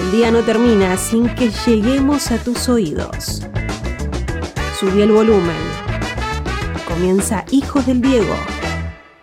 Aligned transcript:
El 0.00 0.12
día 0.12 0.30
no 0.30 0.42
termina 0.42 0.96
sin 0.96 1.34
que 1.34 1.50
lleguemos 1.66 2.30
a 2.30 2.38
tus 2.38 2.68
oídos. 2.68 3.42
Subí 4.78 5.02
el 5.02 5.12
volumen. 5.12 5.56
Comienza 6.86 7.44
Hijos 7.50 7.86
del 7.86 8.00
Diego 8.00 8.34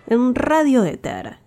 en 0.07 0.35
Radio 0.35 0.83
Éter. 0.83 1.44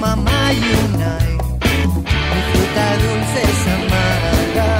Mamá 0.00 0.52
y 0.52 0.60
una 0.94 1.18
mi 2.32 2.42
fruta 2.52 2.86
dulce 3.04 3.40
es 3.52 3.62
amarga. 3.76 4.70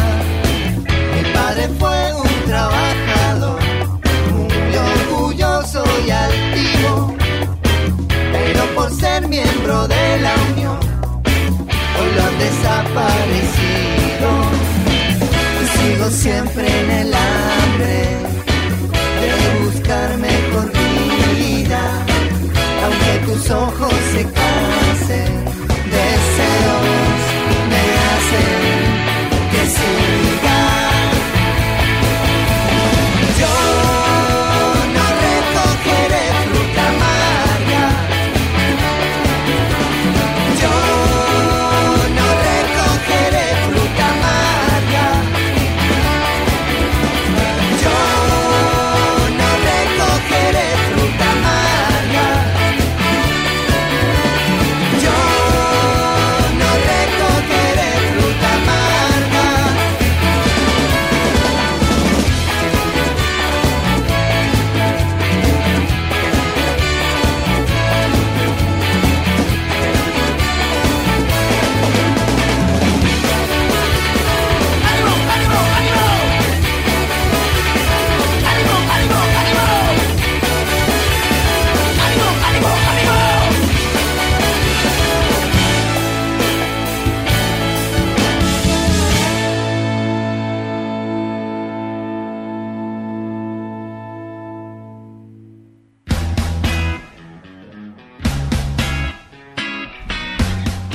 Mi 1.15 1.23
padre 1.33 1.69
fue 1.79 2.15
un 2.15 2.35
trabajador, 2.47 3.61
muy 4.33 4.77
orgulloso 4.77 5.85
y 6.07 6.11
altivo, 6.11 7.17
pero 8.33 8.63
por 8.75 8.91
ser 8.91 9.27
miembro 9.29 9.89
de 9.89 10.21
la 10.21 10.35
unión, 10.53 10.79
hoy 11.99 12.11
lo 12.15 12.23
han 12.23 12.39
desaparecido. 12.39 14.29
Sigo 15.77 16.11
siempre 16.11 16.81
en 16.81 16.91
el 16.91 17.15
hambre 17.15 18.26
tus 23.27 23.51
ojos 23.51 23.93
se 24.13 24.23
cansen, 24.23 25.45
deseos 25.91 27.21
me 27.71 27.83
hacen 28.07 29.51
que 29.51 29.67
siga. 29.67 30.26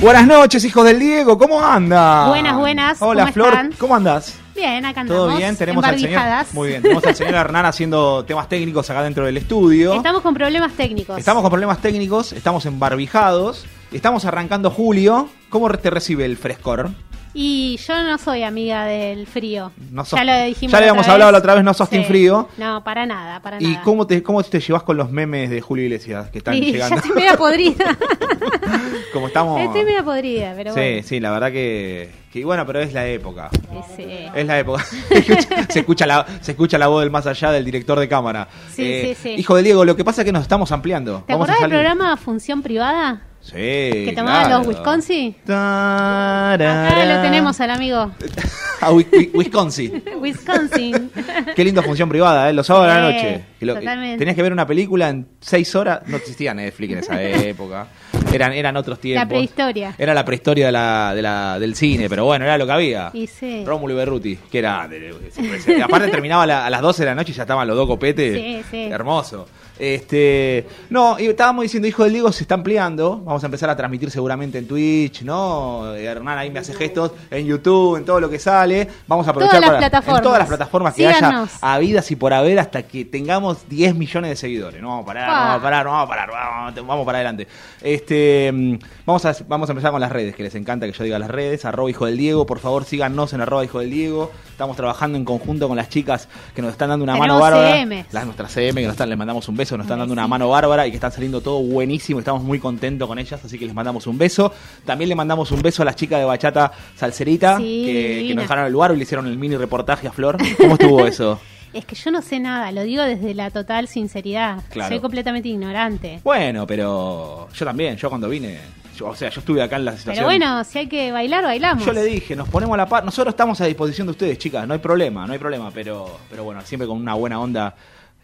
Buenas 0.02 0.26
noches, 0.26 0.64
hijos 0.64 0.84
del 0.84 0.98
Diego, 0.98 1.38
¿cómo 1.38 1.64
anda? 1.64 2.26
Buenas, 2.26 2.56
buenas, 2.56 3.00
Hola, 3.00 3.22
¿cómo 3.22 3.32
Flor, 3.34 3.48
están? 3.50 3.72
¿cómo 3.78 3.94
andas? 3.94 4.36
Bien, 4.52 4.84
acá 4.84 5.02
andamos. 5.02 5.26
¿Todo 5.28 5.36
bien? 5.36 5.56
Tenemos 5.56 5.84
al 5.84 5.96
señor. 5.96 6.20
Muy 6.54 6.68
bien, 6.70 6.82
tenemos 6.82 7.04
al 7.06 7.14
señor 7.14 7.34
Hernán 7.36 7.66
haciendo 7.66 8.24
temas 8.24 8.48
técnicos 8.48 8.90
acá 8.90 9.04
dentro 9.04 9.24
del 9.24 9.36
estudio. 9.36 9.94
Estamos 9.94 10.22
con 10.22 10.34
problemas 10.34 10.72
técnicos. 10.72 11.16
Estamos 11.16 11.42
con 11.42 11.50
problemas 11.52 11.78
técnicos, 11.78 12.32
estamos 12.32 12.66
embarbijados, 12.66 13.64
estamos 13.92 14.24
arrancando 14.24 14.72
julio. 14.72 15.28
¿Cómo 15.50 15.70
te 15.70 15.88
recibe 15.88 16.24
el 16.24 16.36
frescor? 16.36 16.90
Y 17.34 17.78
yo 17.78 18.02
no 18.04 18.18
soy 18.18 18.42
amiga 18.42 18.84
del 18.84 19.26
frío. 19.26 19.72
No 19.90 20.04
sos- 20.04 20.18
ya 20.18 20.24
lo 20.24 20.44
dijimos. 20.46 20.72
ya 20.72 20.80
le 20.80 20.88
habíamos 20.88 21.08
hablado 21.08 21.32
la 21.32 21.38
otra 21.38 21.54
vez, 21.54 21.64
no 21.64 21.72
sos 21.72 21.88
team 21.88 22.04
frío. 22.04 22.48
No, 22.58 22.84
para 22.84 23.06
nada, 23.06 23.40
para 23.40 23.56
¿Y 23.60 23.68
nada. 23.68 23.82
cómo 23.82 24.06
te, 24.06 24.22
cómo 24.22 24.42
te 24.42 24.60
llevas 24.60 24.82
con 24.82 24.96
los 24.98 25.10
memes 25.10 25.48
de 25.48 25.60
Julio 25.62 25.84
Iglesias 25.84 26.28
que 26.30 26.38
están 26.38 26.54
Sí, 26.54 26.60
ya 26.60 26.66
llegando? 26.72 26.96
estoy 26.96 27.12
media 27.12 27.36
podrida. 27.36 27.96
Como 29.12 29.26
estamos. 29.28 29.60
estoy 29.60 29.84
media 29.84 30.02
podrida, 30.02 30.52
pero 30.56 30.72
sí, 30.74 30.80
bueno. 30.80 31.02
sí, 31.06 31.20
la 31.20 31.30
verdad 31.30 31.52
que, 31.52 32.10
que 32.32 32.44
bueno, 32.44 32.66
pero 32.66 32.80
es 32.80 32.92
la 32.92 33.06
época. 33.06 33.50
Sí, 33.52 33.94
sí. 33.96 34.06
Es 34.34 34.46
la 34.46 34.58
época. 34.58 34.82
se, 35.08 35.18
escucha, 35.18 35.66
se 35.68 35.78
escucha 35.80 36.06
la, 36.06 36.26
se 36.40 36.50
escucha 36.52 36.78
la 36.78 36.86
voz 36.88 37.02
del 37.02 37.10
más 37.10 37.26
allá 37.26 37.50
del 37.50 37.64
director 37.64 37.98
de 37.98 38.08
cámara. 38.08 38.48
Eh, 38.78 39.14
Sí, 39.14 39.14
sí, 39.14 39.34
sí. 39.34 39.40
Hijo 39.40 39.54
de 39.56 39.62
Diego, 39.62 39.84
lo 39.84 39.96
que 39.96 40.04
pasa 40.04 40.22
es 40.22 40.24
que 40.26 40.32
nos 40.32 40.42
estamos 40.42 40.72
ampliando. 40.72 41.24
¿Te 41.26 41.32
Vamos 41.34 41.48
acordás 41.48 41.60
del 41.62 41.70
programa 41.70 42.16
Función 42.16 42.62
Privada? 42.62 43.22
Sí. 43.42 43.52
que 43.52 44.12
tomaban 44.16 44.46
claro. 44.46 44.58
los 44.58 44.68
Wisconsin? 44.68 45.36
Acá 45.44 47.04
lo 47.06 47.22
tenemos 47.22 47.60
al 47.60 47.70
amigo. 47.70 48.12
A 48.82 48.92
Wi- 48.92 49.06
Wi- 49.12 49.30
Wisconsin. 49.32 50.02
Wisconsin. 50.20 51.10
Qué 51.54 51.64
linda 51.64 51.82
función 51.82 52.08
privada, 52.08 52.50
¿eh? 52.50 52.52
Los 52.52 52.66
sábados 52.66 52.92
a 52.92 52.98
la 53.00 53.08
Sí, 53.08 53.14
noche. 53.14 53.44
Que 53.58 53.66
lo- 53.66 53.74
totalmente. 53.76 54.18
tenías 54.18 54.36
que 54.36 54.42
ver 54.42 54.52
una 54.52 54.66
película 54.66 55.08
en 55.08 55.26
seis 55.40 55.74
horas. 55.74 56.00
No 56.06 56.16
existía 56.16 56.52
Netflix 56.52 56.92
en 56.92 56.98
esa 56.98 57.22
época. 57.22 57.86
Eran, 58.32 58.52
eran 58.52 58.76
otros 58.76 58.98
tiempos. 58.98 59.24
La 59.24 59.28
prehistoria. 59.28 59.94
Era 59.98 60.14
la 60.14 60.24
prehistoria 60.24 60.66
de 60.66 60.72
la, 60.72 61.12
de 61.14 61.22
la, 61.22 61.58
del 61.58 61.74
cine, 61.74 62.08
pero 62.08 62.24
bueno, 62.24 62.44
era 62.44 62.58
lo 62.58 62.66
que 62.66 62.72
había. 62.72 63.10
Y 63.14 63.26
sí. 63.26 63.62
Rómulo 63.64 63.94
y 63.94 63.96
Berruti, 63.96 64.36
que 64.50 64.58
era. 64.58 64.88
de- 64.88 64.98
de- 65.00 65.82
aparte 65.82 66.08
terminaba 66.08 66.42
a 66.42 66.46
la- 66.46 66.66
a 66.66 66.70
las 66.70 66.80
12 66.82 67.02
de 67.02 67.06
la 67.10 67.14
noche 67.14 67.32
y 67.32 67.34
ya 67.34 67.42
estaban 67.42 67.66
los 67.68 67.76
dos 67.76 67.86
copetes. 67.86 68.34
Sí, 68.36 68.62
sí. 68.70 68.82
Hermoso. 68.90 69.46
Este, 69.78 70.64
no, 70.90 71.18
y 71.18 71.26
estábamos 71.26 71.62
diciendo, 71.62 71.88
hijo 71.88 72.04
del 72.04 72.12
Diego 72.12 72.30
se 72.30 72.44
está 72.44 72.54
ampliando. 72.54 73.18
Vamos 73.24 73.42
a 73.42 73.46
empezar 73.46 73.68
a 73.68 73.76
transmitir 73.76 74.10
seguramente 74.10 74.58
en 74.58 74.66
Twitch, 74.68 75.22
¿no? 75.22 75.94
Hernán 75.94 76.38
ahí 76.38 76.50
me 76.50 76.60
hace 76.60 76.72
gestos 76.72 77.12
en 77.30 77.46
YouTube, 77.46 77.96
en 77.96 78.04
todo 78.04 78.20
lo 78.20 78.30
que 78.30 78.38
sale. 78.38 78.71
Vamos 79.06 79.26
a 79.26 79.30
aprovechar 79.30 79.60
Todas 79.60 79.60
las 79.60 79.68
para- 79.70 79.78
plataformas. 79.90 80.18
en 80.18 80.22
todas 80.24 80.38
las 80.38 80.48
plataformas 80.48 80.94
que 80.94 81.12
Síganos. 81.14 81.50
haya 81.62 81.74
habidas 81.74 82.10
y 82.10 82.16
por 82.16 82.32
haber 82.32 82.58
hasta 82.58 82.82
que 82.82 83.04
tengamos 83.04 83.68
10 83.68 83.94
millones 83.94 84.30
de 84.30 84.36
seguidores. 84.36 84.80
No 84.82 84.88
vamos 84.88 85.04
a 85.04 85.06
parar, 85.06 85.26
no 85.28 85.32
vamos 85.32 85.56
a 85.58 85.62
parar, 85.62 85.84
no 85.84 85.90
vamos 85.92 86.04
a 86.04 86.08
parar, 86.08 86.30
vamos, 86.30 86.86
vamos 86.86 87.06
para 87.06 87.18
adelante. 87.18 87.46
Este, 87.80 88.50
mm, 88.52 88.74
vamos 89.06 89.24
a, 89.24 89.34
vamos 89.48 89.68
a 89.68 89.72
empezar 89.72 89.90
con 89.90 90.00
las 90.00 90.12
redes, 90.12 90.34
que 90.34 90.42
les 90.42 90.54
encanta 90.54 90.86
que 90.86 90.92
yo 90.92 91.04
diga 91.04 91.18
las 91.18 91.30
redes. 91.30 91.64
Arroba 91.64 91.90
hijo 91.90 92.06
del 92.06 92.16
Diego, 92.16 92.46
por 92.46 92.58
favor 92.58 92.84
síganos 92.84 93.32
en 93.32 93.40
arroba 93.40 93.64
hijo 93.64 93.80
del 93.80 93.90
Diego. 93.90 94.30
Estamos 94.50 94.76
trabajando 94.76 95.18
en 95.18 95.24
conjunto 95.24 95.66
con 95.68 95.76
las 95.76 95.88
chicas 95.88 96.28
que 96.54 96.62
nos 96.62 96.72
están 96.72 96.88
dando 96.90 97.02
una 97.04 97.16
mano 97.16 97.38
bárbara. 97.38 97.84
Las 98.12 98.24
nuestras 98.24 98.52
CM, 98.52 98.80
que 98.80 98.86
nos 98.86 98.94
están, 98.94 99.08
les 99.08 99.18
mandamos 99.18 99.48
un 99.48 99.56
beso, 99.56 99.76
nos 99.76 99.84
están 99.86 99.98
dando 99.98 100.12
una 100.12 100.26
mano 100.28 100.48
bárbara 100.48 100.86
y 100.86 100.90
que 100.90 100.96
están 100.96 101.12
saliendo 101.12 101.40
todo 101.40 101.60
buenísimo. 101.60 102.18
Estamos 102.20 102.42
muy 102.42 102.58
contentos 102.58 103.08
con 103.08 103.18
ellas, 103.18 103.40
así 103.44 103.58
que 103.58 103.66
les 103.66 103.74
mandamos 103.74 104.06
un 104.06 104.18
beso. 104.18 104.52
También 104.84 105.08
le 105.08 105.14
mandamos 105.14 105.50
un 105.50 105.60
beso 105.62 105.82
a 105.82 105.84
las 105.84 105.96
chicas 105.96 106.18
de 106.20 106.24
Bachata 106.24 106.70
Salserita, 106.96 107.56
Sí, 107.58 107.82
que, 107.86 108.24
que 108.28 108.34
nos 108.34 108.44
dejaron 108.44 108.61
el 108.66 108.72
lugar 108.72 108.92
y 108.92 108.96
le 108.96 109.02
hicieron 109.02 109.26
el 109.26 109.38
mini 109.38 109.56
reportaje 109.56 110.08
a 110.08 110.12
Flor. 110.12 110.38
¿Cómo 110.58 110.74
estuvo 110.74 111.06
eso? 111.06 111.40
Es 111.72 111.86
que 111.86 111.94
yo 111.94 112.10
no 112.10 112.20
sé 112.20 112.38
nada, 112.38 112.70
lo 112.70 112.82
digo 112.82 113.02
desde 113.02 113.32
la 113.34 113.50
total 113.50 113.88
sinceridad. 113.88 114.58
Claro. 114.70 114.90
Soy 114.90 115.00
completamente 115.00 115.48
ignorante. 115.48 116.20
Bueno, 116.22 116.66
pero 116.66 117.48
yo 117.50 117.64
también, 117.64 117.96
yo 117.96 118.10
cuando 118.10 118.28
vine, 118.28 118.58
yo- 118.96 119.06
o 119.06 119.14
sea, 119.16 119.30
yo 119.30 119.40
estuve 119.40 119.62
acá 119.62 119.76
en 119.76 119.86
la 119.86 119.92
situación. 119.96 120.16
Pero 120.16 120.26
bueno, 120.26 120.64
si 120.64 120.80
hay 120.80 120.86
que 120.86 121.10
bailar, 121.12 121.44
bailamos. 121.44 121.84
Yo 121.86 121.94
le 121.94 122.04
dije, 122.04 122.36
nos 122.36 122.48
ponemos 122.50 122.74
a 122.74 122.76
la 122.76 122.86
par. 122.86 123.04
Nosotros 123.06 123.32
estamos 123.32 123.58
a 123.62 123.64
disposición 123.64 124.06
de 124.06 124.10
ustedes, 124.10 124.36
chicas, 124.36 124.66
no 124.68 124.74
hay 124.74 124.80
problema, 124.80 125.26
no 125.26 125.32
hay 125.32 125.38
problema, 125.38 125.70
pero, 125.72 126.18
pero 126.28 126.44
bueno, 126.44 126.60
siempre 126.62 126.86
con 126.86 126.98
una 126.98 127.14
buena 127.14 127.40
onda. 127.40 127.74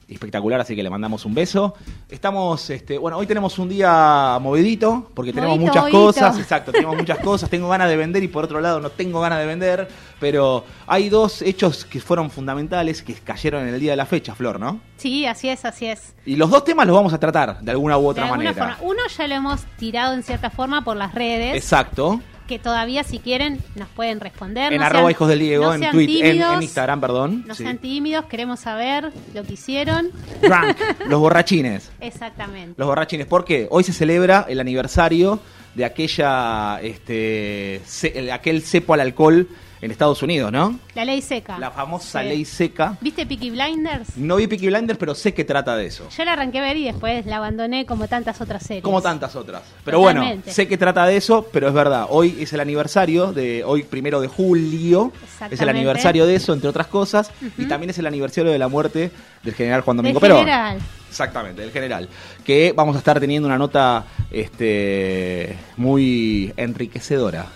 Espectacular, 0.09 0.61
así 0.61 0.75
que 0.75 0.83
le 0.83 0.91
mandamos 0.91 1.25
un 1.25 1.35
beso. 1.35 1.75
Estamos, 2.09 2.71
este, 2.71 2.97
bueno, 2.99 3.19
hoy 3.19 3.27
tenemos 3.27 3.59
un 3.59 3.69
día 3.69 4.39
movidito, 4.41 5.11
porque 5.15 5.33
tenemos 5.33 5.59
muchas 5.59 5.83
movidito. 5.83 5.99
cosas, 6.07 6.39
exacto, 6.39 6.73
tenemos 6.73 6.97
muchas 6.97 7.19
cosas, 7.19 7.51
tengo 7.51 7.69
ganas 7.69 7.89
de 7.89 7.97
vender 7.97 8.23
y 8.23 8.29
por 8.29 8.45
otro 8.45 8.61
lado 8.61 8.81
no 8.81 8.91
tengo 8.91 9.21
ganas 9.21 9.39
de 9.39 9.47
vender, 9.47 9.89
pero 10.19 10.65
hay 10.87 11.09
dos 11.09 11.43
hechos 11.43 11.85
que 11.85 12.01
fueron 12.01 12.31
fundamentales 12.31 13.03
que 13.03 13.15
cayeron 13.15 13.69
en 13.69 13.75
el 13.75 13.81
día 13.81 13.93
de 13.93 13.97
la 13.97 14.07
fecha, 14.07 14.35
Flor, 14.35 14.59
¿no? 14.59 14.81
Sí, 14.97 15.27
así 15.27 15.49
es, 15.49 15.65
así 15.65 15.87
es. 15.87 16.15
Y 16.25 16.37
los 16.37 16.51
dos 16.51 16.65
temas 16.65 16.87
los 16.87 16.97
vamos 16.97 17.13
a 17.13 17.21
tratar 17.21 17.61
de 17.61 17.71
alguna 17.71 17.99
u 17.99 18.03
De 18.03 18.07
otra 18.09 18.25
alguna 18.25 18.45
manera. 18.51 18.77
forma. 18.77 18.91
Uno 18.91 19.03
ya 19.17 19.29
lo 19.29 19.35
hemos 19.35 19.65
tirado 19.77 20.15
en 20.15 20.23
cierta 20.23 20.51
forma 20.51 20.83
por 20.83 20.97
las 20.97 21.15
redes, 21.15 21.55
Exacto. 21.55 22.21
Que 22.49 22.59
todavía 22.59 23.05
si 23.05 23.21
quieren 23.21 23.61
nos 23.77 23.87
pueden 23.91 24.19
responder. 24.19 24.73
En 24.73 24.81
no 24.81 24.87
arroba 24.87 25.03
sean- 25.03 25.11
hijos 25.13 25.29
del 25.29 25.39
Diego, 25.39 25.67
no 25.67 25.75
en 25.75 25.91
Twitter, 25.93 26.25
en, 26.27 26.33
tímidos, 26.33 26.55
en 26.57 26.63
Instagram, 26.63 27.01
perdón. 27.01 27.45
No 27.47 27.55
Sí. 27.55 27.63
sean 27.63 27.79
tímidos, 27.79 28.25
queremos 28.25 28.59
saber 28.59 29.13
lo 29.35 29.45
que 29.45 29.53
hicieron. 29.53 30.11
Drunk, 30.43 30.77
los 31.09 31.21
borrachines. 31.21 31.91
Exactamente. 32.01 32.75
Los 32.77 32.89
borrachines, 32.89 33.27
porque 33.27 33.69
hoy 33.71 33.85
se 33.85 33.93
celebra 33.93 34.47
el 34.49 34.59
aniversario 34.59 35.39
de 35.75 35.85
aquella, 35.85 36.81
este, 36.83 37.81
ce- 37.87 38.11
de 38.11 38.33
aquel 38.33 38.63
cepo 38.63 38.95
al 38.95 39.01
alcohol 39.01 39.47
en 39.81 39.91
Estados 39.91 40.23
Unidos, 40.23 40.51
¿no? 40.51 40.79
La 40.95 41.05
ley 41.05 41.23
seca. 41.23 41.59
La 41.59 41.71
famosa 41.71 42.23
Sí. 42.23 42.29
ley 42.29 42.45
seca. 42.45 42.97
¿Viste 43.01 43.25
Peaky 43.27 43.51
Blinders? 43.51 44.17
No 44.17 44.37
vi 44.37 44.47
Peaky 44.47 44.67
Blinders, 44.69 44.99
pero 44.99 45.15
sé 45.15 45.33
que 45.35 45.45
trata 45.45 45.77
de 45.77 45.87
eso. 45.87 46.09
Yo 46.17 46.25
la 46.25 46.33
arranqué 46.33 46.59
a 46.59 46.63
ver 46.63 46.77
y 46.77 46.85
después 46.85 47.27
la 47.27 47.37
abandoné 47.37 47.87
como 47.87 48.09
tantas 48.09 48.41
otras 48.41 48.63
series. 48.63 48.83
Como 48.83 49.01
tantas 49.01 49.37
otras. 49.37 49.63
Pero 49.85 50.01
bueno, 50.01 50.25
sé 50.47 50.67
que 50.67 50.77
trata 50.77 51.07
de 51.07 51.17
eso, 51.17 51.47
pero 51.53 51.69
es 51.69 51.75
verdad. 51.75 52.07
Hoy 52.11 52.37
es 52.41 52.53
el 52.53 52.61
aniversario 52.61 53.33
de, 53.33 53.63
hoy 53.65 53.83
primero 53.85 54.21
de 54.21 54.29
julio. 54.29 55.13
Es 55.51 55.61
el 55.61 55.69
aniversario 55.69 56.27
de 56.27 56.35
eso, 56.35 56.53
entre 56.53 56.69
otras 56.69 56.89
cosas. 56.89 57.31
Y 57.57 57.67
también 57.67 57.91
es 57.91 57.99
el 57.99 58.07
aniversario 58.07 58.51
de 58.51 58.59
la 58.59 58.69
muerte 58.69 59.11
del 59.43 59.55
general 59.55 59.83
Juan 59.83 59.97
Domingo 59.99 60.19
Perón. 60.21 60.39
general. 60.41 60.79
Exactamente, 61.09 61.63
del 61.63 61.71
general. 61.71 62.09
Que 62.45 62.73
vamos 62.77 62.95
a 62.97 62.99
estar 62.99 63.19
teniendo 63.19 63.47
una 63.49 63.57
nota 63.57 64.05
este, 64.31 65.57
muy 65.77 66.53
enriquecedora. 66.57 67.47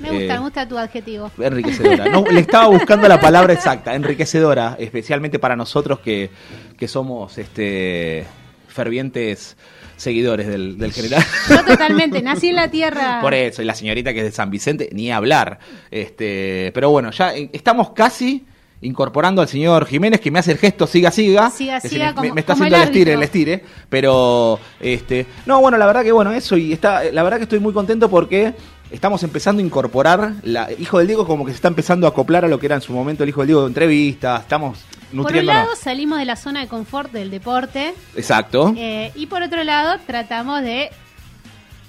Me 0.00 0.08
gusta, 0.10 0.24
Eh, 0.24 0.28
me 0.28 0.38
gusta 0.38 0.68
tu 0.68 0.78
adjetivo. 0.78 1.30
Enriquecedora. 1.38 2.06
No, 2.08 2.24
le 2.24 2.40
estaba 2.40 2.68
buscando 2.68 3.06
la 3.08 3.20
palabra 3.20 3.52
exacta, 3.52 3.94
enriquecedora, 3.94 4.76
especialmente 4.78 5.38
para 5.38 5.56
nosotros 5.56 6.00
que, 6.00 6.30
que 6.78 6.88
somos 6.88 7.36
este 7.38 8.26
fervientes 8.68 9.56
seguidores 9.96 10.46
del, 10.46 10.78
del 10.78 10.92
general. 10.92 11.22
Yo 11.48 11.64
totalmente, 11.64 12.22
nací 12.22 12.48
en 12.48 12.56
la 12.56 12.70
tierra. 12.70 13.18
Por 13.20 13.34
eso, 13.34 13.60
y 13.60 13.64
la 13.66 13.74
señorita 13.74 14.12
que 14.14 14.20
es 14.20 14.24
de 14.26 14.32
San 14.32 14.50
Vicente, 14.50 14.88
ni 14.92 15.10
hablar. 15.12 15.58
Este, 15.90 16.70
pero 16.72 16.88
bueno, 16.90 17.10
ya 17.10 17.34
eh, 17.34 17.50
estamos 17.52 17.90
casi 17.90 18.46
incorporando 18.82 19.42
al 19.42 19.48
señor 19.48 19.84
Jiménez, 19.84 20.20
que 20.20 20.30
me 20.30 20.38
hace 20.38 20.52
el 20.52 20.58
gesto 20.58 20.86
siga, 20.86 21.10
siga. 21.10 21.50
Siga, 21.50 21.80
siga, 21.80 22.06
me- 22.08 22.14
como- 22.14 22.34
me, 22.34 22.40
está 22.40 22.54
como 22.54 22.64
haciendo 22.64 22.76
el 22.76 22.82
el 22.82 22.88
estire, 22.88 23.12
el 23.12 23.22
estire. 23.22 23.64
Pero, 23.90 24.58
este, 24.80 25.26
no, 25.44 25.60
bueno, 25.60 25.76
la 25.76 25.84
verdad 25.84 26.02
que 26.02 26.12
bueno, 26.12 26.32
eso, 26.32 26.56
y 26.56 26.72
está, 26.72 27.04
la 27.12 27.22
verdad 27.22 27.36
que 27.36 27.42
estoy 27.42 27.58
muy 27.58 27.74
contento 27.74 28.08
porque 28.08 28.54
estamos 28.90 29.22
empezando 29.22 29.62
a 29.62 29.66
incorporar, 29.66 30.34
la 30.42 30.70
Hijo 30.72 30.98
del 30.98 31.06
Diego 31.06 31.26
como 31.26 31.44
que 31.44 31.52
se 31.52 31.56
está 31.56 31.68
empezando 31.68 32.06
a 32.06 32.10
acoplar 32.10 32.44
a 32.44 32.48
lo 32.48 32.58
que 32.58 32.66
era 32.66 32.74
en 32.76 32.82
su 32.82 32.92
momento 32.92 33.22
el 33.22 33.28
Hijo 33.28 33.40
del 33.40 33.48
Diego 33.48 33.62
de 33.62 33.68
entrevistas, 33.68 34.42
estamos 34.42 34.78
Por 34.78 35.10
un 35.12 35.16
nutriéndonos. 35.18 35.62
lado 35.64 35.76
salimos 35.76 36.18
de 36.18 36.24
la 36.24 36.36
zona 36.36 36.60
de 36.60 36.68
confort 36.68 37.12
del 37.12 37.30
deporte 37.30 37.94
Exacto. 38.16 38.74
eh, 38.76 39.12
y 39.14 39.26
por 39.26 39.42
otro 39.42 39.62
lado 39.64 39.98
tratamos 40.06 40.62
de 40.62 40.90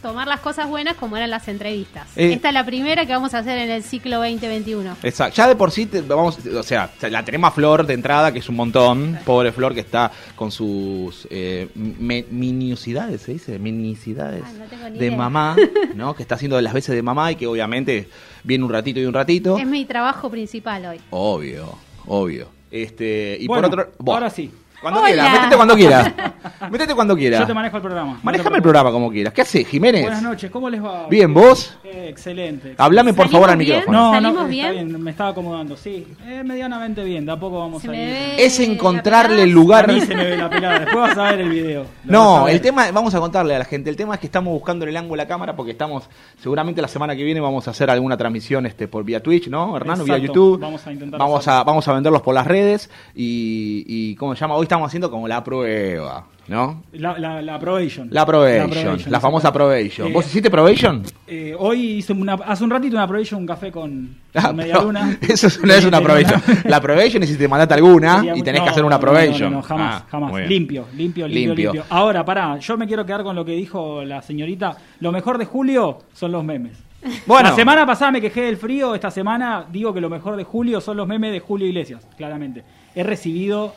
tomar 0.02 0.28
las 0.28 0.40
cosas 0.40 0.68
buenas 0.68 0.96
como 0.96 1.16
eran 1.18 1.30
las 1.30 1.48
entrevistas. 1.48 2.08
Eh. 2.16 2.34
Esta 2.34 2.48
es 2.50 2.54
la 2.54 2.66
primera 2.66 3.06
que 3.06 3.14
vamos 3.14 3.34
a 3.34 3.40
hacer 3.40 3.58
en 3.58 3.70
el 3.70 3.84
ciclo 3.84 4.18
2021. 4.18 4.98
Exacto. 5.04 5.36
Ya 5.38 5.48
de 5.48 5.56
por 5.56 5.72
sí, 5.72 5.86
te- 5.86 6.02
vamos, 6.02 6.40
o 6.46 6.64
sea, 6.64 6.90
la 7.10 7.24
tenemos 7.24 7.50
a 7.50 7.52
Flor 7.52 7.86
de 7.86 7.94
entrada, 7.94 8.32
que 8.32 8.40
es 8.40 8.50
un 8.50 8.56
montón. 8.56 9.20
Pobre 9.26 9.52
Flor 9.52 9.74
que 9.74 9.82
está 9.82 10.12
con 10.36 10.52
sus 10.52 11.28
eh, 11.30 11.70
me- 11.76 12.26
miniosidades, 12.30 13.22
¿se 13.22 13.34
dice? 13.34 13.60
Minicidades 13.60 14.44
no 14.58 14.90
de 14.90 15.06
idea. 15.08 15.18
mamá, 15.18 15.56
¿no? 15.96 16.16
Que 16.16 16.24
está 16.24 16.36
haciendo 16.36 16.56
de 16.56 16.62
las 16.64 16.74
veces 16.74 16.96
de 16.96 17.02
mamá 17.02 17.32
y 17.32 17.36
que 17.36 17.48
obviamente 17.48 18.10
viene 18.44 18.64
un 18.64 18.72
ratito 18.72 19.00
y 19.00 19.06
un 19.06 19.14
ratito. 19.14 19.58
Es 19.58 19.66
mi 19.68 19.86
trabajo 19.86 20.30
principal 20.30 20.86
hoy. 20.86 21.00
Obvio, 21.12 21.76
obvio. 22.08 22.48
Este, 22.72 23.38
y 23.40 23.48
Bueno, 23.48 23.70
por 23.70 23.80
otro. 23.82 23.94
Ahora 24.14 24.30
sí. 24.30 24.50
Cuando 24.82 25.02
quieras, 25.04 25.32
métete 25.32 25.56
cuando 25.56 25.76
quieras. 25.76 26.12
métete 26.72 26.96
cuando 26.96 27.16
quieras. 27.16 27.40
Yo 27.42 27.48
te 27.48 27.54
manejo 27.54 27.78
el 27.78 27.84
programa. 27.84 28.20
Manejame 28.24 28.56
el 28.58 28.62
programa 28.64 28.92
como 28.92 29.12
quieras. 29.12 29.32
¿Qué 29.34 29.42
haces, 29.42 29.68
Jiménez? 29.68 30.02
Buenas 30.04 30.24
noches, 30.24 30.50
¿cómo 30.50 30.70
les 30.72 30.84
va? 30.84 31.08
Bien, 31.08 31.32
¿vos? 31.34 31.78
Eh, 31.84 32.08
excelente. 32.10 32.74
Hablame 32.78 33.14
por 33.14 33.26
¿Salimos 33.28 33.32
favor 33.32 33.50
al 33.52 33.58
bien? 33.58 33.70
micrófono. 33.78 34.00
No, 34.08 34.12
¿Salimos 34.14 34.34
no, 34.44 34.48
bien? 34.48 34.66
está 34.66 34.84
bien, 34.84 35.04
me 35.04 35.12
estaba 35.12 35.30
acomodando, 35.30 35.78
sí. 35.78 36.08
Eh, 36.26 36.42
medianamente 36.44 37.04
bien, 37.04 37.26
de 37.28 37.32
a 37.32 37.40
poco 37.40 37.60
vamos 37.60 37.82
Se 37.84 37.90
a 37.90 37.94
ir. 37.94 38.40
Es 38.40 38.60
encontrarle 38.60 39.44
el 39.44 39.52
lugar. 39.52 39.88
A 39.90 39.94
mí 39.94 40.02
se 40.02 40.16
me 40.16 40.26
ve 40.26 40.38
la 40.38 40.50
pelada, 40.50 40.80
después 40.80 40.98
vas 41.10 41.18
a 41.18 41.24
ver 41.32 41.42
el 41.42 41.50
video. 41.50 41.86
Lo 42.06 42.20
a 42.20 42.42
No, 42.42 42.48
el 42.48 42.60
tema, 42.60 42.92
vamos 42.92 43.14
a 43.14 43.20
contarle 43.20 43.56
a 43.56 43.60
la 43.60 43.66
gente, 43.66 43.90
el 43.90 43.96
tema 43.96 44.16
es 44.16 44.20
que 44.20 44.26
estamos 44.26 44.52
buscando 44.52 44.86
el 44.86 44.98
ángulo 44.98 45.20
de 45.22 45.26
la 45.26 45.28
cámara 45.28 45.56
porque 45.56 45.74
estamos, 45.74 46.10
seguramente 46.42 46.82
la 46.82 46.88
semana 46.88 47.16
que 47.16 47.24
viene 47.24 47.40
vamos 47.40 47.68
a 47.68 47.72
hacer 47.72 47.90
alguna 47.92 48.18
transmisión 48.18 48.66
este 48.66 48.88
por 48.88 49.04
vía 49.04 49.22
Twitch, 49.22 49.48
¿no, 49.48 49.78
Hernán? 49.78 50.04
Vía 50.04 50.18
YouTube. 50.18 50.60
vamos 50.60 50.86
a 50.88 50.92
intentar 50.92 51.20
Vamos 51.20 51.40
hacerlo. 51.48 51.60
a, 51.60 51.64
vamos 51.66 51.88
a 51.88 51.94
venderlos 51.94 52.22
por 52.24 52.34
las 52.34 52.48
redes 52.48 52.90
y, 53.14 53.84
y, 53.88 54.16
¿cómo 54.16 54.34
se 54.36 54.42
llama? 54.42 54.56
Hoy 54.56 54.68
estamos 54.72 54.88
haciendo 54.88 55.12
como 55.12 55.28
la 55.28 55.44
prueba, 55.44 56.28
¿no? 56.48 56.84
La, 56.94 57.18
la, 57.20 57.42
la 57.42 57.60
probation. 57.60 58.08
La 58.10 58.26
probation, 58.26 59.02
la, 59.12 59.20
famosa 59.20 59.52
probation. 59.52 60.08
Eh, 60.08 60.14
¿Vos 60.14 60.26
hiciste 60.28 60.50
probation? 60.50 61.04
eh, 61.28 61.54
hoy 61.60 61.98
hice 61.98 62.14
una, 62.14 62.36
hace 62.36 62.64
un 62.64 62.70
ratito 62.70 62.96
una 62.96 63.06
probation, 63.06 63.42
un 63.42 63.48
café 63.48 63.70
con, 63.70 64.16
Ah, 64.34 64.44
con 64.48 64.56
media 64.56 64.80
luna. 64.82 65.18
Eso 65.22 65.48
es- 65.48 65.62
no 65.62 65.74
es 65.74 65.84
una 65.84 66.00
probation. 66.00 66.42
La 66.64 66.80
probation 66.80 67.22
es 67.22 67.28
si 67.32 67.36
te 67.38 67.50
mandaste 67.50 67.74
alguna 67.74 68.24
y 68.34 68.42
tenés 68.44 68.62
no, 68.62 68.66
que 68.66 68.70
hacer 68.72 68.86
una 68.86 68.98
probation. 68.98 69.52
No, 69.52 69.58
no, 69.58 69.62
jamás, 69.62 70.04
Ah, 70.04 70.08
jamás. 70.10 70.32
Limpio, 70.48 70.86
limpio, 70.96 71.28
limpio, 71.28 71.28
Limpio. 71.28 71.74
limpio. 71.74 71.84
Ahora, 71.90 72.24
pará, 72.24 72.58
yo 72.60 72.78
me 72.78 72.88
quiero 72.88 73.06
quedar 73.06 73.24
con 73.24 73.36
lo 73.36 73.44
que 73.44 73.52
dijo 73.52 74.06
la 74.06 74.22
señorita. 74.22 74.78
Lo 75.02 75.12
mejor 75.12 75.38
de 75.38 75.44
julio 75.44 76.00
son 76.14 76.32
los 76.32 76.46
memes. 76.46 76.78
Bueno. 77.28 77.50
La 77.50 77.56
semana 77.56 77.86
pasada 77.86 78.12
me 78.12 78.22
quejé 78.22 78.44
del 78.44 78.56
frío, 78.56 78.96
esta 78.96 79.12
semana 79.12 79.66
digo 79.70 79.94
que 79.94 80.00
lo 80.00 80.10
mejor 80.10 80.38
de 80.38 80.46
julio 80.46 80.80
son 80.80 80.96
los 80.96 81.08
memes 81.08 81.34
de 81.34 81.42
Julio 81.42 81.68
Iglesias, 81.68 82.08
claramente. 82.16 82.64
He 82.96 83.04
recibido. 83.04 83.74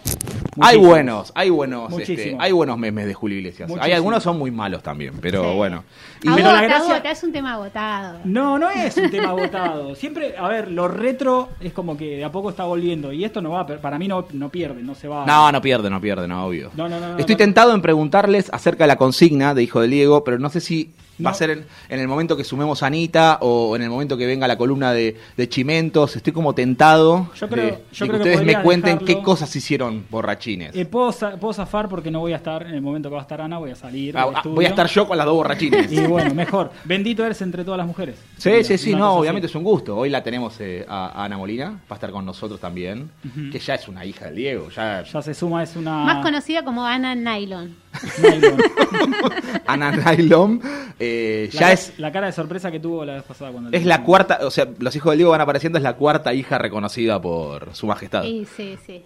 Hay 0.61 0.79
buenos, 0.79 1.33
hay 1.35 1.51
buenos, 1.51 1.93
este, 1.99 2.37
hay 2.39 2.53
buenos 2.53 2.79
memes 2.79 3.06
de 3.06 3.15
Julio 3.15 3.39
Iglesias. 3.39 3.71
Hay 3.81 3.93
algunos 3.93 4.23
son 4.23 4.39
muy 4.39 4.51
malos 4.51 4.83
también, 4.83 5.15
pero 5.21 5.43
Sí. 5.51 5.56
bueno. 5.56 5.85
Y- 6.23 6.29
Pero 6.35 6.53
la 6.53 6.62
gracia- 6.62 6.95
agota, 6.95 7.11
es 7.11 7.23
un 7.23 7.33
tema 7.33 7.53
agotado. 7.55 8.21
No, 8.25 8.59
no 8.59 8.71
es 8.71 8.97
un 8.97 9.11
tema 9.11 9.29
agotado. 9.31 9.95
Siempre, 9.95 10.35
a 10.39 10.49
ver, 10.49 10.71
lo 10.71 10.89
retro 10.89 11.51
es 11.61 11.73
como 11.73 11.97
que 11.97 12.17
de 12.17 12.25
a 12.25 12.33
poco 12.33 12.51
está 12.51 12.65
volviendo. 12.65 13.12
Y 13.12 13.25
esto 13.25 13.43
no 13.43 13.51
va, 13.51 13.67
para 13.67 13.99
mí 13.99 14.09
no, 14.09 14.27
no 14.33 14.49
pierde, 14.49 14.83
no 14.83 14.95
se 14.95 15.09
va. 15.09 15.27
No, 15.27 15.51
no 15.53 15.61
pierde, 15.61 15.91
no 15.91 16.01
pierde, 16.01 16.27
no, 16.29 16.47
obvio. 16.47 16.71
No, 16.77 16.89
no, 16.89 16.99
no, 17.01 17.19
Estoy 17.19 17.35
no. 17.35 17.39
tentado 17.39 17.75
en 17.75 17.83
preguntarles 17.83 18.49
acerca 18.53 18.85
de 18.85 18.89
la 18.89 18.97
consigna 18.97 19.55
de 19.55 19.62
Hijo 19.62 19.81
del 19.81 19.91
Diego, 19.91 20.25
pero 20.25 20.39
no 20.39 20.49
sé 20.51 20.61
si 20.61 20.93
va 21.25 21.31
a 21.31 21.35
ser 21.35 21.51
en, 21.51 21.67
en 21.91 22.01
el 22.01 22.09
momento 22.09 22.37
que 22.37 22.43
sumemos 22.43 22.83
a 22.83 22.87
Anita 22.87 23.39
o 23.41 23.77
en 23.77 23.83
el 23.83 23.91
momento 23.91 24.17
que 24.17 24.27
venga 24.27 24.49
la 24.49 24.56
columna 24.59 24.93
de, 24.93 25.17
de 25.37 25.49
Chimentos. 25.49 26.17
Estoy 26.17 26.33
como 26.33 26.55
tentado 26.55 27.31
Yo 27.37 27.49
creo- 27.49 27.65
de, 27.67 27.71
yo 27.93 28.06
de 28.06 28.11
creo 28.11 28.11
que 28.11 28.25
que 28.25 28.31
ustedes 28.37 28.47
me 28.56 28.62
cuenten 28.62 28.99
dejarlo. 28.99 29.06
qué 29.06 29.23
cosas 29.23 29.55
hicieron 29.55 30.05
borrachines. 30.44 30.76
Eh, 30.76 30.85
puedo, 30.85 31.12
puedo 31.38 31.52
zafar 31.52 31.88
porque 31.88 32.11
no 32.11 32.20
voy 32.20 32.32
a 32.32 32.37
estar 32.37 32.67
en 32.67 32.75
el 32.75 32.82
momento 32.82 33.08
que 33.08 33.14
va 33.14 33.20
a 33.20 33.23
estar 33.23 33.41
Ana, 33.41 33.58
voy 33.58 33.70
a 33.70 33.76
salir. 33.76 34.17
Ah, 34.17 34.26
del 34.26 34.37
ah, 34.37 34.43
voy 34.44 34.64
a 34.64 34.69
estar 34.69 34.87
yo 34.87 35.06
con 35.06 35.17
las 35.17 35.27
dos 35.27 35.34
borrachines. 35.34 35.91
Y 35.91 36.01
bueno, 36.06 36.34
mejor. 36.34 36.70
Bendito 36.84 37.24
eres 37.24 37.41
entre 37.43 37.65
todas 37.65 37.79
las 37.79 37.86
mujeres. 37.86 38.17
Sí, 38.36 38.65
sí, 38.65 38.79
sí, 38.79 38.94
no, 38.94 39.15
obviamente 39.15 39.46
así. 39.46 39.53
es 39.53 39.56
un 39.56 39.65
gusto. 39.65 39.96
Hoy 39.96 40.10
la 40.10 40.22
tenemos 40.22 40.60
eh, 40.60 40.84
a, 40.89 41.20
a 41.20 41.24
Ana 41.24 41.39
Molina, 41.39 41.70
va 41.70 41.79
a 41.91 41.94
estar 41.94 42.10
con 42.10 42.24
nosotros 42.24 42.60
también, 42.60 43.10
que 43.51 43.58
ya 43.58 43.74
es 43.74 43.89
una 43.89 44.05
hija 44.05 44.27
del 44.27 44.36
Diego, 44.36 44.69
ya, 44.70 45.03
Ya 45.03 45.22
se 45.22 45.34
suma, 45.34 45.63
es 45.63 45.77
una. 45.77 46.05
Más 46.05 46.24
conocida 46.24 46.65
como 46.65 46.84
Ana 46.84 47.15
Nylon. 47.15 47.77
Nylon. 48.22 48.63
Ana 49.67 49.93
Nylon, 49.93 50.60
eh, 50.98 51.48
La 51.53 51.60
ya 51.60 51.72
es, 51.72 51.98
La 51.98 52.10
cara 52.13 52.27
de 52.27 52.32
sorpresa 52.32 52.70
que 52.70 52.81
tuvo 52.81 53.05
la 53.05 53.15
vez 53.15 53.22
pasada 53.22 53.53
cuando. 53.53 53.70
es 53.70 53.84
la 53.84 54.03
cuarta, 54.03 54.41
o 54.43 54.51
sea, 54.51 54.69
los 54.79 54.94
hijos 54.96 55.13
del 55.13 55.19
Diego 55.19 55.31
van 55.31 55.41
apareciendo, 55.41 55.79
es 55.79 55.84
la 55.84 55.94
cuarta 55.94 56.34
hija 56.34 56.58
reconocida 56.58 57.20
por 57.20 57.74
su 57.74 57.86
majestad. 57.86 58.22
Sí, 58.24 58.46
sí, 58.56 58.77
sí. 58.84 59.03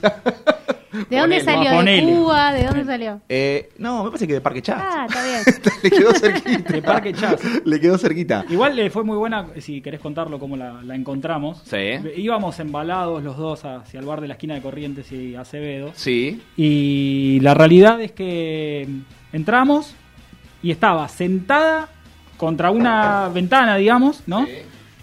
¿De 0.92 1.18
dónde 1.18 1.40
Ponele, 1.40 1.44
salió? 1.44 1.82
¿De. 1.82 2.02
Cuba? 2.02 2.52
¿De 2.52 2.64
dónde 2.64 2.84
salió? 2.84 3.20
Eh, 3.28 3.70
no, 3.78 4.04
me 4.04 4.10
parece 4.10 4.26
que 4.26 4.34
de 4.34 4.40
Parque 4.42 4.60
Chas. 4.60 4.78
Ah, 4.78 5.06
está 5.08 5.24
bien. 5.24 5.40
Le 5.82 5.90
quedó 5.90 6.12
cerquita. 6.12 6.72
De 6.72 6.82
Parque 6.82 7.12
Chas. 7.14 7.40
Le 7.64 7.80
quedó 7.80 7.96
cerquita. 7.96 8.44
Igual 8.50 8.76
le 8.76 8.90
fue 8.90 9.02
muy 9.02 9.16
buena, 9.16 9.46
si 9.58 9.80
querés 9.80 10.00
contarlo, 10.00 10.38
cómo 10.38 10.56
la, 10.56 10.82
la 10.82 10.94
encontramos. 10.94 11.62
Sí. 11.64 11.98
Íbamos 12.16 12.60
embalados 12.60 13.22
los 13.22 13.38
dos 13.38 13.64
hacia 13.64 14.00
el 14.00 14.06
bar 14.06 14.20
de 14.20 14.28
la 14.28 14.34
esquina 14.34 14.54
de 14.54 14.60
Corrientes 14.60 15.10
y 15.12 15.34
Acevedo. 15.34 15.92
Sí. 15.94 16.42
Y 16.56 17.40
la 17.40 17.54
realidad 17.54 18.00
es 18.00 18.12
que 18.12 18.86
entramos 19.32 19.94
y 20.62 20.70
estaba 20.70 21.08
sentada 21.08 21.88
contra 22.36 22.70
una 22.70 23.28
ventana, 23.28 23.76
digamos, 23.76 24.22
¿no? 24.26 24.44
Sí. 24.46 24.52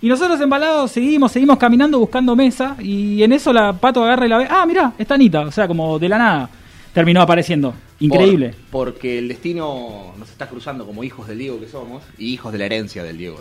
Y 0.02 0.08
nosotros 0.08 0.40
embalados 0.40 0.92
seguimos, 0.92 1.32
seguimos 1.32 1.58
caminando 1.58 2.00
buscando 2.00 2.36
mesa 2.36 2.76
y 2.80 3.22
en 3.22 3.34
eso 3.34 3.52
la 3.52 3.74
pato 3.74 4.04
agarra 4.04 4.26
y 4.26 4.30
la 4.30 4.38
ve, 4.38 4.48
ah, 4.50 4.66
mira, 4.66 4.94
está 4.98 5.16
Anita, 5.16 5.42
o 5.42 5.52
sea, 5.52 5.68
como 5.68 6.00
de 6.00 6.08
la 6.10 6.18
nada. 6.18 6.50
Terminó 6.94 7.22
apareciendo. 7.22 7.74
Increíble. 8.00 8.56
Por- 8.72 8.94
porque 8.94 9.20
el 9.20 9.28
destino 9.28 10.14
nos 10.18 10.30
está 10.30 10.48
cruzando 10.48 10.86
como 10.86 11.04
hijos 11.04 11.28
del 11.28 11.38
Diego 11.38 11.60
que 11.60 11.68
somos 11.68 12.02
y 12.18 12.34
hijos 12.34 12.52
de 12.54 12.58
la 12.60 12.66
herencia 12.66 13.04
del 13.04 13.18
Diego. 13.18 13.40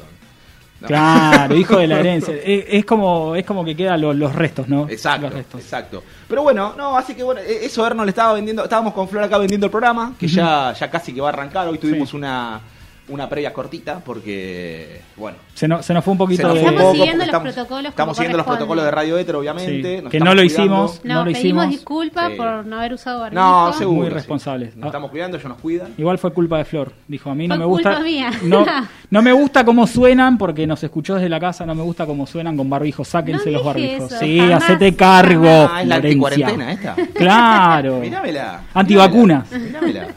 Claro, 0.86 1.56
hijo 1.56 1.76
de 1.78 1.86
la 1.86 1.98
herencia. 2.00 2.34
Es, 2.34 2.64
es 2.68 2.84
como 2.84 3.34
es 3.34 3.44
como 3.44 3.64
que 3.64 3.74
quedan 3.74 4.00
los, 4.00 4.14
los 4.16 4.34
restos, 4.34 4.68
¿no? 4.68 4.88
Exacto, 4.88 5.22
Los 5.26 5.34
restos. 5.34 5.60
exacto. 5.60 6.02
Pero 6.28 6.42
bueno, 6.42 6.74
no, 6.76 6.96
así 6.96 7.14
que 7.14 7.22
bueno, 7.22 7.40
e- 7.40 7.64
eso 7.66 7.84
Erno 7.86 8.04
le 8.04 8.10
estaba 8.10 8.32
vendiendo, 8.34 8.62
estábamos 8.64 8.92
con 8.94 9.08
Flor 9.08 9.24
acá 9.24 9.38
vendiendo 9.38 9.66
el 9.66 9.70
programa, 9.72 10.14
que 10.18 10.28
ya, 10.28 10.72
ya 10.78 10.90
casi 10.90 11.12
que 11.12 11.20
va 11.20 11.28
a 11.28 11.32
arrancar. 11.32 11.66
Hoy 11.68 11.78
tuvimos 11.78 12.10
Sí. 12.10 12.16
una, 12.16 12.60
una 13.08 13.28
previa 13.28 13.52
cortita 13.52 14.00
porque, 14.04 15.00
bueno, 15.16 15.38
Se 15.54 15.66
nos, 15.66 15.84
se 15.84 15.94
nos 15.94 16.04
fue 16.04 16.12
un 16.12 16.18
poquito 16.18 16.42
se 16.42 16.48
nos 16.48 16.54
de... 16.54 16.60
Estamos 16.60 16.82
poco 16.82 16.94
siguiendo 16.94 17.24
los 17.26 17.40
protocolos 17.42 17.88
Estamos 17.90 18.16
siguiendo 18.16 18.38
los 18.38 18.46
protocolos 18.46 18.84
de 18.84 18.90
Radio 18.90 19.18
Éter, 19.18 19.36
obviamente. 19.36 19.96
Sí, 19.96 20.02
nos 20.02 20.10
que 20.10 20.18
no 20.20 20.26
lo 20.34 20.42
cuidando. 20.42 20.44
hicimos. 20.44 21.00
No, 21.04 21.14
No 21.14 21.20
lo 21.20 21.24
pedimos 21.32 21.38
hicimos. 21.44 21.68
disculpas 21.70 22.30
Sí. 22.30 22.36
por 22.36 22.66
no 22.66 22.76
haber 22.78 22.92
usado 22.94 23.20
barbijo. 23.20 23.42
No, 23.42 23.72
seguro. 23.72 23.98
Muy 24.00 24.08
sí. 24.08 24.14
responsables. 24.14 24.76
Nos 24.76 24.84
Ah. 24.84 24.88
estamos 24.88 25.10
cuidando, 25.10 25.36
ellos 25.36 25.48
nos 25.48 25.58
cuidan. 25.60 25.94
Igual 25.96 26.18
fue 26.18 26.32
culpa 26.32 26.58
de 26.58 26.64
Flor. 26.64 26.92
Dijo, 27.08 27.30
a 27.30 27.34
mí 27.34 27.48
no 27.48 27.54
Fue 27.54 27.58
me 27.60 27.64
gusta. 27.66 27.90
culpa 27.90 28.04
mía. 28.04 28.30
No, 28.42 28.64
no 29.10 29.22
me 29.22 29.32
gusta 29.32 29.64
cómo 29.64 29.86
suenan 29.86 30.36
porque 30.38 30.66
nos 30.66 30.82
escuchó 30.84 31.14
desde 31.14 31.28
la 31.28 31.40
casa. 31.40 31.64
No 31.66 31.74
me 31.74 31.82
gusta 31.82 32.04
cómo 32.06 32.26
suenan 32.26 32.56
con 32.56 32.68
barbijos. 32.68 33.08
Sáquense 33.08 33.50
No 33.50 33.58
los 33.58 33.64
barbijos. 33.66 34.12
eso, 34.12 34.18
sí, 34.20 34.38
jamás, 34.38 34.64
hacete 34.64 34.94
cargo. 34.94 35.68
Ah, 35.72 35.82
es 35.82 35.88
la 35.88 35.94
anticuarentena 35.96 36.72
esta. 36.72 36.94
Claro. 37.14 38.00
Mirámela. 38.00 38.60
Antivacunas. 38.74 39.50
Mirámela. 39.52 40.08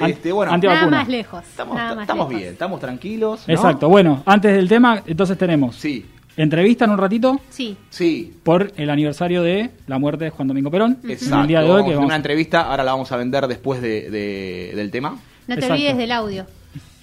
Este, 0.00 0.32
bueno, 0.32 0.56
Nada 0.56 0.86
más 0.86 1.08
lejos. 1.08 1.44
estamos, 1.44 1.76
nada 1.76 1.94
más 1.94 2.02
estamos 2.02 2.28
lejos. 2.28 2.40
bien, 2.40 2.52
estamos 2.52 2.80
tranquilos. 2.80 3.44
¿no? 3.46 3.54
Exacto. 3.54 3.88
Bueno, 3.88 4.22
antes 4.26 4.52
del 4.54 4.68
tema, 4.68 5.02
entonces 5.06 5.36
tenemos 5.38 5.76
Sí, 5.76 6.06
entrevista 6.36 6.84
en 6.84 6.92
un 6.92 6.98
ratito 6.98 7.40
Sí. 7.50 7.76
sí. 7.90 8.32
por 8.42 8.72
el 8.76 8.90
aniversario 8.90 9.42
de 9.42 9.70
la 9.86 9.98
muerte 9.98 10.24
de 10.26 10.30
Juan 10.30 10.46
Domingo 10.48 10.70
Perón. 10.70 10.98
Exacto. 11.08 11.34
En 11.34 11.40
el 11.42 11.46
día 11.48 11.60
de 11.62 11.64
hoy 11.66 11.70
Vamos 11.72 11.82
a 11.82 11.88
que 11.88 11.94
vamos 11.96 12.06
una 12.08 12.16
entrevista, 12.16 12.60
ahora 12.62 12.84
la 12.84 12.92
vamos 12.92 13.10
a 13.12 13.16
vender 13.16 13.46
después 13.48 13.80
de, 13.82 14.10
de- 14.10 14.72
del 14.76 14.90
tema. 14.90 15.10
No 15.10 15.18
te 15.46 15.54
Exacto. 15.54 15.74
olvides 15.74 15.96
del 15.96 16.12
audio. 16.12 16.46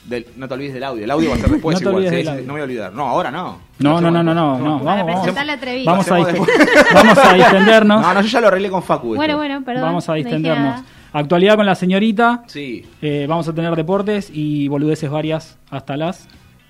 Del- 0.06 0.28
no 0.38 0.48
te 0.48 0.54
olvides 0.54 0.74
del 0.76 0.84
audio, 0.84 1.04
el 1.04 1.10
audio 1.10 1.30
va 1.32 1.36
a 1.36 1.40
ser 1.40 1.50
después 1.50 1.74
No 1.74 1.80
te 1.80 1.84
igual. 1.86 1.96
olvides 1.96 2.12
sí, 2.12 2.16
del 2.18 2.26
sí, 2.26 2.32
audio. 2.32 2.42
no 2.44 2.48
me 2.48 2.52
voy 2.54 2.62
a 2.62 2.64
olvidar. 2.66 2.94
No, 2.94 3.08
ahora 3.08 3.32
no. 3.32 3.58
No, 3.80 4.00
no, 4.00 4.12
no, 4.12 4.22
no, 4.24 4.34
no, 4.36 4.58
no, 4.60 4.84
Para 4.84 5.02
vamos, 5.02 5.06
vamos, 5.08 5.14
presentar 5.22 5.46
la 5.48 5.54
entrevista. 5.56 5.92
vamos 5.92 6.08
a, 6.12 6.14
vamos 6.94 7.18
a 7.18 7.34
distendernos. 7.34 8.02
No, 8.04 8.14
no, 8.14 8.22
yo 8.22 8.28
ya 8.28 8.40
lo 8.42 8.48
arreglé 8.48 8.70
con 8.70 8.84
Facu. 8.84 9.08
esto. 9.08 9.16
Bueno, 9.16 9.36
bueno, 9.38 9.64
perdón. 9.66 9.84
vamos 9.84 10.08
a 10.08 10.14
distendernos. 10.14 10.82
Actualidad 11.18 11.56
con 11.56 11.66
la 11.66 11.76
señorita. 11.76 12.44
Sí. 12.48 12.86
Eh, 13.02 13.26
vamos 13.30 13.48
a 13.48 13.54
tener 13.54 13.74
deportes 13.76 14.30
y 14.34 14.68
boludeces 14.68 15.10
varias 15.10 15.58
hasta 15.70 15.96
las 15.96 16.28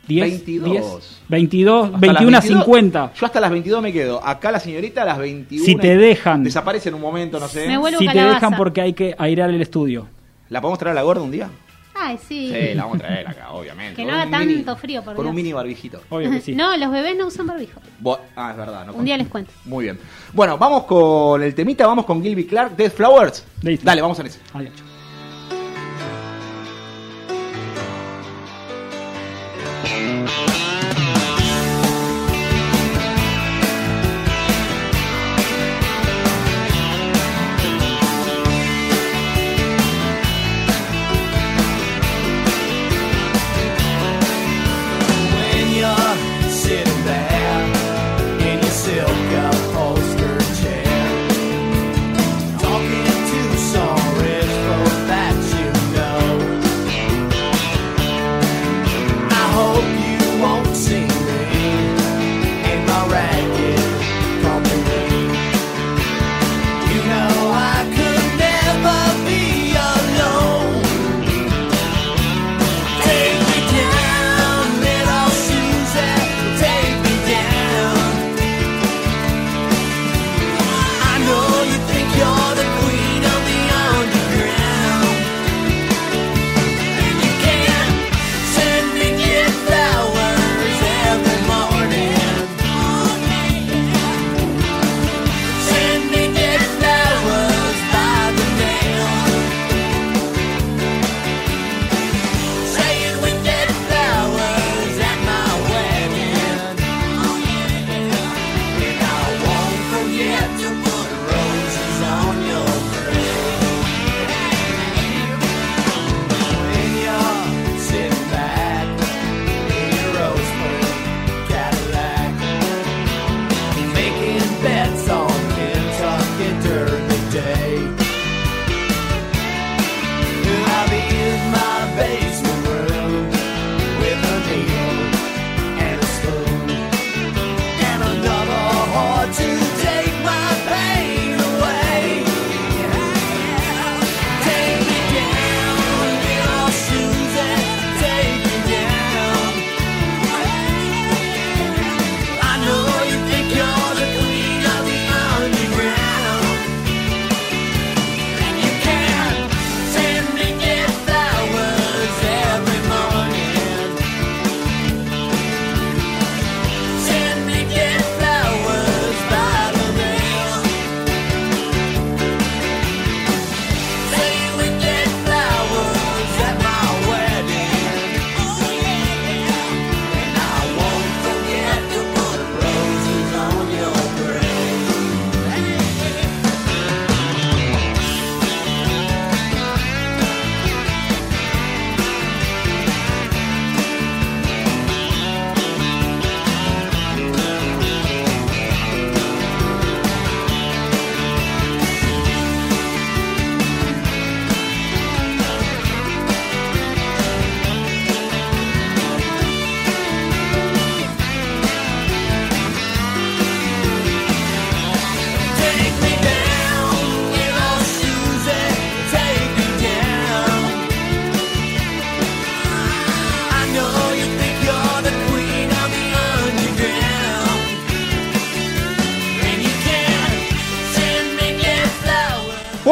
10. 0.07 0.21
22. 0.29 0.71
10, 0.71 1.21
22, 1.29 1.85
Hasta 1.85 1.97
21 1.97 2.31
las 2.31 2.45
a 2.45 2.47
50. 2.47 3.13
Yo 3.15 3.25
hasta 3.25 3.39
las 3.39 3.49
22 3.49 3.81
me 3.81 3.91
quedo. 3.91 4.23
Acá 4.23 4.51
la 4.51 4.59
señorita 4.59 5.01
a 5.01 5.05
las 5.05 5.17
21. 5.17 5.65
Si 5.65 5.75
te 5.75 5.97
dejan. 5.97 6.43
Desaparece 6.43 6.89
en 6.89 6.95
un 6.95 7.01
momento, 7.01 7.39
no 7.39 7.47
sé. 7.47 7.67
Me 7.67 7.79
vuelvo 7.79 7.97
Si 7.97 8.05
te 8.05 8.13
calabaza. 8.13 8.35
dejan 8.35 8.55
porque 8.55 8.81
hay 8.81 8.93
que 8.93 9.15
airear 9.17 9.49
el 9.49 9.61
estudio. 9.63 10.07
¿La 10.49 10.61
podemos 10.61 10.77
traer 10.77 10.91
a 10.91 10.95
la 10.95 11.01
gorda 11.01 11.23
un 11.23 11.31
día? 11.31 11.49
Ay, 11.97 12.17
sí. 12.17 12.51
Sí, 12.53 12.73
la 12.73 12.83
vamos 12.83 12.99
a 12.99 13.03
traer 13.07 13.27
acá, 13.27 13.51
obviamente. 13.51 13.95
Que 13.95 14.05
no 14.05 14.13
haga 14.13 14.29
tanto 14.29 14.45
mini- 14.47 14.63
frío, 14.75 15.01
por 15.03 15.15
Con 15.15 15.23
Dios. 15.23 15.29
un 15.29 15.35
mini 15.35 15.53
barbijito. 15.53 16.01
Obvio 16.09 16.29
que 16.29 16.41
sí. 16.41 16.53
No, 16.53 16.75
los 16.75 16.91
bebés 16.91 17.15
no 17.17 17.27
usan 17.27 17.47
barbijo. 17.47 17.79
Bo- 17.99 18.19
ah, 18.35 18.51
es 18.51 18.57
verdad. 18.57 18.85
No 18.85 18.93
Un 18.93 19.05
día 19.05 19.17
les 19.17 19.27
cuento. 19.27 19.51
Muy 19.63 19.85
bien. 19.85 19.97
Bueno, 20.33 20.57
vamos 20.57 20.83
con 20.83 21.41
el 21.41 21.55
temita, 21.55 21.87
vamos 21.87 22.05
con 22.05 22.21
Gilby 22.21 22.45
Clark, 22.45 22.75
Dead 22.75 22.91
Flowers. 22.91 23.45
Listo. 23.61 23.85
Dale, 23.85 24.01
vamos 24.01 24.19
a 24.19 24.23
ese. 24.23 24.39
Ahí, 24.53 24.67
hecho. 24.67 24.83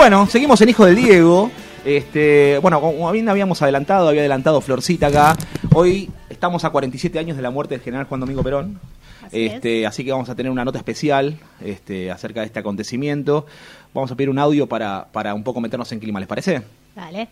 Bueno, 0.03 0.27
seguimos 0.27 0.60
en 0.60 0.67
Hijo 0.67 0.86
del 0.86 0.98
Diego. 0.98 1.50
Este, 1.86 2.57
bueno, 2.57 2.81
como 2.81 3.10
bien 3.13 3.29
habíamos 3.29 3.62
adelantado, 3.62 4.10
había 4.10 4.19
adelantado 4.19 4.60
Florcita 4.60 5.07
acá. 5.07 5.38
Hoy 5.74 6.12
estamos 6.29 6.65
a 6.65 6.72
47 6.72 7.17
años 7.19 7.38
de 7.38 7.41
la 7.41 7.51
muerte 7.51 7.75
del 7.75 7.81
general 7.81 8.05
Juan 8.07 8.19
Domingo 8.19 8.43
Perón. 8.43 8.81
Así 9.25 9.45
este, 9.45 9.88
así 9.88 10.03
que 10.03 10.12
vamos 10.12 10.27
a 10.27 10.36
tener 10.36 10.51
una 10.51 10.65
nota 10.65 10.77
especial 10.77 11.39
este, 11.63 12.12
acerca 12.12 12.41
de 12.41 12.48
este 12.48 12.60
acontecimiento. 12.60 13.45
Vamos 13.93 14.12
a 14.12 14.15
pedir 14.15 14.29
un 14.29 14.39
audio 14.39 14.67
para, 14.67 15.07
para 15.10 15.33
un 15.33 15.41
poco 15.45 15.62
meternos 15.62 15.89
en 15.93 16.01
clima, 16.01 16.19
¿les 16.19 16.27
parece? 16.27 16.63
Dale. 16.93 17.29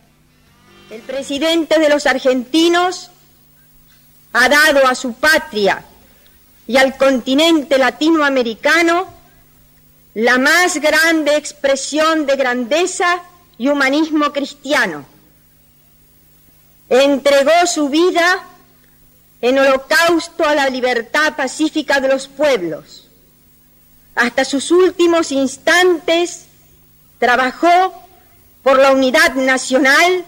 El 0.90 1.02
presidente 1.02 1.78
de 1.78 1.90
los 1.90 2.06
argentinos 2.06 3.10
ha 4.32 4.48
dado 4.48 4.86
a 4.86 4.94
su 4.94 5.12
patria 5.12 5.84
y 6.66 6.78
al 6.78 6.96
continente 6.96 7.76
latinoamericano 7.76 9.11
la 10.14 10.38
más 10.38 10.76
grande 10.78 11.36
expresión 11.36 12.26
de 12.26 12.36
grandeza 12.36 13.22
y 13.58 13.68
humanismo 13.68 14.32
cristiano. 14.32 15.06
Entregó 16.88 17.66
su 17.66 17.88
vida 17.88 18.44
en 19.40 19.58
holocausto 19.58 20.44
a 20.44 20.54
la 20.54 20.68
libertad 20.68 21.34
pacífica 21.36 22.00
de 22.00 22.08
los 22.08 22.28
pueblos. 22.28 23.08
Hasta 24.14 24.44
sus 24.44 24.70
últimos 24.70 25.32
instantes 25.32 26.44
trabajó 27.18 27.94
por 28.62 28.78
la 28.78 28.92
unidad 28.92 29.34
nacional, 29.34 30.24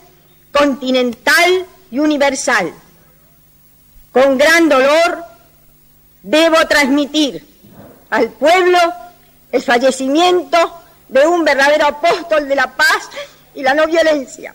continental 0.52 1.66
y 1.90 1.98
universal. 1.98 2.72
Con 4.12 4.38
gran 4.38 4.68
dolor 4.68 5.24
debo 6.22 6.56
transmitir 6.66 7.44
al 8.08 8.30
pueblo 8.30 8.78
el 9.54 9.62
fallecimiento 9.62 10.58
de 11.08 11.24
un 11.28 11.44
verdadero 11.44 11.86
apóstol 11.86 12.48
de 12.48 12.56
la 12.56 12.74
paz 12.74 13.08
y 13.54 13.62
la 13.62 13.72
no 13.72 13.86
violencia. 13.86 14.52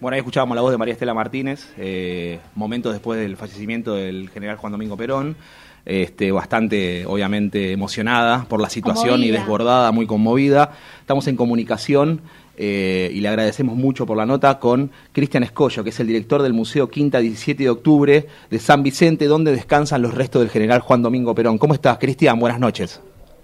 Bueno, 0.00 0.14
ahí 0.14 0.20
escuchábamos 0.20 0.54
la 0.54 0.62
voz 0.62 0.70
de 0.70 0.78
María 0.78 0.94
Estela 0.94 1.12
Martínez, 1.12 1.68
eh, 1.76 2.40
momentos 2.54 2.94
después 2.94 3.20
del 3.20 3.36
fallecimiento 3.36 3.96
del 3.96 4.30
general 4.30 4.56
Juan 4.56 4.72
Domingo 4.72 4.96
Perón. 4.96 5.36
Este, 5.84 6.32
bastante, 6.32 7.04
obviamente, 7.04 7.72
emocionada 7.72 8.46
por 8.48 8.62
la 8.62 8.70
situación 8.70 9.22
y 9.22 9.30
desbordada, 9.30 9.92
muy 9.92 10.06
conmovida. 10.06 10.72
Estamos 11.00 11.28
en 11.28 11.36
comunicación 11.36 12.22
eh, 12.56 13.10
y 13.12 13.20
le 13.20 13.28
agradecemos 13.28 13.76
mucho 13.76 14.06
por 14.06 14.16
la 14.16 14.26
nota 14.26 14.58
con 14.58 14.90
Cristian 15.12 15.42
Escollo, 15.42 15.82
que 15.82 15.90
es 15.90 16.00
el 16.00 16.06
director 16.06 16.42
del 16.42 16.52
Museo 16.52 16.88
Quinta 16.88 17.18
17 17.18 17.62
de 17.62 17.70
Octubre 17.70 18.26
de 18.50 18.58
San 18.58 18.82
Vicente, 18.82 19.26
donde 19.26 19.52
descansan 19.52 20.02
los 20.02 20.14
restos 20.14 20.42
del 20.42 20.50
general 20.50 20.80
Juan 20.80 21.02
Domingo 21.02 21.34
Perón. 21.34 21.58
¿Cómo 21.58 21.74
estás, 21.74 21.98
Cristian? 21.98 22.38
Buenas 22.38 22.60
noches. 22.60 23.00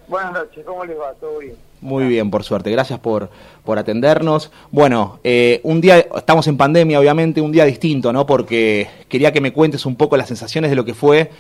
Buenas 0.09 0.33
noches, 0.33 0.65
¿cómo 0.67 0.85
les 0.85 0.99
va? 0.99 1.13
¿Todo 1.21 1.39
bien? 1.39 1.55
Muy 1.81 2.05
bien, 2.09 2.31
por 2.31 2.45
suerte. 2.45 2.71
Gracias 2.71 2.99
por, 2.99 3.31
por 3.65 3.79
atendernos. 3.79 4.51
Bueno, 4.71 5.19
eh, 5.25 5.61
un 5.63 5.81
día, 5.81 6.01
estamos 6.17 6.47
en 6.47 6.57
pandemia, 6.57 7.01
obviamente, 7.01 7.41
un 7.41 7.53
día 7.53 7.65
distinto, 7.65 8.13
¿no? 8.13 8.27
Porque 8.27 8.89
quería 9.09 9.33
que 9.33 9.41
me 9.41 9.53
cuentes 9.53 9.87
un 9.87 9.97
poco 9.97 10.17
las 10.17 10.29
sensaciones 10.29 10.71
de 10.71 10.77
lo 10.77 10.85
que 10.85 10.95
fue 10.95 11.31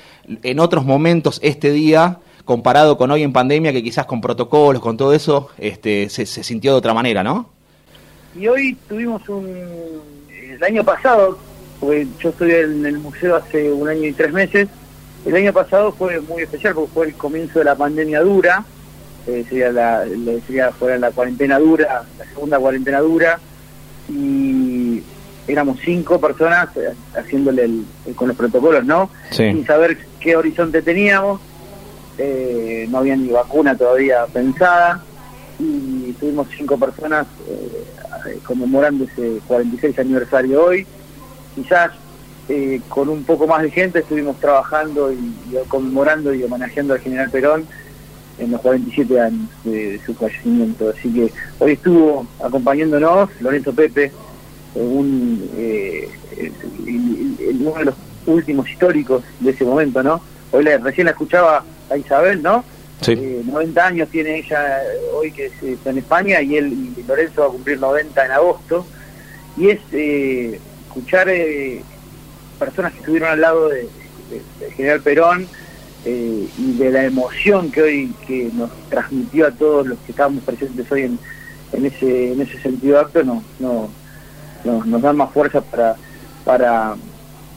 en 0.43 0.61
otros 0.61 0.85
momentos 0.85 1.41
este 1.43 1.73
día, 1.73 2.21
comparado 2.45 2.97
con 2.97 3.11
hoy 3.11 3.23
en 3.23 3.33
pandemia, 3.33 3.73
que 3.73 3.83
quizás 3.83 4.07
con 4.07 4.21
protocolos, 4.21 4.81
con 4.81 4.97
todo 4.97 5.13
eso, 5.13 5.49
este, 5.59 6.09
se, 6.09 6.25
se 6.25 6.43
sintió 6.43 6.73
de 6.73 6.79
otra 6.79 6.95
manera, 6.95 7.23
¿no? 7.23 7.60
Y 8.35 8.47
hoy 8.49 8.77
tuvimos 8.89 9.29
un... 9.29 9.47
El 10.29 10.63
año 10.65 10.85
pasado, 10.85 11.39
porque 11.81 12.07
yo 12.23 12.31
estuve 12.31 12.61
en 12.63 12.85
el 12.87 12.99
museo 12.99 13.37
hace 13.37 13.73
un 13.73 13.89
año 13.89 14.07
y 14.07 14.13
tres 14.13 14.33
meses, 14.33 14.69
el 15.25 15.35
año 15.35 15.53
pasado 15.53 15.93
fue 15.93 16.21
muy 16.21 16.43
especial 16.43 16.75
porque 16.75 16.93
fue 16.93 17.07
el 17.09 17.15
comienzo 17.15 17.59
de 17.61 17.65
la 17.67 17.75
pandemia 17.77 18.21
dura, 18.21 18.65
eh, 19.27 19.45
sería 19.49 19.71
la, 19.73 20.05
la- 20.05 20.41
sería 20.47 20.71
fuera 20.73 20.99
la 20.99 21.11
cuarentena 21.11 21.59
dura, 21.59 22.05
la 22.19 22.25
segunda 22.27 22.59
cuarentena 22.59 23.01
dura, 23.01 23.39
y 24.09 25.03
éramos 25.47 25.79
cinco 25.85 26.21
personas 26.21 26.69
haciéndole 27.17 27.65
el- 27.65 27.85
el- 28.07 28.15
con 28.15 28.29
los 28.29 28.37
protocolos, 28.37 28.85
¿no? 28.85 29.11
Sin 29.31 29.67
saber 29.67 29.99
qué 30.21 30.37
horizonte 30.37 30.83
teníamos, 30.83 31.41
eh, 32.19 32.87
no 32.91 32.99
había 32.99 33.17
ni 33.17 33.29
vacuna 33.29 33.77
todavía 33.77 34.27
pensada, 34.27 35.03
y 35.59 36.13
tuvimos 36.19 36.49
cinco 36.57 36.79
personas 36.79 37.27
eh, 37.49 37.85
conmemorando 38.47 39.05
ese 39.05 39.41
46 39.47 39.99
aniversario 39.99 40.65
hoy. 40.65 40.87
Quizás 41.55 41.93
eh, 42.49 42.81
con 42.89 43.09
un 43.09 43.25
poco 43.25 43.47
más 43.47 43.63
de 43.63 43.71
gente 43.71 44.01
estuvimos 44.01 44.39
trabajando 44.41 45.13
y, 45.13 45.35
conmemorando 45.69 46.35
y 46.35 46.43
homenajeando 46.43 46.95
al 46.95 47.01
general 47.01 47.31
Perón 47.31 47.67
en 48.39 48.51
los 48.51 48.61
47 48.61 49.21
años 49.21 49.49
de, 49.65 50.01
su 50.05 50.15
fallecimiento. 50.15 50.91
Así 50.91 51.13
que 51.13 51.33
hoy 51.59 51.73
estuvo 51.73 52.27
acompañándonos 52.43 53.29
Lorenzo 53.41 53.73
Pepe, 53.73 54.05
eh, 54.05 54.13
un, 54.75 55.49
eh, 55.57 56.09
uno 57.61 57.75
de 57.79 57.85
los 57.85 57.95
últimos 58.27 58.69
históricos 58.69 59.23
de 59.41 59.51
ese 59.51 59.65
momento, 59.65 60.03
¿no? 60.03 60.21
Hoy 60.53 60.65
la- 60.65 60.79
recién 60.79 61.05
la 61.05 61.13
escuchaba 61.13 61.65
a 61.91 61.97
Isabel, 61.97 62.43
¿no? 62.43 62.65
Sí. 63.01 63.13
Eh, 63.13 63.43
90 63.45 63.87
años 63.87 64.09
tiene 64.11 64.39
ella 64.39 64.83
eh, 64.83 65.01
hoy 65.15 65.33
que 65.33 65.47
es, 65.47 65.63
está 65.63 65.91
en 65.91 65.99
España 65.99 66.43
y 66.43 66.57
él 66.57 66.93
y 66.97 67.03
Lorenzo 67.05 67.43
va 67.43 67.47
a 67.49 67.51
cumplir 67.51 67.79
90 67.81 68.25
en 68.27 68.33
agosto. 68.33 68.87
Y 69.57 69.71
es 69.71 69.81
eh, 69.93 70.61
escuchar 70.87 71.29
eh, 71.29 71.83
personas 72.59 72.93
que 72.93 72.99
estuvieron 72.99 73.31
al 73.31 73.41
lado 73.41 73.69
de, 73.69 73.89
general 74.77 75.01
Perón 75.01 75.49
y 76.05 76.73
de 76.79 76.91
la 76.91 77.05
emoción 77.05 77.71
que 77.71 77.83
hoy 77.83 78.15
que 78.27 78.49
nos 78.55 78.71
transmitió 78.89 79.49
a 79.49 79.51
todos 79.51 79.87
los 79.87 79.99
que 79.99 80.13
estábamos 80.13 80.45
presentes 80.45 80.91
hoy 80.91 81.03
en, 81.03 81.19
en 81.73 81.85
ese 81.85 82.33
en 82.33 82.41
ese 82.41 82.59
sentido 82.61 83.01
acto 83.01 83.23
no, 83.23 83.43
no, 83.59 83.91
nos, 84.65 85.03
dan 85.03 85.17
más 85.17 85.31
fuerza 85.33 85.61
para 85.61 85.97
para 86.45 86.97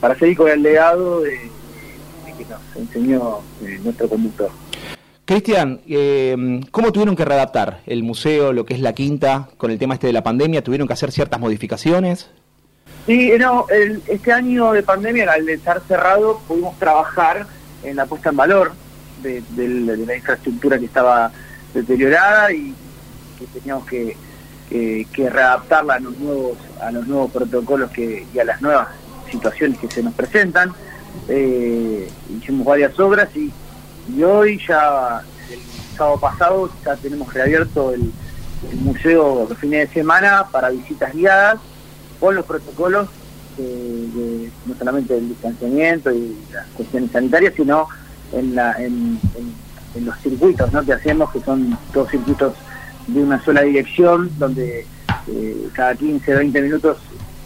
para 0.00 0.18
seguir 0.18 0.36
con 0.36 0.50
el 0.50 0.62
legado 0.62 1.20
de, 1.22 1.38
que 2.36 2.44
nos 2.44 2.60
enseñó 2.76 3.38
nuestro 3.82 4.08
conductor. 4.08 4.50
Cristian, 5.24 5.80
eh, 5.88 6.60
¿cómo 6.70 6.92
tuvieron 6.92 7.16
que 7.16 7.24
readaptar 7.24 7.80
el 7.86 8.02
museo, 8.02 8.52
lo 8.52 8.66
que 8.66 8.74
es 8.74 8.80
la 8.80 8.92
quinta, 8.92 9.48
con 9.56 9.70
el 9.70 9.78
tema 9.78 9.94
este 9.94 10.06
de 10.06 10.12
la 10.12 10.22
pandemia? 10.22 10.62
¿Tuvieron 10.62 10.86
que 10.86 10.92
hacer 10.92 11.12
ciertas 11.12 11.40
modificaciones? 11.40 12.30
Sí, 13.06 13.32
no, 13.38 13.66
el- 13.70 14.02
este 14.06 14.32
año 14.32 14.72
de 14.72 14.82
pandemia, 14.82 15.30
al 15.32 15.48
estar 15.48 15.80
cerrado, 15.88 16.40
pudimos 16.46 16.78
trabajar 16.78 17.46
en 17.82 17.96
la 17.96 18.06
puesta 18.06 18.30
en 18.30 18.36
valor 18.36 18.72
de, 19.22 19.42
la 20.06 20.16
infraestructura 20.16 20.78
que 20.78 20.84
estaba 20.84 21.32
deteriorada 21.72 22.52
y 22.52 22.74
que 23.38 23.46
teníamos 23.58 23.86
que 23.86 24.16
readaptarla 25.16 25.94
a 25.94 26.00
los 26.00 26.18
nuevos 26.18 26.58
a 26.84 26.90
los 26.90 27.06
nuevos 27.06 27.30
protocolos 27.30 27.90
que, 27.90 28.26
y 28.32 28.38
a 28.38 28.44
las 28.44 28.60
nuevas 28.60 28.88
situaciones 29.30 29.78
que 29.78 29.90
se 29.90 30.02
nos 30.02 30.14
presentan. 30.14 30.72
Eh, 31.28 32.08
hicimos 32.36 32.66
varias 32.66 32.98
obras 33.00 33.34
y, 33.34 33.50
y 34.08 34.22
hoy 34.22 34.60
ya, 34.66 35.22
el 35.50 35.60
sábado 35.96 36.18
pasado, 36.18 36.70
ya 36.84 36.96
tenemos 36.96 37.32
reabierto 37.32 37.92
el, 37.92 38.12
museo 38.80 39.46
los 39.46 39.58
fines 39.58 39.88
de 39.88 39.94
semana 39.94 40.46
para 40.50 40.70
visitas 40.70 41.12
guiadas 41.12 41.60
con 42.18 42.34
los 42.34 42.46
protocolos 42.46 43.10
eh, 43.58 44.50
no 44.64 44.74
solamente 44.74 45.14
del 45.14 45.28
distanciamiento 45.28 46.10
y 46.10 46.34
las 46.50 46.66
cuestiones 46.68 47.10
sanitarias, 47.10 47.52
sino 47.54 47.86
en, 48.32 49.20
los 50.02 50.18
circuitos 50.18 50.72
¿no? 50.72 50.82
que 50.82 50.94
hacemos, 50.94 51.30
que 51.30 51.40
son 51.40 51.78
todos 51.92 52.10
circuitos 52.10 52.54
de 53.06 53.22
una 53.22 53.42
sola 53.44 53.62
dirección, 53.62 54.30
donde 54.38 54.86
eh, 55.28 55.68
cada 55.72 55.94
15, 55.94 56.34
20 56.34 56.62
minutos 56.62 56.98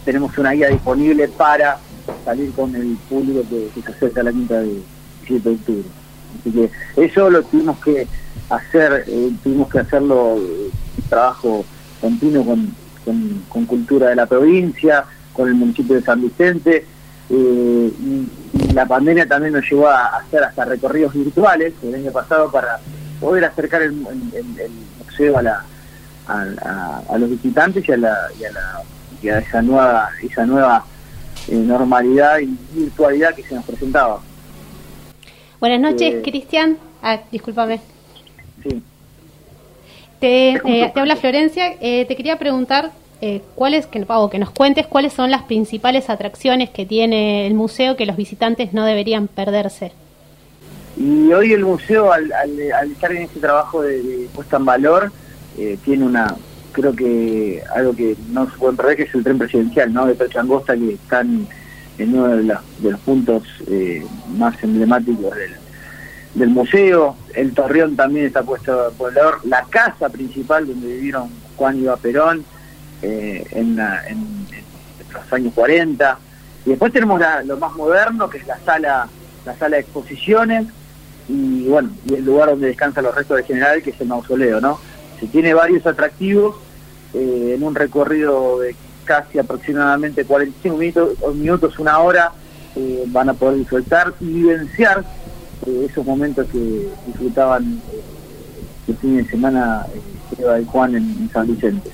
tenemos 0.05 0.35
una 0.37 0.51
guía 0.51 0.69
disponible 0.69 1.27
para 1.27 1.77
salir 2.25 2.51
con 2.53 2.73
el 2.75 2.97
público 3.09 3.43
que, 3.49 3.69
que 3.75 3.81
se 3.81 3.91
acerca 3.91 4.21
a 4.21 4.23
la 4.23 4.31
quinta 4.31 4.61
de 4.61 4.81
17 5.27 5.49
de 5.49 5.55
octubre. 5.55 5.98
Así 6.39 6.51
que 6.51 6.69
eso 7.05 7.29
lo 7.29 7.43
tuvimos 7.43 7.79
que 7.79 8.07
hacer, 8.49 9.05
eh, 9.07 9.31
tuvimos 9.43 9.69
que 9.69 9.79
hacerlo, 9.79 10.37
eh, 10.37 10.69
trabajo 11.09 11.65
continuo 12.01 12.45
con, 12.45 12.73
con, 13.49 13.65
cultura 13.65 14.09
de 14.09 14.15
la 14.15 14.25
provincia, 14.25 15.05
con 15.33 15.47
el 15.47 15.55
municipio 15.55 15.95
de 15.95 16.01
San 16.01 16.21
Vicente, 16.21 16.85
eh, 17.29 17.91
y, 17.99 18.27
la 18.73 18.85
pandemia 18.85 19.27
también 19.27 19.53
nos 19.53 19.67
llevó 19.69 19.87
a 19.87 20.05
hacer 20.17 20.43
hasta 20.43 20.63
recorridos 20.65 21.13
virtuales 21.13 21.73
el 21.83 21.95
año 21.95 22.11
pasado 22.11 22.51
para 22.51 22.79
poder 23.19 23.45
acercar 23.45 23.81
el, 23.81 23.93
el- 24.33 24.71
museo 25.05 25.37
a, 25.37 25.41
la, 25.41 25.63
a 26.27 27.17
los 27.17 27.29
visitantes 27.31 27.87
y 27.87 27.91
a, 27.91 27.97
la, 27.97 28.15
y 28.39 28.43
a, 28.45 28.51
la- 28.51 28.81
y 29.21 29.29
a 29.29 29.39
esa 29.39 29.61
nueva, 29.61 30.09
esa 30.23 30.45
nueva 30.45 30.85
eh, 31.47 31.55
normalidad 31.55 32.39
y 32.39 32.57
virtualidad 32.73 33.33
que 33.35 33.43
se 33.43 33.55
nos 33.55 33.65
presentaba. 33.65 34.19
Buenas 35.59 35.79
noches, 35.79 36.15
Eh, 36.15 36.21
Cristian. 36.23 36.77
Ah, 37.01 37.19
discúlpame. 37.31 37.79
Sí. 38.63 38.81
Te, 40.19 40.49
eh, 40.51 40.91
te 40.93 40.99
habla 40.99 41.15
Florencia. 41.15 41.73
Eh, 41.81 42.05
te 42.05 42.15
quería 42.15 42.37
preguntar 42.37 42.91
eh, 43.21 43.41
cuáles, 43.55 43.85
que, 43.87 44.05
o 44.07 44.29
que 44.29 44.39
nos 44.39 44.49
cuentes 44.51 44.87
cuáles 44.87 45.13
son 45.13 45.31
las 45.31 45.43
principales 45.43 46.09
atracciones 46.09 46.69
que 46.69 46.85
tiene 46.85 47.47
el 47.47 47.53
museo 47.53 47.95
que 47.97 48.05
los 48.05 48.15
visitantes 48.15 48.73
no 48.73 48.85
deberían 48.85 49.27
perderse. 49.27 49.91
Y 50.97 51.31
hoy 51.31 51.53
el 51.53 51.63
museo, 51.63 52.11
al, 52.11 52.31
al- 52.33 52.71
al 52.73 52.91
estar 52.91 53.11
en 53.11 53.23
este 53.23 53.39
trabajo 53.39 53.81
de, 53.81 54.01
de 54.01 54.27
puesta 54.33 54.57
en 54.57 54.65
valor, 54.65 55.11
eh, 55.57 55.77
tiene 55.85 56.05
una, 56.05 56.35
creo 56.73 56.93
que 56.93 57.61
algo 57.73 57.95
que 57.95 58.15
no 58.31 58.49
se 58.49 58.57
puede 58.57 58.75
perder, 58.75 58.97
que 58.97 59.03
es 59.03 59.15
el 59.15 59.23
tren 59.23 59.37
presidencial, 59.37 59.93
¿no? 59.93 60.05
De 60.05 60.15
Percha 60.15 60.41
Angosta, 60.41 60.75
que 60.75 60.93
están 60.93 61.47
en 61.99 62.17
uno 62.17 62.29
de, 62.29 62.43
de 62.43 62.91
los 62.91 62.99
puntos 63.01 63.43
eh, 63.67 64.05
más 64.35 64.61
emblemáticos 64.63 65.35
del, 66.33 66.49
museo. 66.49 67.17
El 67.35 67.53
Torreón 67.53 67.95
también 67.95 68.25
está 68.25 68.41
puesto 68.43 68.93
el 69.07 69.13
lado. 69.13 69.33
La 69.43 69.65
casa 69.69 70.09
principal 70.09 70.65
donde 70.65 70.87
vivieron 70.87 71.29
Juan 71.57 71.83
y 71.83 71.85
Perón 72.01 72.45
eh, 73.01 73.45
en, 73.51 73.75
los 73.75 75.33
años 75.33 75.53
40. 75.53 76.17
Y 76.65 76.69
después 76.69 76.93
tenemos 76.93 77.21
lo 77.45 77.57
más 77.57 77.75
moderno, 77.75 78.29
que 78.29 78.37
es 78.37 78.47
la 78.47 78.57
sala, 78.59 79.07
la 79.45 79.55
sala 79.57 79.75
de 79.75 79.81
exposiciones, 79.81 80.67
y 81.27 81.67
bueno, 81.67 81.91
y 82.05 82.15
el 82.15 82.25
lugar 82.25 82.49
donde 82.49 82.67
descansan 82.67 83.03
los 83.03 83.13
restos 83.13 83.37
del 83.37 83.45
general, 83.45 83.83
que 83.83 83.91
es 83.91 84.01
el 84.01 84.07
mausoleo, 84.07 84.59
¿no? 84.61 84.79
Se 85.19 85.27
tiene 85.27 85.53
varios 85.53 85.85
atractivos 85.85 86.55
eh, 87.13 87.53
en 87.55 87.63
un 87.63 87.75
recorrido 87.75 88.59
de 88.59 88.75
casi 89.09 89.39
aproximadamente 89.39 90.23
45 90.23 90.77
minutos, 90.77 91.35
minutos 91.35 91.79
una 91.79 91.97
hora, 91.97 92.31
eh, 92.75 93.05
van 93.07 93.27
a 93.27 93.33
poder 93.33 93.57
disfrutar 93.57 94.13
y 94.19 94.25
vivenciar 94.25 95.03
eh, 95.65 95.87
esos 95.89 96.05
momentos 96.05 96.45
que 96.51 96.87
disfrutaban 97.07 97.81
eh, 97.91 98.01
el 98.87 98.97
fin 98.97 99.17
de 99.17 99.25
semana 99.25 99.87
Eva 100.37 100.61
y 100.61 100.65
Juan 100.65 100.95
en, 100.95 101.29
San 101.33 101.47
Vicente. 101.47 101.89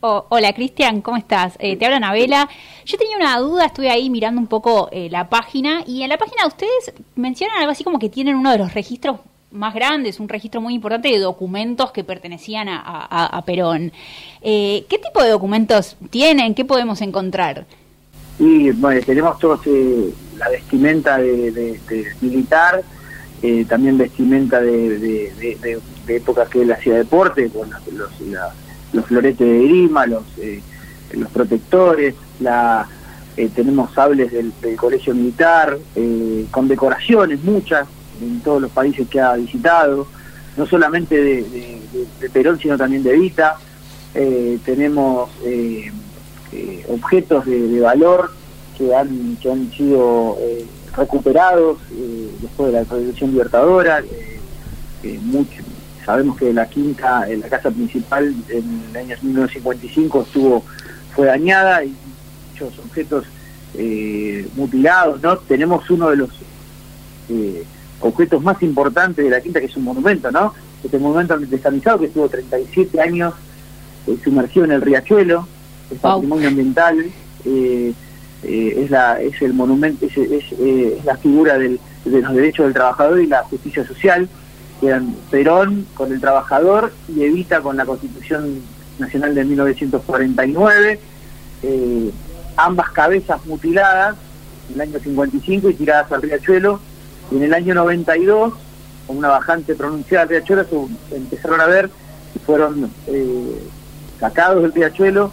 Oh, 0.00 0.26
hola 0.28 0.52
Cristian, 0.52 1.00
¿cómo 1.00 1.16
estás? 1.16 1.56
Te 1.56 1.82
habla 1.82 1.96
Anabela. 1.96 2.46
Yo 2.84 2.98
tenía 2.98 3.16
una 3.16 3.38
duda, 3.38 3.64
estuve 3.64 3.88
ahí 3.88 4.10
mirando 4.10 4.38
un 4.38 4.46
poco 4.46 4.90
la 4.92 5.30
página 5.30 5.82
y 5.86 6.02
en 6.02 6.10
la 6.10 6.18
página 6.18 6.42
de 6.42 6.48
ustedes 6.48 6.92
mencionan 7.16 7.56
algo 7.56 7.72
así 7.72 7.84
como 7.84 7.98
que 7.98 8.10
tienen 8.10 8.36
uno 8.36 8.52
de 8.52 8.58
los 8.58 8.74
registros 8.74 9.20
más 9.54 9.72
grandes, 9.72 10.20
un 10.20 10.28
registro 10.28 10.60
muy 10.60 10.74
importante 10.74 11.08
de 11.08 11.18
documentos 11.18 11.92
que 11.92 12.04
pertenecían 12.04 12.68
a, 12.68 13.42
Perón. 13.46 13.92
Eh, 14.42 14.84
¿Qué 14.88 14.98
tipo 14.98 15.22
de 15.22 15.30
documentos 15.30 15.96
tienen? 16.10 16.54
¿Qué 16.54 16.64
podemos 16.64 17.00
encontrar? 17.00 17.64
Y 18.38 18.70
bueno, 18.72 19.00
tenemos 19.06 19.38
todos 19.38 19.60
eh, 19.66 20.12
la 20.36 20.48
vestimenta 20.48 21.18
de, 21.18 21.78
militar, 22.20 22.82
eh, 23.42 23.64
también 23.68 23.96
vestimenta 23.96 24.60
de, 24.60 24.98
de, 24.98 25.80
época 26.08 26.46
que 26.46 26.62
él 26.62 26.72
hacía 26.72 26.94
deporte, 26.96 27.48
con 27.48 27.70
los, 27.70 29.04
floretes 29.06 29.38
de 29.38 29.62
grima, 29.64 30.06
los, 30.06 30.24
eh, 30.38 30.60
los 31.12 31.30
protectores, 31.30 32.14
la, 32.40 32.88
eh, 33.36 33.48
tenemos 33.54 33.92
sables 33.92 34.32
del, 34.32 34.52
del 34.60 34.76
colegio 34.76 35.14
militar, 35.14 35.78
con 36.50 36.68
decoraciones 36.68 37.42
muchas 37.44 37.86
en 38.20 38.40
todos 38.40 38.62
los 38.62 38.70
países 38.70 39.08
que 39.08 39.20
ha 39.20 39.34
visitado, 39.34 40.06
no 40.56 40.66
solamente 40.66 41.20
de, 41.20 41.80
Perón, 42.32 42.58
sino 42.58 42.76
también 42.76 43.02
de 43.02 43.14
Evita. 43.14 43.56
Eh, 44.14 44.58
tenemos 44.64 45.30
eh, 45.44 45.90
eh, 46.56 46.86
objetos 46.88 47.46
de, 47.46 47.80
valor 47.80 48.30
que 48.78 48.94
han, 48.94 49.36
que 49.42 49.50
han 49.50 49.72
sido 49.72 50.36
eh, 50.40 50.64
recuperados 50.96 51.78
eh, 51.90 52.30
después 52.40 52.72
de 52.72 52.78
la 52.78 52.84
Revolución 52.84 53.32
Libertadora. 53.32 54.04
sabemos 56.04 56.36
que 56.36 56.52
la 56.52 56.66
quinta, 56.66 57.26
la 57.26 57.48
casa 57.48 57.72
principal 57.72 58.32
en 58.48 58.82
el 58.90 58.96
año 58.96 59.16
1955 59.22 60.22
estuvo 60.22 60.62
fue 61.12 61.26
dañada 61.26 61.84
y 61.84 61.96
muchos 62.52 62.78
objetos 62.78 63.24
mutilados. 64.54 65.20
no 65.22 65.36
Tenemos 65.38 65.90
uno 65.90 66.10
de 66.10 66.16
los 66.16 66.30
objetos 68.04 68.42
más 68.42 68.62
importantes 68.62 69.24
de 69.24 69.30
la 69.30 69.40
quinta, 69.40 69.60
que 69.60 69.66
es 69.66 69.76
un 69.76 69.84
monumento, 69.84 70.30
¿no? 70.30 70.52
Este 70.84 70.98
monumento 70.98 71.38
desanizado 71.38 71.98
que 72.00 72.06
estuvo 72.06 72.28
37 72.28 73.00
años 73.00 73.34
eh, 74.06 74.16
sumergido 74.22 74.66
en 74.66 74.72
el 74.72 74.82
riachuelo, 74.82 75.46
es 75.90 76.00
Wow. 76.02 76.12
patrimonio 76.16 76.48
ambiental, 76.48 76.98
eh, 77.46 77.92
eh, 78.42 78.82
es 78.84 78.90
la 78.90 79.20
es 79.20 79.40
el 79.40 79.54
monumento, 79.54 80.04
es, 80.04 80.16
es, 80.18 80.44
eh, 80.58 80.96
es 80.98 81.04
la 81.04 81.16
figura 81.16 81.56
del- 81.58 81.80
de 82.04 82.20
los 82.20 82.34
derechos 82.34 82.66
del 82.66 82.74
trabajador 82.74 83.20
y 83.20 83.26
la 83.26 83.42
justicia 83.44 83.86
social, 83.86 84.28
que 84.80 84.88
eran 84.88 85.14
Perón 85.30 85.86
con 85.94 86.12
el 86.12 86.20
trabajador 86.20 86.92
y 87.08 87.22
Evita 87.22 87.62
con 87.62 87.76
la 87.78 87.86
Constitución 87.86 88.60
Nacional 88.98 89.34
de 89.34 89.44
1949, 89.44 91.00
eh, 91.62 92.10
ambas 92.56 92.90
cabezas 92.90 93.44
mutiladas 93.46 94.16
en 94.68 94.74
el 94.74 94.80
año 94.82 94.98
55 95.02 95.70
y 95.70 95.74
tiradas 95.74 96.12
al 96.12 96.20
riachuelo, 96.22 96.80
y 97.30 97.36
en 97.36 97.42
el 97.44 97.54
año 97.54 97.74
92, 97.74 98.54
con 99.06 99.16
una 99.18 99.28
bajante 99.28 99.74
pronunciada 99.74 100.22
al 100.22 100.28
riachuelo, 100.28 100.66
empezaron 101.10 101.60
a 101.60 101.66
ver 101.66 101.90
y 102.34 102.38
fueron 102.40 102.90
eh, 103.06 103.62
sacados 104.20 104.62
del 104.62 104.72
riachuelo, 104.72 105.30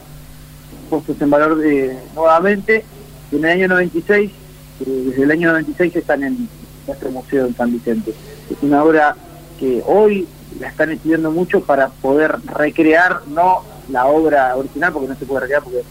puestos 0.89 1.21
en 1.21 1.29
valor 1.29 1.57
de, 1.57 1.97
nuevamente, 2.15 2.83
y 3.31 3.35
en 3.37 3.45
el 3.45 3.51
año 3.51 3.67
96, 3.69 4.31
eh, 4.31 5.03
desde 5.07 5.23
el 5.23 5.31
año 5.31 5.49
96 5.51 5.95
están 5.95 6.23
en 6.23 6.49
nuestro 6.87 7.11
museo 7.11 7.45
en 7.47 7.55
San 7.55 7.71
Vicente. 7.71 8.13
Es 8.49 8.57
una 8.61 8.83
obra 8.83 9.15
que 9.59 9.83
hoy 9.85 10.27
la 10.59 10.67
están 10.67 10.91
estudiando 10.91 11.31
mucho 11.31 11.61
para 11.61 11.89
poder 11.89 12.35
recrear, 12.45 13.21
no 13.27 13.63
la 13.89 14.05
obra 14.05 14.55
original, 14.55 14.91
porque 14.93 15.07
no 15.07 15.15
se 15.15 15.25
puede 15.25 15.41
recrear, 15.41 15.63
porque 15.63 15.83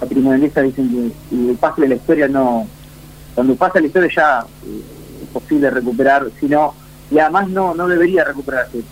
patrimonialistas 0.00 0.64
dicen 0.64 1.12
que 1.30 1.50
el 1.50 1.56
paso 1.56 1.80
de 1.80 1.88
la 1.88 1.94
historia 1.94 2.28
no, 2.28 2.66
cuando 3.34 3.54
pasa 3.56 3.80
la 3.80 3.86
historia 3.86 4.10
ya 4.14 4.46
eh, 4.66 4.82
posible 5.32 5.70
recuperar, 5.70 6.28
sino, 6.40 6.74
y 7.10 7.18
además 7.18 7.48
no, 7.48 7.74
no 7.74 7.88
debería 7.88 8.24
recuperarse. 8.24 8.82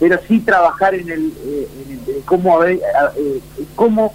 Pero 0.00 0.18
sí 0.26 0.40
trabajar 0.40 0.94
en 0.94 1.08
el, 1.10 1.32
eh, 1.44 1.68
en 1.86 1.92
el- 1.92 2.16
eh, 2.16 2.22
cómo, 2.24 2.62
eh, 2.64 2.80
cómo 3.74 4.12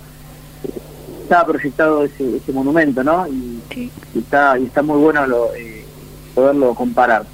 estaba 1.23 1.45
proyectado 1.47 2.03
ese, 2.03 2.37
ese 2.37 2.51
monumento, 2.53 3.03
¿no? 3.03 3.27
Y, 3.27 3.61
y 3.75 4.19
está, 4.19 4.57
y 4.57 4.65
está 4.65 4.81
muy 4.81 4.97
bueno 4.99 5.25
lo, 5.27 5.53
eh, 5.55 5.83
poderlo 6.33 6.73
comparar. 6.73 7.25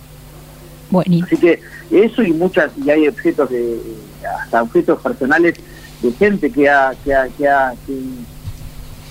Buenísimo. 0.90 1.26
Así 1.28 1.38
que 1.38 1.60
eso 1.92 2.22
y 2.24 2.32
muchas, 2.34 2.72
y 2.84 2.90
hay 2.90 3.08
objetos 3.08 3.50
de, 3.50 3.80
hasta 4.42 4.62
objetos 4.64 5.02
personales 5.02 5.56
de 6.02 6.12
gente 6.12 6.52
que 6.52 6.70
ha, 6.70 6.94
que 7.04 7.14
ha, 7.14 7.28
que 7.30 7.48
ha, 7.48 7.74
que, 7.86 8.00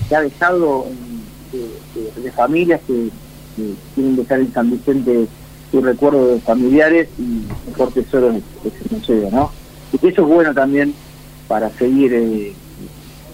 que 0.08 0.16
ha 0.16 0.20
dejado 0.22 0.86
de, 1.52 1.58
de- 2.00 2.20
de 2.22 2.32
familias 2.32 2.80
que, 2.86 3.08
que 3.56 3.74
quieren 3.94 4.16
dejar 4.16 4.40
en 4.40 4.52
San 4.52 4.70
Vicente 4.70 5.26
su 5.70 5.80
recuerdo 5.80 6.28
de 6.28 6.40
familiares 6.40 7.08
y 7.18 7.42
mejor 7.68 7.92
tesoro 7.92 8.32
de 8.32 8.38
ese 8.64 8.94
museo, 8.94 9.30
¿no? 9.30 9.50
Y 9.92 9.98
que 9.98 10.08
eso 10.08 10.22
es 10.22 10.28
bueno 10.28 10.52
también 10.54 10.94
para 11.48 11.70
seguir 11.70 12.12
eh, 12.12 12.52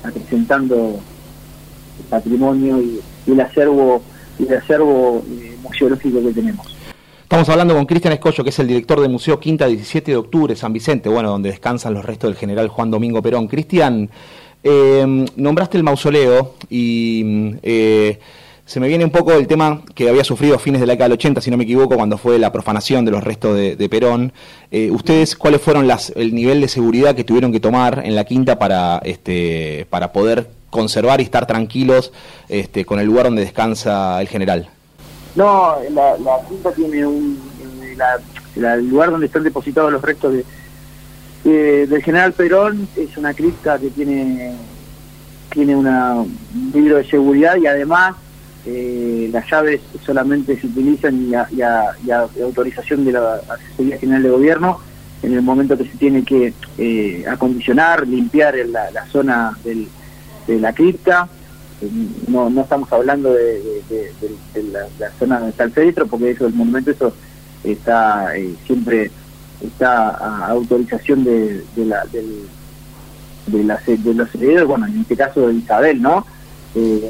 acrecentando 0.03 1.01
el 1.99 2.05
patrimonio 2.09 2.81
y, 2.81 3.01
el 3.27 3.41
acervo 3.41 4.01
el 4.39 4.57
acervo 4.57 5.23
eh, 5.29 5.57
museológico 5.63 6.23
que 6.23 6.33
tenemos. 6.33 6.67
Estamos 7.23 7.47
hablando 7.51 7.75
con 7.75 7.85
Cristian 7.85 8.15
Escollo, 8.15 8.43
que 8.43 8.49
es 8.49 8.59
el 8.59 8.69
director 8.69 9.01
del 9.01 9.11
Museo 9.11 9.39
Quinta 9.39 9.67
17 9.67 10.13
de 10.13 10.17
Octubre, 10.17 10.57
San 10.57 10.73
Vicente, 10.73 11.11
bueno, 11.11 11.29
donde 11.29 11.51
descansan 11.51 11.93
los 11.93 12.05
restos 12.05 12.31
del 12.31 12.39
general 12.39 12.69
Juan 12.69 12.91
Domingo 12.91 13.21
Perón. 13.21 13.49
Cristian, 13.49 14.09
eh, 14.63 15.27
nombraste 15.37 15.77
el 15.77 15.85
mausoleo 15.85 16.55
y 16.71 17.53
eh, 17.63 18.19
se 18.69 18.81
me 18.81 18.87
viene 18.89 19.03
un 19.03 19.11
poco 19.11 19.33
el 19.33 19.47
tema 19.47 19.81
que 19.95 20.11
había 20.11 20.25
sufrido 20.25 20.55
a 20.55 20.59
fines 20.59 20.79
de 20.83 20.87
la 20.87 20.93
década 20.93 21.09
del 21.09 21.15
80, 21.15 21.41
si 21.41 21.51
no 21.51 21.57
me 21.57 21.65
equivoco, 21.65 21.97
cuando 21.97 22.19
fue 22.19 22.39
la 22.39 22.53
profanación 22.53 23.03
de 23.07 23.11
los 23.11 23.25
restos 23.25 23.57
de, 23.57 23.89
Perón. 23.89 24.31
Eh, 24.71 24.91
¿Ustedes 24.91 25.37
cuáles 25.37 25.63
fueron 25.63 25.87
las, 25.87 26.11
el 26.17 26.35
nivel 26.35 26.61
de 26.61 26.69
seguridad 26.69 27.15
que 27.15 27.25
tuvieron 27.25 27.51
que 27.51 27.61
tomar 27.61 28.03
en 28.05 28.15
la 28.15 28.25
Quinta 28.25 28.59
para, 28.59 28.99
este, 29.05 29.87
para 29.89 30.13
poder 30.13 30.51
conservar 30.69 31.19
y 31.21 31.25
estar 31.25 31.47
tranquilos 31.47 32.13
este, 32.51 32.85
con 32.85 33.01
el 33.01 33.07
lugar 33.07 33.25
donde 33.25 33.41
descansa 33.41 34.21
el 34.21 34.29
general? 34.29 34.69
No, 35.35 35.77
la, 35.91 36.19
la 36.19 36.37
quinta 36.47 36.71
tiene 36.73 37.07
un. 37.07 37.39
la- 37.97 38.75
el 38.75 38.87
lugar 38.89 39.11
donde 39.11 39.27
están 39.27 39.45
depositados 39.45 39.91
los 39.91 40.03
restos 40.03 40.33
de, 40.35 40.45
de- 41.45 41.87
del 41.87 42.03
general 42.03 42.35
Perón 42.35 42.87
es 42.97 43.17
una 43.17 43.33
cripta 43.33 43.79
que 43.79 43.89
tiene 43.89 44.53
tiene 45.51 45.75
una, 45.75 46.17
un 46.17 46.71
libro 46.75 46.97
de 46.99 47.09
seguridad 47.09 47.57
y 47.57 47.67
además 47.67 48.15
eh, 48.71 49.31
las 49.33 49.51
llaves 49.51 49.81
solamente 50.05 50.61
se 50.61 50.67
utilizan 50.67 51.29
y 51.31 51.35
a, 51.35 51.47
y 51.51 51.63
a- 51.63 51.93
y 52.05 52.11
a- 52.11 52.29
autorización 52.45 53.05
de 53.07 53.13
la 53.13 53.41
Asesoría 53.49 53.99
General 53.99 54.23
de 54.23 54.31
Gobierno 54.31 54.81
en 55.23 55.33
el 55.33 55.43
momento 55.43 55.77
que 55.79 55.85
se 55.85 55.97
tiene 55.97 56.23
que 56.25 56.53
eh, 56.77 57.25
acondicionar, 57.27 58.07
limpiar 58.07 58.55
la, 58.69 58.91
zona 59.07 59.57
del- 59.65 59.89
de 60.47 60.59
la 60.61 60.73
cripta. 60.75 61.29
Eh, 61.81 61.89
No, 62.29 62.51
no 62.51 62.61
estamos 62.63 62.93
hablando 62.93 63.33
de, 63.33 63.63
la 65.01 65.11
zona 65.19 65.37
donde 65.37 65.51
está 65.51 65.65
el 65.65 65.73
féretro, 65.73 66.07
porque 66.07 66.31
eso, 66.33 66.47
el 66.47 66.55
monumento, 66.55 66.91
eso 66.91 67.15
está 67.65 68.37
eh, 68.37 68.55
siempre 68.67 69.11
está 69.61 70.11
a 70.11 70.47
autorización 70.49 71.25
de, 71.25 71.65
de 71.75 71.85
la, 71.87 72.05
del, 72.13 72.43
de, 73.47 73.65
la- 73.65 73.81
de 73.87 74.15
los 74.15 74.33
herederos, 74.35 74.69
bueno, 74.69 74.87
en 74.87 75.01
este 75.01 75.17
caso 75.17 75.49
de 75.49 75.55
Isabel, 75.55 76.01
¿no? 76.03 76.25
Eh, 76.75 77.09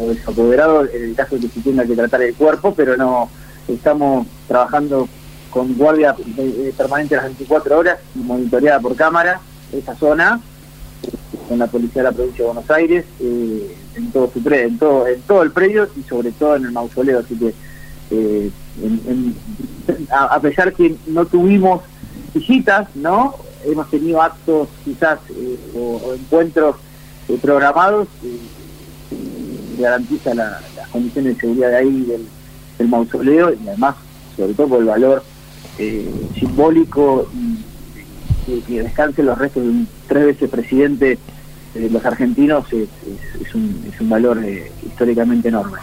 en 0.94 1.02
el 1.04 1.14
caso 1.14 1.36
de 1.36 1.42
que 1.42 1.48
se 1.48 1.60
tenga 1.60 1.84
que 1.84 1.94
tratar 1.96 2.22
el 2.22 2.34
cuerpo, 2.34 2.74
pero 2.74 2.96
no 2.96 3.28
estamos 3.66 4.26
trabajando 4.46 5.08
con 5.50 5.74
guardia 5.74 6.14
eh, 6.36 6.72
permanente 6.76 7.16
las 7.16 7.24
24 7.24 7.78
horas 7.78 7.98
monitoreada 8.14 8.80
por 8.80 8.94
cámara 8.94 9.40
esa 9.72 9.94
zona 9.96 10.40
con 11.48 11.58
la 11.58 11.66
policía 11.66 12.02
de 12.02 12.08
la 12.10 12.12
provincia 12.14 12.44
de 12.44 12.52
Buenos 12.52 12.70
Aires 12.70 13.04
eh, 13.20 13.76
en 13.96 14.10
todo 14.12 14.30
su 14.32 14.42
pre- 14.42 14.64
en 14.64 14.78
todo 14.78 15.06
en 15.06 15.20
todo 15.22 15.42
el 15.42 15.50
predio 15.50 15.88
y 15.96 16.02
sobre 16.08 16.32
todo 16.32 16.56
en 16.56 16.66
el 16.66 16.72
mausoleo 16.72 17.20
así 17.20 17.34
que 17.36 17.54
eh, 18.10 18.50
a, 20.10 20.40
pesar 20.40 20.72
que 20.74 20.96
no 21.06 21.26
tuvimos 21.26 21.82
visitas 22.34 22.88
no 22.94 23.34
hemos 23.64 23.90
tenido 23.90 24.22
actos 24.22 24.68
quizás 24.84 25.18
o, 25.74 26.14
encuentros 26.14 26.76
programados 27.42 28.08
garantiza 29.78 30.34
la- 30.34 30.60
las 30.76 30.88
condiciones 30.88 31.34
de 31.34 31.40
seguridad 31.40 31.70
de 31.70 31.76
ahí 31.76 32.00
del, 32.02 32.26
del 32.78 32.88
mausoleo 32.88 33.52
y 33.52 33.68
además 33.68 33.96
sobre 34.36 34.54
todo 34.54 34.68
por 34.68 34.78
el 34.80 34.84
valor 34.86 35.24
eh, 35.78 36.08
simbólico 36.38 37.28
y 37.34 37.58
que, 38.46 38.60
que 38.62 38.82
descanse 38.82 39.22
los 39.22 39.36
restos 39.38 39.62
de 39.62 39.68
un 39.68 39.88
tres 40.08 40.26
veces 40.26 40.50
presidente 40.50 41.18
de 41.74 41.90
los 41.90 42.04
argentinos 42.04 42.64
es, 42.72 42.88
es- 43.06 43.46
es 43.46 43.54
un, 43.54 43.84
es 43.92 44.00
un 44.00 44.08
valor 44.08 44.42
eh, 44.44 44.70
históricamente 44.86 45.48
enorme. 45.48 45.78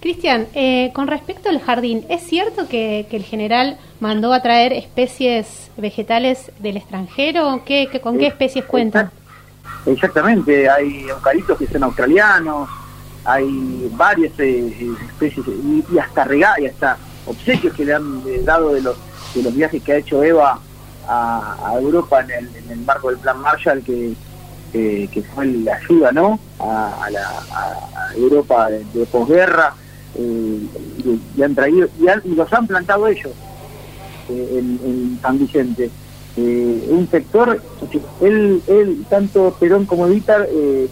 Cristian, 0.00 0.46
eh, 0.54 0.92
con 0.94 1.08
respecto 1.08 1.50
al 1.50 1.60
jardín, 1.60 2.04
¿es 2.08 2.22
cierto 2.22 2.66
que, 2.68 3.06
que 3.10 3.16
el 3.16 3.22
general 3.24 3.76
mandó 4.00 4.32
a 4.32 4.40
traer 4.40 4.72
especies 4.72 5.70
vegetales 5.76 6.50
del 6.58 6.78
extranjero? 6.78 7.62
¿Qué, 7.66 7.88
qué- 7.92 8.00
¿Con 8.00 8.16
qué 8.16 8.28
especies 8.28 8.64
cuenta? 8.64 9.10
Exactamente, 9.86 10.68
hay 10.68 11.02
eucaliptos 11.08 11.58
que 11.58 11.66
son 11.66 11.82
australianos, 11.84 12.68
hay 13.32 13.90
varias 13.96 14.32
eh, 14.38 14.66
eh, 14.80 14.92
especies 15.08 15.46
y, 15.48 15.84
y 15.92 15.98
hasta 15.98 16.24
rega 16.24 16.54
y 16.60 16.66
hasta 16.66 16.96
obsequios 17.26 17.74
que 17.74 17.84
le 17.84 17.94
han 17.94 18.22
eh, 18.26 18.42
dado 18.44 18.72
de 18.74 18.80
los 18.82 18.96
de 19.34 19.42
los 19.42 19.54
viajes 19.54 19.82
que 19.82 19.92
ha 19.92 19.96
hecho 19.98 20.22
Eva 20.22 20.58
a, 21.08 21.72
Europa 21.80 22.20
en 22.20 22.30
el, 22.30 22.56
en 22.56 22.70
el 22.70 22.78
marco 22.80 23.08
del 23.10 23.18
plan 23.18 23.38
Marshall 23.40 23.82
que 23.82 24.14
que, 24.72 25.08
que 25.12 25.22
fue 25.22 25.46
la 25.46 25.74
ayuda 25.76 26.12
no 26.12 26.38
a, 26.60 27.08
la, 27.10 27.28
a- 27.52 28.14
Europa 28.16 28.68
de, 28.70 28.84
de 28.92 29.06
posguerra 29.06 29.74
eh, 30.16 30.60
y, 31.04 31.20
y 31.36 31.42
han 31.42 31.54
traído 31.54 31.88
y, 32.00 32.08
han- 32.08 32.22
y 32.24 32.34
los 32.34 32.52
han 32.52 32.66
plantado 32.66 33.06
ellos 33.08 33.32
eh, 34.28 34.48
en, 34.58 34.80
en 34.84 35.18
San 35.22 35.38
Vicente. 35.38 35.90
Eh, 36.36 36.86
un 36.88 37.08
sector, 37.10 37.60
él, 38.20 38.62
él, 38.68 39.04
tanto 39.10 39.56
Perón 39.58 39.84
como 39.86 40.06
Vítar 40.06 40.46
eh, 40.50 40.88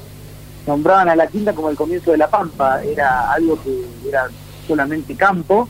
nombraban 0.69 1.09
a 1.09 1.17
la 1.17 1.27
quinta 1.27 1.55
como 1.55 1.71
el 1.71 1.77
comienzo 1.77 2.13
de 2.13 2.19
la 2.19 2.29
Pampa, 2.29 2.85
era 2.85 3.33
algo 3.33 3.59
que 3.63 3.87
era 4.07 4.29
solamente 4.67 5.17
campo, 5.17 5.67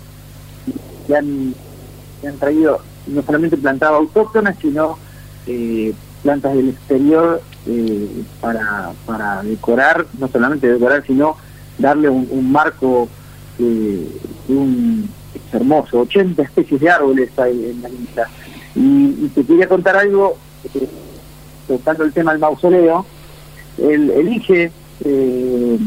y 1.08 1.12
han, 1.12 1.54
han 2.26 2.36
traído 2.38 2.80
no 3.06 3.22
solamente 3.22 3.56
plantas 3.56 3.90
autóctonas, 3.90 4.56
sino 4.60 4.98
eh, 5.46 5.94
plantas 6.24 6.52
del 6.52 6.70
exterior 6.70 7.40
eh, 7.66 8.24
para, 8.40 8.90
para 9.06 9.42
decorar, 9.44 10.04
no 10.18 10.26
solamente 10.26 10.66
decorar, 10.66 11.06
sino 11.06 11.36
darle 11.78 12.08
un, 12.08 12.50
marco 12.50 13.08
eh, 13.60 14.20
un 14.48 15.08
hermoso, 15.52 16.00
80 16.00 16.42
especies 16.42 16.80
de 16.80 16.90
árboles 16.90 17.30
hay 17.38 17.70
en 17.70 17.82
la 17.82 17.88
isla. 17.88 18.28
Y, 18.74 19.26
y 19.26 19.30
te 19.32 19.44
quería 19.44 19.68
contar 19.68 19.96
algo, 19.96 20.36
eh, 20.74 20.88
tocando 21.68 22.02
el 22.02 22.12
tema 22.12 22.32
del 22.32 22.40
mausoleo, 22.40 23.06
él 23.78 24.10
elige, 24.10 24.72
eh, 25.04 25.78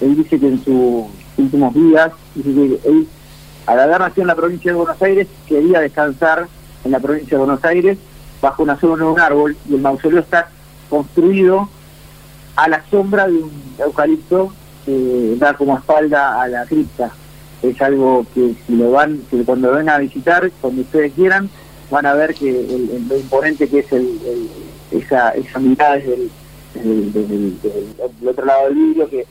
él 0.00 0.16
dice 0.16 0.38
que 0.38 0.46
en 0.48 0.64
sus 0.64 1.04
últimos 1.38 1.74
días, 1.74 2.10
dice 2.34 2.50
que 2.82 2.88
él, 2.88 3.08
al 3.66 3.80
haber 3.80 4.00
nacido 4.00 4.22
en 4.22 4.28
la 4.28 4.34
provincia 4.34 4.72
de 4.72 4.76
Buenos 4.78 5.00
Aires, 5.02 5.28
quería 5.46 5.80
descansar 5.80 6.46
en 6.84 6.90
la 6.90 7.00
provincia 7.00 7.36
de 7.38 7.44
Buenos 7.44 7.64
Aires 7.64 7.98
bajo 8.40 8.62
una 8.64 8.78
sombra 8.80 9.04
de 9.06 9.12
un 9.12 9.20
árbol, 9.20 9.56
y 9.70 9.74
el 9.74 9.80
mausoleo 9.80 10.18
está 10.20 10.48
construido 10.90 11.68
a 12.56 12.68
la 12.68 12.82
sombra 12.90 13.28
de 13.28 13.34
un 13.34 13.50
eucalipto 13.78 14.52
que 14.84 15.36
da 15.38 15.54
como 15.54 15.76
espalda 15.78 16.42
a 16.42 16.48
la 16.48 16.64
cripta. 16.66 17.12
Es 17.62 17.80
algo 17.80 18.26
que 18.34 18.54
si 18.66 18.74
lo 18.74 18.90
van, 18.90 19.20
que 19.30 19.44
cuando 19.44 19.70
lo 19.70 19.76
vengan 19.76 19.94
a 19.94 19.98
visitar, 19.98 20.50
cuando 20.60 20.82
ustedes 20.82 21.12
quieran, 21.12 21.48
van 21.90 22.06
a 22.06 22.14
ver 22.14 22.34
que 22.34 22.50
el, 22.50 23.06
lo 23.08 23.16
imponente 23.16 23.68
que 23.68 23.78
es 23.78 23.92
el- 23.92 24.18
esa, 24.90 25.30
esa 25.30 25.58
mirada 25.60 25.94
desde 25.94 26.14
el, 26.14 26.30
del 26.74 28.28
otro 28.28 28.44
lado 28.44 28.64
del 28.66 28.74
vidrio 28.74 29.08
que 29.08 29.26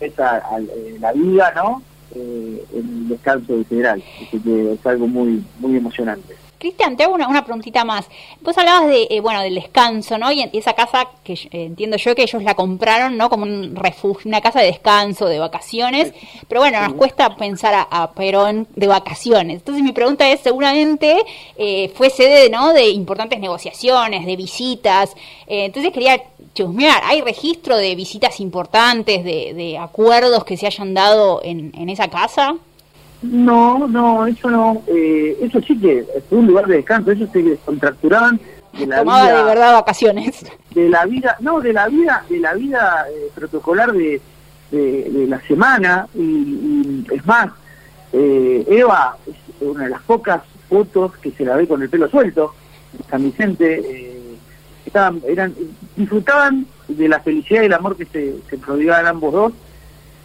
es 0.00 0.18
a- 0.18 0.42
eh, 0.60 0.96
la 1.00 1.12
vida, 1.12 1.52
¿no? 1.56 1.82
Eh, 2.14 2.64
el 2.74 3.08
descanso 3.08 3.54
del 3.54 3.66
general. 3.66 4.02
Así 4.26 4.38
que 4.40 4.72
es 4.74 4.86
algo 4.86 5.06
muy, 5.06 5.42
muy 5.60 5.76
emocionante. 5.76 6.34
Cristian, 6.64 6.96
te 6.96 7.04
hago 7.04 7.14
una, 7.14 7.28
una 7.28 7.44
preguntita 7.44 7.84
más. 7.84 8.06
Vos 8.40 8.56
hablabas 8.56 8.88
de, 8.88 9.06
eh, 9.10 9.20
bueno, 9.20 9.42
del 9.42 9.54
descanso, 9.54 10.16
¿no? 10.16 10.32
Y 10.32 10.40
en- 10.40 10.50
esa 10.54 10.72
casa 10.72 11.08
que 11.22 11.34
eh, 11.34 11.48
entiendo 11.52 11.98
yo 11.98 12.14
que 12.14 12.22
ellos 12.22 12.42
la 12.42 12.54
compraron, 12.54 13.18
¿no? 13.18 13.28
Como 13.28 13.42
un 13.42 13.76
refugio, 13.76 14.28
una 14.28 14.40
casa 14.40 14.60
de 14.60 14.66
descanso, 14.68 15.26
de 15.26 15.38
vacaciones. 15.38 16.14
Pero 16.48 16.62
bueno, 16.62 16.80
nos 16.80 16.94
cuesta 16.94 17.36
pensar 17.36 17.74
a, 17.74 17.82
a 17.90 18.12
Perón 18.12 18.66
de 18.76 18.86
vacaciones. 18.86 19.56
Entonces 19.56 19.82
mi 19.84 19.92
pregunta 19.92 20.26
es, 20.30 20.40
seguramente 20.40 21.18
eh, 21.58 21.92
fue 21.94 22.08
sede, 22.08 22.48
¿no? 22.48 22.72
De 22.72 22.88
importantes 22.88 23.38
negociaciones, 23.40 24.24
de 24.24 24.36
visitas. 24.36 25.14
Eh, 25.46 25.66
entonces 25.66 25.92
quería 25.92 26.22
chusmear, 26.54 27.02
¿hay 27.04 27.20
registro 27.20 27.76
de 27.76 27.94
visitas 27.94 28.40
importantes, 28.40 29.22
de, 29.22 29.52
de 29.54 29.76
acuerdos 29.76 30.44
que 30.44 30.56
se 30.56 30.66
hayan 30.66 30.94
dado 30.94 31.40
en, 31.44 31.72
en 31.76 31.90
esa 31.90 32.08
casa? 32.08 32.56
No, 33.30 33.86
no, 33.88 34.26
eso 34.26 34.50
no. 34.50 34.82
Eh, 34.86 35.38
eso 35.42 35.60
sí 35.60 35.78
que 35.78 36.04
fue 36.28 36.38
un 36.38 36.46
lugar 36.46 36.66
de 36.66 36.76
descanso. 36.76 37.10
Ellos 37.10 37.30
se 37.32 37.42
descontracturaban 37.42 38.40
de 38.78 38.86
la 38.86 38.98
Tomaba 38.98 39.22
vida, 39.24 39.36
de 39.38 39.44
verdad 39.44 39.72
vacaciones. 39.74 40.44
de 40.74 40.88
la 40.88 41.04
vida, 41.06 41.36
no, 41.40 41.60
de 41.60 41.72
la 41.72 41.88
vida, 41.88 42.24
de 42.28 42.38
la 42.40 42.54
vida 42.54 43.06
eh, 43.10 43.28
protocolar 43.34 43.92
de, 43.92 44.20
de, 44.70 45.10
de 45.10 45.26
la 45.26 45.40
semana. 45.42 46.06
Y, 46.14 46.20
y 46.22 47.06
es 47.12 47.24
más, 47.26 47.50
eh, 48.12 48.64
Eva 48.68 49.16
es 49.26 49.34
una 49.60 49.84
de 49.84 49.90
las 49.90 50.02
pocas 50.02 50.42
fotos 50.68 51.12
que 51.18 51.30
se 51.30 51.44
la 51.44 51.56
ve 51.56 51.66
con 51.68 51.80
el 51.82 51.88
pelo 51.88 52.08
suelto. 52.08 52.54
en 52.98 53.04
San 53.10 53.22
Vicente 53.22 53.80
eh, 53.84 54.34
estaban, 54.84 55.20
eran, 55.26 55.54
disfrutaban 55.96 56.66
de 56.88 57.08
la 57.08 57.20
felicidad 57.20 57.62
y 57.62 57.66
el 57.66 57.72
amor 57.72 57.96
que 57.96 58.04
se, 58.06 58.34
se 58.50 58.58
prodigaban 58.58 59.06
ambos 59.06 59.32
dos 59.32 59.52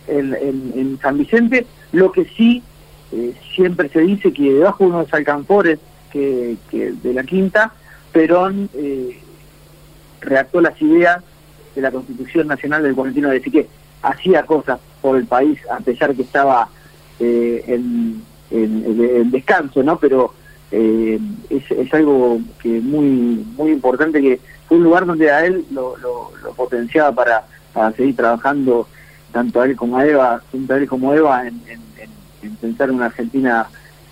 en, 0.08 0.34
en- 0.36 0.74
en 0.76 1.00
San 1.02 1.18
Vicente. 1.18 1.66
Lo 1.92 2.12
que 2.12 2.26
sí 2.26 2.62
eh, 3.12 3.34
siempre 3.56 3.90
se 3.90 4.02
dice 4.02 4.32
que 4.32 4.54
debajo 4.54 4.84
de 4.84 4.90
unos 4.92 5.14
alcanfores 5.14 5.80
que, 6.12 6.58
de 6.72 7.14
la 7.14 7.24
quinta, 7.24 7.72
Perón 8.12 8.70
eh, 8.74 9.20
las 10.22 10.82
ideas 10.82 11.24
de 11.76 11.82
la 11.82 11.92
Constitución 11.92 12.48
Nacional 12.48 12.84
del 12.84 12.96
41, 12.96 13.32
es 13.32 13.34
decir, 13.44 13.54
que 13.54 13.68
hacía 14.02 14.44
cosas 14.44 14.80
por 15.02 15.18
el 15.18 15.26
país 15.26 15.60
a 15.72 15.80
pesar 15.80 16.16
que 16.16 16.24
estaba 16.24 16.68
eh, 17.20 17.64
en, 17.68 18.24
descanso, 19.32 19.84
¿no? 19.84 20.00
Pero 20.00 20.34
eh, 20.72 21.20
es, 21.50 21.94
algo 21.94 22.40
que 22.62 22.80
muy 22.82 23.46
muy 23.56 23.72
importante 23.72 24.22
que 24.22 24.40
fue 24.68 24.78
un 24.78 24.84
lugar 24.84 25.06
donde 25.06 25.32
a 25.32 25.46
él 25.46 25.66
lo, 25.72 25.96
potenciaba 26.56 27.12
para, 27.12 27.44
seguir 27.96 28.16
trabajando 28.16 28.88
tanto 29.32 29.62
a 29.62 29.66
él 29.66 29.76
como 29.76 29.98
a 29.98 30.06
Eva, 30.06 30.42
tanto 30.52 30.74
a 30.74 30.78
él 30.78 30.88
como 30.88 31.14
Eva 31.14 31.48
en- 31.48 31.62
en- 32.42 32.50
en 32.50 32.56
pensar 32.58 32.90
en 32.90 32.96
una 32.96 33.06
Argentina 33.08 33.68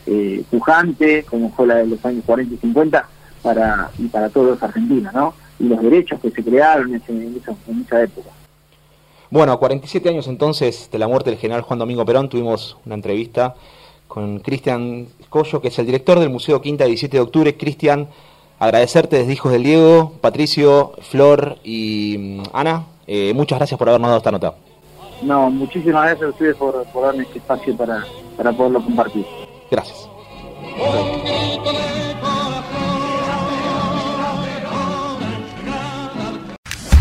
eh, 0.05 0.43
pujante, 0.49 1.23
como 1.23 1.51
fue 1.51 1.67
la 1.67 1.75
de 1.75 1.87
los 1.87 2.03
años 2.05 2.23
40 2.25 2.53
y 2.55 2.57
50, 2.57 3.09
para, 3.43 3.89
y 3.97 4.07
para 4.07 4.29
todos 4.29 4.47
los 4.51 4.63
argentinos, 4.63 5.13
¿no? 5.13 5.33
Y 5.59 5.65
los 5.67 5.81
derechos 5.81 6.19
que 6.21 6.31
se 6.31 6.43
crearon 6.43 6.93
en 6.93 7.41
esa 7.85 8.01
época. 8.01 8.29
Bueno, 9.29 9.51
a 9.51 9.59
47 9.59 10.07
años 10.07 10.27
entonces 10.27 10.89
de 10.91 10.97
la 10.99 11.07
muerte 11.09 11.29
del 11.29 11.39
general 11.39 11.61
Juan 11.63 11.79
Domingo 11.79 12.05
Perón, 12.05 12.29
tuvimos 12.29 12.77
una 12.85 12.95
entrevista 12.95 13.55
con 14.07 14.39
Cristian 14.39 15.07
Collo, 15.29 15.59
que 15.61 15.67
es 15.67 15.77
el 15.79 15.85
director 15.85 16.19
del 16.19 16.29
Museo 16.29 16.61
Quinta 16.61 16.85
17 16.85 17.17
de 17.17 17.21
octubre. 17.21 17.57
Cristian, 17.57 18.07
agradecerte 18.59 19.17
desde 19.17 19.33
Hijos 19.33 19.51
del 19.51 19.63
Diego, 19.63 20.13
Patricio, 20.21 20.93
Flor 21.01 21.57
y 21.65 22.15
mm, 22.17 22.43
Ana. 22.53 22.85
eh, 23.07 23.33
muchas 23.35 23.59
gracias 23.59 23.77
por 23.77 23.89
habernos 23.89 24.07
dado 24.07 24.17
esta 24.19 24.31
nota. 24.31 24.53
No, 25.21 25.49
muchísimas 25.49 26.03
gracias 26.03 26.27
a 26.27 26.29
ustedes 26.29 26.55
por, 26.55 26.85
por 26.91 27.05
darme 27.05 27.23
este 27.23 27.39
espacio 27.39 27.75
para, 27.75 28.05
para 28.35 28.51
poderlo 28.53 28.83
compartir. 28.83 29.25
Gracias. 29.71 30.09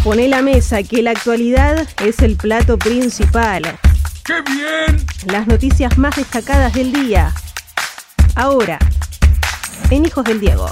Poné 0.03 0.29
la 0.29 0.41
mesa 0.41 0.83
que 0.83 1.03
la 1.03 1.11
actualidad 1.11 1.89
es 2.05 2.21
el 2.21 2.37
plato 2.37 2.79
principal. 2.79 3.63
¡Qué 4.25 4.35
bien! 4.43 5.05
Las 5.27 5.47
noticias 5.47 5.99
más 5.99 6.15
destacadas 6.17 6.73
del 6.75 6.93
día. 6.93 7.33
Ahora, 8.37 8.79
en 9.91 10.07
Hijos 10.07 10.25
del 10.25 10.41
Diego. 10.41 10.69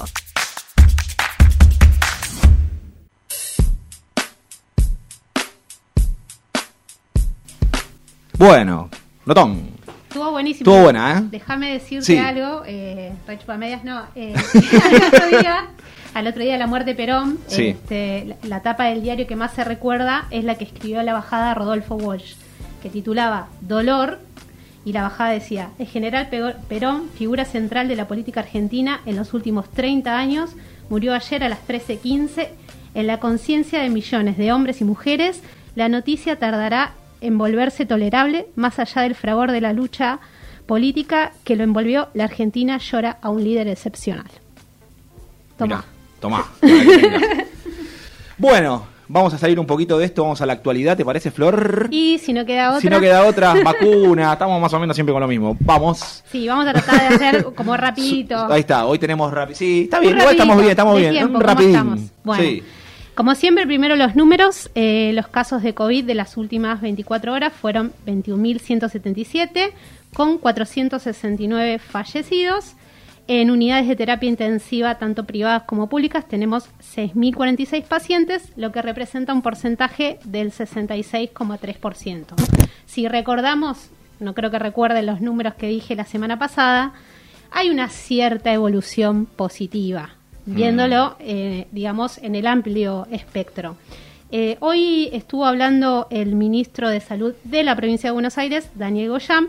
Bueno, 8.39 8.91
notón. 9.27 9.69
Estuvo 10.09 10.31
buenísimo. 10.31 10.71
Estuvo 10.71 10.85
buena, 10.85 11.19
¿eh? 11.19 11.23
Déjame 11.31 11.73
decirte 11.73 12.05
Sí. 12.07 12.17
algo, 12.19 12.63
eh, 12.67 13.13
Rechupamedias 13.27 13.85
no. 13.85 14.03
Eh, 14.15 14.35
el 14.55 15.03
otro 15.05 15.39
día 15.39 15.67
al 16.15 16.27
otro 16.29 16.43
día 16.43 16.53
de 16.53 16.59
la 16.61 16.69
muerte 16.69 16.91
de 16.91 16.95
Perón, 16.97 17.39
Sí. 17.49 17.69
este, 17.69 18.25
la, 18.25 18.37
la 18.45 18.63
tapa 18.63 18.85
del 18.85 19.03
diario 19.03 19.27
que 19.27 19.35
más 19.35 19.53
se 19.53 19.65
recuerda 19.65 20.27
es 20.31 20.45
la 20.45 20.55
que 20.55 20.63
escribió 20.65 21.03
la 21.03 21.13
bajada 21.13 21.55
Rodolfo 21.55 21.97
Walsh, 21.97 22.35
que 22.83 22.89
titulaba 22.89 23.49
Dolor, 23.61 24.21
y 24.85 24.93
la 24.93 25.03
bajada 25.03 25.31
decía, 25.31 25.71
el 25.81 25.89
general 25.89 26.29
Perón, 26.69 27.09
figura 27.19 27.45
central 27.45 27.89
de 27.89 27.97
la 27.97 28.07
política 28.07 28.41
argentina 28.41 29.01
en 29.07 29.17
los 29.17 29.35
últimos 29.35 29.69
30 29.71 30.17
años, 30.17 30.51
murió 30.89 31.15
ayer 31.15 31.43
a 31.43 31.49
las 31.49 31.67
13.15. 31.67 32.49
En 32.95 33.07
la 33.09 33.19
conciencia 33.19 33.81
de 33.81 33.89
millones 33.89 34.37
de 34.37 34.53
hombres 34.53 34.81
y 34.83 34.85
mujeres, 34.85 35.43
la 35.75 35.89
noticia 35.89 36.39
tardará 36.39 36.93
en 37.25 37.39
volverse 37.39 37.87
tolerable 37.87 38.47
más 38.55 38.79
allá 38.79 39.03
del 39.03 39.15
fragor 39.15 39.51
de 39.51 39.61
la 39.61 39.73
lucha 39.73 40.21
política 40.67 41.33
que 41.45 41.57
lo 41.57 41.65
envolvió. 41.65 42.09
La 42.15 42.25
Argentina 42.25 42.79
llora 42.79 43.19
a 43.23 43.31
un 43.31 43.43
líder 43.43 43.69
excepcional. 43.69 44.27
Toma. 45.59 45.77
Mirá, 45.77 45.85
tomá. 46.21 46.45
bueno, 48.39 48.87
vamos 49.09 49.33
a 49.35 49.39
salir 49.39 49.59
un 49.59 49.67
poquito 49.67 49.99
de 49.99 50.07
esto, 50.07 50.23
vamos 50.23 50.41
a 50.41 50.47
la 50.47 50.55
actualidad, 50.55 50.97
¿te 50.97 51.05
parece, 51.05 51.31
Flor? 51.31 51.89
Y 51.91 52.19
si 52.19 52.33
no 52.33 52.45
queda 52.45 52.71
otra. 52.71 52.81
Si 52.81 52.89
no 52.89 53.01
queda 53.01 53.25
otra, 53.25 53.55
vacuna, 53.65 54.33
estamos 54.33 54.61
más 54.61 54.73
o 54.73 54.81
menos 54.81 54.97
siempre 54.97 55.13
con 55.13 55.21
lo 55.21 55.29
mismo. 55.29 55.57
Vamos. 55.61 56.23
Sí, 56.31 56.47
vamos 56.49 56.67
a 56.67 56.73
tratar 56.73 57.09
de 57.09 57.15
hacer 57.15 57.45
como 57.55 57.77
rapidito. 57.77 58.53
Ahí 58.53 58.61
está, 58.61 58.85
hoy 58.87 58.99
tenemos 58.99 59.33
rápido. 59.33 59.57
Sí, 59.57 59.83
está 59.85 60.01
bien, 60.01 60.17
igual 60.19 60.33
estamos 60.33 60.57
bien, 60.57 60.71
estamos 60.71 60.99
bien. 60.99 61.13
tiempo, 61.13 61.29
un 61.29 61.35
¿cómo 61.35 61.47
rapidín. 61.47 61.71
estamos? 61.71 62.01
Bueno. 62.23 62.43
Sí. 62.43 62.63
Como 63.15 63.37
siempre, 63.37 63.65
primero 63.65 63.95
los 63.95 64.17
números. 64.17 64.71
eh, 64.75 65.13
los 65.15 65.29
casos 65.29 65.63
de 65.63 65.73
COVID 65.73 66.05
de 66.05 66.15
las 66.15 66.37
últimas 66.37 66.81
24 66.81 67.33
horas 67.33 67.53
fueron 67.53 67.93
21.177, 68.07 69.71
con 70.13 70.39
469 70.39 71.79
fallecidos. 71.79 72.75
En 73.27 73.51
unidades 73.51 73.89
de 73.89 73.97
terapia 73.97 74.29
intensiva, 74.29 74.97
tanto 74.97 75.25
privadas 75.25 75.63
como 75.63 75.89
públicas, 75.89 76.27
tenemos 76.29 76.69
6.046 76.95 77.85
pacientes, 77.85 78.53
lo 78.57 78.73
que 78.73 78.83
representa 78.83 79.33
un 79.33 79.43
porcentaje 79.43 80.19
del 80.25 80.53
66,3%. 80.53 82.35
Si 82.85 83.09
recordamos, 83.09 83.91
no 84.21 84.35
creo 84.35 84.51
que 84.51 84.59
recuerden 84.59 85.07
los 85.07 85.21
números 85.23 85.55
que 85.55 85.69
dije 85.69 85.95
la 85.95 86.05
semana 86.05 86.39
pasada, 86.39 86.93
hay 87.51 87.71
una 87.71 87.89
cierta 87.89 88.53
evolución 88.53 89.25
positiva, 89.25 90.11
viéndolo, 90.47 91.17
eh, 91.21 91.67
digamos, 91.73 92.19
en 92.19 92.35
el 92.35 92.47
amplio 92.47 93.07
espectro. 93.11 93.77
Eh, 94.31 94.57
hoy 94.61 95.09
estuvo 95.13 95.45
hablando 95.47 96.07
el 96.11 96.35
ministro 96.35 96.89
de 96.89 97.01
Salud 97.01 97.35
de 97.45 97.63
la 97.63 97.77
provincia 97.77 98.09
de 98.09 98.13
Buenos 98.15 98.37
Aires, 98.39 98.69
Daniel 98.75 99.11
Goyam, 99.11 99.49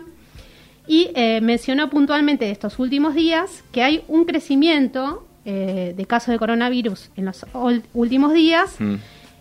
y 0.86 1.10
eh, 1.14 1.40
mencionó 1.40 1.90
puntualmente 1.90 2.50
estos 2.50 2.78
últimos 2.78 3.14
días 3.14 3.64
que 3.72 3.82
hay 3.82 4.04
un 4.06 4.24
crecimiento 4.24 5.26
eh, 5.44 5.94
de 5.96 6.06
casos 6.06 6.32
de 6.32 6.38
coronavirus 6.38 7.10
en 7.16 7.24
los 7.24 7.44
últimos 7.92 8.32
días, 8.32 8.76
Mm. 8.80 8.94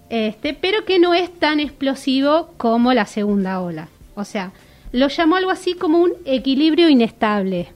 este, 0.09 0.53
pero 0.53 0.85
que 0.85 0.99
no 0.99 1.13
es 1.13 1.31
tan 1.39 1.59
explosivo 1.59 2.49
como 2.57 2.93
la 2.93 3.05
segunda 3.05 3.59
ola. 3.61 3.87
O 4.15 4.23
sea, 4.23 4.51
lo 4.91 5.07
llamó 5.09 5.35
algo 5.35 5.51
así 5.51 5.73
como 5.73 5.99
un 5.99 6.11
equilibrio 6.25 6.89
inestable. 6.89 7.67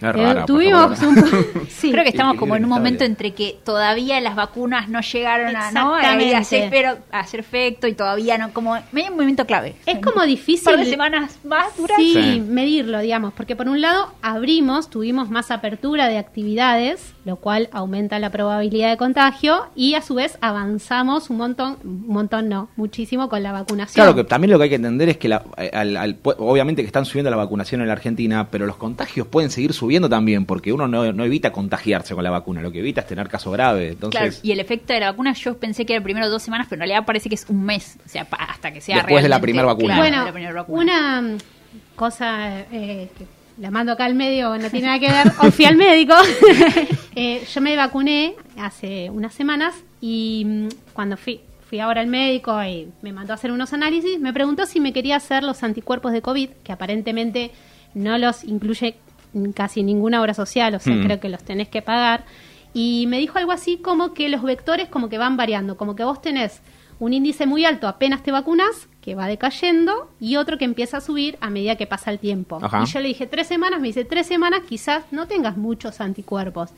Eh, 0.00 0.12
rara, 0.12 0.34
por 0.40 0.46
tuvimos 0.46 1.00
un 1.02 1.16
sí. 1.68 1.90
Creo 1.90 2.04
que 2.04 2.10
estamos 2.10 2.36
como 2.36 2.54
en 2.56 2.62
un 2.64 2.70
momento 2.70 3.04
entre 3.04 3.32
que 3.32 3.58
todavía 3.64 4.20
las 4.20 4.36
vacunas 4.36 4.88
no 4.88 5.00
llegaron 5.00 5.56
a, 5.56 5.72
¿no? 5.72 5.94
a, 5.94 5.98
Exactamente. 5.98 6.36
hacer, 6.36 6.70
pero, 6.70 6.98
a 7.10 7.20
hacer 7.20 7.40
efecto 7.40 7.86
y 7.88 7.94
todavía 7.94 8.38
no, 8.38 8.52
como 8.52 8.76
medio 8.92 9.10
un 9.10 9.16
momento 9.18 9.44
clave. 9.46 9.74
Es 9.86 9.98
como 9.98 10.22
Un 10.22 10.28
difícil 10.28 10.64
par 10.64 10.76
de 10.78 10.84
semanas 10.84 11.38
más 11.44 11.76
duras. 11.76 11.96
Sí, 11.98 12.12
Sí. 12.14 12.40
medirlo, 12.40 13.00
digamos, 13.00 13.32
porque 13.32 13.56
por 13.56 13.68
un 13.68 13.80
lado 13.80 14.12
abrimos, 14.22 14.88
tuvimos 14.88 15.30
más 15.30 15.50
apertura 15.50 16.06
de 16.08 16.18
actividades, 16.18 17.14
lo 17.24 17.36
cual 17.36 17.68
aumenta 17.72 18.18
la 18.20 18.30
probabilidad 18.30 18.90
de 18.90 18.96
contagio 18.96 19.66
y 19.74 19.94
a 19.94 20.02
su 20.02 20.14
vez 20.14 20.38
avanzamos 20.40 21.28
un 21.30 21.38
montón, 21.38 21.76
un 21.84 22.06
montón 22.08 22.48
no, 22.48 22.68
muchísimo 22.76 23.28
con 23.28 23.42
la 23.42 23.52
vacunación. 23.52 23.94
Claro 24.04 24.14
que 24.14 24.24
también 24.24 24.50
lo 24.52 24.58
que 24.58 24.64
hay 24.64 24.68
que 24.70 24.76
entender 24.76 25.08
es 25.08 25.16
que 25.16 25.28
la- 25.28 25.42
eh, 25.56 25.70
al- 25.72 25.96
al- 25.96 26.18
obviamente 26.22 26.82
que 26.82 26.86
están 26.86 27.04
subiendo 27.04 27.30
la 27.30 27.36
vacunación 27.36 27.80
en 27.80 27.88
la 27.88 27.94
Argentina, 27.94 28.48
pero 28.50 28.64
los 28.66 28.76
contagios 28.76 29.26
pueden 29.26 29.50
seguir 29.50 29.72
subiendo 29.72 29.87
también, 30.08 30.44
porque 30.44 30.72
uno 30.72 30.86
no, 30.86 31.12
no 31.12 31.24
evita 31.24 31.52
contagiarse 31.52 32.14
con 32.14 32.24
la 32.24 32.30
vacuna, 32.30 32.60
lo 32.62 32.70
que 32.70 32.80
evita 32.80 33.00
es 33.02 33.06
tener 33.06 33.28
caso 33.28 33.50
grave. 33.50 33.88
Entonces, 33.88 34.20
Claro, 34.20 34.34
y 34.42 34.52
el 34.52 34.60
efecto 34.60 34.92
de 34.92 35.00
la 35.00 35.10
vacuna 35.10 35.32
yo 35.32 35.56
pensé 35.58 35.86
que 35.86 35.94
era 35.94 36.02
primero 36.02 36.28
dos 36.28 36.42
semanas, 36.42 36.66
pero 36.68 36.82
en 36.82 36.88
realidad 36.88 37.06
parece 37.06 37.28
que 37.28 37.34
es 37.34 37.46
un 37.48 37.64
mes, 37.64 37.98
o 38.04 38.08
sea, 38.08 38.26
hasta 38.30 38.72
que 38.72 38.80
sea 38.80 38.96
Después 38.96 39.22
de 39.22 39.28
la 39.28 39.40
primera 39.40 39.66
vacuna. 39.66 39.94
claro, 39.94 40.02
bueno, 40.02 40.18
de 40.20 40.26
la 40.26 40.32
primera 40.32 40.52
vacuna. 40.54 40.82
una 40.82 41.22
mm, 41.22 41.38
cosa 41.96 42.60
eh, 42.72 43.08
que 43.16 43.26
la 43.58 43.70
mando 43.70 43.92
acá 43.92 44.04
al 44.04 44.14
medio, 44.14 44.56
no 44.56 44.70
tiene 44.70 44.86
nada 44.86 44.98
que 44.98 45.10
ver, 45.10 45.32
hoy 45.42 45.50
fui 45.50 45.64
al 45.64 45.76
médico. 45.76 46.14
Eh, 47.20 47.44
yo 47.52 47.60
me 47.60 47.74
vacuné 47.74 48.36
hace 48.60 49.10
unas 49.10 49.34
semanas 49.34 49.74
y 50.00 50.44
mm, 50.46 50.68
cuando 50.92 51.16
fui, 51.16 51.40
fui 51.68 51.80
ahora 51.80 52.00
al 52.00 52.06
médico 52.06 52.62
y 52.62 52.92
me 53.02 53.12
mandó 53.12 53.32
a 53.32 53.34
hacer 53.34 53.50
unos 53.50 53.72
análisis, 53.72 54.20
me 54.20 54.32
preguntó 54.32 54.66
si 54.66 54.78
me 54.78 54.92
quería 54.92 55.16
hacer 55.16 55.42
los 55.42 55.64
anticuerpos 55.64 56.12
de 56.12 56.22
COVID, 56.22 56.50
que 56.62 56.70
aparentemente 56.70 57.50
no 57.94 58.18
los 58.18 58.44
incluye 58.44 58.94
casi 59.54 59.82
ninguna 59.82 60.20
obra 60.20 60.34
social, 60.34 60.74
o 60.74 60.78
sea, 60.80 60.94
Hmm. 60.94 61.04
creo 61.04 61.20
que 61.20 61.28
los 61.28 61.42
tenés 61.42 61.68
que 61.68 61.82
pagar. 61.82 62.24
Y 62.74 63.06
me 63.08 63.18
dijo 63.18 63.38
algo 63.38 63.52
así 63.52 63.78
como 63.78 64.12
que 64.14 64.28
los 64.28 64.42
vectores 64.42 64.88
como 64.88 65.08
que 65.08 65.18
van 65.18 65.36
variando, 65.36 65.76
como 65.76 65.96
que 65.96 66.04
vos 66.04 66.20
tenés 66.20 66.60
un 67.00 67.12
índice 67.12 67.46
muy 67.46 67.64
alto 67.64 67.86
apenas 67.86 68.24
te 68.24 68.32
vacunas, 68.32 68.88
que 69.00 69.14
va 69.14 69.26
decayendo, 69.28 70.10
y 70.20 70.34
otro 70.36 70.58
que 70.58 70.64
empieza 70.64 70.96
a 70.96 71.00
subir 71.00 71.38
a 71.40 71.48
medida 71.48 71.76
que 71.76 71.86
pasa 71.86 72.10
el 72.10 72.18
tiempo. 72.18 72.58
Ajá. 72.60 72.82
Y 72.82 72.86
yo 72.86 72.98
le 73.00 73.08
dije, 73.08 73.26
tres 73.28 73.46
semanas, 73.46 73.80
me 73.80 73.86
dice, 73.86 74.04
tres 74.04 74.26
semanas 74.26 74.62
quizás 74.68 75.04
no 75.12 75.26
tengas 75.28 75.56
muchos 75.56 76.00
anticuerpos. 76.00 76.70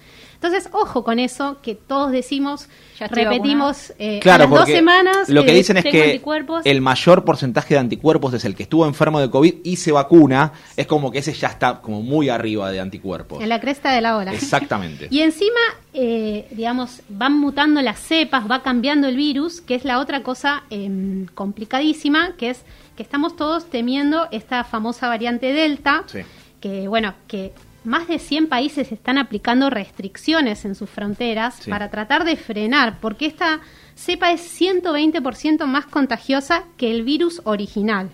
Entonces, 0.43 0.71
ojo 0.73 1.05
con 1.05 1.19
eso, 1.19 1.59
que 1.61 1.75
todos 1.75 2.13
decimos, 2.13 2.67
Ya 2.99 3.09
repetimos, 3.09 3.93
eh, 3.99 4.21
a 4.25 4.39
las 4.39 4.49
dos 4.49 4.61
porque 4.61 4.73
semanas, 4.73 5.29
lo 5.29 5.45
que 5.45 5.51
eh, 5.51 5.55
dicen 5.55 5.77
es 5.77 5.85
que 5.85 6.03
anticuerpos. 6.03 6.63
el 6.65 6.81
mayor 6.81 7.27
porcentaje 7.27 7.75
de 7.75 7.81
anticuerpos 7.81 8.33
es 8.33 8.47
el 8.47 8.55
que 8.55 8.63
estuvo 8.63 8.87
enfermo 8.87 9.21
de 9.21 9.29
COVID 9.29 9.57
y 9.65 9.77
se 9.77 9.93
vacuna, 9.93 10.53
es 10.79 10.87
como 10.87 11.11
que 11.11 11.19
ese 11.19 11.35
ya 11.35 11.49
está 11.49 11.83
como 11.83 12.01
muy 12.01 12.31
arriba 12.31 12.71
de 12.71 12.81
anticuerpos. 12.81 13.43
en 13.43 13.51
la 13.51 13.61
cresta 13.61 13.93
de 13.93 14.01
la 14.01 14.17
ola. 14.17 14.33
Exactamente. 14.33 15.09
Y 15.11 15.21
encima, 15.21 15.61
eh, 15.93 16.47
digamos, 16.53 17.03
van 17.11 17.39
mutando 17.39 17.83
las 17.83 17.99
cepas, 18.01 18.51
va 18.51 18.63
cambiando 18.63 19.09
el 19.09 19.17
virus, 19.17 19.61
que 19.61 19.75
es 19.75 19.85
la 19.85 19.99
otra 19.99 20.23
cosa 20.23 20.63
em, 20.71 21.27
complicadísima, 21.35 22.33
que 22.39 22.49
es 22.49 22.63
que 22.97 23.03
estamos 23.03 23.37
todos 23.37 23.69
temiendo 23.69 24.27
esta 24.31 24.65
famosa 24.65 25.07
variante 25.09 25.53
Delta, 25.53 26.05
Sí. 26.07 26.21
que 26.63 26.89
bueno, 26.89 27.13
que 27.29 27.53
más 27.85 28.09
de 28.09 28.19
100 28.19 28.49
países 28.49 28.93
están 28.93 29.17
aplicando 29.19 29.71
restricciones 29.71 30.65
en 30.65 30.75
sus 30.75 30.91
fronteras 30.91 31.55
Sí. 31.61 31.71
para 31.71 31.91
tratar 31.91 32.25
de 32.25 32.37
frenar, 32.37 32.99
porque 33.01 33.27
esta 33.27 33.61
cepa 33.95 34.33
es 34.33 34.41
120% 34.43 35.67
más 35.67 35.87
contagiosa 35.87 36.65
que 36.77 36.91
el 36.91 37.03
virus 37.03 37.41
original. 37.45 38.11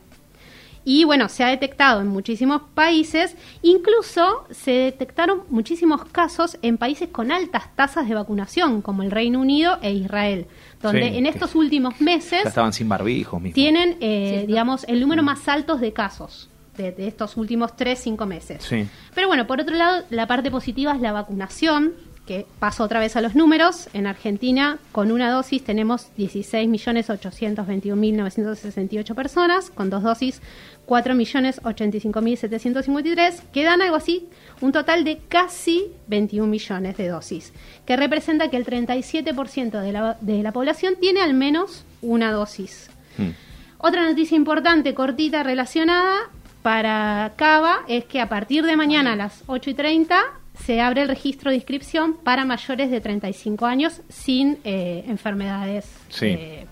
Y 0.89 1.03
bueno, 1.03 1.29
se 1.29 1.43
ha 1.43 1.49
detectado 1.49 2.01
en 2.01 2.07
muchísimos 2.07 2.63
países, 2.75 3.37
incluso 3.63 4.45
se 4.53 4.71
detectaron 4.71 5.43
muchísimos 5.51 6.05
casos 6.05 6.59
en 6.63 6.79
países 6.79 7.09
con 7.09 7.33
altas 7.33 7.75
tasas 7.75 8.09
de 8.09 8.15
vacunación, 8.15 8.83
como 8.83 9.03
el 9.03 9.11
Reino 9.11 9.41
Unido 9.41 9.79
e 9.83 9.91
Israel, 9.93 10.47
donde 10.81 11.11
Sí, 11.11 11.17
en 11.17 11.27
estos 11.27 11.57
últimos 11.57 12.01
meses 12.01 12.45
Ya 12.45 12.49
estaban 12.51 12.73
sin 12.73 12.89
barbijos 12.89 13.43
mismo. 13.43 13.55
tienen, 13.57 13.97
eh, 14.01 14.45
digamos, 14.47 14.85
el 14.85 15.01
número 15.01 15.25
más 15.25 15.49
alto 15.49 15.77
de 15.77 15.93
casos 15.93 16.49
de, 16.77 16.93
de 16.93 17.09
estos 17.09 17.37
últimos 17.37 17.77
3, 17.77 17.99
5 17.99 18.27
meses. 18.27 18.63
Sí. 18.63 18.87
Pero 19.15 19.29
bueno, 19.29 19.47
por 19.47 19.61
otro 19.61 19.77
lado, 19.77 20.05
la 20.11 20.27
parte 20.27 20.51
positiva 20.51 20.93
es 20.93 21.01
la 21.01 21.13
vacunación, 21.13 21.95
que 22.27 22.47
paso 22.59 22.85
otra 22.85 23.01
vez 23.01 23.17
a 23.17 23.23
los 23.23 23.35
números. 23.35 23.89
En 23.95 24.07
Argentina, 24.07 24.79
con 24.93 25.11
una 25.13 25.31
dosis 25.31 25.65
tenemos 25.65 26.09
16.821.968 26.19 29.15
personas, 29.15 29.71
con 29.71 29.89
dos 29.89 30.03
dosis 30.03 30.43
4.085.753, 30.87 33.41
que 33.53 33.65
dan 33.65 33.81
algo 33.81 33.97
así, 33.97 34.29
un 34.61 34.73
total 34.73 35.05
de 35.05 35.21
casi 35.29 35.87
21 36.09 36.47
millones 36.49 36.97
de 36.97 37.09
dosis, 37.09 37.53
que 37.87 37.97
representa 37.97 38.51
que 38.51 38.57
el 38.57 38.67
37% 38.67 39.81
de 39.81 39.93
la, 39.93 40.17
de 40.21 40.43
la 40.43 40.51
población 40.53 40.95
tiene 41.01 41.23
al 41.23 41.35
menos 41.35 41.85
una 42.03 42.33
dosis. 42.33 42.91
Mm. 43.19 43.31
Otra 43.79 44.09
noticia 44.09 44.37
importante, 44.37 44.95
cortita, 44.95 45.43
relacionada 45.43 46.31
para 46.71 47.31
Cava, 47.37 47.83
es 47.87 48.07
que 48.07 48.21
a 48.21 48.29
partir 48.29 48.65
de 48.67 48.75
mañana 48.77 49.13
a 49.13 49.17
las 49.17 49.45
8 49.47 49.71
y 49.71 49.75
30 49.75 50.19
se 50.65 50.81
abre 50.81 51.03
el 51.03 51.09
registro 51.09 51.51
de 51.51 51.57
inscripción 51.59 52.15
para 52.25 52.45
mayores 52.45 52.91
de 52.91 53.01
35 53.01 53.67
años 53.67 54.01
sin 54.09 54.59
eh, 54.65 55.05
enfermedades 55.07 55.85
Sí. 56.09 56.27
eh, 56.27 56.67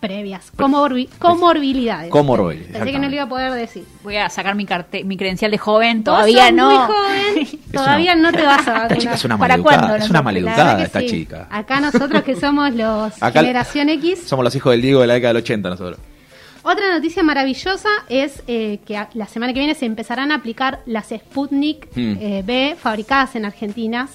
previas, 0.00 0.50
comorbi- 0.56 1.10
comorbilidades. 1.18 2.10
Comorbilidades, 2.10 2.72
Pensé 2.72 2.92
que 2.92 2.98
no 2.98 3.06
lo 3.10 3.14
iba 3.14 3.24
a 3.24 3.28
poder 3.28 3.52
decir. 3.52 3.84
Voy 4.02 4.16
a 4.16 4.30
sacar 4.30 4.54
mi, 4.54 4.64
carte 4.64 5.04
mi 5.04 5.18
credencial 5.18 5.50
de 5.50 5.58
joven, 5.58 6.04
todavía 6.04 6.50
no. 6.50 6.70
muy 6.70 6.78
joven, 6.94 7.60
todavía 7.74 8.14
no 8.14 8.32
te 8.32 8.40
vas 8.46 8.56
a 8.56 8.60
Esta 8.60 8.72
vacunar. 8.72 8.98
chica 8.98 9.14
es 9.14 9.24
una 9.26 9.36
¿Para 9.36 9.56
maleducada. 9.58 9.80
cuándo 9.88 10.04
Es 10.04 10.10
una 10.10 10.22
maleducada 10.22 10.82
esta 10.82 11.00
sí. 11.00 11.06
chica. 11.06 11.48
Acá 11.50 11.80
nosotros 11.80 12.22
que 12.22 12.34
somos 12.34 12.72
los 12.74 13.22
Acá- 13.22 13.40
generación 13.40 13.90
X. 13.90 14.22
Somos 14.26 14.42
los 14.42 14.56
hijos 14.56 14.70
del 14.72 14.80
Diego 14.80 15.02
de 15.02 15.06
la 15.06 15.14
década 15.14 15.34
del 15.34 15.42
80 15.42 15.68
nosotros. 15.68 15.98
Otra 16.64 16.92
noticia 16.94 17.22
maravillosa 17.22 17.88
es 18.08 18.42
eh, 18.46 18.78
que 18.86 18.96
a- 18.96 19.10
la 19.14 19.26
semana 19.26 19.52
que 19.52 19.58
viene 19.60 19.74
se 19.74 19.84
empezarán 19.86 20.32
a 20.32 20.36
aplicar 20.36 20.80
las 20.86 21.08
Sputnik 21.10 21.88
Hmm. 21.94 22.16
eh, 22.18 22.42
B 22.44 22.74
fabricadas 22.78 23.36
en 23.36 23.44
Argentina, 23.44 24.08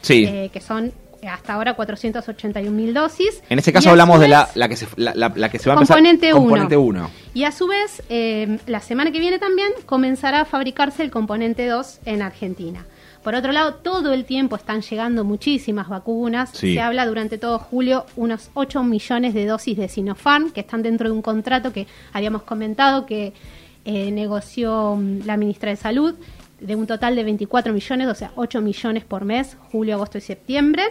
Sí. 0.00 0.24
eh, 0.24 0.50
que 0.52 0.60
son 0.60 0.92
hasta 1.30 1.54
ahora 1.54 1.74
481 1.74 2.72
mil 2.76 2.92
dosis. 2.92 3.42
En 3.48 3.60
ese 3.60 3.70
Y 3.70 3.72
caso 3.72 3.90
hablamos 3.90 4.18
de 4.18 4.26
la, 4.26 4.48
que 4.68 4.74
se, 4.76 4.88
la, 4.96 5.14
la- 5.14 5.32
la 5.36 5.48
que 5.48 5.60
se 5.60 5.68
va 5.68 5.74
a 5.74 5.76
empezar. 5.76 5.96
Componente 5.96 6.32
uno. 6.34 6.40
Componente 6.42 6.76
1. 6.76 7.10
Y 7.34 7.44
a 7.44 7.52
su 7.52 7.68
vez, 7.68 8.02
eh, 8.08 8.58
la 8.66 8.80
semana 8.80 9.12
que 9.12 9.20
viene 9.20 9.38
también 9.38 9.70
comenzará 9.86 10.40
a 10.40 10.44
fabricarse 10.44 11.04
el 11.04 11.12
componente 11.12 11.66
2 11.68 12.00
en 12.06 12.22
Argentina. 12.22 12.84
Por 13.22 13.34
otro 13.34 13.52
lado, 13.52 13.74
todo 13.74 14.12
el 14.12 14.24
tiempo 14.24 14.56
están 14.56 14.82
llegando 14.82 15.24
muchísimas 15.24 15.88
vacunas. 15.88 16.50
Sí. 16.50 16.74
Se 16.74 16.80
habla 16.80 17.06
durante 17.06 17.38
todo 17.38 17.58
julio 17.58 18.04
unos 18.16 18.50
8 18.54 18.82
millones 18.82 19.34
de 19.34 19.46
dosis 19.46 19.76
de 19.76 19.88
Sinopharm 19.88 20.50
que 20.50 20.60
están 20.60 20.82
dentro 20.82 21.08
de 21.08 21.14
un 21.14 21.22
contrato 21.22 21.72
que 21.72 21.86
habíamos 22.12 22.42
comentado 22.42 23.06
que 23.06 23.32
eh, 23.84 24.10
negoció 24.10 24.96
mm, 24.96 25.26
la 25.26 25.36
ministra 25.36 25.70
de 25.70 25.76
Salud 25.76 26.14
de 26.60 26.76
un 26.76 26.86
total 26.86 27.16
de 27.16 27.24
24 27.24 27.72
millones, 27.72 28.06
o 28.08 28.14
sea, 28.14 28.32
8 28.36 28.60
millones 28.60 29.04
por 29.04 29.24
mes, 29.24 29.56
julio, 29.72 29.96
agosto 29.96 30.18
y 30.18 30.20
septiembre. 30.20 30.84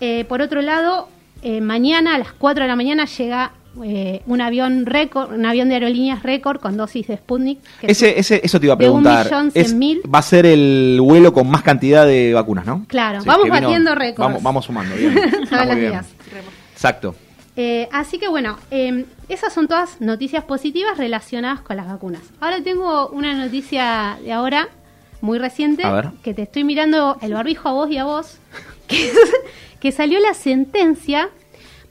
Eh, 0.00 0.24
por 0.24 0.40
otro 0.40 0.62
lado, 0.62 1.08
eh, 1.42 1.60
mañana 1.60 2.14
a 2.14 2.18
las 2.18 2.32
4 2.32 2.64
de 2.64 2.68
la 2.68 2.76
mañana 2.76 3.04
llega 3.04 3.52
eh, 3.82 4.22
un 4.26 4.40
avión 4.40 4.86
récord, 4.86 5.32
un 5.32 5.44
avión 5.46 5.68
de 5.68 5.74
aerolíneas 5.74 6.22
récord 6.22 6.60
con 6.60 6.76
dosis 6.76 7.06
de 7.08 7.16
Sputnik. 7.16 7.58
que 7.80 7.88
Ese, 7.90 8.18
ese, 8.18 8.40
eso 8.44 8.60
te 8.60 8.66
iba 8.66 8.74
a 8.74 8.76
de 8.76 8.84
preguntar. 8.84 9.28
Es- 9.54 9.74
va 9.74 10.18
a 10.18 10.22
ser 10.22 10.46
el 10.46 10.98
vuelo 11.00 11.32
con 11.32 11.48
más 11.48 11.62
cantidad 11.62 12.06
de 12.06 12.32
vacunas, 12.34 12.66
¿no? 12.66 12.84
Claro, 12.88 13.20
Sí, 13.20 13.26
vamos 13.26 13.48
batiendo 13.48 13.94
récords. 13.94 14.18
Vamos, 14.18 14.42
vamos 14.42 14.64
sumando, 14.64 14.94
bien. 14.94 15.16
Está 15.18 15.40
Todos 15.48 15.50
muy 15.50 15.66
los 15.66 15.76
bien. 15.76 15.90
días. 15.92 16.06
Exacto. 16.72 17.14
Eh, 17.56 17.88
así 17.92 18.18
que 18.18 18.26
bueno, 18.28 18.58
eh, 18.70 19.04
esas 19.28 19.52
son 19.52 19.68
todas 19.68 20.00
noticias 20.00 20.42
positivas 20.44 20.98
relacionadas 20.98 21.60
con 21.60 21.76
las 21.76 21.86
vacunas. 21.86 22.22
Ahora 22.40 22.60
tengo 22.62 23.08
una 23.10 23.32
noticia 23.34 24.18
de 24.24 24.32
ahora, 24.32 24.68
muy 25.20 25.38
reciente, 25.38 25.84
que 26.22 26.34
te 26.34 26.42
estoy 26.42 26.64
mirando 26.64 27.16
el 27.22 27.32
barbijo 27.32 27.68
a 27.68 27.72
vos 27.72 27.90
y 27.90 27.96
a 27.98 28.04
vos, 28.04 28.38
que, 28.88 29.10
que 29.80 29.92
salió 29.92 30.18
la 30.20 30.34
sentencia 30.34 31.30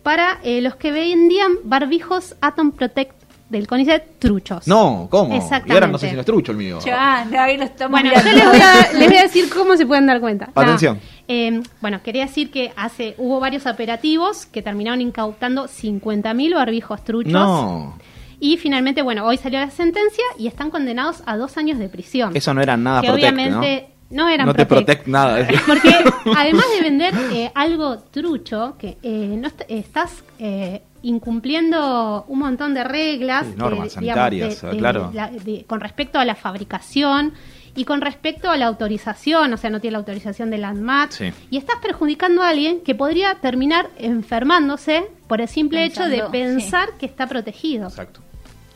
para 0.03 0.39
eh, 0.43 0.61
los 0.61 0.75
que 0.75 0.91
vendían 0.91 1.53
barbijos 1.63 2.35
Atom 2.41 2.71
Protect 2.71 3.13
del 3.49 3.67
CONICET 3.67 4.19
truchos. 4.19 4.67
No, 4.67 5.07
¿cómo? 5.11 5.33
Y 5.33 5.37
Exactamente. 5.37 5.73
ahora 5.73 5.87
no 5.87 5.97
sé 5.97 6.09
si 6.09 6.15
no 6.15 6.21
es 6.21 6.25
trucho 6.25 6.51
el 6.51 6.57
mío. 6.57 6.79
Ya, 6.83 7.21
ahí 7.43 7.55
lo 7.57 7.63
estamos 7.65 7.91
Bueno, 8.01 8.09
mirando. 8.09 8.31
yo 8.31 8.35
les 8.37 8.45
voy, 8.47 8.59
a, 8.61 8.93
les 8.99 9.07
voy 9.09 9.17
a 9.17 9.21
decir 9.23 9.49
cómo 9.53 9.77
se 9.77 9.85
pueden 9.85 10.07
dar 10.07 10.19
cuenta. 10.19 10.49
Atención. 10.55 10.99
Eh, 11.27 11.61
bueno, 11.79 12.01
quería 12.03 12.23
decir 12.25 12.49
que 12.51 12.73
hace 12.75 13.13
hubo 13.19 13.39
varios 13.39 13.65
operativos 13.67 14.45
que 14.47 14.61
terminaron 14.63 15.01
incautando 15.01 15.65
50.000 15.67 16.55
barbijos 16.55 17.03
truchos. 17.03 17.31
No, 17.31 17.97
Y 18.39 18.57
finalmente, 18.57 19.03
bueno, 19.03 19.23
hoy 19.25 19.37
salió 19.37 19.59
la 19.59 19.69
sentencia 19.69 20.23
y 20.39 20.47
están 20.47 20.71
condenados 20.71 21.21
a 21.27 21.37
dos 21.37 21.55
años 21.57 21.77
de 21.77 21.89
prisión. 21.89 22.35
eso 22.35 22.53
no 22.55 22.61
era 22.61 22.75
nada 22.75 23.01
que 23.01 23.07
protect, 23.07 23.33
obviamente 23.33 23.87
no, 23.87 23.92
eran 24.29 24.45
No 24.47 24.53
te 24.53 24.65
protect. 24.65 25.03
protect 25.03 25.07
nada. 25.07 25.47
Porque 25.67 25.89
además 26.37 26.65
de 26.77 26.81
vender 26.81 27.13
eh, 27.33 27.51
algo 27.55 27.97
trucho, 27.99 28.75
que 28.77 28.97
eh, 29.03 29.35
no 29.39 29.47
est- 29.47 29.63
estás 29.67 30.23
eh, 30.39 30.81
incumpliendo 31.01 32.25
un 32.27 32.39
montón 32.39 32.73
de 32.73 32.83
reglas, 32.83 33.45
Sí, 33.47 33.53
normas 33.57 33.95
eh, 33.97 33.99
digamos, 33.99 34.55
sanitarias, 34.55 34.59
claro. 34.77 35.11
la- 35.13 35.29
de- 35.29 35.65
con 35.65 35.79
respecto 35.81 36.19
a 36.19 36.25
la 36.25 36.35
fabricación 36.35 37.33
y 37.75 37.85
con 37.85 38.01
respecto 38.01 38.51
a 38.51 38.57
la 38.57 38.67
autorización, 38.67 39.51
o 39.53 39.57
sea, 39.57 39.69
no 39.71 39.79
tiene 39.81 39.93
la 39.93 39.97
autorización 39.97 40.51
del 40.51 40.63
ANMAT, 40.63 41.11
Sí. 41.11 41.33
y 41.49 41.57
estás 41.57 41.77
perjudicando 41.81 42.43
a 42.43 42.49
alguien 42.49 42.81
que 42.81 42.93
podría 42.93 43.35
terminar 43.35 43.89
enfermándose 43.97 45.05
por 45.27 45.41
el 45.41 45.47
simple 45.47 45.83
hecho 45.83 46.05
de 46.07 46.21
pensar 46.31 46.89
que 46.99 47.07
está 47.07 47.25
protegido. 47.27 47.87
Exacto. 47.87 48.21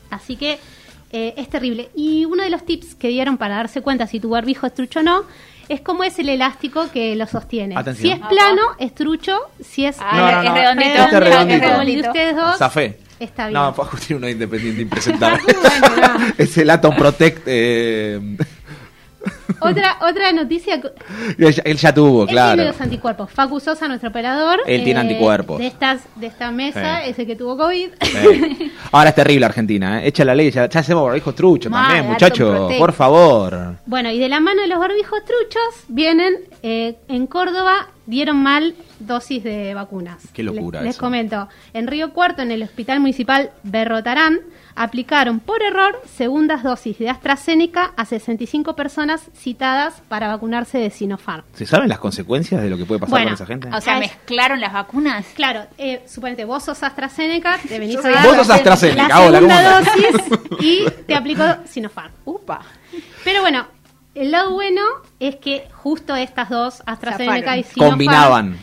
Así 0.10 0.36
que 0.36 0.58
eh, 1.12 1.34
es 1.38 1.50
terrible. 1.50 1.90
Y 1.96 2.26
uno 2.26 2.44
de 2.44 2.50
los 2.50 2.66
tips 2.66 2.96
que 2.96 3.08
dieron 3.10 3.38
para 3.38 3.56
darse 3.56 3.82
cuenta 3.82 4.08
si 4.08 4.20
tu 4.20 4.30
barbijo 4.30 4.68
es 4.68 4.74
trucho 4.74 5.00
o 5.00 5.04
no 5.04 5.24
es 5.70 5.82
cómo 5.82 6.06
es 6.06 6.18
el 6.18 6.30
elástico 6.30 6.90
que 6.94 7.14
lo 7.18 7.28
sostiene. 7.28 7.76
Atención. 7.78 8.18
Si 8.18 8.22
es 8.22 8.28
plano, 8.28 8.62
es 8.80 8.96
trucho. 8.96 9.38
Si 9.62 9.84
es, 9.86 9.98
Ah, 10.00 10.16
No, 10.16 10.32
no, 10.32 10.40
es 10.40 10.46
no, 10.50 10.56
redondito. 10.56 10.90
este 11.04 11.16
es 11.18 11.24
redondito. 11.24 11.66
es 11.66 11.72
como 11.72 11.82
el 11.82 11.88
de 12.02 12.08
ustedes 12.08 12.36
dos, 12.38 12.58
Zafé. 12.58 12.98
está 13.20 13.48
bien. 13.50 13.54
No, 13.62 13.74
fue 13.74 13.86
a 13.86 13.90
tiene 14.00 14.16
uno 14.18 14.30
independiente 14.30 14.82
impresentable. 14.82 15.42
Bueno, 15.44 16.18
no. 16.20 16.26
es 16.38 16.58
el 16.58 16.70
Atom 16.70 16.96
Protect. 16.96 17.44
Eh... 17.48 18.38
Otra, 19.60 19.98
otra 20.02 20.32
noticia. 20.34 20.76
él, 20.76 21.54
ya, 21.54 21.62
él 21.66 21.78
ya 21.78 21.94
tuvo, 21.94 22.24
Él 22.24 22.30
claro. 22.30 22.56
tiene 22.56 22.72
los 22.72 22.82
anticuerpos. 22.82 23.32
Facu 23.32 23.60
Sosa, 23.60 23.88
nuestro 23.88 24.10
operador. 24.10 24.60
Él 24.68 24.84
tiene 24.84 25.00
anticuerpos. 25.00 25.60
De, 25.60 25.68
estas, 25.68 26.02
de 26.16 26.28
esta 26.28 26.52
mesa, 26.52 27.02
Sí. 27.04 27.10
ese 27.10 27.26
que 27.26 27.36
tuvo 27.36 27.58
COVID. 27.58 27.90
Sí. 28.02 28.72
Ahora 28.92 29.10
es 29.10 29.16
terrible 29.16 29.46
Argentina, 29.46 30.02
¿eh? 30.04 30.08
Echa 30.08 30.24
la 30.26 30.36
ley, 30.36 30.52
ya, 30.52 30.70
ya 30.70 30.80
hacemos 30.80 31.04
barbijos 31.06 31.34
truchos 31.36 31.72
también, 31.72 32.06
muchachos. 32.06 32.74
Por 32.78 32.94
favor. 32.94 33.76
Bueno, 33.86 34.12
y 34.12 34.20
de 34.20 34.30
la 34.30 34.40
mano 34.40 34.62
de 34.62 34.68
los 34.68 34.80
barbijos 34.80 35.20
truchos 35.26 35.86
vienen 35.88 36.36
eh, 36.64 36.96
en 37.08 37.28
Córdoba 37.28 37.88
dieron 38.06 38.42
mal 38.42 38.74
dosis 39.00 39.44
de 39.44 39.74
vacunas. 39.74 40.24
Qué 40.34 40.42
locura 40.42 40.82
Les, 40.82 40.98
comento, 40.98 41.48
en 41.74 41.88
Río 41.88 42.14
Cuarto, 42.14 42.42
en 42.42 42.52
el 42.52 42.64
Hospital 42.64 43.00
Municipal 43.00 43.52
Berrotarán, 43.64 44.40
aplicaron 44.78 45.40
por 45.40 45.62
error 45.64 46.00
segundas 46.16 46.62
dosis 46.62 47.00
de 47.00 47.10
AstraZeneca 47.10 47.94
a 47.98 48.06
65 48.06 48.76
personas 48.76 49.30
citadas 49.36 50.02
para 50.08 50.28
vacunarse 50.28 50.78
de 50.78 50.92
Sinopharm. 50.92 51.44
¿Se 51.54 51.66
saben 51.66 51.90
las 51.90 51.98
consecuencias 51.98 52.62
de 52.62 52.70
lo 52.70 52.78
que 52.78 52.86
puede 52.86 53.00
pasar 53.00 53.12
Bueno, 53.12 53.26
con 53.28 53.34
esa 53.34 53.46
gente? 53.48 53.70
O 53.76 53.82
sea, 53.82 54.00
mezclaron 54.00 54.62
las 54.62 54.72
vacunas. 54.72 55.26
Claro, 55.36 55.66
eh, 55.78 56.04
suponete, 56.08 56.46
vos 56.46 56.64
sos 56.64 56.82
AstraZeneca, 56.84 57.58
te 57.68 57.80
venís 57.80 57.98
a 57.98 58.24
Vos 58.24 58.36
sos 58.38 58.50
AstraZeneca, 58.50 59.32
la 59.42 59.80
dosis 59.80 60.40
y 60.60 60.86
te 61.08 61.16
aplicó 61.16 61.44
Sinopharm. 61.66 62.14
Upa. 62.24 62.62
Pero 63.24 63.42
bueno, 63.42 63.68
el 64.14 64.32
lado 64.32 64.52
bueno 64.52 64.82
es 65.20 65.38
que 65.38 65.68
justo 65.74 66.16
estas 66.16 66.50
dos, 66.50 66.84
AstraZeneca 66.86 67.58
y. 67.58 67.64
Sinopharm, 67.64 67.92
Combinaban. 67.92 68.60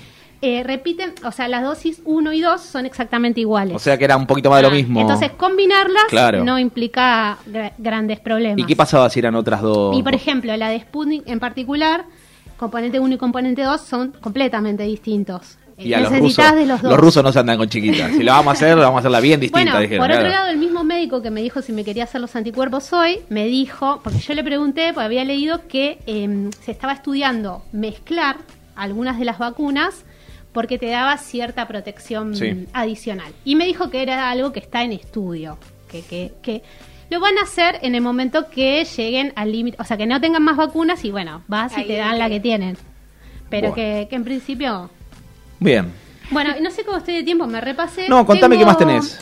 Eh, 0.47 0.63
repiten, 0.63 1.13
o 1.25 1.33
sea, 1.33 1.49
las 1.49 1.63
dosis 1.63 2.03
1 2.05 2.33
y 2.33 2.41
2 2.41 2.61
son 2.61 2.85
exactamente 2.87 3.41
iguales. 3.41 3.75
O 3.75 3.79
sea 3.79 3.97
que 3.97 4.05
era 4.05 4.17
un 4.17 4.27
poquito 4.27 4.51
más 4.51 4.59
de 4.59 4.63
lo 4.63 4.69
Ah, 4.69 4.73
mismo. 4.73 5.01
Entonces, 5.01 5.31
combinarlas 5.33 6.05
Claro. 6.09 6.45
no 6.45 6.59
implica 6.59 7.39
gra- 7.51 7.73
grandes 7.79 8.21
problemas. 8.21 8.59
¿Y 8.59 8.65
qué 8.65 8.77
pasaba 8.77 9.09
si 9.11 9.21
eran 9.21 9.35
otras 9.35 9.63
dos? 9.63 9.97
Y 9.97 10.03
por 10.03 10.15
ejemplo, 10.15 10.57
la 10.57 10.69
de 10.69 10.81
Sputnik 10.81 11.23
en 11.27 11.41
particular, 11.41 12.05
componente 12.57 13.01
1 13.01 13.15
y 13.15 13.19
componente 13.19 13.63
2 13.63 13.81
son 13.81 14.13
completamente 14.21 14.83
distintos. 14.85 15.59
Y 15.77 15.93
a 15.93 15.99
los 16.01 16.17
rusos, 16.17 16.55
de 16.55 16.67
los 16.67 16.81
dos. 16.83 16.91
los 16.93 17.01
rusos 17.01 17.25
no 17.25 17.33
se 17.33 17.39
andan 17.41 17.59
con 17.59 17.69
chiquitas. 17.69 18.13
Si 18.13 18.23
lo 18.23 18.31
vamos 18.31 18.47
a 18.47 18.53
hacer, 18.53 18.77
vamos 18.77 18.95
a 18.95 18.99
hacerla 19.01 19.19
bien 19.19 19.41
distinta, 19.41 19.73
Bueno, 19.73 19.81
dijeron. 19.81 20.05
por 20.07 20.11
otro 20.13 20.25
claro. 20.25 20.39
lado, 20.45 20.51
el 20.53 20.59
mismo 20.59 20.85
médico 20.85 21.21
que 21.21 21.31
me 21.33 21.43
dijo 21.43 21.63
si 21.63 21.73
me 21.73 21.85
quería 21.85 22.05
hacer 22.05 22.21
los 22.21 22.37
anticuerpos 22.37 22.93
hoy, 22.93 23.19
me 23.29 23.47
dijo, 23.47 24.01
porque 24.05 24.21
yo 24.21 24.35
le 24.35 24.45
pregunté, 24.45 24.93
porque 24.93 25.07
había 25.07 25.25
leído 25.25 25.67
que 25.67 25.99
em, 26.07 26.53
se 26.65 26.71
estaba 26.71 26.93
estudiando 26.93 27.65
mezclar 27.73 28.37
algunas 28.77 29.19
de 29.19 29.25
las 29.25 29.39
vacunas 29.39 30.05
porque 30.55 30.79
te 30.79 30.87
daba 30.87 31.19
cierta 31.19 31.69
protección 31.69 32.35
Sí. 32.35 32.67
adicional. 32.73 33.31
Y 33.45 33.57
me 33.57 33.67
dijo 33.67 33.91
que 33.91 34.01
era 34.03 34.31
algo 34.31 34.53
que 34.53 34.61
está 34.61 34.83
en 34.85 34.93
estudio, 34.93 35.59
que, 35.91 36.01
que, 36.03 36.33
que 36.41 36.63
lo 37.11 37.21
van 37.21 37.37
a 37.37 37.43
hacer 37.43 37.79
en 37.83 37.95
el 37.95 38.01
momento 38.01 38.49
que 38.49 38.83
lleguen 38.85 39.35
al 39.37 39.53
límite, 39.53 39.77
o 39.79 39.85
sea, 39.85 39.99
que 39.99 40.07
no 40.07 40.19
tengan 40.21 40.43
más 40.43 40.57
vacunas 40.57 41.05
y 41.05 41.11
bueno, 41.11 41.43
vas 41.49 41.77
y 41.77 41.81
Ahí 41.83 41.87
te 41.89 41.97
dan 41.97 42.19
la 42.19 42.31
que 42.31 42.41
tienen. 42.41 42.79
Pero 43.51 43.69
Bueno. 43.71 43.75
que, 43.75 44.07
que 44.09 44.17
en 44.17 44.25
principio... 44.25 44.89
Bien. 45.61 45.93
Bueno, 46.31 46.55
no 46.63 46.71
sé 46.71 46.85
cómo 46.85 46.97
estoy 46.97 47.15
de 47.17 47.23
tiempo, 47.23 47.47
me 47.47 47.61
repasé. 47.61 48.09
No, 48.09 48.25
contame 48.25 48.57
qué 48.57 48.65
más 48.65 48.79
tenés. 48.79 49.21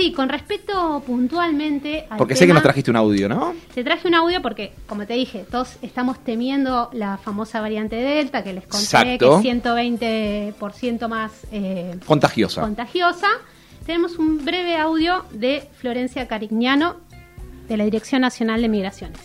Sí, 0.00 0.12
con 0.14 0.30
respecto 0.30 1.02
puntualmente 1.06 2.06
al 2.08 2.16
Porque 2.16 2.34
sé 2.34 2.44
que 2.44 2.46
tema, 2.46 2.54
nos 2.54 2.62
trajiste 2.62 2.90
un 2.90 2.96
audio, 2.96 3.28
¿no? 3.28 3.54
Te 3.74 3.84
traje 3.84 4.08
un 4.08 4.14
audio 4.14 4.40
porque, 4.40 4.72
como 4.86 5.06
te 5.06 5.12
dije, 5.12 5.44
todos 5.50 5.76
estamos 5.82 6.24
temiendo 6.24 6.88
la 6.94 7.18
famosa 7.18 7.60
variante 7.60 7.96
Delta, 7.96 8.42
que 8.42 8.54
les 8.54 8.62
conté 8.66 8.84
Exacto. 8.84 9.42
que 9.42 9.50
es 9.50 9.62
120% 9.62 11.06
más 11.06 11.46
eh, 11.52 11.96
Contagiosa. 12.06 12.62
contagiosa. 12.62 13.28
Tenemos 13.84 14.16
un 14.18 14.42
breve 14.42 14.78
audio 14.78 15.26
de 15.32 15.68
Florencia 15.74 16.26
Carignano, 16.26 16.96
de 17.68 17.76
la 17.76 17.84
Dirección 17.84 18.22
Nacional 18.22 18.62
de 18.62 18.70
Migraciones. 18.70 19.20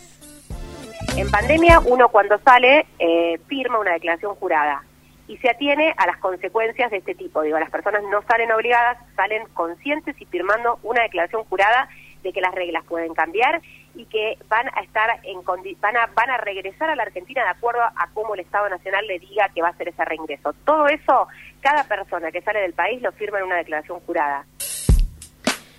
En 1.15 1.32
pandemia, 1.32 1.80
uno 1.80 2.09
cuando 2.09 2.38
sale 2.43 2.86
eh, 2.99 3.39
firma 3.47 3.80
una 3.80 3.93
declaración 3.93 4.36
jurada 4.36 4.84
y 5.28 5.38
se 5.38 5.49
atiene 5.49 5.93
a 5.97 6.05
las 6.05 6.17
consecuencias 6.17 6.91
de 6.91 6.97
este 6.97 7.15
tipo. 7.15 7.41
Digo, 7.41 7.59
las 7.59 7.69
personas 7.69 8.03
no 8.11 8.21
salen 8.23 8.51
obligadas, 8.51 8.97
salen 9.15 9.43
conscientes 9.53 10.15
y 10.19 10.26
firmando 10.26 10.80
una 10.84 11.03
declaración 11.03 11.43
jurada 11.45 11.89
de 12.23 12.34
que 12.34 12.41
las 12.41 12.53
reglas 12.53 12.84
pueden 12.86 13.13
cambiar 13.13 13.61
y 13.93 14.05
que 14.05 14.38
van 14.49 14.67
a 14.76 14.82
estar 14.82 15.19
en 15.23 15.43
van 15.80 15.97
a 15.97 16.07
van 16.07 16.30
a 16.30 16.38
regresar 16.38 16.89
a 16.89 16.95
la 16.95 17.03
Argentina 17.03 17.43
de 17.43 17.49
acuerdo 17.49 17.82
a 17.82 18.09
cómo 18.13 18.34
el 18.34 18.41
Estado 18.41 18.67
Nacional 18.69 19.05
le 19.07 19.19
diga 19.19 19.49
que 19.53 19.61
va 19.61 19.69
a 19.69 19.71
hacer 19.71 19.89
ese 19.89 20.03
reingreso. 20.03 20.53
Todo 20.65 20.88
eso, 20.88 21.28
cada 21.61 21.84
persona 21.84 22.32
que 22.32 22.41
sale 22.41 22.61
del 22.61 22.73
país 22.73 23.01
lo 23.01 23.11
firma 23.13 23.39
en 23.39 23.45
una 23.45 23.57
declaración 23.57 23.99
jurada. 24.01 24.45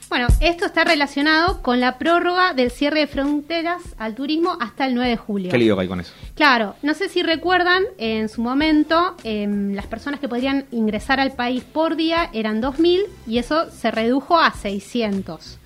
Bueno, 0.08 0.28
esto 0.40 0.66
está 0.66 0.84
relacionado 0.84 1.62
con 1.62 1.80
la 1.80 1.98
prórroga 1.98 2.54
del 2.54 2.70
cierre 2.70 3.00
de 3.00 3.06
fronteras 3.08 3.82
al 3.98 4.14
turismo 4.14 4.56
hasta 4.60 4.86
el 4.86 4.94
9 4.94 5.10
de 5.10 5.16
julio. 5.16 5.50
Qué 5.50 5.58
lío 5.58 5.74
que 5.74 5.82
hay 5.82 5.88
con 5.88 6.00
eso. 6.00 6.12
Claro, 6.34 6.76
no 6.82 6.94
sé 6.94 7.08
si 7.08 7.22
recuerdan, 7.24 7.82
en 7.98 8.28
su 8.28 8.40
momento 8.40 9.16
em, 9.24 9.74
las 9.74 9.86
personas 9.86 10.20
que 10.20 10.28
podrían 10.28 10.66
ingresar 10.70 11.18
al 11.18 11.32
país 11.32 11.64
por 11.64 11.96
día 11.96 12.30
eran 12.32 12.62
2.000 12.62 13.02
y 13.26 13.38
eso 13.38 13.68
se 13.70 13.90
redujo 13.90 14.38
a 14.38 14.52
600. 14.52 15.58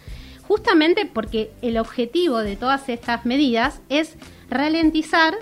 Justamente 0.42 1.04
porque 1.06 1.52
el 1.60 1.76
objetivo 1.76 2.38
de 2.38 2.56
todas 2.56 2.88
estas 2.88 3.26
medidas 3.26 3.80
es 3.88 4.16
ralentizar 4.48 5.34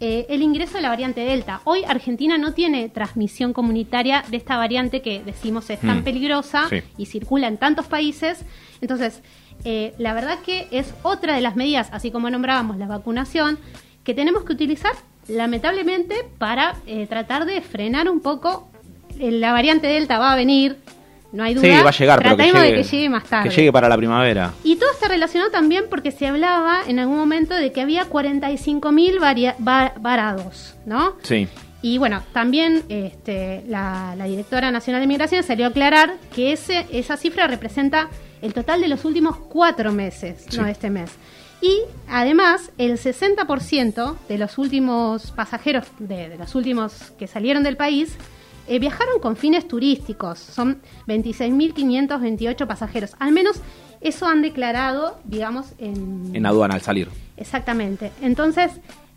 eh, 0.00 0.26
el 0.28 0.42
ingreso 0.42 0.74
de 0.74 0.82
la 0.82 0.88
variante 0.90 1.22
Delta. 1.22 1.60
Hoy 1.64 1.82
Argentina 1.84 2.38
no 2.38 2.54
tiene 2.54 2.88
transmisión 2.88 3.52
comunitaria 3.52 4.24
de 4.28 4.36
esta 4.36 4.56
variante 4.56 5.02
que 5.02 5.22
decimos 5.24 5.68
es 5.70 5.80
tan 5.80 6.00
Mm. 6.00 6.04
peligrosa 6.04 6.68
Sí. 6.68 6.82
y 6.96 7.06
circula 7.06 7.48
en 7.48 7.56
tantos 7.58 7.86
países. 7.86 8.44
Entonces, 8.80 9.22
eh, 9.64 9.94
la 9.98 10.14
verdad 10.14 10.38
que 10.44 10.68
es 10.70 10.94
otra 11.02 11.34
de 11.34 11.40
las 11.40 11.56
medidas, 11.56 11.88
así 11.92 12.10
como 12.12 12.30
nombrábamos 12.30 12.76
la 12.76 12.86
vacunación, 12.86 13.58
que 14.04 14.14
tenemos 14.14 14.44
que 14.44 14.52
utilizar 14.52 14.92
lamentablemente 15.26 16.14
para 16.38 16.76
eh, 16.86 17.06
tratar 17.08 17.44
de 17.44 17.60
frenar 17.60 18.08
un 18.08 18.20
poco. 18.20 18.68
Eh, 19.18 19.32
La 19.32 19.52
variante 19.52 19.86
Delta 19.88 20.18
va 20.18 20.32
a 20.32 20.36
venir, 20.36 20.76
no 21.32 21.42
hay 21.44 21.54
duda. 21.54 21.64
Sí, 21.64 21.70
va 21.84 21.88
a 21.90 21.92
llegar, 21.92 22.18
pero 22.22 22.30
que 22.30 22.42
Tratemos 22.42 22.62
llegue, 22.62 22.76
de 22.76 22.82
que 22.82 22.88
llegue 22.88 23.08
más 23.10 23.24
tarde. 23.24 23.48
que 23.50 23.54
llegue 23.56 23.72
para 23.72 23.88
la 23.88 23.96
primavera. 23.96 24.52
Y 24.64 24.76
todo 24.76 24.90
está 24.92 25.08
relacionado 25.08 25.50
también 25.50 25.84
porque 25.90 26.10
se 26.10 26.26
hablaba 26.26 26.80
en 26.86 26.98
algún 26.98 27.16
momento 27.18 27.54
de 27.54 27.70
que 27.72 27.80
había 27.80 28.08
45.000 28.08 29.18
varia- 29.20 29.56
va- 29.66 29.92
varados, 30.00 30.74
¿no? 30.86 31.16
Sí. 31.22 31.46
Y 31.80 31.98
bueno, 31.98 32.22
también 32.32 32.82
este, 32.88 33.62
la, 33.68 34.14
la 34.16 34.24
directora 34.24 34.70
nacional 34.72 35.00
de 35.00 35.06
migración 35.06 35.42
salió 35.44 35.66
a 35.66 35.68
aclarar 35.68 36.14
que 36.34 36.52
ese, 36.52 36.86
esa 36.90 37.16
cifra 37.16 37.46
representa 37.46 38.08
el 38.42 38.52
total 38.54 38.80
de 38.80 38.88
los 38.88 39.04
últimos 39.04 39.36
cuatro 39.36 39.92
meses, 39.92 40.44
Sí. 40.48 40.56
no 40.56 40.64
de 40.64 40.72
este 40.72 40.90
mes. 40.90 41.10
Y 41.60 41.80
además, 42.08 42.70
el 42.78 42.98
60% 42.98 44.16
de 44.28 44.38
los 44.38 44.58
últimos 44.58 45.30
pasajeros, 45.32 45.86
de, 45.98 46.28
de 46.28 46.36
los 46.38 46.54
últimos 46.54 47.12
que 47.18 47.26
salieron 47.26 47.62
del 47.64 47.76
país, 47.76 48.16
eh, 48.68 48.78
viajaron 48.78 49.18
con 49.20 49.36
fines 49.36 49.66
turísticos. 49.66 50.38
Son 50.38 50.80
26.528 51.06 52.66
pasajeros. 52.66 53.16
Al 53.18 53.32
menos 53.32 53.60
eso 54.00 54.26
han 54.26 54.42
declarado, 54.42 55.18
digamos, 55.24 55.72
en, 55.78 56.30
En 56.34 56.46
aduana 56.46 56.74
al 56.74 56.82
salir. 56.82 57.08
Exactamente. 57.36 58.12
Entonces, 58.20 58.72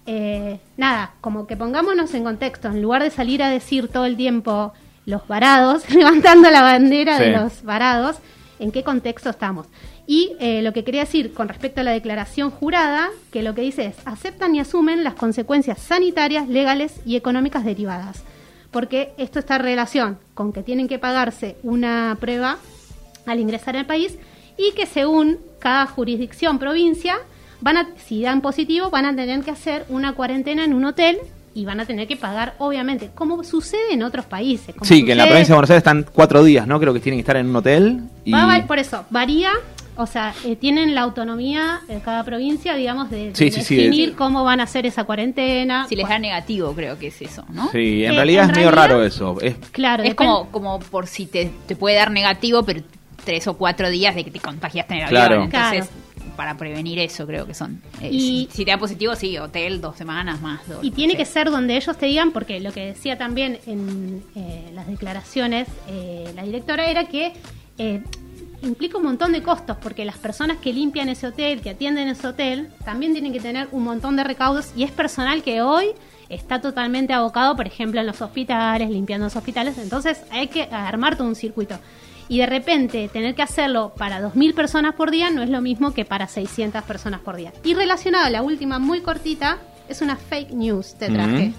eh, 0.06 0.60
nada, 0.78 1.14
como 1.22 1.48
que 1.48 1.56
pongámonos 1.56 2.14
en 2.14 2.24
contexto, 2.24 2.70
en 2.70 2.82
lugar 2.82 3.04
de 3.04 3.12
salir 3.12 3.44
a 3.44 3.50
decir 3.50 3.88
todo 3.88 4.06
el 4.06 4.18
tiempo 4.18 4.74
los 5.06 5.28
varados, 5.28 5.90
levantando 5.94 6.50
la 6.50 6.62
bandera 6.62 7.20
de 7.20 7.32
los 7.32 7.64
varados, 7.64 8.18
¿en 8.60 8.72
qué 8.72 8.84
contexto 8.84 9.30
estamos? 9.30 9.68
Y 10.08 10.34
eh, 10.40 10.62
lo 10.62 10.74
que 10.74 10.84
quería 10.84 11.02
decir 11.02 11.34
con 11.34 11.48
respecto 11.48 11.82
a 11.82 11.84
la 11.84 11.92
declaración 11.92 12.52
jurada, 12.52 13.10
que 13.32 13.44
lo 13.44 13.54
que 13.54 13.62
dice 13.62 13.86
es, 13.86 13.96
aceptan 14.06 14.56
y 14.56 14.60
asumen 14.60 15.04
las 15.04 15.14
consecuencias 15.14 15.80
sanitarias, 15.80 16.48
legales 16.48 17.02
y 17.06 17.16
económicas 17.16 17.64
derivadas. 17.64 18.24
Porque 18.72 19.14
esto 19.18 19.40
está 19.40 19.58
en 19.58 19.64
relación 19.64 20.18
con 20.34 20.54
que 20.54 20.64
tienen 20.64 20.88
que 20.88 20.98
pagarse 20.98 21.58
una 21.64 22.18
prueba 22.20 22.58
al 23.26 23.40
ingresar 23.40 23.76
al 23.76 23.86
país 23.86 24.18
y 24.58 24.74
que 24.74 24.86
según 24.86 25.38
cada 25.60 25.86
jurisdicción, 25.88 26.58
provincia, 26.58 27.18
van 27.62 27.78
a, 27.78 27.90
si 27.98 28.22
dan 28.22 28.42
positivo, 28.42 28.90
van 28.90 29.06
a 29.06 29.16
tener 29.16 29.42
que 29.42 29.52
hacer 29.52 29.86
una 29.90 30.14
cuarentena 30.14 30.66
en 30.66 30.74
un 30.74 30.86
hotel 30.86 31.20
y 31.54 31.66
van 31.66 31.80
a 31.80 31.86
tener 31.86 32.08
que 32.08 32.16
pagar, 32.16 32.56
obviamente, 32.60 33.12
como 33.14 33.44
sucede 33.44 33.94
en 33.94 34.04
otros 34.04 34.26
países. 34.26 34.74
como 34.74 34.86
Sí, 34.86 35.04
que 35.04 35.12
en 35.12 35.18
la 35.18 35.26
provincia 35.26 35.54
de 35.54 35.58
Buenos 35.58 35.70
Aires 35.70 35.82
están 35.82 36.06
cuatro 36.12 36.44
días, 36.44 36.66
¿no? 36.66 36.80
Creo 36.80 36.94
que 36.94 37.00
tienen 37.00 37.18
que 37.18 37.22
estar 37.22 37.36
en 37.36 37.50
un 37.50 37.56
hotel. 37.56 38.02
Y... 38.24 38.32
Va, 38.32 38.64
por 38.66 38.80
eso, 38.80 39.06
varía, 39.10 39.52
o 39.98 40.06
sea, 40.06 40.34
eh, 40.46 40.56
tienen 40.56 40.96
la 40.96 41.02
autonomía 41.02 41.82
de 41.88 42.00
cada 42.02 42.24
provincia, 42.24 42.76
digamos, 42.76 43.10
de, 43.10 43.30
de 43.30 43.36
Sí, 43.36 43.52
sí, 43.52 43.62
sí, 43.62 43.76
definir 43.76 44.10
de- 44.12 44.16
cómo 44.16 44.44
van 44.44 44.60
a 44.60 44.64
hacer 44.64 44.86
esa 44.86 45.04
cuarentena. 45.04 45.86
Si 45.88 45.96
les 45.96 46.08
da 46.08 46.18
negativo, 46.20 46.74
creo 46.74 46.98
que 46.98 47.08
es 47.08 47.22
eso, 47.22 47.44
¿no? 47.50 47.70
Sí, 47.72 48.04
en 48.06 48.12
Eh, 48.14 48.16
realidad 48.16 48.46
en 48.46 48.50
es 48.52 48.56
medio 48.58 48.72
realidad- 48.72 48.90
raro 48.96 49.04
eso. 49.06 49.40
Es, 49.42 49.56
Claro, 49.72 50.04
es 50.04 50.16
como, 50.16 50.50
como 50.52 50.80
por 50.80 51.08
si 51.08 51.26
te, 51.26 51.52
te 51.68 51.76
puede 51.76 51.96
dar 51.98 52.12
negativo, 52.12 52.64
pero 52.64 52.82
tres 53.26 53.48
o 53.48 53.56
cuatro 53.58 53.90
días 53.90 54.16
de 54.16 54.24
que 54.24 54.32
te 54.32 54.40
contagiaste 54.40 54.94
en 54.96 55.02
el 55.02 55.10
Claro. 55.10 55.36
avión. 55.36 55.44
Entonces, 55.54 55.90
Claro. 56.16 56.36
para 56.36 56.58
prevenir 56.58 56.98
eso, 56.98 57.28
creo 57.28 57.46
que 57.46 57.54
son. 57.54 57.82
Eh, 58.02 58.10
Y- 58.12 58.48
si, 58.50 58.58
si 58.58 58.66
te 58.66 58.72
da 58.72 58.78
positivo, 58.80 59.16
sí, 59.16 59.38
hotel, 59.38 59.80
dos 59.82 59.96
semanas 59.98 60.42
más. 60.42 60.68
dos, 60.68 60.84
Y 60.84 60.90
no 60.90 60.96
tiene 60.96 61.14
sé. 61.14 61.18
que 61.18 61.26
ser 61.26 61.52
donde 61.52 61.76
ellos 61.78 61.96
te 61.98 62.06
digan, 62.08 62.32
porque 62.32 62.60
lo 62.60 62.72
que 62.72 62.86
decía 62.88 63.18
también 63.20 63.60
en 63.68 64.24
eh, 64.36 64.72
las 64.74 64.88
declaraciones 64.88 65.68
eh, 65.88 66.32
la 66.36 66.44
directora 66.44 66.90
era 66.90 67.06
que 67.06 67.34
eh, 67.78 68.02
implica 68.62 68.98
un 68.98 69.04
montón 69.04 69.32
de 69.32 69.42
costos, 69.42 69.78
porque 69.82 70.06
las 70.06 70.18
personas 70.18 70.58
que 70.58 70.74
limpian 70.74 71.10
ese 71.10 71.28
hotel, 71.28 71.62
que 71.62 71.72
atienden 71.72 72.08
ese 72.08 72.28
hotel, 72.28 72.70
también 72.86 73.14
tienen 73.14 73.34
que 73.34 73.40
tener 73.40 73.68
un 73.72 73.84
montón 73.84 74.16
de 74.16 74.24
recaudos 74.24 74.72
y 74.76 74.84
es 74.84 74.92
personal 74.92 75.44
que 75.44 75.62
hoy 75.62 75.88
está 76.30 76.62
totalmente 76.62 77.14
abocado, 77.14 77.56
por 77.56 77.68
ejemplo, 77.68 78.00
en 78.00 78.08
los 78.08 78.22
hospitales, 78.22 78.90
limpiando 78.90 79.26
los 79.26 79.36
hospitales, 79.36 79.78
entonces 79.78 80.22
hay 80.32 80.48
que 80.48 80.64
armar 80.64 81.18
todo 81.18 81.28
un 81.28 81.36
circuito. 81.36 81.78
Y 82.30 82.38
de 82.38 82.46
repente 82.46 83.10
tener 83.10 83.36
que 83.36 83.42
hacerlo 83.42 83.94
para 83.98 84.22
2.000 84.22 84.54
personas 84.54 84.96
por 84.96 85.12
día 85.12 85.30
no 85.32 85.42
es 85.42 85.50
lo 85.50 85.60
mismo 85.60 85.94
que 85.94 86.06
para 86.06 86.28
600 86.28 86.84
personas 86.84 87.20
por 87.20 87.36
día. 87.36 87.52
Y 87.64 87.74
relacionado 87.74 88.26
a 88.26 88.30
la 88.30 88.42
última, 88.42 88.80
muy 88.80 89.02
cortita, 89.02 89.58
es 89.90 90.02
una 90.02 90.16
fake 90.16 90.52
news, 90.52 90.96
te 90.96 91.10
traje. 91.10 91.50
Ujú. 91.50 91.56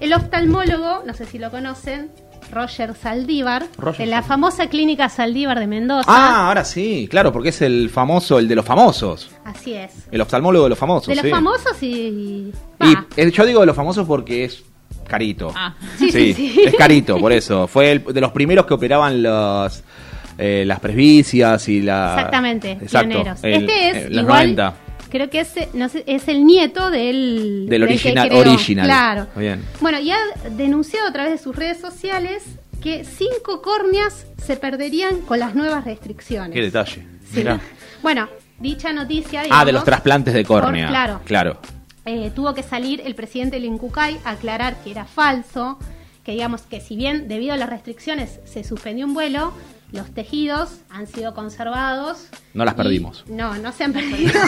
El 0.00 0.12
oftalmólogo, 0.12 1.02
no 1.06 1.14
sé 1.14 1.24
si 1.24 1.38
lo 1.38 1.50
conocen, 1.50 2.10
Roger 2.52 2.94
Saldívar, 2.94 3.66
Roger 3.78 4.06
de 4.06 4.10
la 4.10 4.16
Saldívar. 4.18 4.24
famosa 4.24 4.66
clínica 4.68 5.08
Saldívar 5.08 5.58
de 5.58 5.66
Mendoza. 5.66 6.04
Ah, 6.08 6.48
ahora 6.48 6.64
sí, 6.64 7.08
claro, 7.10 7.32
porque 7.32 7.50
es 7.50 7.62
el 7.62 7.90
famoso, 7.90 8.38
el 8.38 8.48
de 8.48 8.54
los 8.54 8.64
famosos. 8.64 9.30
Así 9.44 9.74
es. 9.74 9.92
El 10.10 10.20
oftalmólogo 10.20 10.64
de 10.64 10.70
los 10.70 10.78
famosos. 10.78 11.08
De 11.08 11.14
los 11.16 11.24
sí. 11.24 11.30
famosos 11.30 11.82
y... 11.82 12.52
Y 12.80 12.94
eh, 13.16 13.30
yo 13.30 13.44
digo 13.46 13.60
de 13.60 13.66
los 13.66 13.76
famosos 13.76 14.06
porque 14.06 14.44
es 14.44 14.62
carito. 15.06 15.52
Ah. 15.54 15.74
Sí, 15.98 16.10
sí, 16.10 16.32
sí. 16.34 16.60
Es 16.66 16.74
carito, 16.74 17.18
por 17.18 17.32
eso. 17.32 17.66
Fue 17.66 17.92
el- 17.92 18.04
de 18.04 18.20
los 18.20 18.32
primeros 18.32 18.66
que 18.66 18.74
operaban 18.74 19.22
los, 19.22 19.82
eh, 20.38 20.64
las 20.66 20.80
presbicias 20.80 21.68
y 21.68 21.80
la. 21.82 22.14
Exactamente, 22.16 22.72
Exacto. 22.72 23.08
pioneros. 23.08 23.38
el- 23.42 23.52
este 23.54 23.88
es 23.90 23.96
eh, 23.96 24.06
los 24.10 24.22
igual, 24.24 24.42
90. 24.56 24.74
Creo 25.16 25.30
que 25.30 25.40
es, 25.40 25.52
no 25.74 25.88
sé, 25.88 26.04
es 26.06 26.28
el 26.28 26.44
nieto 26.46 26.90
del... 26.90 27.66
Del 27.68 27.82
original. 27.82 28.30
original. 28.32 28.86
Claro. 28.86 29.26
Bien. 29.36 29.62
Bueno, 29.80 29.98
y 30.00 30.10
ha 30.10 30.18
denunciado 30.56 31.08
a 31.08 31.12
través 31.12 31.32
de 31.32 31.38
sus 31.38 31.54
redes 31.54 31.80
sociales 31.80 32.44
que 32.80 33.04
cinco 33.04 33.62
córneas 33.62 34.26
se 34.44 34.56
perderían 34.56 35.20
con 35.22 35.38
las 35.40 35.54
nuevas 35.54 35.84
restricciones. 35.84 36.52
Qué 36.52 36.62
detalle. 36.62 37.06
Sí. 37.30 37.38
Mirá. 37.38 37.60
Bueno, 38.02 38.28
dicha 38.60 38.92
noticia... 38.92 39.42
Ah, 39.50 39.64
de 39.64 39.72
los 39.72 39.82
trasplantes 39.82 40.32
de 40.32 40.44
córnea. 40.44 40.86
Por- 40.86 40.92
claro. 40.92 41.20
Claro. 41.24 41.58
eh, 42.04 42.30
tuvo 42.34 42.54
que 42.54 42.62
salir 42.62 43.02
el 43.04 43.14
presidente 43.16 43.56
del 43.56 43.64
Incucay 43.64 44.18
a 44.24 44.32
aclarar 44.32 44.76
que 44.84 44.92
era 44.92 45.06
falso, 45.06 45.78
que 46.22 46.32
digamos 46.32 46.62
que 46.62 46.80
si 46.80 46.94
bien 46.94 47.26
debido 47.26 47.54
a 47.54 47.56
las 47.56 47.68
restricciones 47.68 48.38
se 48.44 48.62
suspendió 48.62 49.06
un 49.06 49.14
vuelo, 49.14 49.52
los 49.96 50.12
tejidos 50.14 50.70
han 50.90 51.06
sido 51.06 51.34
conservados. 51.34 52.28
No 52.54 52.64
las 52.64 52.74
perdimos. 52.74 53.24
No, 53.28 53.56
no 53.58 53.72
se 53.72 53.84
han 53.84 53.92
perdido. 53.92 54.32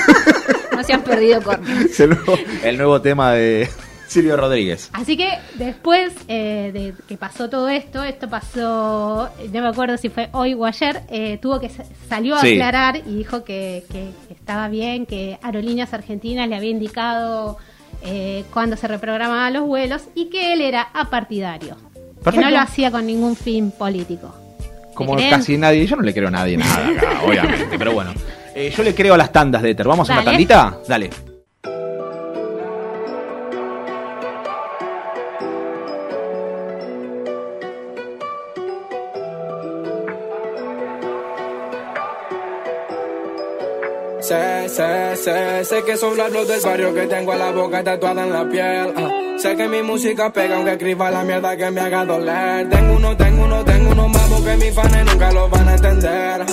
No 0.70 0.84
se 0.84 0.92
han 0.92 1.03
perdido. 1.03 1.40
Es 1.84 1.99
el 1.99 2.11
nuevo, 2.11 2.38
el 2.62 2.76
nuevo 2.76 3.01
tema 3.03 3.32
de 3.32 3.68
Silvio 4.07 4.36
Rodríguez. 4.36 4.90
Así 4.92 5.16
que 5.16 5.30
después 5.55 6.12
eh, 6.28 6.70
de 6.72 6.94
que 7.09 7.16
pasó 7.16 7.51
todo 7.51 7.68
esto, 7.68 8.05
esto 8.05 8.28
pasó, 8.28 9.28
no 9.53 9.61
me 9.61 9.66
acuerdo 9.66 9.96
si 9.99 10.09
fue 10.09 10.28
hoy 10.30 10.55
o 10.55 10.64
ayer, 10.66 11.03
eh, 11.11 11.36
tuvo 11.42 11.59
que 11.59 11.68
sa- 11.68 11.82
salió 12.09 12.36
a 12.36 12.42
Sí. 12.42 12.53
aclarar 12.53 12.99
y 13.05 13.16
dijo 13.16 13.42
que, 13.42 13.84
que 13.90 14.11
estaba 14.32 14.68
bien, 14.68 15.05
que 15.05 15.36
Aerolíneas 15.42 15.92
Argentinas 15.92 16.49
le 16.49 16.55
había 16.55 16.70
indicado 16.70 17.59
eh, 18.03 18.44
cuando 18.53 18.76
se 18.76 18.86
reprogramaban 18.86 19.53
los 19.55 19.64
vuelos 19.66 20.03
y 20.14 20.26
que 20.26 20.53
él 20.53 20.61
era 20.61 20.82
apartidario, 20.94 21.76
que 22.30 22.38
no 22.38 22.51
lo 22.51 22.61
hacía 22.61 22.92
con 22.92 23.05
ningún 23.05 23.34
fin 23.34 23.72
político. 23.72 24.32
Como 24.99 25.16
casi 25.30 25.57
nadie, 25.57 25.86
yo 25.86 25.94
no 25.94 26.03
le 26.03 26.12
creo 26.12 26.26
a 26.26 26.30
nadie 26.32 26.57
nada 26.57 26.88
acá, 26.88 27.20
obviamente, 27.24 27.78
pero 27.78 27.92
bueno. 27.92 28.12
Eh, 28.53 28.72
yo 28.76 28.82
le 28.82 28.92
creo 28.96 29.14
a 29.14 29.16
las 29.16 29.30
tandas 29.30 29.62
de 29.62 29.70
Ether. 29.70 29.86
¿Vamos 29.86 30.11
a 30.11 30.14
una 30.14 30.22
Dale. 30.22 30.30
tandita? 30.32 30.76
Dale. 30.88 31.11
Sé, 44.20 44.68
sé, 44.68 45.16
sé, 45.16 45.64
sé 45.64 45.82
que 45.84 45.96
son 45.96 46.16
las 46.16 46.32
del 46.32 46.61
barrio 46.62 46.92
que 46.92 47.07
tengo 47.07 47.32
a 47.32 47.36
la 47.36 47.51
boca 47.53 47.82
tatuada 47.84 48.24
en 48.24 48.32
la 48.32 48.49
piel. 48.49 48.92
ah. 48.96 49.28
Sé 49.41 49.57
que 49.57 49.68
mi 49.68 49.82
música 49.84 50.32
pega 50.32 50.57
aunque 50.57 50.72
escriba 50.72 51.11
la 51.12 51.22
mierda 51.22 51.57
que 51.57 51.70
me 51.70 51.80
haga 51.80 52.05
doler. 52.05 52.68
Tengo 52.68 52.97
uno, 52.97 53.16
tengo 53.16 53.45
uno, 53.45 53.64
tengo 53.64 53.91
uno 53.93 54.09
más 54.09 54.28
porque 54.28 54.57
mis 54.57 54.74
fans 54.74 55.07
nunca 55.07 55.30
lo 55.30 55.49
van 55.49 55.68
a 55.68 55.74
entender. 55.74 56.47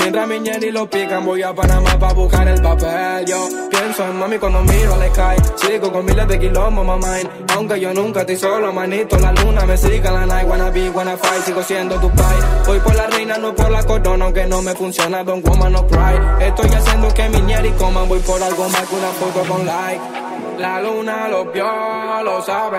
Mientras 0.00 0.28
mi 0.28 0.66
y 0.66 0.70
lo 0.72 0.90
pican, 0.90 1.24
voy 1.24 1.42
a 1.44 1.54
Panamá 1.54 1.96
pa' 1.96 2.12
buscar 2.12 2.48
el 2.48 2.60
papel. 2.60 3.24
Yo 3.26 3.48
pienso 3.70 4.04
en 4.04 4.18
mami 4.18 4.38
cuando 4.38 4.60
miro 4.62 4.94
al 4.94 5.08
sky. 5.10 5.50
Sigo 5.54 5.92
con 5.92 6.04
miles 6.04 6.26
de 6.26 6.40
kilómetros, 6.40 6.84
mamá. 6.84 7.16
Aunque 7.54 7.78
yo 7.78 7.94
nunca 7.94 8.22
estoy 8.22 8.36
solo, 8.36 8.72
manito. 8.72 9.16
La 9.20 9.32
luna 9.32 9.64
me 9.64 9.76
sigue 9.76 10.02
la 10.02 10.26
night. 10.26 10.48
Wanna 10.48 10.70
be, 10.70 10.90
wanna 10.90 11.16
fight. 11.16 11.44
Sigo 11.44 11.62
siendo 11.62 11.94
tu 12.00 12.10
pai. 12.10 12.36
Voy 12.66 12.80
por 12.80 12.96
la 12.96 13.06
reina, 13.06 13.38
no 13.38 13.54
por 13.54 13.70
la 13.70 13.84
corona. 13.84 14.24
Aunque 14.24 14.46
no 14.46 14.60
me 14.62 14.74
funciona, 14.74 15.22
don't 15.22 15.46
woman 15.46 15.72
no 15.72 15.86
cry. 15.86 16.18
Estoy 16.40 16.70
haciendo 16.70 17.14
que 17.14 17.28
mi 17.28 17.40
ñeri 17.42 17.70
coman. 17.78 18.08
Voy 18.08 18.18
por 18.18 18.42
algo 18.42 18.68
más 18.68 18.82
que 18.88 18.94
una 18.96 19.12
foto 19.12 19.48
con 19.48 19.64
like. 19.64 20.31
La 20.58 20.80
luna 20.80 21.28
lo 21.28 21.44
vio, 21.46 22.22
lo 22.22 22.42
sabe. 22.42 22.78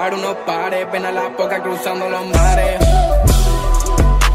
Ahora 0.00 0.16
unos 0.16 0.36
pares, 0.46 0.86
ven 0.90 1.04
a 1.04 1.12
la 1.12 1.36
poca 1.36 1.62
cruzando 1.62 2.08
los 2.08 2.26
mares. 2.26 2.80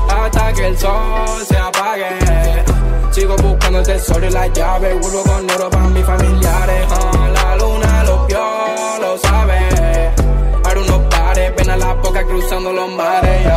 Hasta 0.09 0.53
que 0.53 0.67
el 0.67 0.77
sol 0.77 1.45
se 1.47 1.57
apague. 1.57 2.63
Sigo 3.11 3.35
buscando 3.37 3.79
el 3.79 3.85
tesoro 3.85 4.25
y 4.25 4.29
la 4.29 4.47
llave. 4.47 4.93
Vuelvo 4.93 5.23
con 5.23 5.49
oro 5.49 5.69
para 5.69 5.87
mis 5.89 6.05
familiares. 6.05 6.87
Ah, 6.91 7.29
la 7.33 7.55
luna 7.55 8.03
lo 8.03 8.25
vio, 8.25 8.99
lo 9.01 9.17
sabe. 9.17 9.59
Ahora 10.65 10.79
unos 10.81 10.99
pares, 11.09 11.53
ven 11.55 11.69
a 11.69 11.77
la 11.77 12.01
poca 12.01 12.23
cruzando 12.23 12.71
los 12.71 12.89
mares. 12.91 13.47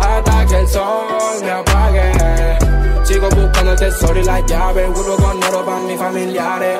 Hasta 0.00 0.46
que 0.46 0.58
el 0.58 0.68
sol 0.68 1.42
me 1.42 1.50
apague. 1.50 2.69
Sigo 3.10 3.28
buscando 3.30 3.72
el 3.72 3.76
tesoro 3.78 4.20
y 4.20 4.22
las 4.22 4.46
llaves. 4.46 4.88
Vuelvo 4.94 5.16
con 5.16 5.42
oro 5.42 5.64
para 5.64 5.78
mis 5.80 5.98
familiares. 5.98 6.78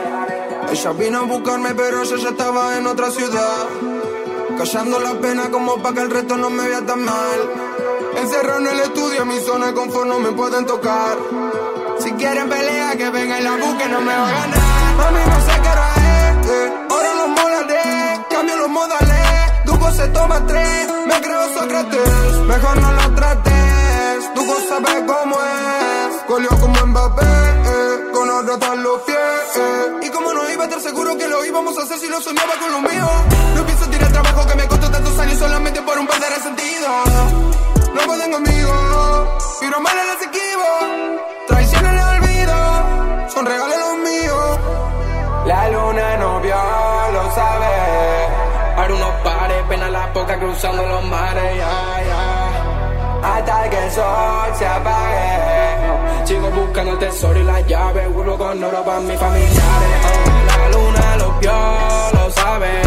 Ella 0.70 0.92
vino 0.92 1.18
a 1.18 1.22
buscarme, 1.22 1.74
pero 1.74 2.04
yo 2.04 2.16
ya 2.16 2.28
estaba 2.28 2.78
en 2.78 2.86
otra 2.86 3.10
ciudad. 3.10 3.66
Callando 4.56 5.00
la 5.00 5.14
pena 5.14 5.50
como 5.50 5.82
para 5.82 5.94
que 5.96 6.00
el 6.02 6.10
resto 6.10 6.36
no 6.36 6.48
me 6.48 6.68
vea 6.68 6.86
tan 6.86 7.04
mal. 7.04 7.40
Encerrado 8.16 8.60
en 8.60 8.66
el 8.68 8.80
estudio, 8.80 9.26
mi 9.26 9.40
zona 9.40 9.66
de 9.66 9.74
confort 9.74 10.06
no 10.06 10.20
me 10.20 10.30
pueden 10.30 10.66
tocar. 10.66 11.16
Si 11.98 12.12
quieren 12.12 12.48
pelea, 12.48 12.96
que 12.96 13.10
venga 13.10 13.40
y 13.40 13.42
la 13.42 13.56
busquen, 13.56 13.90
no 13.90 14.00
me 14.00 14.14
va 14.14 14.28
a 14.28 14.30
ganar. 14.30 14.96
Mami, 14.98 15.20
no 15.26 15.40
sé 15.40 15.60
qué 15.62 15.68
hora 15.68 15.88
es. 15.96 16.48
eh. 16.48 16.72
Ahora 16.90 17.14
los 17.14 17.28
molaré, 17.28 18.20
cambio 18.30 18.56
los 18.56 18.68
modales. 18.68 19.64
Duco 19.64 19.90
se 19.90 20.06
toma 20.08 20.46
tres, 20.46 20.88
me 21.08 21.20
creo 21.22 21.54
Sócrates. 21.54 22.34
Mejor 22.46 22.76
no 22.80 22.92
lo 22.92 23.14
trates, 23.16 23.52
Duco 24.40 24.58
sabe 24.68 25.06
cómo 25.06 25.36
es. 25.36 26.26
Goleó 26.28 26.48
como 26.60 26.86
Mbappé, 26.86 27.22
eh. 27.26 28.10
con 28.12 28.30
otro 28.30 28.54
están 28.54 28.82
los 28.82 29.00
pies. 29.02 29.16
eh. 29.56 30.06
Y 30.06 30.08
como 30.10 30.32
no 30.32 30.50
iba 30.50 30.62
a 30.64 30.66
estar 30.66 30.80
seguro 30.80 31.16
que 31.18 31.28
lo 31.28 31.44
íbamos 31.44 31.76
a 31.78 31.82
hacer 31.82 31.98
si 31.98 32.08
lo 32.08 32.20
soñaba 32.20 32.54
con 32.58 32.72
lo 32.72 32.80
mío. 32.80 33.06
No 33.54 33.66
pienso 33.66 33.86
tirar 33.90 34.10
trabajo 34.12 34.46
que 34.46 34.54
me 34.54 34.66
costó 34.66 34.90
tantos 34.90 35.18
años 35.18 35.38
solamente 35.38 35.82
por 35.82 35.98
un 35.98 36.06
par 36.06 36.20
de 36.20 36.30
resentidos. 36.30 37.06
No 37.94 38.00
pueden 38.06 38.32
conmigo, 38.32 39.38
pero 39.60 39.80
mal 39.80 39.96
las 39.96 40.22
esquivo. 40.22 40.68
Traiciones 41.48 41.92
le 41.92 42.02
olvido, 42.02 42.54
son 43.34 43.44
regalos 43.46 43.78
los 43.78 43.96
míos. 44.10 44.58
La 45.46 45.68
luna 45.68 46.16
no 46.16 46.40
vio, 46.40 46.56
lo 47.12 47.34
sabe. 47.34 47.66
Ahora 48.76 48.94
unos 48.94 49.14
pares, 49.22 49.62
pena 49.68 49.90
la 49.90 50.12
poca 50.14 50.38
cruzando 50.38 50.86
los 50.86 51.04
mares. 51.04 51.60
Hasta 53.22 53.70
que 53.70 53.84
el 53.84 53.90
sol 53.92 54.54
se 54.58 54.66
apague. 54.66 56.24
Sigo 56.24 56.50
buscando 56.50 56.92
el 56.92 56.98
tesoro 56.98 57.38
y 57.38 57.44
las 57.44 57.66
llaves. 57.66 58.12
Vuelvo 58.14 58.38
con 58.38 58.64
oro 58.64 58.84
para 58.84 59.00
mis 59.00 59.18
familiares. 59.18 59.58
La 60.46 60.68
luna 60.70 61.16
lo 61.16 61.32
vio, 61.40 61.52
lo 62.14 62.30
sabe. 62.30 62.82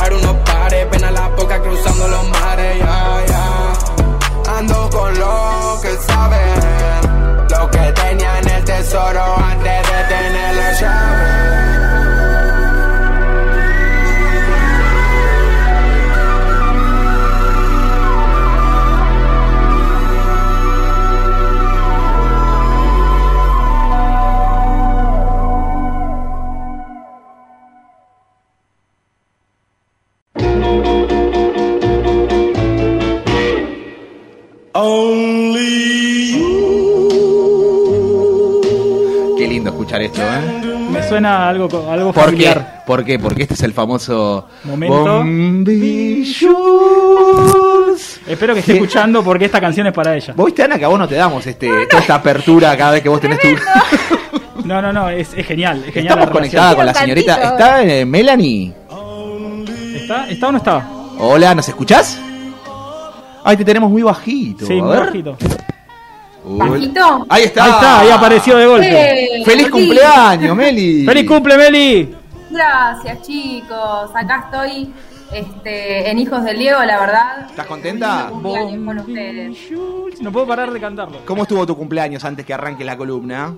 Ahora 0.00 0.16
unos 0.16 0.36
pares, 0.44 0.86
pena 0.86 1.10
la 1.10 1.36
poca 1.36 1.60
cruzando 1.60 2.08
los 2.08 2.28
mares, 2.28 2.78
ya, 2.78 3.26
ya. 3.26 4.58
Ando 4.58 4.90
con 4.90 5.18
los 5.18 5.80
que 5.80 5.96
saben 5.96 7.48
lo 7.48 7.70
que 7.70 7.92
tenían 7.92 8.48
el 8.48 8.64
tesoro 8.64 9.36
antes 9.38 9.82
de 9.90 10.14
tener 10.14 10.54
la 10.56 10.72
llave. 10.72 11.41
Suena 41.12 41.46
algo, 41.48 41.68
algo 41.90 42.10
¿Por 42.12 42.24
qué? 42.24 42.30
familiar. 42.30 42.84
¿Por 42.86 43.04
qué? 43.04 43.18
Porque 43.18 43.42
este 43.42 43.52
es 43.54 43.62
el 43.62 43.74
famoso 43.74 44.48
Momento. 44.64 45.18
Bombillos. 45.18 46.40
Espero 48.26 48.54
que 48.54 48.60
esté 48.60 48.72
escuchando 48.72 49.22
porque 49.22 49.44
esta 49.44 49.60
canción 49.60 49.86
es 49.88 49.92
para 49.92 50.16
ella. 50.16 50.32
Vos 50.34 50.46
viste, 50.46 50.62
Ana, 50.62 50.78
que 50.78 50.86
a 50.86 50.88
vos 50.88 50.98
no 50.98 51.06
te 51.06 51.16
damos 51.16 51.46
este, 51.46 51.68
toda 51.86 52.00
esta 52.00 52.14
apertura 52.14 52.74
cada 52.78 52.92
vez 52.92 53.02
que 53.02 53.08
vos 53.10 53.20
tenés 53.20 53.38
tu. 53.40 53.48
No, 54.64 54.80
no, 54.80 54.92
no, 54.92 55.08
es, 55.10 55.34
es 55.34 55.44
genial. 55.44 55.82
Es 55.84 55.92
genial 55.92 56.12
Estamos 56.20 56.26
la 56.26 56.32
conectada 56.32 56.70
relación. 56.70 56.76
con 56.76 56.86
la 56.86 56.94
señorita. 56.94 57.42
¿Está 57.42 57.82
eh, 57.82 58.04
Melanie? 58.04 58.72
¿Está, 59.96 60.28
¿Está 60.30 60.48
o 60.48 60.52
no 60.52 60.58
está? 60.58 60.88
Hola, 61.18 61.52
¿nos 61.56 61.68
escuchás? 61.68 62.20
Ay, 63.42 63.56
te 63.56 63.64
tenemos 63.64 63.90
muy 63.90 64.02
bajito. 64.02 64.64
Sí, 64.64 64.78
a 64.78 64.82
muy 64.84 64.92
ver. 64.92 65.00
bajito. 65.06 65.36
¿Bajito? 66.44 67.26
Ahí 67.28 67.44
está. 67.44 67.64
Ahí 67.64 67.70
está, 67.70 68.00
ahí 68.00 68.10
apareció 68.10 68.56
de 68.56 68.66
golpe. 68.66 69.42
¡Feliz 69.44 69.46
Meli. 69.46 69.70
cumpleaños, 69.70 70.56
Meli! 70.56 71.04
¡Feliz 71.06 71.28
cumple, 71.28 71.56
Meli! 71.56 72.16
Gracias, 72.50 73.22
chicos. 73.22 74.10
Acá 74.14 74.48
estoy 74.50 74.92
este, 75.32 76.10
en 76.10 76.18
Hijos 76.18 76.44
del 76.44 76.58
Diego, 76.58 76.82
la 76.84 77.00
verdad. 77.00 77.46
¿Estás 77.48 77.66
contenta? 77.66 78.28
Cumpleaños 78.30 78.84
con 78.84 78.98
ustedes. 78.98 79.58
No 80.20 80.32
puedo 80.32 80.46
parar 80.46 80.70
de 80.72 80.80
cantarlo. 80.80 81.18
¿Cómo 81.24 81.42
estuvo 81.42 81.66
tu 81.66 81.76
cumpleaños 81.76 82.24
antes 82.24 82.44
que 82.44 82.52
arranque 82.52 82.84
la 82.84 82.96
columna? 82.96 83.56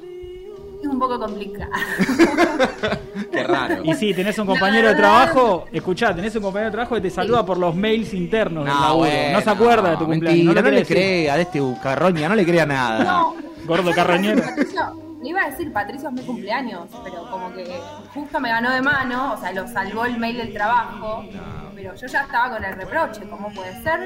Es 0.85 0.91
un 0.91 0.99
poco 0.99 1.19
complicado. 1.19 1.71
Qué 3.33 3.43
raro. 3.43 3.83
Y 3.85 3.95
sí, 3.95 4.13
tenés 4.13 4.39
un 4.39 4.47
compañero 4.47 4.89
de 4.89 4.95
trabajo, 4.95 5.65
escuchá, 5.73 6.15
tenés 6.15 6.37
un 6.37 6.43
compañero 6.43 6.67
de 6.67 6.73
trabajo 6.73 6.95
que 6.97 7.01
te 7.01 7.11
saluda 7.11 7.45
por 7.47 7.57
los 7.57 7.75
mails 7.75 8.13
internos 8.13 8.67
del 8.67 8.75
laburo. 8.75 9.11
no 9.33 9.41
se 9.41 9.51
acuerda 9.51 9.91
de 9.93 9.97
tu 9.97 10.05
cumpleaños. 10.05 10.45
Mentira, 10.45 10.61
no, 10.61 10.69
quiere 10.69 10.81
le 10.81 10.87
crea 10.87 11.35
a 11.35 11.41
este 11.41 11.63
carroña, 11.83 12.29
no 12.29 12.35
le 12.35 12.45
crea 12.45 12.67
nada. 12.67 13.03
No. 13.03 13.35
Gordo 13.65 13.93
carroñero. 13.93 14.43
Patricio, 14.43 15.17
le 15.23 15.29
iba 15.31 15.41
a 15.41 15.51
decir, 15.51 15.73
Patricio 15.73 16.11
es 16.11 16.15
mi 16.15 16.21
cumpleaños, 16.21 16.83
pero 17.03 17.31
como 17.31 17.51
que 17.55 17.81
justo 18.13 18.41
me 18.41 18.51
ganó 18.51 18.71
de 18.71 18.83
mano, 18.83 19.33
o 19.33 19.37
sea, 19.39 19.53
lo 19.53 19.67
salvó 19.67 20.05
el 20.05 20.19
mail 20.19 20.37
del 20.37 20.53
trabajo, 20.53 21.25
pero 21.75 21.95
yo 21.95 22.07
ya 22.07 22.21
estaba 22.21 22.51
con 22.51 22.63
el 22.63 22.75
reproche, 22.75 23.23
¿cómo 23.31 23.51
puede 23.55 23.73
ser 23.83 24.01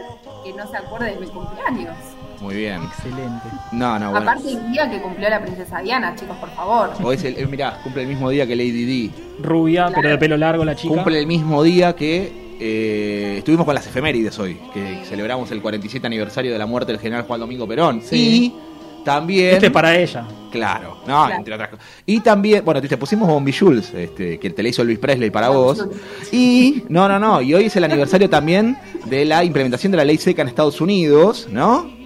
que 0.45 0.53
no 0.53 0.64
se 0.70 0.76
acuerde 0.76 1.14
de 1.14 1.20
mi 1.22 1.26
cumpleaños? 1.26 1.97
Muy 2.41 2.55
bien. 2.55 2.82
Excelente. 2.84 3.49
No, 3.72 3.99
no, 3.99 4.11
bueno. 4.11 4.30
Aparte 4.30 4.51
el 4.53 4.70
día 4.72 4.89
que 4.91 5.01
cumplió 5.01 5.28
la 5.28 5.41
princesa 5.43 5.80
Diana, 5.80 6.14
chicos, 6.14 6.36
por 6.36 6.51
favor. 6.51 6.91
Hoy 7.03 7.16
es 7.16 7.24
el, 7.24 7.39
eh, 7.39 7.47
mirá, 7.47 7.80
cumple 7.82 8.03
el 8.03 8.09
mismo 8.09 8.30
día 8.30 8.47
que 8.47 8.55
Lady 8.55 8.84
Di. 8.84 9.11
Rubia, 9.43 9.91
pero 9.95 10.09
de 10.11 10.18
pelo 10.18 10.36
largo 10.36 10.64
la 10.64 10.74
chica. 10.76 10.95
Cumple 10.95 11.18
el 11.18 11.26
mismo 11.26 11.62
día 11.62 11.95
que 11.97 12.57
eh, 12.61 13.36
estuvimos 13.39 13.64
con 13.66 13.74
las 13.74 13.86
efemérides 13.86 14.39
hoy, 14.39 14.59
que 14.72 15.03
celebramos 15.05 15.51
el 15.51 15.61
47 15.62 16.07
aniversario 16.07 16.53
de 16.53 16.59
la 16.59 16.66
muerte 16.66 16.93
del 16.93 17.01
general 17.01 17.24
Juan 17.24 17.41
Domingo 17.41 17.66
Perón. 17.66 18.03
Sí. 18.03 18.16
Y 18.16 19.05
también... 19.05 19.55
Este 19.55 19.66
es 19.66 19.72
para 19.72 19.97
ella. 19.97 20.24
Claro, 20.51 20.99
no, 21.07 21.24
Claro. 21.26 21.34
entre 21.34 21.55
otras 21.55 21.68
cosas. 21.70 21.86
Y 22.07 22.20
también, 22.20 22.64
bueno, 22.64 22.80
te 22.80 22.97
pusimos 22.97 23.28
Bombi 23.28 23.53
Jules, 23.53 23.93
este, 23.95 24.39
que 24.39 24.51
te 24.51 24.62
le 24.62 24.70
hizo 24.70 24.82
Luis 24.84 24.99
Presley 24.99 25.30
para 25.30 25.51
vos. 25.51 25.86
Y, 26.32 26.84
no, 26.89 27.09
no, 27.09 27.18
no, 27.18 27.41
y 27.43 27.55
hoy 27.55 27.66
es 27.66 27.76
el 27.76 27.84
aniversario 27.84 28.28
también 28.30 28.76
de 29.07 29.24
la 29.24 29.45
implementación 29.45 29.91
de 29.93 29.99
la 29.99 30.05
ley 30.05 30.18
seca 30.18 30.43
en 30.43 30.49
Estados 30.49 30.80
Unidos, 30.80 31.49
¿no? 31.51 31.97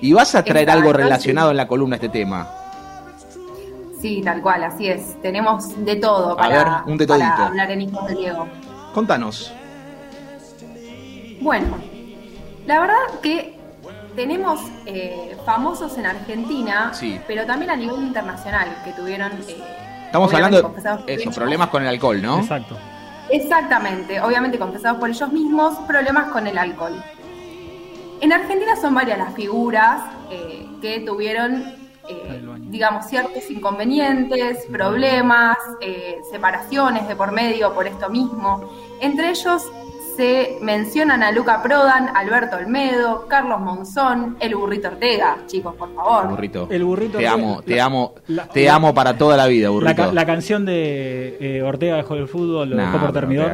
Y 0.00 0.12
vas 0.12 0.34
a 0.34 0.42
traer 0.42 0.68
Exacto, 0.68 0.80
algo 0.88 0.90
sí. 0.96 1.02
relacionado 1.02 1.50
en 1.50 1.56
la 1.56 1.66
columna 1.68 1.94
a 1.94 1.98
este 1.98 2.08
tema. 2.08 2.48
Sí, 4.00 4.22
tal 4.24 4.40
cual, 4.40 4.64
así 4.64 4.88
es. 4.88 5.20
Tenemos 5.20 5.84
de 5.84 5.96
todo 5.96 6.32
A 6.32 6.36
para, 6.36 6.56
ver, 6.56 6.66
un 6.92 6.96
de 6.96 7.06
todito. 7.06 7.28
para 7.28 7.46
hablar 7.48 7.70
en 7.70 7.82
Hijos 7.82 8.06
de 8.08 8.14
Diego. 8.14 8.46
Contanos. 8.94 9.52
Bueno, 11.40 11.76
la 12.66 12.80
verdad 12.80 12.94
que 13.22 13.58
tenemos 14.16 14.60
eh, 14.86 15.36
famosos 15.44 15.96
en 15.98 16.06
Argentina, 16.06 16.92
Sí. 16.94 17.20
pero 17.26 17.44
también 17.46 17.70
a 17.70 17.76
nivel 17.76 18.02
internacional, 18.02 18.68
que 18.84 18.92
tuvieron... 18.92 19.32
eh, 19.48 19.62
Estamos 20.06 20.32
hablando 20.34 20.62
de 20.62 21.12
eso, 21.14 21.22
ellos. 21.22 21.36
problemas 21.36 21.68
con 21.68 21.82
el 21.82 21.88
alcohol, 21.88 22.20
¿no? 22.20 22.40
Exacto. 22.40 22.76
Exactamente, 23.30 24.20
obviamente 24.20 24.58
confesados 24.58 24.98
por 24.98 25.08
ellos 25.08 25.30
mismos, 25.32 25.76
problemas 25.86 26.32
con 26.32 26.46
el 26.48 26.58
alcohol. 26.58 27.00
En 28.20 28.32
Argentina 28.32 28.76
son 28.76 28.94
varias 28.94 29.18
las 29.18 29.34
figuras 29.34 30.02
eh, 30.30 30.66
que 30.82 31.00
tuvieron, 31.00 31.62
eh, 32.08 32.42
digamos, 32.68 33.06
ciertos 33.06 33.50
inconvenientes, 33.50 34.66
problemas, 34.70 35.56
eh, 35.80 36.16
separaciones 36.30 37.08
de 37.08 37.16
por 37.16 37.32
medio 37.32 37.72
por 37.74 37.86
esto 37.86 38.10
mismo. 38.10 38.70
Entre 39.00 39.30
ellos 39.30 39.62
se 40.16 40.58
mencionan 40.60 41.22
a 41.22 41.32
Luca 41.32 41.62
Prodan, 41.62 42.14
Alberto 42.14 42.56
Olmedo, 42.56 43.26
Carlos 43.26 43.58
Monzón, 43.60 44.36
el 44.40 44.54
burrito 44.54 44.88
Ortega, 44.88 45.38
chicos, 45.46 45.74
por 45.76 45.94
favor. 45.94 46.28
Burrito. 46.28 46.68
El 46.70 46.84
burrito. 46.84 47.16
Te 47.16 47.26
amo, 47.26 47.62
te 47.62 47.76
la- 47.76 47.84
amo, 47.86 48.14
la- 48.26 48.46
te 48.48 48.64
la- 48.66 48.74
amo 48.74 48.92
para 48.92 49.16
toda 49.16 49.38
la 49.38 49.46
vida, 49.46 49.68
La, 49.68 49.70
burrito. 49.70 50.12
la 50.12 50.26
canción 50.26 50.66
de 50.66 51.38
eh, 51.40 51.62
Ortega 51.62 51.96
dejó 51.96 52.16
el 52.16 52.28
fútbol, 52.28 52.68
lo 52.70 52.76
dejó 52.76 52.90
Nah, 52.90 52.92
por 53.00 53.00
pero 53.00 53.12
termidor. 53.14 53.50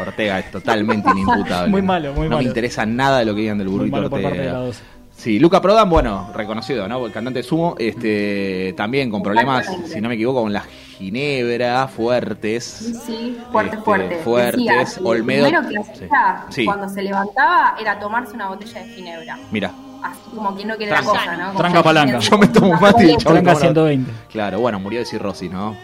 Ortega 0.00 0.38
es 0.38 0.50
totalmente 0.50 1.08
inimputable. 1.14 1.70
Muy 1.70 1.82
malo, 1.82 2.12
muy 2.12 2.24
no 2.24 2.30
malo. 2.30 2.38
me 2.38 2.44
interesa 2.44 2.84
nada 2.86 3.18
de 3.20 3.24
lo 3.24 3.34
que 3.34 3.40
digan 3.42 3.58
del 3.58 3.68
Muy 3.68 3.78
burrito 3.78 3.96
malo 3.96 4.10
por 4.10 4.22
parte 4.22 4.38
de 4.38 4.46
la 4.46 4.52
12. 4.58 4.82
Sí, 5.16 5.38
Luca 5.38 5.60
Prodan, 5.60 5.90
bueno, 5.90 6.30
reconocido, 6.34 6.88
¿no? 6.88 7.04
El 7.04 7.12
cantante 7.12 7.40
de 7.40 7.42
Sumo, 7.42 7.74
este, 7.78 8.72
también 8.74 9.10
con 9.10 9.22
problemas, 9.22 9.66
si 9.86 10.00
no 10.00 10.08
me 10.08 10.14
equivoco, 10.14 10.40
con 10.42 10.52
la 10.52 10.62
ginebra, 10.62 11.88
fuertes. 11.88 12.64
Sí, 13.04 13.36
fuerte, 13.52 13.72
Este, 13.76 13.84
fuerte. 13.84 14.16
fuertes, 14.24 14.56
Decía 14.64 14.84
que 14.84 15.00
lo 15.02 15.08
Olmedo- 15.10 15.44
primero 15.44 15.68
que 15.68 15.78
hacía 15.78 16.44
Sí. 16.48 16.64
cuando 16.64 16.88
se 16.88 17.02
levantaba 17.02 17.74
era 17.78 17.98
tomarse 17.98 18.32
una 18.34 18.48
botella 18.48 18.82
de 18.82 18.88
ginebra. 18.94 19.38
Mira, 19.50 19.70
Así 20.02 20.30
como 20.34 20.54
quien 20.56 20.68
no 20.68 20.76
quiere 20.76 20.92
Tranca. 20.92 21.12
la 21.12 21.18
cosa, 21.18 21.36
¿no? 21.36 21.46
Como 21.48 21.58
Tranca 21.58 21.82
palanca. 21.82 22.18
yo 22.20 22.38
me 22.38 22.48
tomo 22.48 22.68
un 22.70 22.80
mate 22.80 23.04
y 23.04 23.16
Tranca 23.18 23.24
toma 23.24 23.40
una- 23.40 23.54
120. 23.56 24.10
Claro, 24.32 24.60
bueno, 24.60 24.80
murió 24.80 25.00
de 25.00 25.04
cirrosis, 25.04 25.50
¿no? 25.52 25.76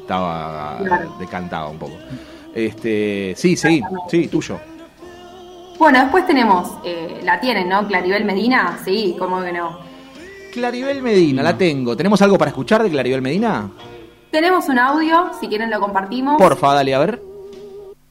Estaba 0.00 0.78
Claro. 0.84 1.14
decantado 1.20 1.70
un 1.70 1.78
poco. 1.78 1.94
Este, 2.54 3.34
sí, 3.36 3.56
sí, 3.56 3.82
sí, 4.08 4.28
tuyo. 4.28 4.60
Bueno, 5.78 6.00
después 6.00 6.26
tenemos, 6.26 6.72
eh, 6.84 7.20
la 7.22 7.40
tienen, 7.40 7.68
¿no? 7.68 7.86
Claribel 7.86 8.24
Medina, 8.24 8.78
sí, 8.84 9.16
¿cómo 9.18 9.40
que 9.42 9.52
no? 9.52 9.78
Claribel 10.52 11.00
Medina, 11.00 11.42
la 11.42 11.56
tengo. 11.56 11.96
¿Tenemos 11.96 12.20
algo 12.22 12.36
para 12.36 12.50
escuchar 12.50 12.82
de 12.82 12.90
Claribel 12.90 13.22
Medina? 13.22 13.70
Tenemos 14.30 14.68
un 14.68 14.78
audio, 14.78 15.30
si 15.40 15.48
quieren 15.48 15.70
lo 15.70 15.80
compartimos. 15.80 16.36
Porfa, 16.36 16.74
dale, 16.74 16.94
a 16.94 16.98
ver. 16.98 17.22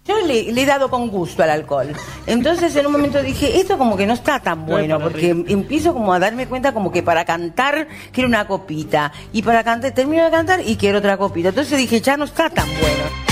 Yo 0.05 0.19
le, 0.25 0.51
le 0.51 0.63
he 0.63 0.65
dado 0.65 0.89
con 0.89 1.09
gusto 1.09 1.43
al 1.43 1.51
alcohol. 1.51 1.93
Entonces 2.25 2.75
en 2.75 2.87
un 2.87 2.91
momento 2.91 3.21
dije, 3.21 3.59
esto 3.59 3.77
como 3.77 3.95
que 3.95 4.07
no 4.07 4.13
está 4.13 4.39
tan 4.39 4.65
bueno, 4.65 4.99
porque 4.99 5.29
empiezo 5.29 5.93
como 5.93 6.11
a 6.11 6.17
darme 6.17 6.47
cuenta 6.47 6.73
como 6.73 6.91
que 6.91 7.03
para 7.03 7.25
cantar 7.25 7.87
quiero 8.11 8.27
una 8.27 8.47
copita. 8.47 9.11
Y 9.31 9.43
para 9.43 9.63
cantar, 9.63 9.91
termino 9.91 10.25
de 10.25 10.31
cantar 10.31 10.61
y 10.65 10.77
quiero 10.77 10.97
otra 10.97 11.17
copita. 11.17 11.49
Entonces 11.49 11.77
dije, 11.77 12.01
ya 12.01 12.17
no 12.17 12.23
está 12.25 12.49
tan 12.49 12.67
bueno. 12.67 13.28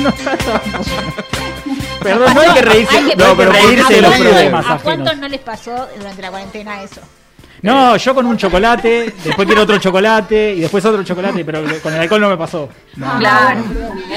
No 0.00 0.12
Perdón, 2.02 2.34
no 2.34 2.40
hay 2.40 2.50
que 2.54 2.62
reírse, 2.62 2.96
Hay 2.98 3.04
que- 3.10 3.16
no, 3.16 3.36
pero 3.36 3.52
reírse 3.52 3.94
de 3.94 4.02
los 4.02 4.12
¿A 4.14 4.18
problemas 4.18 4.64
¿A 4.66 4.68
ajenos. 4.74 4.82
cuántos 4.82 5.16
no 5.18 5.28
les 5.28 5.40
pasó 5.40 5.88
durante 5.96 6.22
la 6.22 6.30
cuarentena 6.30 6.82
eso? 6.82 7.00
No, 7.62 7.96
yo 7.96 8.14
con 8.14 8.26
un 8.26 8.36
chocolate, 8.36 9.14
después 9.24 9.46
quiero 9.46 9.62
otro 9.62 9.78
chocolate 9.78 10.54
y 10.54 10.60
después 10.60 10.84
otro 10.84 11.02
chocolate, 11.02 11.44
pero 11.44 11.62
con 11.82 11.92
el 11.94 12.00
alcohol 12.00 12.20
no 12.20 12.28
me 12.28 12.36
pasó. 12.36 12.68
No. 12.96 13.18
Claro. 13.18 13.60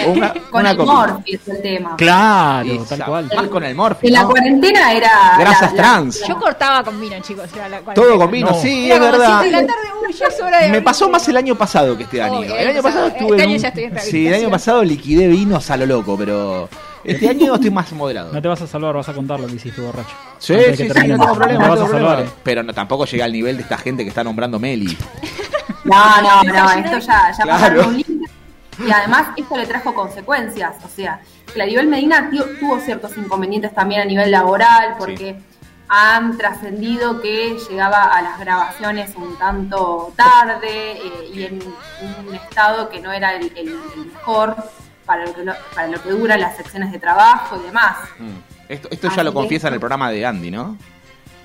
Una- 0.07 0.33
con 0.33 0.61
una 0.61 0.71
el. 0.71 0.77
Morphy 0.77 1.33
es 1.35 1.47
el 1.47 1.61
tema. 1.61 1.95
Claro, 1.97 2.85
tal 2.87 3.05
cual. 3.05 3.29
Más 3.35 3.47
con 3.47 3.63
el 3.63 3.75
morfi, 3.75 4.07
En 4.07 4.13
la 4.13 4.25
cuarentena 4.25 4.91
era... 4.93 5.11
Grasas 5.39 5.61
la- 5.61 5.67
la- 5.67 5.73
trans. 5.75 6.23
Yo 6.27 6.37
cortaba 6.37 6.83
con 6.83 6.99
vino, 6.99 7.15
chicos. 7.21 7.45
era 7.55 7.69
la 7.69 7.79
Todo 7.93 8.17
con 8.17 8.29
vino, 8.31 8.49
No. 8.51 8.59
sí, 8.61 8.85
Era 8.91 8.95
es 8.95 9.11
verdad. 9.11 9.39
siete 9.41 9.55
de 9.55 9.61
la 9.61 9.67
tarde, 9.73 9.87
uy, 10.07 10.13
ya 10.13 10.25
es 10.27 10.41
hora 10.41 10.59
de 10.61 10.69
Me 10.69 10.81
pasó 10.81 11.09
más 11.09 11.27
el 11.27 11.37
año 11.37 11.55
pasado 11.55 11.97
que 11.97 12.03
este 12.03 12.21
año. 12.21 12.39
Obvio, 12.39 12.55
el 12.55 12.67
año 12.69 12.81
pasado 12.81 13.07
este 13.07 13.19
estuve. 13.19 13.37
en 13.43 13.49
año 13.49 13.57
ya 13.57 13.67
estoy 13.69 13.83
en 13.85 13.99
Sí, 13.99 14.27
el 14.27 14.33
año 14.33 14.49
pasado 14.49 14.83
liquidé 14.83 15.27
vinos 15.27 15.69
a 15.71 15.77
lo 15.77 15.85
loco, 15.85 16.15
pero 16.17 16.69
este 17.03 17.29
año 17.29 17.55
estoy 17.55 17.69
más 17.71 17.91
moderado. 17.93 18.31
No 18.33 18.41
te 18.41 18.47
vas 18.47 18.61
a 18.61 18.67
salvar, 18.67 18.95
vas 18.95 19.09
a 19.09 19.13
contar 19.13 19.39
lo 19.39 19.47
que 19.47 19.55
hiciste 19.55 19.81
borracho. 19.81 20.15
Sí, 20.37 20.53
Antes 20.53 20.77
sí, 20.77 20.87
no 20.87 20.93
tengo 20.93 21.33
problema, 21.35 21.47
Te 21.47 21.53
no 21.53 21.69
vas 21.69 21.79
a 21.81 21.87
salvar. 21.87 22.01
problema. 22.15 22.31
Pero 22.43 22.63
no, 22.63 22.73
tampoco 22.73 23.05
llegué 23.05 23.23
al 23.23 23.31
nivel 23.33 23.57
de 23.57 23.63
esta 23.63 23.77
gente 23.77 24.03
que 24.03 24.09
está 24.09 24.23
nombrando 24.23 24.59
Meli. 24.59 24.97
No, 25.85 26.21
no, 26.21 26.43
no, 26.43 26.71
esto 26.71 26.99
ya, 26.99 27.31
ya 27.31 27.43
Claro. 27.43 27.49
pasaron 27.59 27.85
un 27.87 27.97
límite. 27.97 28.31
Y 28.85 28.91
además 28.91 29.27
esto 29.35 29.57
le 29.57 29.65
trajo 29.65 29.93
consecuencias. 29.93 30.75
O 30.85 30.89
sea, 30.89 31.19
Claribel 31.53 31.87
Medina 31.87 32.29
tuvo 32.59 32.79
ciertos 32.79 33.17
inconvenientes 33.17 33.73
también 33.73 34.01
a 34.01 34.05
nivel 34.05 34.31
laboral 34.31 34.95
porque 34.97 35.37
han 35.91 36.37
trascendido 36.37 37.19
que 37.19 37.57
llegaba 37.69 38.03
a 38.15 38.21
las 38.21 38.39
grabaciones 38.39 39.15
un 39.15 39.35
tanto 39.37 40.13
tarde 40.15 40.91
eh, 40.93 41.29
y 41.33 41.43
en 41.43 41.59
un 42.27 42.35
estado 42.35 42.89
que 42.89 43.01
no 43.01 43.11
era 43.11 43.33
el, 43.35 43.45
el- 43.57 43.69
el 43.95 44.05
mejor 44.13 44.55
para 45.09 45.25
lo, 45.25 45.33
que 45.33 45.43
lo- 45.43 45.55
para 45.73 45.87
lo 45.87 45.99
que 46.03 46.09
duran 46.11 46.39
las 46.39 46.55
secciones 46.55 46.91
de 46.91 46.99
trabajo 46.99 47.57
y 47.59 47.65
demás. 47.65 47.97
Mm. 48.19 48.29
Esto, 48.69 48.87
esto 48.91 49.09
ya 49.15 49.23
lo 49.23 49.33
confiesa 49.33 49.67
en 49.67 49.73
el 49.73 49.79
programa 49.79 50.11
de 50.11 50.23
Andy, 50.23 50.51
¿no? 50.51 50.77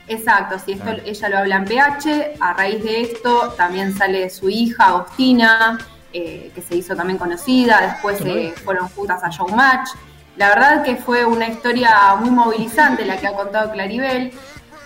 Exacto, 0.07 0.59
sí, 0.63 0.73
esto 0.73 0.91
Ah. 0.91 0.97
ella 1.03 1.29
lo 1.31 1.39
habla 1.39 1.57
en 1.57 1.65
PH. 1.65 2.35
A 2.39 2.53
raíz 2.53 2.85
de 2.85 3.01
esto 3.01 3.55
también 3.57 3.97
sale 3.97 4.29
su 4.29 4.51
hija 4.51 4.89
Agostina, 4.89 5.79
eh, 6.13 6.53
que 6.55 6.61
se 6.61 6.77
hizo 6.77 6.95
también 6.95 7.19
conocida. 7.19 7.81
Después 7.81 8.21
eh, 8.21 8.53
fueron 8.63 8.89
juntas 8.89 9.25
a 9.25 9.31
Showmatch. 9.31 9.89
La 10.37 10.49
verdad 10.51 10.83
que 10.83 10.97
fue 10.97 11.25
una 11.25 11.49
historia 11.49 12.17
muy 12.21 12.29
movilizante 12.31 13.07
la 13.07 13.17
que 13.17 13.29
ha 13.29 13.33
contado 13.35 13.73
Claribel. 13.73 14.31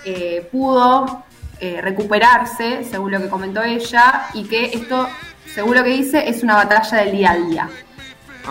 Eh, 0.04 0.48
pudo 0.52 1.24
eh, 1.58 1.80
recuperarse, 1.82 2.84
según 2.84 3.10
lo 3.10 3.18
que 3.20 3.28
comentó 3.28 3.60
ella, 3.64 4.26
y 4.34 4.44
que 4.44 4.66
esto, 4.66 5.08
según 5.52 5.74
lo 5.74 5.82
que 5.82 5.90
dice, 5.90 6.28
es 6.28 6.44
una 6.44 6.54
batalla 6.54 6.98
del 6.98 7.10
día 7.10 7.32
a 7.32 7.36
día. 7.36 7.68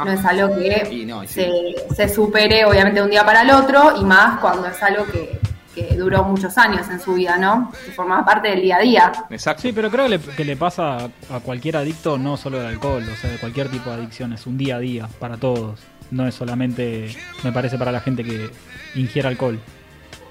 No 0.05 0.11
es 0.11 0.25
algo 0.25 0.55
que 0.55 0.87
Y 0.91 1.05
no, 1.05 1.23
y 1.23 1.27
sí. 1.27 1.41
se, 1.89 1.95
se 1.95 2.09
supere 2.13 2.65
obviamente 2.65 2.99
de 2.99 3.05
un 3.05 3.11
día 3.11 3.25
para 3.25 3.41
el 3.41 3.51
otro 3.51 3.93
y 3.99 4.03
más 4.03 4.39
cuando 4.39 4.67
es 4.67 4.81
algo 4.83 5.05
que, 5.05 5.39
que 5.75 5.95
duró 5.95 6.23
muchos 6.23 6.57
años 6.57 6.87
en 6.89 6.99
su 6.99 7.13
vida, 7.13 7.37
¿no? 7.37 7.71
Que 7.85 7.91
formaba 7.91 8.25
parte 8.25 8.49
del 8.49 8.61
día 8.61 8.77
a 8.77 8.81
día. 8.81 9.11
Exacto. 9.29 9.61
Sí, 9.61 9.71
pero 9.73 9.89
creo 9.91 10.05
que 10.05 10.09
le, 10.09 10.19
que 10.19 10.45
le 10.45 10.55
pasa 10.57 11.09
a, 11.29 11.39
cualquier 11.43 11.77
adicto, 11.77 12.17
no 12.17 12.35
solo 12.37 12.57
del 12.57 12.67
alcohol, 12.67 13.03
o 13.11 13.15
sea, 13.15 13.29
de 13.29 13.37
cualquier 13.37 13.69
tipo 13.69 13.89
de 13.89 13.97
adicción. 13.97 14.33
Es 14.33 14.47
un 14.47 14.57
día 14.57 14.77
a 14.77 14.79
día 14.79 15.07
para 15.19 15.37
todos. 15.37 15.79
No 16.09 16.25
es 16.27 16.35
solamente, 16.35 17.09
me 17.43 17.51
parece, 17.51 17.77
para 17.77 17.91
la 17.91 17.99
gente 17.99 18.23
que 18.23 18.49
ingiere 18.95 19.27
alcohol. 19.27 19.59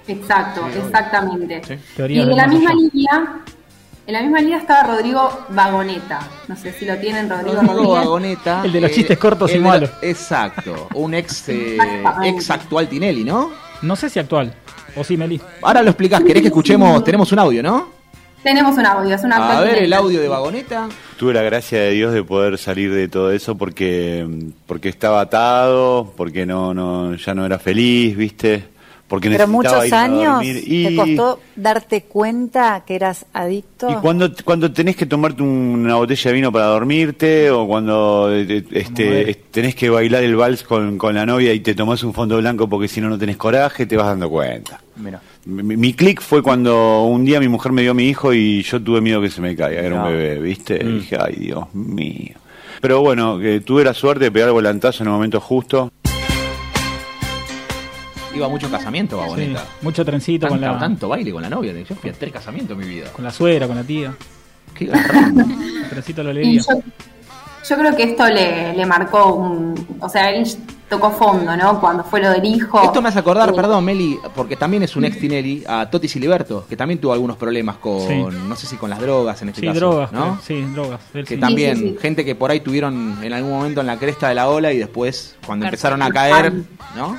Exacto, 0.09 0.67
Sí, 0.73 0.79
exactamente. 0.79 1.63
Sí. 1.65 2.03
Y 2.09 2.21
en 2.21 2.37
la 2.37 2.47
misma 2.47 2.71
allá. 2.71 2.79
línea, 2.93 3.41
en 4.07 4.13
la 4.13 4.23
misma 4.23 4.41
línea 4.41 4.59
estaba 4.59 4.83
Rodrigo 4.95 5.47
Vagoneta. 5.51 6.21
No 6.49 6.57
sé 6.57 6.73
si 6.73 6.85
lo 6.85 6.97
tienen, 6.99 7.29
Rodrigo, 7.29 7.55
Rodrigo 7.57 7.73
Rodríguez. 7.75 7.99
Vagoneta. 8.05 8.63
El 8.65 8.73
de 8.73 8.81
los 8.81 8.91
eh, 8.91 8.95
chistes 8.95 9.19
cortos 9.19 9.55
y 9.55 9.59
malos. 9.59 9.91
lo- 10.03 10.09
Exacto. 10.09 10.89
Un 10.95 11.15
ex, 11.15 11.49
eh, 11.49 11.79
ex 12.25 12.51
actual 12.51 12.89
Tinelli, 12.89 13.25
¿no? 13.25 13.51
No 13.83 13.97
sé 13.97 14.09
si 14.09 14.19
actual. 14.19 14.55
O 14.95 15.05
sí, 15.05 15.17
Meli. 15.17 15.41
Ahora 15.63 15.83
lo 15.83 15.91
explicás. 15.91 16.23
¿Querés 16.23 16.43
que 16.43 16.49
escuchemos? 16.49 17.03
Tenemos 17.05 17.31
un 17.33 17.39
audio, 17.39 17.63
¿no? 17.63 17.95
Tenemos 18.43 18.79
un 18.79 18.87
audio, 18.87 19.15
es 19.17 19.25
una 19.25 19.59
A 19.59 19.61
ver 19.61 19.79
el 19.83 19.93
audio 19.93 20.21
de 20.21 20.29
Vagoneta. 20.29 20.89
Tuve 21.19 21.35
la 21.35 21.43
gracia 21.43 21.81
de 21.81 21.91
Dios 21.91 22.13
de 22.15 22.23
poder 22.23 22.59
salir 22.59 22.93
de 22.95 23.09
todo 23.09 23.33
eso 23.33 23.59
porque, 23.59 24.25
porque 24.67 24.89
estaba 24.89 25.21
atado, 25.23 26.13
porque 26.17 26.47
no, 26.47 26.73
no, 26.73 27.17
ya 27.17 27.35
no 27.35 27.45
era 27.45 27.59
feliz, 27.59 28.17
¿viste? 28.17 28.69
Porque 29.09 29.31
Pero 29.31 29.47
muchos 29.47 29.85
irme 29.85 29.97
a 29.97 30.03
años 30.03 30.35
dormir. 30.35 30.63
Y, 30.67 30.85
te 30.89 30.97
costó 30.97 31.41
darte 31.55 32.03
cuenta 32.03 32.83
que 32.85 32.97
eras 32.97 33.25
adicto. 33.33 33.89
y 33.89 33.95
cuando, 33.97 34.31
cuando 34.45 34.73
tenés 34.73 34.97
que 34.97 35.07
tomarte 35.07 35.45
una 35.45 35.95
botella 35.95 36.31
de 36.31 36.35
vino 36.35 36.51
para 36.51 36.65
dormirte, 36.67 37.51
o 37.53 37.69
cuando 37.69 38.29
eh, 38.35 38.65
este, 38.73 39.31
es- 39.31 39.45
tenés 39.53 39.77
que 39.77 39.91
bailar 39.91 40.25
el 40.25 40.35
vals 40.35 40.65
con, 40.65 40.99
con 40.99 41.15
la 41.15 41.25
novia 41.25 41.53
y 41.53 41.61
te 41.61 41.75
tomás 41.77 42.03
un 42.03 42.13
fondo 42.15 42.37
blanco 42.39 42.69
porque 42.69 42.89
si 42.89 43.01
no, 43.01 43.09
no 43.09 43.17
tenés 43.17 43.37
coraje, 43.37 43.87
te 43.87 43.97
vas 43.97 44.07
dando 44.09 44.29
cuenta. 44.29 44.81
Mira. 44.97 45.21
Mi, 45.45 45.77
mi 45.77 45.93
clic 45.95 46.21
fue 46.21 46.43
cuando 46.43 47.05
un 47.05 47.25
día 47.25 47.39
mi 47.39 47.47
mujer 47.47 47.71
me 47.71 47.83
dio 47.83 47.93
a 47.93 47.95
mi 47.95 48.09
hijo 48.09 48.35
y 48.35 48.63
yo 48.65 48.83
tuve 48.83 49.01
miedo 49.01 49.21
que 49.21 49.31
se 49.31 49.41
me 49.41 49.55
caiga, 49.55 49.83
era 49.83 50.03
un 50.03 50.09
bebé, 50.11 50.41
¿viste? 50.41 50.83
Mm. 50.83 50.89
Y 50.89 50.93
dije, 51.01 51.17
ay, 51.21 51.35
Dios 51.37 51.73
mío. 51.75 52.35
Pero 52.81 53.01
bueno, 53.03 53.39
que 53.39 53.61
tuve 53.61 53.85
la 53.85 53.95
suerte 53.95 54.25
de 54.25 54.33
pegar 54.33 54.49
el 54.49 54.55
volantazo 54.55 55.05
en 55.05 55.09
el 55.09 55.13
momento 55.15 55.41
justo. 55.41 55.93
Iba 58.37 58.49
mucho 58.49 58.71
casamiento, 58.71 59.17
Vagoneta. 59.19 59.61
Sí, 59.61 59.67
mucho 59.83 60.05
trencito 60.05 60.49
con 60.49 60.61
la, 60.61 60.79
tanto 60.79 61.09
baile 61.09 61.33
con 61.33 61.43
la 61.43 61.49
novia. 61.51 61.73
Yo 61.73 61.95
fui 61.95 62.11
a 62.11 62.13
tres 62.13 62.33
casamientos 62.33 62.79
en 62.79 62.87
mi 62.87 62.95
vida. 62.95 63.11
con 63.13 63.25
la 63.25 63.31
suegra, 63.31 63.67
con 63.67 63.77
la 63.77 63.83
tía. 63.85 64.15
Qué. 64.75 64.85
El 64.85 65.89
trencito 65.91 66.23
Y 66.23 66.27
alegría. 66.31 66.61
yo, 66.61 66.81
yo 67.69 67.77
creo 67.79 67.97
que 67.97 68.03
esto 68.05 68.27
le, 68.29 68.75
le 68.75 68.87
marcó 68.87 69.35
un. 69.35 69.87
O 70.01 70.09
sea, 70.09 70.31
él 70.31 70.47
tocó 70.89 71.11
fondo, 71.11 71.57
¿no? 71.57 71.81
Cuando 71.81 72.05
fue 72.05 72.21
lo 72.21 72.31
del 72.31 72.45
hijo. 72.45 72.81
Esto 72.83 73.03
me 73.03 73.09
hace 73.09 73.19
acordar, 73.19 73.53
perdón, 73.55 73.85
Meli, 73.85 74.19
porque 74.37 74.55
también 74.55 74.85
es 74.85 74.95
un 74.95 75.05
ex 75.05 75.19
Tinelli, 75.19 75.65
a 75.67 75.91
Toti 75.91 76.07
Siliberto, 76.07 76.65
que 76.69 76.77
también 76.77 77.01
tuvo 77.01 77.13
algunos 77.13 77.37
problemas 77.37 77.77
con, 77.79 78.01
Sí. 78.07 78.23
no 78.47 78.55
sé 78.55 78.67
si 78.69 78.77
con 78.77 78.89
las 78.91 79.01
drogas 79.01 79.41
en 79.43 79.49
este 79.49 79.63
Sí, 79.63 79.67
caso. 79.67 79.81
drogas, 79.81 80.13
¿no? 80.13 80.39
Sí, 80.47 80.63
drogas. 80.75 81.01
Él 81.13 81.25
Que 81.27 81.35
sí. 81.35 81.41
también, 81.41 81.77
Sí, 81.77 81.83
sí, 81.83 81.89
sí. 81.95 81.99
gente 82.01 82.25
que 82.25 82.37
por 82.37 82.53
ahí 82.53 82.61
tuvieron 82.61 83.19
en 83.21 83.33
algún 83.33 83.51
momento 83.51 83.81
en 83.81 83.89
la 83.89 83.99
cresta 83.99 84.29
de 84.29 84.37
la 84.37 84.49
ola 84.49 84.73
y 84.73 84.79
después, 84.79 85.35
cuando 85.45 85.65
Perfecto. 85.65 85.89
empezaron 85.89 86.03
a 86.03 86.11
caer, 86.13 86.53
¿no? 86.97 87.17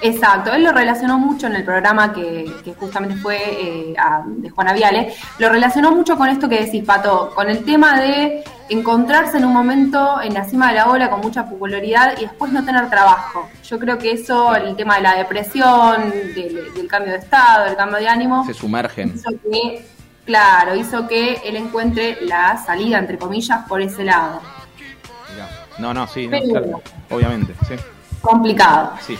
Exacto, 0.00 0.52
él 0.52 0.64
lo 0.64 0.72
relacionó 0.72 1.18
mucho 1.18 1.46
en 1.46 1.54
el 1.56 1.64
programa 1.64 2.12
que, 2.12 2.52
que 2.64 2.74
justamente 2.74 3.16
fue 3.16 3.36
eh, 3.36 3.94
a- 3.98 4.22
de 4.26 4.50
Juana 4.50 4.72
Viale, 4.74 5.14
lo 5.38 5.48
relacionó 5.48 5.92
mucho 5.92 6.16
con 6.18 6.28
esto 6.28 6.48
que 6.48 6.60
decís, 6.64 6.84
Pato, 6.84 7.30
con 7.34 7.48
el 7.48 7.64
tema 7.64 7.98
de 8.00 8.44
encontrarse 8.68 9.38
en 9.38 9.44
un 9.46 9.52
momento 9.54 10.20
en 10.20 10.34
la 10.34 10.44
cima 10.44 10.68
de 10.68 10.74
la 10.74 10.88
ola 10.90 11.08
con 11.10 11.20
mucha 11.20 11.46
popularidad 11.48 12.14
y 12.18 12.22
después 12.22 12.52
no 12.52 12.64
tener 12.64 12.90
trabajo. 12.90 13.48
Yo 13.62 13.78
creo 13.78 13.96
que 13.96 14.12
eso, 14.12 14.54
el 14.56 14.76
tema 14.76 14.96
de 14.96 15.02
la 15.02 15.14
depresión, 15.16 16.10
del, 16.10 16.74
del 16.74 16.88
cambio 16.88 17.12
de 17.12 17.18
estado, 17.20 17.64
del 17.66 17.76
cambio 17.76 17.98
de 17.98 18.08
ánimo, 18.08 18.44
Se 18.44 18.52
sumergen. 18.54 19.12
hizo 19.14 19.30
que, 19.50 19.86
claro, 20.26 20.74
hizo 20.74 21.06
que 21.08 21.34
él 21.44 21.56
encuentre 21.56 22.18
la 22.22 22.56
salida, 22.62 22.98
entre 22.98 23.16
comillas, 23.16 23.64
por 23.68 23.80
ese 23.80 24.04
lado. 24.04 24.42
No, 25.78 25.92
no, 25.94 26.06
sí, 26.06 26.26
no, 26.26 26.30
Pero- 26.38 26.50
claro, 26.50 26.82
obviamente, 27.10 27.54
sí. 27.66 27.74
Complicado. 28.20 28.92
sí. 29.00 29.18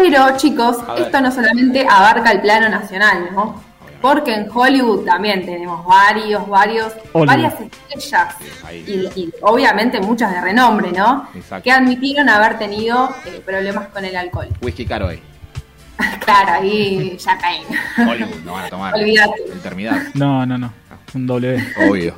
Pero 0.00 0.34
chicos, 0.38 0.78
esto 0.96 1.20
no 1.20 1.30
solamente 1.30 1.86
abarca 1.86 2.32
el 2.32 2.40
plano 2.40 2.70
nacional, 2.70 3.28
¿no? 3.32 3.62
Porque 4.00 4.32
en 4.32 4.48
Hollywood 4.50 5.04
también 5.04 5.44
tenemos 5.44 5.84
varios, 5.84 6.48
varios, 6.48 6.94
Hollywood. 7.12 7.26
varias 7.26 7.54
estrellas 7.60 8.34
y, 8.86 8.92
y 9.20 9.34
obviamente 9.42 10.00
muchas 10.00 10.32
de 10.32 10.40
renombre, 10.40 10.90
¿no? 10.90 11.28
Exacto. 11.34 11.64
Que 11.64 11.70
admitieron 11.70 12.30
haber 12.30 12.58
tenido 12.58 13.14
eh, 13.26 13.42
problemas 13.44 13.88
con 13.88 14.02
el 14.06 14.16
alcohol. 14.16 14.48
Whisky 14.62 14.86
caro 14.86 15.08
ahí. 15.08 15.22
claro, 16.24 16.52
ahí 16.52 17.18
ya 17.18 17.36
caen. 17.36 17.64
Hollywood, 17.98 18.42
no 18.42 18.52
van 18.54 18.64
a 18.64 18.70
tomar. 18.70 18.94
Olvídate. 18.94 19.42
Eternidad. 19.52 20.02
No, 20.14 20.46
no, 20.46 20.56
no. 20.56 20.72
Un 21.12 21.26
doble. 21.26 21.62
Obvio. 21.86 22.14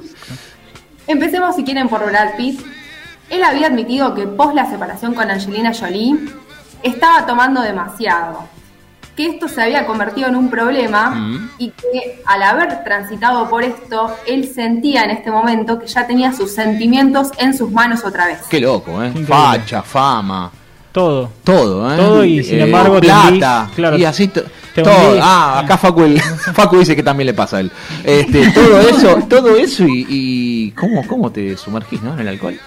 Empecemos 1.09 1.57
si 1.57 1.65
quieren 1.65 1.89
por 1.89 2.07
Brad 2.07 2.37
Pitt. 2.37 2.61
Él 3.29 3.43
había 3.43 3.67
admitido 3.67 4.15
que 4.15 4.29
pos 4.29 4.55
la 4.55 4.71
separación 4.71 5.15
con 5.15 5.31
Angelina 5.31 5.73
Jolie 5.75 6.17
estaba 6.83 7.27
tomando 7.27 7.61
demasiado, 7.63 8.45
que 9.17 9.27
esto 9.27 9.47
se 9.47 9.61
había 9.63 9.85
convertido 9.87 10.29
en 10.29 10.37
un 10.37 10.49
problema 10.49 11.11
Mm. 11.11 11.51
y 11.59 11.69
que 11.71 12.23
al 12.27 12.43
haber 12.43 12.83
transitado 12.83 13.49
por 13.49 13.63
esto, 13.63 14.11
él 14.27 14.51
sentía 14.53 15.05
en 15.05 15.11
este 15.11 15.31
momento 15.31 15.79
que 15.79 15.87
ya 15.87 16.07
tenía 16.07 16.33
sus 16.33 16.53
sentimientos 16.53 17.29
en 17.39 17.57
sus 17.57 17.71
manos 17.71 18.05
otra 18.05 18.27
vez. 18.27 18.39
Qué 18.49 18.61
loco, 18.61 19.03
¿eh? 19.03 19.09
Increíble. 19.09 19.27
Facha, 19.35 19.83
fama. 19.83 20.51
Todo. 20.93 21.31
Todo, 21.45 21.93
¿eh? 21.93 21.97
Todo 21.97 22.25
y 22.25 22.43
sin 22.45 22.59
Eh, 22.61 22.63
embargo 22.65 23.01
te 23.01 23.07
plata. 23.07 23.67
hundí- 23.71 23.75
claro, 23.75 23.97
y 23.99 24.05
así 24.05 24.29
todo. 24.29 24.45
hundí. 24.77 25.19
Ah, 25.23 25.61
acá 25.61 25.77
Facu, 25.79 26.03
el- 26.05 26.21
Facu 26.55 26.79
dice 26.79 26.95
que 26.97 27.03
también 27.03 27.27
le 27.27 27.35
pasa 27.35 27.59
a 27.59 27.61
él. 27.61 27.71
Este, 28.05 28.51
todo 28.51 28.81
eso, 28.81 29.15
todo 29.29 29.57
eso 29.57 29.85
y, 29.85 30.07
y 30.09 30.71
¿cómo, 30.73 31.07
cómo 31.07 31.31
te 31.33 31.57
sumergís, 31.57 32.03
¿no? 32.03 32.13
En 32.15 32.21
el 32.21 32.29
alcohol. 32.29 32.59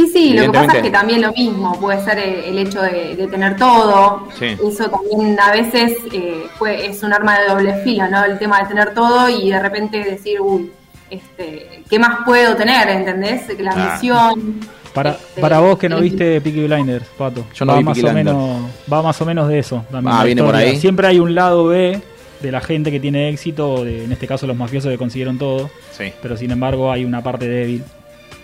Y 0.00 0.06
sí, 0.06 0.32
lo 0.34 0.42
que 0.44 0.50
pasa 0.58 0.76
es 0.76 0.82
que 0.84 0.90
también 0.90 1.22
lo 1.22 1.32
mismo, 1.32 1.72
puede 1.80 2.02
ser 2.04 2.18
el 2.20 2.56
hecho 2.56 2.80
de, 2.82 3.16
de 3.16 3.26
tener 3.26 3.56
todo. 3.56 4.28
Sí. 4.38 4.46
Eso 4.64 4.88
también 4.88 5.36
a 5.40 5.50
veces 5.50 5.96
eh, 6.12 6.44
fue- 6.56 6.86
es 6.86 7.02
un 7.02 7.12
arma 7.12 7.38
de 7.40 7.48
doble 7.48 7.74
filo, 7.82 8.06
¿no? 8.08 8.24
El 8.24 8.38
tema 8.38 8.60
de 8.62 8.68
tener 8.68 8.94
todo 8.94 9.28
y 9.28 9.50
de 9.50 9.58
repente 9.60 9.98
decir, 10.04 10.40
uy, 10.40 10.70
este, 11.10 11.82
¿qué 11.90 11.98
más 11.98 12.18
puedo 12.24 12.54
tener? 12.54 12.88
¿Entendés? 12.90 13.48
La 13.58 13.72
Claro. 13.72 13.92
misión. 13.92 14.60
Para, 14.94 15.10
Este, 15.10 15.40
para 15.40 15.58
vos 15.58 15.76
que 15.78 15.88
no 15.88 16.00
viste 16.00 16.40
Peaky 16.40 16.66
Blinders, 16.66 17.06
Pato. 17.18 17.44
Yo 17.54 17.64
no 17.64 17.72
va 17.72 17.78
vi 17.78 17.84
más 17.84 17.94
Peaky 17.98 18.08
o 18.08 18.12
Blinders. 18.12 18.36
menos 18.36 18.70
Va 18.92 19.02
más 19.02 19.20
o 19.20 19.24
menos 19.26 19.48
de 19.48 19.58
eso. 19.58 19.84
también 19.90 20.14
Ah, 20.16 20.24
viene 20.24 20.42
por 20.42 20.54
historia. 20.54 20.70
ahí. 20.72 20.76
Siempre 20.78 21.06
hay 21.08 21.18
un 21.18 21.34
lado 21.34 21.64
B 21.66 22.00
de 22.40 22.52
la 22.52 22.60
gente 22.60 22.92
que 22.92 23.00
tiene 23.00 23.28
éxito, 23.30 23.84
de, 23.84 24.04
en 24.04 24.12
este 24.12 24.28
caso 24.28 24.46
los 24.46 24.56
mafiosos 24.56 24.90
que 24.92 24.98
consiguieron 24.98 25.38
todo. 25.38 25.70
Sí. 25.90 26.12
Pero 26.22 26.36
sin 26.36 26.52
embargo 26.52 26.92
hay 26.92 27.04
una 27.04 27.20
parte 27.22 27.48
débil 27.48 27.82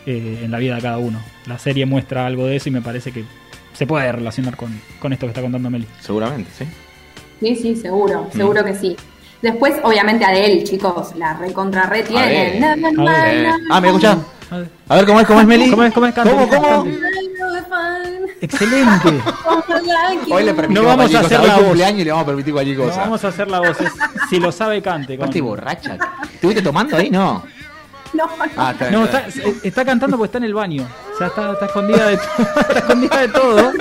eh, 0.07 0.41
en 0.43 0.51
la 0.51 0.59
vida 0.59 0.75
de 0.77 0.83
cada 0.83 0.99
uno. 0.99 1.21
La 1.47 1.59
serie 1.59 1.85
muestra 1.87 2.27
algo 2.27 2.47
de 2.47 2.57
eso 2.57 2.69
y 2.69 2.73
me 2.73 2.81
parece 2.83 3.13
que 3.13 3.25
se 3.75 3.87
puede 3.87 4.11
relacionar 4.13 4.57
con, 4.57 4.81
con 5.01 5.13
esto 5.13 5.27
que 5.27 5.31
está 5.31 5.43
contando 5.43 5.69
Meli. 5.71 5.87
Seguramente, 6.01 6.51
sí. 6.57 6.65
Sí, 7.41 7.57
sí, 7.57 7.77
seguro, 7.77 8.29
Mm. 8.33 8.37
seguro 8.37 8.65
que 8.65 8.75
sí. 8.75 8.97
Después, 9.43 9.75
obviamente, 9.83 10.25
Adele, 10.25 10.65
chicos, 10.65 11.15
la 11.17 11.35
recontra 11.35 11.83
re 11.85 12.03
tiene. 12.03 12.59
Na, 12.59 12.75
na, 12.77 12.91
na, 12.93 13.33
Eh, 13.33 13.51
Ah, 13.71 13.81
¿me 13.81 13.89
escuchás? 13.89 14.17
A 14.89 14.95
ver, 14.97 15.07
¿cómo 15.07 15.21
es, 15.21 15.27
cómo 15.27 15.41
es 15.41 15.47
Meli? 15.47 15.69
¿Cómo 15.71 15.83
es, 15.85 15.93
cómo 15.93 16.07
es? 16.07 16.15
Canta, 16.15 16.31
¿Cómo, 16.31 16.49
cómo? 16.49 16.87
Excelente. 18.41 19.09
Hoy 20.31 20.45
le 20.45 20.55
permitimos 20.55 20.83
No 20.83 20.89
vamos 20.89 21.11
cualquier 21.11 21.23
a 21.23 21.27
hacer 21.27 21.41
la 21.49 21.55
voz. 21.57 21.65
cumpleaños 21.65 22.01
y 22.01 22.05
le 22.05 22.11
vamos 22.11 22.23
a 22.23 22.27
permitir 22.27 22.53
cualquier 22.53 22.79
No 22.79 22.85
cosa. 22.85 23.01
vamos 23.01 23.25
a 23.25 23.29
hacer 23.29 23.49
la 23.51 23.61
voz. 23.61 23.81
es- 23.81 23.93
si 24.31 24.39
lo 24.41 24.53
sabe, 24.53 24.81
cante. 24.83 25.17
¿Cuánta 25.17 25.41
borracha? 25.43 25.99
¿Estuviste 26.33 26.63
tomando 26.63 26.97
ahí? 26.97 27.11
No. 27.11 27.45
No, 28.17 28.29
Ah, 28.57 28.71
está 28.73 28.91
No, 28.91 29.05
está 29.05 29.27
está, 29.27 29.43
bien. 29.43 29.61
está 29.63 29.85
cantando 29.85 30.17
porque 30.17 30.27
está 30.29 30.39
en 30.39 30.45
el 30.45 30.55
baño. 30.55 30.87
O 31.15 31.19
sea, 31.19 31.27
está, 31.29 31.53
está 31.53 31.67
escondida 31.67 32.07
de 32.09 32.17
todo. 32.17 32.27
Está 32.69 32.79
escondida 32.79 33.21
de 33.21 33.29
todo. 33.29 33.73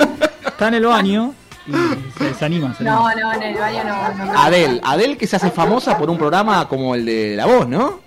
Está 0.46 0.68
en 0.68 0.74
el 0.74 0.86
baño 0.86 1.34
y 1.66 1.72
se, 2.18 2.34
se 2.34 2.44
anima. 2.44 2.74
se 2.74 2.84
No, 2.84 3.06
anima. 3.06 3.22
no, 3.22 3.32
en 3.34 3.42
el 3.42 3.54
baño 3.58 3.84
no. 3.84 4.24
no 4.26 4.38
Adel, 4.38 4.80
Adel 4.84 5.16
que 5.16 5.26
se 5.26 5.36
hace 5.36 5.50
famosa 5.50 5.96
por 5.98 6.10
un 6.10 6.18
programa 6.18 6.66
como 6.68 6.94
el 6.94 7.04
de 7.04 7.34
La 7.36 7.46
Voz, 7.46 7.68
¿no? 7.68 8.00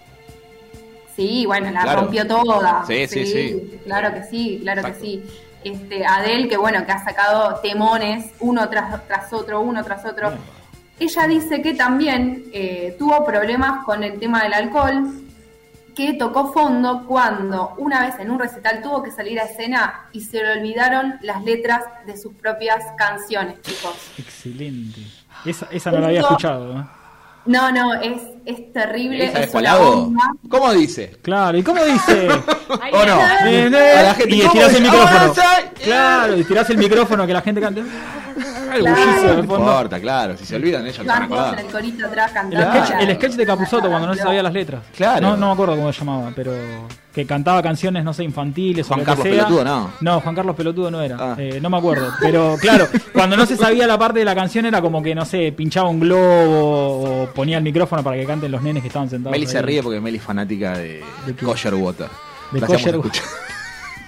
Sí, 1.16 1.46
bueno, 1.46 1.72
la 1.72 1.82
Claro. 1.82 2.02
rompió 2.02 2.28
toda. 2.28 2.84
Sí, 2.86 3.08
sí, 3.08 3.26
sí. 3.26 3.80
Claro 3.86 4.14
que 4.14 4.24
sí, 4.24 4.60
claro 4.62 4.84
que 4.84 4.94
sí. 4.94 5.24
Este, 5.64 6.06
Adele, 6.06 6.48
que 6.48 6.58
bueno, 6.58 6.86
que 6.86 6.92
ha 6.92 7.04
sacado 7.04 7.56
temones 7.62 8.26
uno 8.40 8.70
tras, 8.70 9.06
tras 9.08 9.34
otro, 9.34 9.62
uno 9.62 9.84
tras 9.84 10.06
otro. 10.06 10.32
Ella 11.00 11.28
dice 11.28 11.62
que 11.62 11.74
también 11.74 12.46
eh, 12.54 12.96
tuvo 13.00 13.26
problemas 13.26 13.84
con 13.84 14.04
el 14.04 14.20
tema 14.20 14.44
del 14.44 14.54
alcohol, 14.54 15.12
que 15.98 16.14
tocó 16.14 16.54
fondo 16.54 17.06
cuando 17.08 17.74
una 17.80 18.06
vez 18.06 18.20
en 18.20 18.30
un 18.30 18.38
recital 18.38 18.84
tuvo 18.84 19.02
que 19.02 19.10
salir 19.10 19.40
a 19.40 19.46
escena 19.46 20.08
y 20.12 20.22
se 20.22 20.44
le 20.44 20.60
olvidaron 20.60 21.16
las 21.22 21.44
letras 21.44 21.86
de 22.06 22.16
sus 22.16 22.36
propias 22.36 22.86
canciones, 22.96 23.60
chicos. 23.64 23.96
Excelente. 24.20 25.02
Esa, 25.44 25.68
esa 25.72 25.92
no 25.92 26.00
la 26.00 26.08
había 26.08 26.20
escuchado. 26.20 26.80
¿eh? 26.80 26.84
No, 27.48 27.72
no, 27.72 27.96
es, 27.96 28.22
es 28.46 28.72
terrible. 28.72 29.32
¿Sabes 29.32 29.48
Es 29.48 29.56
una 29.56 29.78
bomba. 29.78 30.34
¿Cómo 30.48 30.72
dice? 30.74 31.18
Claro, 31.24 31.58
¿y 31.58 31.64
cómo 31.64 31.84
dice? 31.84 32.28
¿O 32.94 33.06
no? 33.06 33.20
Eh, 33.48 33.72
eh, 33.74 33.94
A 33.98 34.04
la 34.04 34.14
gente, 34.14 34.36
y 34.36 34.42
¿cómo 34.42 34.52
estirás 34.52 34.76
el 34.76 34.84
micrófono. 34.84 35.34
Claro, 35.84 36.38
y 36.38 36.44
tirás 36.44 36.70
el 36.70 36.78
micrófono 36.78 37.26
que 37.26 37.34
la 37.34 37.42
gente 37.42 37.60
cante. 37.60 37.84
El 38.78 38.84
bullicio 38.94 39.36
de 39.36 39.44
fondo. 39.44 39.56
importa, 39.72 40.00
claro. 40.00 40.38
Si 40.38 40.46
se 40.46 40.56
olvidan 40.56 40.84
ellos, 40.84 40.96
se 40.98 41.04
van 41.04 41.24
a 41.24 41.28
Van 41.28 41.30
todos 41.30 41.40
en 41.42 41.46
acordar. 41.48 41.66
el 41.66 41.72
corito 41.72 42.06
atrás 42.08 42.28
El 42.30 42.34
cantando. 42.34 42.86
sketch, 42.86 43.02
el 43.02 43.16
sketch 43.16 43.34
de 43.34 43.46
Capuzoto 43.46 43.90
cuando 43.90 44.08
no 44.08 44.14
se 44.16 44.22
sabía 44.22 44.44
las 44.44 44.54
letras. 44.54 44.84
Claro. 44.96 45.22
No, 45.22 45.38
no 45.38 45.48
me 45.48 45.54
acuerdo 45.54 45.76
cómo 45.76 45.92
se 45.94 46.00
llamaba, 46.00 46.32
pero 46.36 46.52
que 47.14 47.26
cantaba 47.26 47.64
canciones, 47.64 48.04
no 48.04 48.14
sé, 48.14 48.24
infantiles 48.24 48.86
Juan 48.86 49.00
o 49.00 49.02
lo 49.02 49.06
Carlos 49.06 49.24
que 49.26 49.34
sea. 49.34 49.46
Pelotudo, 49.46 49.64
¿no? 49.66 49.92
No, 50.02 50.22
Juan 50.22 50.36
Carlos 50.36 50.56
Pelotudo 50.56 50.92
no 50.92 51.02
era. 51.02 51.18
Ah. 51.20 51.36
Eh, 51.38 51.60
no 51.60 51.70
me 51.70 51.78
acuerdo. 51.78 52.12
Pero 52.22 52.56
claro, 52.62 52.88
cuando 53.12 53.36
no 53.36 53.46
se 53.48 53.58
sabía 53.58 53.88
la 53.88 53.98
parte 53.98 54.20
de 54.20 54.26
la 54.26 54.36
canción 54.36 54.66
era 54.68 54.82
como 54.82 55.02
que, 55.02 55.16
no 55.16 55.26
sé, 55.26 55.52
pinchaba 55.52 55.90
un 55.90 56.00
globo 56.00 57.24
o 57.24 57.28
ponía 57.34 57.58
el 57.58 57.64
micrófono 57.64 58.04
para 58.04 58.18
que 58.18 58.26
canten 58.26 58.52
los 58.52 58.62
nenes 58.62 58.84
que 58.84 58.88
estaban 58.88 59.10
sentados. 59.10 59.32
Meli 59.32 59.46
ahí. 59.48 59.52
se 59.52 59.62
ríe 59.64 59.82
porque 59.82 60.00
Meli 60.00 60.18
es 60.18 60.24
fanática 60.24 60.78
de, 60.78 61.04
Kosher 61.44 61.74
Water. 61.74 62.08
De 62.52 62.62
Kosher 62.62 62.96
escuchar. 62.96 63.24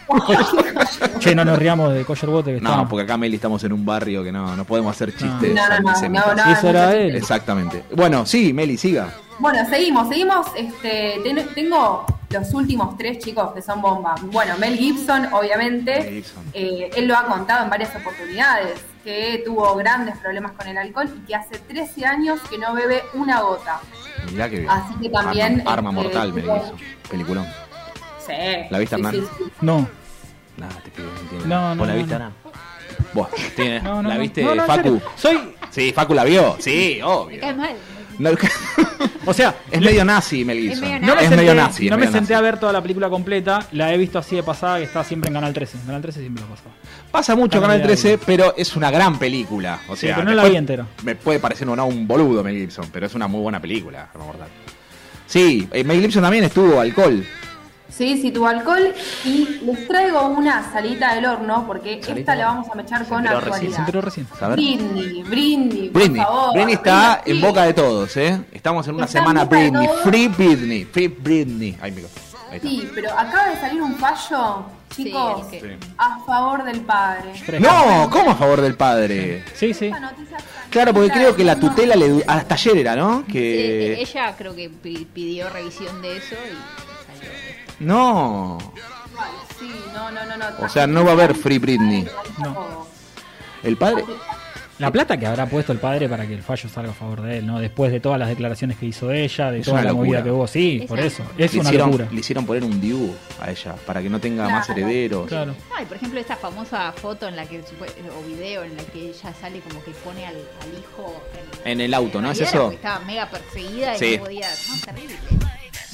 Che, 1.19 1.35
no 1.35 1.45
nos 1.45 1.59
riamos 1.59 1.93
de 1.93 2.03
Kosher 2.05 2.29
Water 2.29 2.55
que 2.55 2.61
No, 2.61 2.87
porque 2.87 3.03
acá 3.03 3.17
Meli 3.17 3.35
estamos 3.35 3.63
en 3.63 3.73
un 3.73 3.85
barrio 3.85 4.23
que 4.23 4.31
no, 4.31 4.55
no 4.55 4.65
podemos 4.65 4.95
hacer 4.95 5.11
chistes 5.15 5.53
No, 5.53 5.67
no, 5.67 5.79
no, 5.81 5.89
antisemitas. 5.89 6.35
no, 6.37 6.45
no, 6.45 6.51
Eso 6.51 6.69
era 6.69 6.85
no, 6.87 6.91
él. 6.91 7.15
Exactamente. 7.15 7.83
Bueno, 7.95 8.25
sí, 8.25 8.53
Meli, 8.53 8.77
siga. 8.77 9.13
Bueno, 9.39 9.67
seguimos, 9.69 10.09
seguimos. 10.09 10.47
Este, 10.55 11.19
ten- 11.23 11.47
tengo 11.53 12.05
los 12.29 12.53
últimos 12.53 12.97
tres 12.97 13.19
chicos 13.19 13.51
que 13.53 13.61
son 13.61 13.81
bomba. 13.81 14.15
Bueno, 14.23 14.55
Mel 14.57 14.75
Gibson, 14.77 15.27
obviamente. 15.33 15.99
Mel 15.99 16.13
Gibson. 16.15 16.43
eh, 16.53 16.89
él 16.95 17.07
lo 17.07 17.15
ha 17.17 17.23
contado 17.25 17.63
en 17.63 17.69
varias 17.69 17.95
oportunidades, 17.95 18.79
que 19.03 19.41
tuvo 19.45 19.75
grandes 19.75 20.17
problemas 20.17 20.51
con 20.53 20.67
el 20.67 20.77
alcohol 20.77 21.09
y 21.15 21.25
que 21.25 21.35
hace 21.35 21.57
13 21.59 22.05
años 22.05 22.39
que 22.49 22.57
no 22.57 22.73
bebe 22.73 23.01
una 23.13 23.41
gota. 23.41 23.79
Mirá 24.31 24.49
que 24.49 24.59
bien. 24.59 24.69
Así 24.69 24.93
que 25.01 25.09
también, 25.09 25.59
Arma, 25.65 25.73
arma 25.73 25.89
este, 25.91 26.03
mortal, 26.03 26.33
Meli 26.33 26.47
tuvo- 26.47 26.59
Gibson. 26.59 26.77
Peliculón. 27.09 27.45
Sí. 28.27 28.33
¿La 28.69 28.77
viste, 28.77 28.95
sí, 28.95 29.01
Hernán? 29.01 29.13
sí, 29.15 29.27
sí. 29.37 29.43
No. 29.61 29.87
Nada, 30.59 30.81
te 30.83 30.91
pido, 30.91 31.07
no 31.13 31.19
entiendo. 31.21 31.47
No, 31.47 31.75
no, 31.75 31.79
¿Vos 31.79 31.87
la 31.87 31.93
no, 31.93 31.99
viste, 31.99 32.19
no. 32.19 32.31
Vos, 33.13 33.27
No, 33.83 34.01
no, 34.03 34.09
¿la 34.09 34.17
viste, 34.17 34.43
No, 34.43 34.55
no, 34.55 34.61
en 34.61 34.67
Facu? 34.67 35.01
Soy. 35.15 35.55
Sí, 35.71 35.91
Facu 35.93 36.13
la 36.13 36.23
vio. 36.23 36.55
Sí, 36.59 36.99
obvio. 37.03 37.39
cae 37.41 37.53
mal. 37.53 37.71
No, 38.17 38.31
O 39.25 39.33
sea, 39.33 39.55
es 39.71 39.79
medio 39.79 40.03
nazi, 40.03 40.43
Mel 40.43 40.59
Gibson. 40.59 40.81
medio 40.81 40.99
No 41.07 41.15
me, 41.15 41.21
es 41.21 41.27
senté, 41.29 41.35
medio 41.37 41.55
nazi. 41.55 41.85
es 41.85 41.91
no 41.91 41.97
me 41.97 42.05
senté 42.05 42.19
nazi. 42.19 42.33
a 42.33 42.41
ver 42.41 42.59
toda 42.59 42.73
la 42.73 42.81
película 42.81 43.09
completa, 43.09 43.65
la 43.71 43.93
he 43.93 43.97
visto 43.97 44.19
así 44.19 44.35
de 44.35 44.43
pasada 44.43 44.77
que 44.79 44.83
está 44.85 45.03
siempre 45.05 45.29
en 45.29 45.35
Canal 45.35 45.53
13. 45.53 45.77
En 45.77 45.85
Canal 45.85 46.01
13 46.01 46.19
siempre 46.19 46.43
lo 46.43 46.49
pasaba. 46.49 46.71
Pasa 47.11 47.35
mucho 47.35 47.61
Canal 47.61 47.77
Canal 47.77 47.87
13, 47.87 48.19
pero 48.25 48.53
es 48.57 48.75
una 48.75 48.91
gran 48.91 49.17
película. 49.17 49.79
O 49.87 49.95
Sí, 49.95 50.07
sea, 50.07 50.15
pero 50.17 50.29
no 50.29 50.35
la 50.35 50.43
vi 50.45 50.55
entera. 50.57 50.85
Me 51.03 51.15
puede 51.15 51.39
parecer 51.39 51.67
o 51.69 51.75
no 51.75 51.85
un 51.85 52.05
boludo 52.07 52.43
Mel 52.43 52.57
Gibson, 52.57 52.87
pero 52.91 53.05
es 53.05 53.15
una 53.15 53.27
muy 53.27 53.39
buena 53.41 53.61
película. 53.61 54.09
Sí, 55.25 55.67
eh, 55.71 55.83
Mel 55.83 56.01
Gibson 56.01 56.23
también 56.23 56.43
estuvo 56.43 56.79
alcohol. 56.81 57.23
Sí, 57.89 58.21
sí, 58.21 58.31
tuvo 58.31 58.47
alcohol. 58.47 58.93
Y 59.25 59.59
les 59.63 59.87
traigo 59.87 60.27
una 60.27 60.71
salita 60.71 61.15
del 61.15 61.25
horno 61.25 61.65
porque 61.67 62.01
Salita 62.01 62.19
esta 62.19 62.35
la 62.35 62.45
vamos 62.45 62.69
a 62.69 62.75
mechar 62.75 63.05
con 63.05 63.19
enteró 63.19 63.39
recién, 63.39 63.53
actualidad. 63.53 63.75
Se 63.75 63.79
enteró 63.81 64.01
recién. 64.01 64.27
A 64.39 64.47
ver. 64.49 64.55
Britney, 64.57 65.23
Britney, 65.23 65.89
por 65.89 66.15
favor. 66.17 66.53
Britney 66.53 66.73
está 66.75 67.21
en 67.25 67.41
boca 67.41 67.63
de 67.63 67.73
todos, 67.73 68.15
¿eh? 68.17 68.41
Estamos 68.51 68.87
en 68.87 68.95
una 68.95 69.05
Está 69.05 69.19
en 69.19 69.23
semana 69.25 69.45
de 69.45 69.69
Britney. 69.69 69.87
Free 70.03 70.27
Britney. 70.29 70.85
Free 70.85 71.07
Britney. 71.07 71.77
Ahí, 71.81 71.91
mira. 71.91 72.07
Sí, 72.61 72.89
pero 72.95 73.11
acaba 73.11 73.49
de 73.49 73.57
salir 73.57 73.79
un 73.81 73.95
fallo, 73.95 74.63
chicos, 74.89 75.45
Sí, 75.51 75.59
a 75.99 76.19
favor 76.25 76.63
del 76.63 76.81
padre. 76.81 77.31
No, 77.59 78.09
¿cómo 78.09 78.31
a 78.31 78.35
favor 78.35 78.61
del 78.61 78.73
padre? 78.75 79.43
Sí, 79.53 79.71
sí. 79.73 79.91
Claro, 80.71 80.93
porque 80.93 81.11
creo 81.11 81.35
que 81.35 81.43
la 81.43 81.59
tutela 81.59 81.95
le 81.95 82.09
du- 82.09 82.23
hasta 82.25 82.55
ayer 82.55 82.77
era, 82.77 82.95
¿no? 82.95 83.23
Que 83.25 84.01
ella 84.01 84.33
creo 84.35 84.55
que 84.55 84.69
pi- 84.69 85.05
pidió 85.13 85.47
revisión 85.49 86.01
de 86.01 86.17
eso 86.17 86.35
y. 86.35 86.88
no. 87.79 88.57
Sí, 89.59 89.71
no, 89.93 90.11
no, 90.11 90.25
no, 90.25 90.37
no. 90.37 90.45
O 90.65 90.69
sea, 90.69 90.87
no 90.87 91.03
va 91.03 91.11
a 91.11 91.13
haber 91.13 91.35
Free 91.35 91.57
Britney. 91.59 92.07
No. 92.43 92.87
El 93.61 93.75
padre 93.75 94.05
La 94.77 94.89
plata 94.89 95.17
que 95.17 95.27
habrá 95.27 95.45
puesto 95.47 95.73
el 95.73 95.79
padre 95.79 96.07
para 96.07 96.25
que 96.25 96.33
el 96.33 96.41
fallo 96.41 96.69
salga 96.69 96.91
a 96.91 96.93
favor 96.93 97.21
de 97.23 97.39
él, 97.39 97.45
¿no? 97.45 97.59
Después 97.59 97.91
de 97.91 97.99
todas 97.99 98.17
las 98.17 98.29
declaraciones 98.29 98.77
que 98.77 98.85
hizo 98.85 99.11
ella, 99.11 99.51
de 99.51 99.59
Es 99.59 99.65
toda 99.65 99.81
la 99.83 99.91
movida 99.93 100.23
que 100.23 100.31
hubo. 100.31 100.47
Sí, 100.47 100.79
Es 100.83 100.87
por 100.87 100.97
eso. 101.01 101.23
Es 101.37 101.53
le 101.53 101.59
una 101.59 101.69
hicieron, 101.69 101.87
locura. 101.91 102.07
le 102.09 102.19
hicieron 102.21 102.45
poner 102.45 102.63
un 102.63 102.79
Dibu 102.79 103.13
a 103.41 103.51
ella 103.51 103.75
para 103.85 104.01
que 104.01 104.09
no 104.09 104.21
tenga 104.21 104.47
más 104.47 104.67
Claro. 104.67 104.79
herederos. 104.81 105.27
Claro. 105.27 105.55
Ay, 105.75 105.85
por 105.85 105.97
ejemplo, 105.97 106.17
esta 106.21 106.37
famosa 106.37 106.93
foto 106.93 107.27
en 107.27 107.35
la 107.35 107.45
que 107.45 107.59
o 107.59 108.23
video 108.25 108.63
en 108.63 108.77
la 108.77 108.83
que 108.83 109.09
ella 109.09 109.33
sale 109.41 109.59
como 109.59 109.83
que 109.83 109.91
pone 109.91 110.25
al, 110.25 110.35
al 110.35 110.79
hijo 110.79 111.21
en, 111.65 111.71
En 111.71 111.81
el 111.81 111.93
auto, 111.93 112.21
¿no? 112.21 112.31
¿Es 112.31 112.39
eso? 112.39 112.71
Estaba 112.71 112.99
mega 113.01 113.25
perseguida 113.29 113.97
y 113.97 113.99
Sí. 113.99 114.17
no 114.17 114.23
podía. 114.23 114.47
No, 114.69 114.85
terrible. 114.85 115.15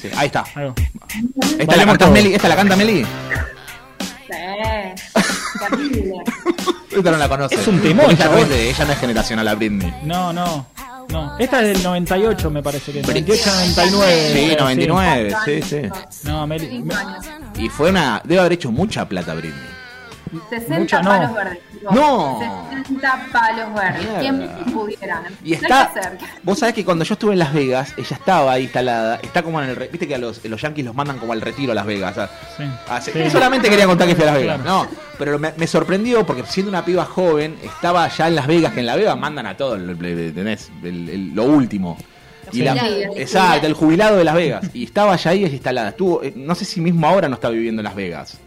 Sí, 0.00 0.08
ahí 0.16 0.26
está. 0.26 0.44
Ahí. 0.54 0.72
¿Esta 1.58 1.58
la, 1.58 1.64
Valemos 1.66 1.98
canta. 1.98 2.10
Meli? 2.10 2.34
¿Esta 2.34 2.48
la 2.48 2.56
canta 2.56 2.76
Meli? 2.76 3.04
Sí. 3.04 4.32
Esta 6.96 7.10
no 7.10 7.16
la 7.18 7.28
conoce. 7.28 7.54
Es 7.56 7.66
un 7.68 7.78
Porque 7.78 7.90
ella 8.14 8.28
no, 8.28 8.38
es 8.38 8.48
de- 8.48 8.70
ella 8.70 8.84
no 8.84 8.92
es 8.92 8.98
generacional 8.98 9.48
a 9.48 9.54
Britney. 9.54 9.94
No, 10.04 10.32
no. 10.32 10.66
No. 11.10 11.38
Esta 11.38 11.60
es 11.62 11.68
del 11.74 11.82
98, 11.82 12.50
me 12.50 12.62
parece 12.62 12.92
que. 12.92 13.02
Britney. 13.02 13.22
98, 13.22 13.50
99. 13.52 14.32
Sí, 14.32 14.46
pero 14.50 14.64
99, 14.64 15.34
sí, 15.44 15.62
sí. 15.62 15.82
No, 16.24 16.46
Meli. 16.46 16.84
Y 17.58 17.68
fue 17.68 17.90
una. 17.90 18.20
Debe 18.24 18.40
haber 18.40 18.52
hecho 18.52 18.72
mucha 18.72 19.06
plata 19.08 19.34
Britney. 19.34 19.75
60 20.50 20.78
Mucho 20.78 21.02
no. 21.02 21.08
palos 21.10 21.34
verdes. 21.34 21.58
No. 21.82 22.38
60 22.84 23.26
palos 23.32 23.74
verdes. 23.74 24.06
¿Quién 24.20 24.48
pudiera? 24.72 25.22
Y 25.44 25.54
está. 25.54 25.92
Vos 26.42 26.58
sabés 26.58 26.74
que 26.74 26.84
cuando 26.84 27.04
yo 27.04 27.14
estuve 27.14 27.32
en 27.34 27.38
Las 27.38 27.52
Vegas, 27.52 27.92
ella 27.96 28.16
estaba 28.16 28.52
ahí 28.52 28.64
instalada. 28.64 29.16
Está 29.22 29.42
como 29.42 29.60
en 29.62 29.70
el. 29.70 29.76
Viste 29.76 30.06
que 30.08 30.14
a 30.14 30.18
los, 30.18 30.44
los 30.44 30.60
yankees 30.60 30.84
los 30.84 30.94
mandan 30.94 31.18
como 31.18 31.32
al 31.32 31.40
retiro 31.40 31.72
a 31.72 31.74
Las 31.74 31.86
Vegas. 31.86 32.16
Sí. 32.56 32.64
Sí. 33.12 33.30
Solamente 33.30 33.68
quería 33.70 33.86
contar 33.86 34.06
que 34.08 34.14
fui 34.14 34.24
a 34.24 34.26
Las 34.26 34.34
Vegas. 34.36 34.60
Claro. 34.62 34.84
No, 34.84 34.88
pero 35.18 35.38
me, 35.38 35.52
me 35.56 35.66
sorprendió 35.66 36.24
porque 36.26 36.42
siendo 36.46 36.70
una 36.70 36.84
piba 36.84 37.04
joven, 37.04 37.56
estaba 37.62 38.08
ya 38.08 38.28
en 38.28 38.34
Las 38.36 38.46
Vegas, 38.46 38.72
que 38.72 38.80
en 38.80 38.86
Las 38.86 38.96
Vegas 38.96 39.18
mandan 39.18 39.46
a 39.46 39.56
todo, 39.56 39.74
el, 39.74 39.90
el- 39.90 40.04
¿entendés? 40.28 40.70
El- 40.82 41.08
el- 41.08 41.34
lo 41.34 41.44
último. 41.44 41.96
Y 42.52 42.62
la- 42.62 42.76
exacto, 43.16 43.66
el 43.66 43.72
jubilado 43.74 44.16
de 44.18 44.24
Las 44.24 44.34
Vegas. 44.36 44.70
Y 44.72 44.84
estaba 44.84 45.16
ya 45.16 45.30
ahí 45.30 45.44
instalada. 45.44 45.88
Estuvo, 45.88 46.22
eh, 46.22 46.32
no 46.36 46.54
sé 46.54 46.64
si 46.64 46.80
mismo 46.80 47.06
ahora 47.06 47.28
no 47.28 47.34
está 47.34 47.48
viviendo 47.50 47.80
en 47.80 47.84
Las 47.84 47.94
Vegas. 47.96 48.38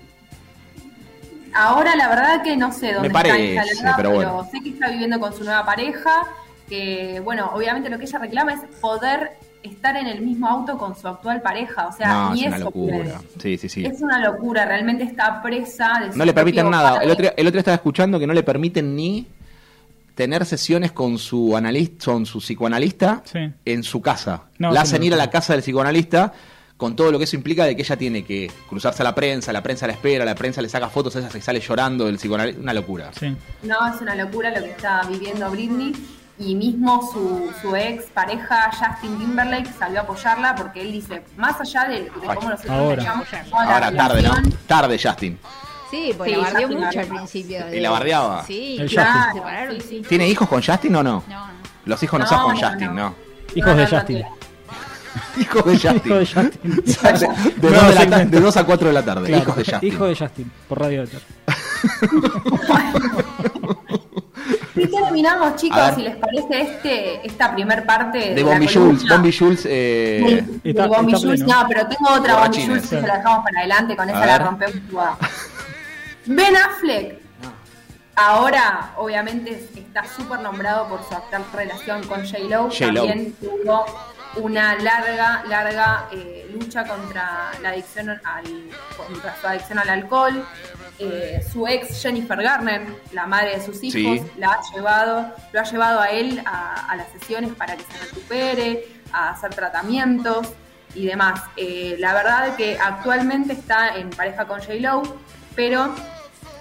Ahora 1.59 1.95
la 1.95 2.07
verdad 2.07 2.41
que 2.43 2.55
no 2.57 2.71
sé 2.71 2.93
dónde 2.93 3.09
parece, 3.09 3.55
está 3.57 3.65
instalada, 3.67 3.97
pero 3.97 4.09
pero, 4.11 4.31
bueno. 4.33 4.47
sé 4.51 4.61
que 4.61 4.69
está 4.69 4.89
viviendo 4.89 5.19
con 5.19 5.33
su 5.33 5.43
nueva 5.43 5.65
pareja, 5.65 6.23
que 6.67 7.21
bueno, 7.23 7.51
obviamente 7.53 7.89
lo 7.89 7.97
que 7.97 8.05
ella 8.05 8.19
reclama 8.19 8.53
es 8.53 8.61
poder 8.79 9.31
estar 9.61 9.97
en 9.97 10.07
el 10.07 10.21
mismo 10.21 10.47
auto 10.47 10.77
con 10.77 10.95
su 10.95 11.05
actual 11.07 11.41
pareja, 11.41 11.87
o 11.87 11.91
sea, 11.91 12.07
no, 12.13 12.33
ni 12.33 12.41
es 12.41 12.47
una 12.47 12.55
eso 12.57 12.65
locura. 12.65 13.21
Sí, 13.41 13.57
sí, 13.57 13.67
sí. 13.67 13.85
Es 13.85 14.01
una 14.01 14.17
locura, 14.19 14.63
realmente 14.65 15.03
está 15.03 15.41
presa 15.41 15.99
de 16.05 16.13
su 16.13 16.17
No 16.17 16.23
le 16.25 16.33
permiten 16.33 16.69
nada. 16.69 16.91
padre. 16.93 17.05
El 17.05 17.11
otro, 17.11 17.27
el 17.35 17.47
otro 17.47 17.59
estaba 17.59 17.75
escuchando 17.75 18.19
que 18.19 18.25
no 18.27 18.33
le 18.33 18.43
permiten 18.43 18.95
ni 18.95 19.27
tener 20.15 20.45
sesiones 20.45 20.91
con 20.93 21.17
su 21.17 21.55
analista, 21.57 22.05
con 22.11 22.25
su 22.25 22.39
psicoanalista 22.39 23.21
Sí. 23.25 23.39
en 23.65 23.83
su 23.83 24.01
casa. 24.01 24.43
No, 24.57 24.71
la 24.71 24.81
hacen 24.81 25.03
ir 25.03 25.13
a 25.13 25.17
la 25.17 25.29
casa 25.29 25.53
del 25.53 25.61
psicoanalista 25.61 26.33
con 26.79 26.95
todo 26.95 27.11
lo 27.11 27.17
que 27.19 27.25
eso 27.25 27.35
implica 27.35 27.65
de 27.65 27.75
que 27.75 27.81
ella 27.81 27.97
tiene 27.97 28.23
que 28.23 28.49
cruzarse 28.69 29.03
a 29.03 29.05
la 29.05 29.13
prensa, 29.13 29.51
la 29.51 29.61
prensa 29.61 29.85
la 29.85 29.91
espera, 29.93 30.23
la 30.23 30.33
prensa 30.33 30.61
le 30.61 30.69
saca 30.69 30.87
fotos, 30.89 31.13
ella 31.17 31.29
se 31.29 31.41
sale 31.41 31.59
llorando 31.59 32.05
del 32.05 32.15
psicoanalista. 32.15 32.61
Una 32.61 32.73
locura. 32.73 33.11
Sí. 33.19 33.35
No, 33.63 33.75
es 33.93 33.99
una 34.01 34.15
locura 34.15 34.49
lo 34.49 34.63
que 34.63 34.71
está 34.71 35.01
viviendo 35.07 35.51
Britney. 35.51 35.93
Y 36.41 36.55
mismo 36.55 37.01
su, 37.11 37.51
su 37.61 37.75
ex 37.75 38.05
pareja 38.13 38.71
Justin 38.71 39.19
Timberlake 39.19 39.69
salió 39.77 39.99
a 39.99 40.03
apoyarla 40.03 40.55
porque 40.55 40.81
él 40.83 40.93
dice, 40.93 41.21
más 41.35 41.59
allá 41.59 41.83
de, 41.89 42.03
de 42.03 42.09
cómo 42.11 42.49
nosotros 42.49 42.69
Ahora. 42.69 43.23
Ahora 43.51 43.91
tarde, 43.91 44.21
¿no? 44.21 44.33
Tarde, 44.65 44.97
Justin. 45.03 45.37
Sí, 45.91 46.13
porque 46.15 46.31
Sí, 46.35 46.37
la 46.37 46.43
bardeó 46.43 46.67
mucho 46.69 46.91
sí, 46.93 46.97
al 46.99 47.09
la- 47.09 47.15
principio. 47.15 47.75
¿Y 47.75 47.79
la 47.81 47.89
bardeaba? 47.89 48.45
Sí, 48.45 48.77
El 48.79 48.87
claro, 48.89 49.11
Justin. 49.11 49.27
se 49.33 49.37
separaron, 49.37 49.81
sí. 49.81 50.01
¿Tiene 50.07 50.29
hijos 50.29 50.47
con 50.47 50.63
Justin 50.63 50.95
o 50.95 51.03
no? 51.03 51.23
Los 51.83 52.01
hijos 52.03 52.19
no, 52.19 52.23
No, 52.23 52.29
son 52.29 52.41
con 52.43 52.55
no, 52.61 52.67
Justin, 52.69 52.95
no. 52.95 53.15
Hijos 53.55 53.75
de 53.75 53.83
no, 53.83 53.89
no 53.91 53.97
Justin. 53.97 54.25
Hijos 55.37 55.65
de 55.65 55.71
Justin. 55.73 56.01
Hijo 56.05 56.15
de 56.15 56.25
Justin. 56.25 56.61
de, 57.61 57.69
dos 57.69 58.09
de, 58.09 58.25
de 58.25 58.39
2 58.39 58.57
a 58.57 58.63
4 58.65 58.87
de 58.87 58.93
la 58.93 59.03
tarde. 59.03 59.27
Claro, 59.27 59.43
Hijos 59.43 59.55
de 59.55 59.63
Justin. 59.65 59.87
Hijo 59.89 60.05
de 60.05 60.15
Justin, 60.15 60.51
por 60.67 60.79
Radio 60.79 61.03
Éter. 61.03 61.21
Y 64.75 64.87
terminamos, 64.87 65.55
chicos, 65.57 65.95
si 65.95 66.03
les 66.03 66.15
parece 66.15 66.61
este, 66.61 67.27
esta 67.27 67.53
primer 67.53 67.85
parte 67.85 68.33
de, 68.33 68.43
Bombi. 68.43 68.67
Jules. 68.67 69.07
Bombi 69.07 69.31
Jules. 69.31 69.65
Eh, 69.65 70.43
De 70.63 70.87
Bombi 70.87 71.13
Jules, 71.13 71.41
no, 71.41 71.65
pero 71.67 71.87
tengo 71.87 72.11
otra 72.11 72.39
Bombi. 72.39 72.65
Jules 72.65 72.81
que 72.83 72.87
se 72.87 73.01
la 73.01 73.17
dejamos 73.17 73.43
para 73.43 73.59
adelante, 73.59 73.95
con 73.95 74.09
A 74.09 74.11
esa 74.11 74.25
la 74.25 74.39
rompemos 74.39 74.79
toda. 74.89 75.17
Ben 76.25 76.55
Affleck, 76.55 77.19
ahora 78.15 78.91
obviamente 78.97 79.69
está 79.75 80.05
súper 80.05 80.39
nombrado 80.39 80.87
por 80.87 81.03
su 81.03 81.13
actual 81.13 81.43
relación 81.53 82.03
con 82.03 82.25
J-Lo, 82.25 82.69
J.Lo. 82.69 83.05
también 83.05 83.33
tuvo 83.33 83.85
una 84.37 84.75
larga, 84.75 85.43
larga 85.47 86.07
eh, 86.11 86.47
lucha 86.51 86.85
contra 86.85 87.51
la 87.61 87.69
adicción 87.69 88.09
al, 88.09 88.45
contra 88.95 89.35
su 89.39 89.47
adicción 89.47 89.79
al 89.79 89.89
alcohol. 89.89 90.45
Eh, 90.99 91.41
su 91.51 91.65
ex 91.65 92.01
Jennifer 92.01 92.41
Garner, 92.41 92.85
la 93.13 93.25
madre 93.25 93.57
de 93.57 93.65
sus 93.65 93.81
hijos, 93.83 94.19
Sí. 94.25 94.31
la 94.37 94.51
ha 94.51 94.59
llevado, 94.75 95.33
lo 95.53 95.59
ha 95.59 95.63
llevado 95.63 96.01
a 96.01 96.09
él 96.09 96.41
a, 96.45 96.89
a 96.89 96.95
las 96.97 97.07
sesiones 97.11 97.53
para 97.53 97.77
que 97.77 97.83
se 97.83 98.05
recupere, 98.05 98.85
a 99.13 99.29
hacer 99.29 99.51
tratamientos 99.55 100.47
y 100.93 101.05
demás. 101.05 101.41
Eh, 101.55 101.95
la 101.99 102.13
verdad 102.13 102.55
que 102.55 102.77
actualmente 102.77 103.53
está 103.53 103.95
en 103.95 104.09
pareja 104.09 104.45
con 104.45 104.59
J-Lo, 104.59 105.03
pero 105.55 105.95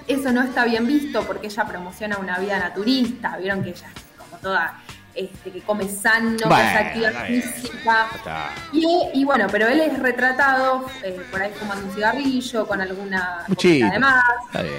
eso 0.07 0.31
no 0.33 0.43
está 0.43 0.64
bien 0.64 0.87
visto 0.87 1.23
porque 1.25 1.49
ella 1.49 1.64
promociona 1.64 2.16
una 2.19 2.39
vida 2.39 2.59
naturista, 2.59 3.37
vieron 3.39 3.62
que 3.64 3.71
ella 3.71 3.89
es 3.95 4.05
como 4.16 4.37
toda, 4.41 4.81
este, 5.19 5.51
que 5.51 5.61
come 5.62 5.89
sano, 5.89 6.37
que 6.37 6.45
Bueno, 6.49 6.55
hace 6.69 6.79
actividad 6.79 7.11
está 7.12 7.25
bien. 7.25 7.43
física. 7.43 8.07
Y, 8.73 8.87
y 9.14 9.25
bueno, 9.25 9.47
pero 9.51 9.66
él 9.69 9.81
es 9.81 9.99
retratado 9.99 10.87
eh, 11.05 11.21
por 11.31 11.43
ahí 11.43 11.51
fumando 11.59 11.87
un 11.87 11.93
cigarrillo, 11.95 12.66
con 12.66 12.81
alguna 12.81 13.45
Puchito. 13.47 13.87
cosita 13.87 13.91
de 13.93 13.99
más. 13.99 14.25
Está 14.47 14.62
bien. 14.62 14.75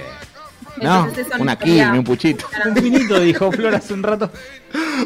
No, 0.82 1.00
Entonces 1.00 1.28
eso 1.28 1.38
no 1.38 1.44
una 1.44 1.58
quilme, 1.58 1.98
un 2.00 2.04
puchito. 2.06 2.46
Un 2.66 2.76
finito, 2.76 3.20
dijo 3.20 3.52
Flor 3.52 3.76
hace 3.76 3.94
un 3.94 4.04
rato. 4.04 4.32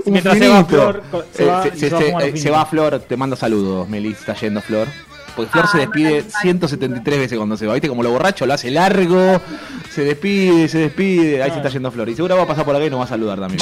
Un 0.05 0.13
Mientras 0.13 0.37
se 0.37 0.47
va. 0.47 0.65
Flor, 0.65 1.03
se 1.33 1.43
Eh, 1.43 1.47
va, 1.47 1.63
se, 1.63 1.69
y 1.69 1.71
se- 1.79 1.89
se 1.89 1.95
va 1.95 1.99
a 2.19 2.21
eh, 2.21 2.25
se 2.25 2.31
finito. 2.33 2.51
va 2.51 2.65
Flor, 2.67 2.99
te 2.99 3.17
mando 3.17 3.35
saludos, 3.35 3.87
Meli, 3.89 4.11
está 4.11 4.35
yendo 4.35 4.61
Flor. 4.61 4.87
Porque 5.35 5.51
Flor 5.51 5.65
Ah, 5.67 5.69
se 5.71 5.77
despide 5.79 6.09
bueno, 6.21 6.29
173 6.41 7.19
veces 7.19 7.37
cuando 7.37 7.57
se 7.57 7.65
va. 7.67 7.73
¿Viste? 7.73 7.87
Como 7.87 8.03
lo 8.03 8.11
borracho, 8.11 8.45
lo 8.45 8.53
hace 8.53 8.69
largo, 8.71 9.41
se 9.89 10.03
despide, 10.03 10.67
se 10.67 10.77
despide. 10.79 11.41
Ahí 11.41 11.49
se 11.51 11.57
está 11.57 11.69
yendo 11.69 11.91
Flor. 11.91 12.09
Y 12.09 12.15
seguro 12.15 12.35
va 12.37 12.43
a 12.43 12.47
pasar 12.47 12.65
por 12.65 12.75
acá 12.75 12.85
y 12.85 12.89
nos 12.89 12.99
va 12.99 13.05
a 13.05 13.07
saludar 13.07 13.39
también. 13.39 13.59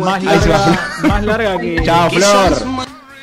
Más 0.00 0.24
Ahí 0.24 0.38
se 0.40 0.48
va. 0.48 0.58
larga, 0.58 0.88
más 1.08 1.24
larga 1.24 1.58
que. 1.58 1.80
Chao, 1.84 2.10
Flor. 2.10 2.52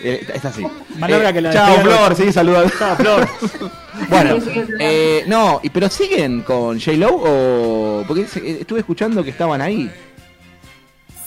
Eh, 0.03 0.27
es 0.33 0.45
así. 0.45 0.65
Más 0.97 1.09
larga 1.09 1.31
que 1.33 1.41
la 1.41 1.53
Chao, 1.53 1.75
Flor, 1.81 2.15
sigue 2.15 2.33
saludando. 2.33 2.71
Chao, 2.77 2.95
Flor. 2.95 3.27
Bueno, 4.09 4.37
eh, 4.79 5.23
no, 5.27 5.61
pero 5.71 5.87
siguen 5.89 6.41
con 6.41 6.79
J-Lo 6.79 7.09
o. 7.13 8.03
Porque 8.07 8.21
eh, 8.21 8.57
estuve 8.61 8.79
escuchando 8.79 9.23
que 9.23 9.29
estaban 9.29 9.61
ahí. 9.61 9.91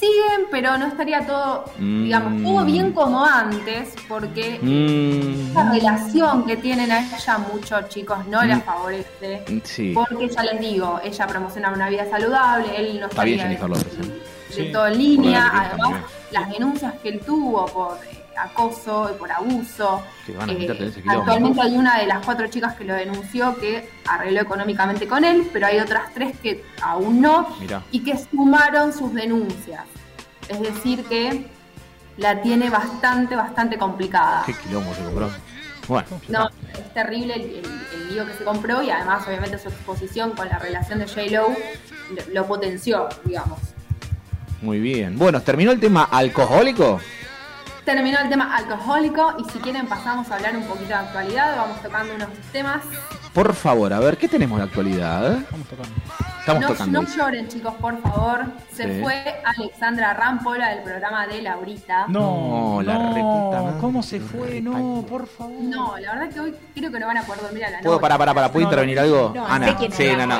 Siguen, 0.05 0.47
pero 0.51 0.77
no 0.77 0.87
estaría 0.87 1.27
todo, 1.27 1.65
Mm. 1.79 2.05
digamos, 2.05 2.43
todo 2.43 2.65
bien 2.67 2.93
como 2.93 3.25
antes, 3.25 3.95
porque 4.07 4.59
Mm, 4.61 5.55
la 5.55 5.73
relación 5.73 6.45
que 6.45 6.57
tienen 6.59 6.91
a 6.93 7.01
ella 7.01 7.39
muchos 7.39 7.89
chicos 7.89 8.27
no 8.27 8.43
la 8.45 8.57
Mm. 8.57 8.63
favorece. 8.63 9.45
sí. 9.65 9.93
Porque 9.95 10.29
ya 10.29 10.43
les 10.43 10.61
digo, 10.61 11.01
ella 11.03 11.27
promociona 11.27 11.71
una 11.73 11.89
vida 11.89 12.05
saludable, 12.11 12.67
él 12.77 13.01
no 13.01 13.07
Está 13.07 13.25
bien 13.25 13.49
de, 13.49 13.59
López. 13.69 13.87
¿eh? 13.87 14.21
de 14.49 14.55
Sí. 14.67 14.73
todo 14.73 14.87
en 14.89 14.99
línea. 14.99 15.41
La 15.53 15.61
Además, 15.71 16.03
las 16.31 16.51
denuncias 16.51 16.95
que 17.03 17.09
él 17.09 17.21
tuvo 17.25 17.65
por 17.67 17.97
eh, 18.11 18.24
acoso 18.37 19.11
y 19.14 19.18
por 19.18 19.30
abuso. 19.32 20.03
Eh, 20.28 21.03
actualmente 21.07 21.61
hay 21.61 21.76
una 21.76 21.99
de 21.99 22.07
las 22.07 22.24
cuatro 22.24 22.47
chicas 22.49 22.74
que 22.74 22.85
lo 22.85 22.95
denunció 22.95 23.57
que 23.59 23.89
arregló 24.07 24.41
económicamente 24.41 25.07
con 25.07 25.24
él, 25.24 25.49
pero 25.53 25.66
hay 25.66 25.78
otras 25.78 26.12
tres 26.14 26.37
que 26.43 26.64
aún 26.82 27.20
no 27.20 27.49
Mirá. 27.61 27.82
y 27.91 28.01
que 28.05 28.16
sumaron 28.18 28.93
sus 28.93 29.12
denuncias. 29.14 29.82
Es 30.49 30.61
decir, 30.61 31.05
que 31.05 31.47
la 32.16 32.43
tiene 32.43 32.70
bastante, 32.70 33.35
bastante 33.37 33.76
complicada. 33.78 34.43
Qué 34.47 34.55
quilombo 34.55 34.95
se 34.95 35.03
compró. 35.03 35.30
Bueno, 35.89 36.07
No, 36.28 36.49
es 36.72 36.95
terrible 36.95 37.35
el, 37.35 37.43
el- 37.43 37.64
el 37.95 38.09
lío 38.14 38.26
que 38.26 38.32
se 38.35 38.45
compró 38.45 38.82
y 38.82 38.91
además 38.91 39.26
obviamente 39.26 39.59
su 39.59 39.68
exposición 39.68 40.30
con 40.32 40.49
la 40.49 40.59
relación 40.59 40.99
de 40.99 41.07
J-Lo 41.07 41.49
lo, 41.49 42.32
lo 42.32 42.47
potenció, 42.47 43.09
digamos. 43.24 43.59
muy 44.62 44.80
bien. 44.80 45.18
Bueno, 45.18 45.43
¿terminó 45.43 45.72
el 45.72 45.80
tema 45.80 46.05
alcohólico? 46.05 47.01
Terminó 47.85 48.18
el 48.18 48.30
tema 48.30 48.57
alcohólico 48.57 49.35
y 49.39 49.51
si 49.51 49.59
quieren 49.59 49.87
pasamos 49.87 50.30
a 50.30 50.37
hablar 50.37 50.57
un 50.57 50.64
poquito 50.64 50.89
de 50.89 50.95
actualidad, 50.95 51.55
vamos 51.57 51.82
tocando 51.82 52.14
unos 52.14 52.30
temas. 52.51 52.82
Por 53.35 53.53
favor, 53.55 53.93
a 53.93 53.99
ver, 53.99 54.16
¿qué 54.16 54.28
tenemos 54.28 54.59
de 54.59 54.64
actualidad? 54.64 55.39
Estamos 55.39 55.66
tocando. 55.66 55.93
Estamos 56.39 56.62
no, 56.62 56.68
tocando. 56.68 57.03
no 57.03 57.09
lloren 57.09 57.49
chicos, 57.49 57.74
por 57.80 58.01
favor. 58.01 58.45
Se 58.72 58.85
Sí. 58.85 59.01
fue 59.03 59.41
Alexandra 59.45 60.14
Rampola 60.14 60.68
del 60.68 60.85
programa 60.85 61.26
de 61.26 61.43
Laurita. 61.43 62.05
No, 62.07 62.76
No, 62.76 62.82
la 62.82 62.95
no, 62.95 63.12
reputa. 63.14 63.80
¿Cómo 63.80 64.03
se 64.05 64.20
fue? 64.20 64.61
No, 64.61 65.05
por 65.09 65.26
favor. 65.26 65.53
No, 65.62 65.99
la 65.99 66.12
verdad 66.14 66.28
que 66.32 66.41
hoy 66.41 66.55
creo 66.76 66.93
que 66.93 67.01
no 67.01 67.07
van 67.09 67.18
a 67.18 67.22
poder 67.24 67.43
dormir 67.43 67.64
a 67.64 67.70
la 67.70 67.78
¿Puedo, 67.80 67.95
noche. 67.95 68.03
para, 68.03 68.18
para, 68.18 68.35
para, 68.35 68.53
¿puedo 68.53 68.62
No, 68.66 68.70
intervenir 68.70 69.01
algo? 69.01 69.32
no, 69.35 69.45
Ana, 69.47 69.78
sé 69.78 69.91
sí, 69.91 70.16
no, 70.16 70.26
no. 70.26 70.39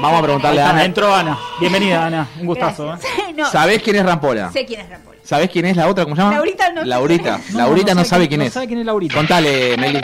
Vamos 0.00 0.18
a 0.18 0.22
preguntarle 0.22 0.60
a 0.62 0.64
Ana, 0.64 0.72
Ana. 0.72 0.84
entró 0.84 1.14
Ana. 1.14 1.38
Bienvenida, 1.60 2.06
Ana. 2.06 2.26
Un 2.40 2.46
gustazo. 2.46 2.94
¿eh? 2.94 2.98
No, 3.36 3.46
¿Sabés 3.46 3.82
quién 3.82 3.96
es 3.96 4.04
Rampola? 4.06 4.50
sé 4.50 4.64
quién 4.66 4.80
es 4.80 4.88
Rampola. 4.90 5.18
¿Sabés 5.22 5.48
quién 5.50 5.66
es 5.66 5.76
la 5.76 5.86
otra? 5.86 6.02
¿Cómo 6.04 6.16
se 6.16 6.22
llama? 6.22 6.34
Laurita 6.34 6.72
no 6.72 6.82
Laurita. 6.84 7.40
Laurita 7.54 7.94
no, 7.94 8.04
sabe 8.04 8.26
quién 8.26 8.40
no 8.40 8.46
es. 8.46 8.52
sabe 8.52 8.66
quién 8.66 8.80
es 8.80 8.86
Laurita. 8.86 9.14
Contale, 9.14 9.76
Meli. 9.76 10.00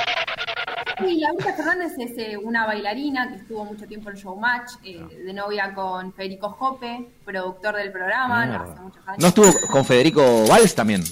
Sí, 1.09 1.21
Laurita 1.21 1.53
Fernández 1.55 1.93
es 1.99 2.19
eh, 2.19 2.37
una 2.37 2.67
bailarina 2.67 3.29
que 3.29 3.37
estuvo 3.37 3.65
mucho 3.65 3.87
tiempo 3.87 4.11
en 4.11 4.17
Showmatch, 4.17 4.73
eh, 4.85 5.01
de 5.25 5.33
novia 5.33 5.73
con 5.75 6.13
Federico 6.13 6.51
Jope, 6.51 7.09
productor 7.25 7.77
del 7.77 7.93
programa, 7.93 8.47
Mierda. 8.47 8.73
hace 8.73 8.81
muchos 8.81 9.07
años. 9.07 9.19
¿No 9.21 9.29
estuvo 9.29 9.53
con 9.71 9.85
Federico 9.85 10.47
Valls 10.49 10.75
también? 10.75 11.03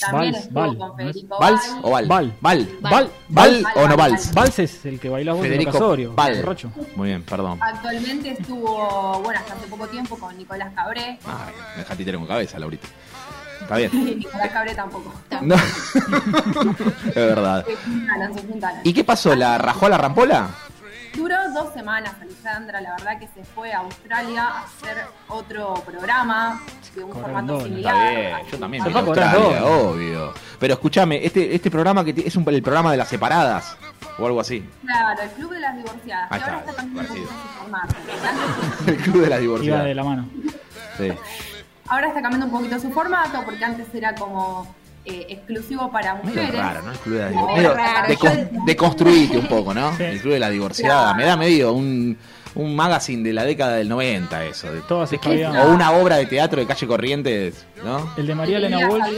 También 0.00 0.32
Valls, 0.32 0.44
estuvo 0.44 0.60
Val, 0.60 0.78
con 0.78 0.88
¿no 0.88 0.96
Federico 0.96 1.38
¿Valls 1.40 1.60
Val. 1.70 1.80
o 1.82 1.90
Val? 1.90 2.06
Val. 2.06 2.36
Val. 2.40 2.68
Val. 2.80 2.92
¿Val 3.28 3.62
Val, 3.62 3.64
o 3.76 3.88
no 3.88 3.96
Val, 3.96 4.10
Valls? 4.10 4.34
Vals 4.34 4.58
es 4.58 4.84
el 4.84 5.00
que 5.00 5.08
baila 5.08 5.32
vos 5.32 5.44
en 5.44 5.50
Federico 5.50 5.72
Casorio. 5.72 6.14
Val. 6.14 6.42
Rocho. 6.42 6.70
Muy 6.94 7.08
bien, 7.08 7.22
perdón. 7.22 7.58
Actualmente 7.62 8.30
estuvo, 8.30 9.20
bueno, 9.22 9.40
hasta 9.40 9.54
hace 9.54 9.66
poco 9.68 9.86
tiempo 9.88 10.18
con 10.18 10.36
Nicolás 10.36 10.72
Cabré. 10.74 11.18
Ay, 11.24 11.54
me 11.72 11.82
dejaste 11.82 12.12
con 12.12 12.26
cabeza, 12.26 12.58
Laurita. 12.58 12.86
Está 13.60 13.76
bien. 13.76 13.90
Y 13.92 14.14
Nicolás 14.16 14.50
Cabré 14.52 14.74
tampoco. 14.74 15.14
No. 15.42 15.54
es 17.08 17.14
verdad. 17.14 17.64
Se 17.66 17.76
juntaron, 17.76 18.34
se 18.34 18.42
juntaron. 18.46 18.80
¿Y 18.84 18.92
qué 18.92 19.04
pasó? 19.04 19.34
¿La 19.34 19.58
rajó 19.58 19.86
a 19.86 19.88
la 19.90 19.98
rampola? 19.98 20.48
Duró 21.14 21.34
dos 21.54 21.72
semanas, 21.72 22.12
Alejandra, 22.20 22.80
la 22.82 22.90
verdad 22.90 23.18
que 23.18 23.26
se 23.28 23.42
fue 23.54 23.72
a 23.72 23.78
Australia 23.78 24.42
a 24.44 24.64
hacer 24.64 24.98
otro 25.28 25.72
programa 25.86 26.60
de 26.94 27.02
un 27.04 27.12
formato 27.14 27.54
Está 27.56 27.64
similar. 27.68 28.10
bien, 28.14 28.36
yo 28.52 28.58
también. 28.58 28.82
A 28.82 28.98
Australia, 29.00 29.64
obvio. 29.64 30.34
Pero 30.60 30.74
escúchame, 30.74 31.24
este, 31.24 31.54
este 31.54 31.70
programa 31.70 32.04
que 32.04 32.14
es 32.26 32.36
un, 32.36 32.46
el 32.50 32.62
programa 32.62 32.90
de 32.90 32.98
las 32.98 33.08
separadas 33.08 33.78
o 34.18 34.26
algo 34.26 34.40
así. 34.40 34.68
Claro, 34.84 35.22
el 35.22 35.30
Club 35.30 35.52
de 35.52 35.60
las 35.60 35.76
Divorciadas. 35.76 36.26
Ahí 36.30 36.38
que 36.40 36.44
ahora 36.50 36.58
está, 36.68 36.82
está 36.82 37.06
su 37.06 37.26
formato. 37.60 37.94
Antes- 37.96 38.88
El 38.88 38.96
club 38.98 39.14
de 39.14 39.20
las 39.30 39.30
Iba 39.30 39.38
divorciadas. 39.40 39.84
de 39.86 39.94
la 39.94 40.04
mano. 40.04 40.28
Sí. 40.98 41.12
Ahora 41.88 42.08
está 42.08 42.20
cambiando 42.22 42.46
un 42.46 42.52
poquito 42.52 42.78
su 42.80 42.90
formato 42.90 43.42
porque 43.44 43.64
antes 43.64 43.86
era 43.94 44.14
como 44.14 44.66
eh, 45.04 45.26
exclusivo 45.28 45.90
para 45.90 46.14
Medio 46.16 46.28
mujeres. 46.42 46.54
raro, 46.60 46.82
¿no? 46.82 46.92
El 46.92 46.98
club 46.98 47.16
de 47.18 47.24
Medio 47.30 47.74
raro. 47.74 48.08
Medio 48.08 48.18
decon- 48.18 48.64
deconstruite 48.66 49.38
un 49.38 49.46
poco, 49.46 49.72
¿no? 49.74 49.96
El 49.98 50.20
club 50.20 50.32
de 50.34 50.40
la 50.40 50.50
divorciada. 50.50 51.14
Me 51.14 51.24
da 51.24 51.36
medio 51.36 51.72
un, 51.72 52.16
un 52.56 52.74
magazine 52.74 53.22
de 53.22 53.32
la 53.32 53.44
década 53.44 53.76
del 53.76 53.88
90 53.88 54.44
eso. 54.46 54.72
De, 54.72 54.80
Todas 54.80 55.12
o 55.12 55.68
una 55.72 55.92
obra 55.92 56.16
de 56.16 56.26
teatro 56.26 56.60
de 56.60 56.66
calle 56.66 56.86
Corrientes, 56.86 57.66
¿no? 57.84 58.12
El 58.16 58.26
de 58.26 58.34
María 58.34 58.56
Elena 58.58 58.88
Walsh. 58.88 59.14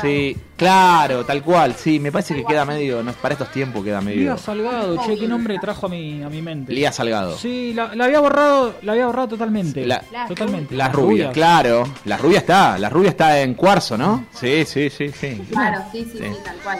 Sí, 0.00 0.36
claro, 0.56 1.24
tal 1.24 1.42
cual. 1.42 1.74
Sí, 1.74 1.98
me 1.98 2.10
parece 2.12 2.34
que 2.34 2.44
queda 2.44 2.64
medio. 2.64 3.02
No, 3.02 3.12
para 3.12 3.34
estos 3.34 3.50
tiempos 3.50 3.84
queda 3.84 4.00
medio. 4.00 4.22
Lía 4.22 4.36
Salgado, 4.36 4.96
che, 5.04 5.18
qué 5.18 5.26
nombre 5.28 5.58
trajo 5.60 5.86
a 5.86 5.88
mi, 5.88 6.22
a 6.22 6.28
mi 6.28 6.40
mente. 6.40 6.72
Lía 6.72 6.92
Salgado. 6.92 7.36
Sí, 7.36 7.72
la, 7.74 7.94
la 7.94 8.04
había 8.04 8.20
borrado, 8.20 8.74
la 8.82 8.92
había 8.92 9.06
borrado 9.06 9.28
totalmente. 9.28 9.84
La- 9.84 10.02
totalmente. 10.28 10.74
Las 10.74 10.92
rubias, 10.92 11.32
claro. 11.32 11.84
La 12.04 12.16
rubia 12.16 12.38
está. 12.38 12.78
La 12.78 12.88
rubia 12.88 13.10
está 13.10 13.40
en 13.40 13.54
cuarzo, 13.54 13.98
¿no? 13.98 14.26
Sí, 14.32 14.64
sí, 14.64 14.88
sí, 14.90 15.10
sí. 15.10 15.42
Claro, 15.50 15.82
sí, 15.90 16.04
sí, 16.04 16.18
Sí. 16.18 16.24
sí, 16.24 16.36
tal 16.44 16.56
cual. 16.62 16.78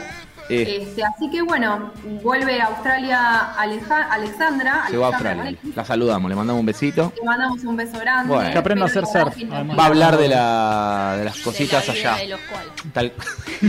Eh. 0.54 0.82
Este, 0.82 1.02
así 1.04 1.30
que 1.30 1.40
bueno, 1.42 1.92
vuelve 2.22 2.60
a 2.60 2.66
Australia 2.66 3.52
Aleja- 3.58 4.08
Alexandra. 4.10 4.84
Se 4.90 4.96
va 4.96 5.06
a 5.06 5.08
Australia. 5.10 5.56
La 5.74 5.84
saludamos, 5.84 6.28
le 6.28 6.34
mandamos 6.36 6.60
un 6.60 6.66
besito. 6.66 7.12
Le 7.16 7.24
mandamos 7.24 7.62
un 7.64 7.76
beso 7.76 7.98
grande. 7.98 8.34
Bueno. 8.34 8.50
Que 8.52 8.58
aprenda 8.58 8.84
a 8.84 8.88
hacer 8.88 9.06
surf. 9.06 9.34
Va 9.50 9.84
a 9.84 9.86
hablar 9.86 10.16
de, 10.18 10.28
la, 10.28 11.14
de 11.18 11.24
las 11.24 11.38
cositas 11.38 11.86
De 11.86 11.88
la 11.88 11.94
vida 11.94 12.12
allá. 12.12 12.22
de 12.22 12.28
los 12.28 12.40
koalas. 12.40 12.72
Tal- 12.92 13.12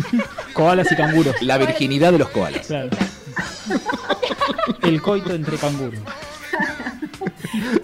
Koalas 0.53 0.91
y 0.91 0.95
canguros. 0.95 1.41
la 1.41 1.57
virginidad 1.57 2.11
de 2.11 2.17
los 2.19 2.29
koalas. 2.29 2.67
Claro. 2.67 2.89
El 4.81 5.01
coito 5.01 5.33
entre 5.33 5.57
canguros. 5.57 5.99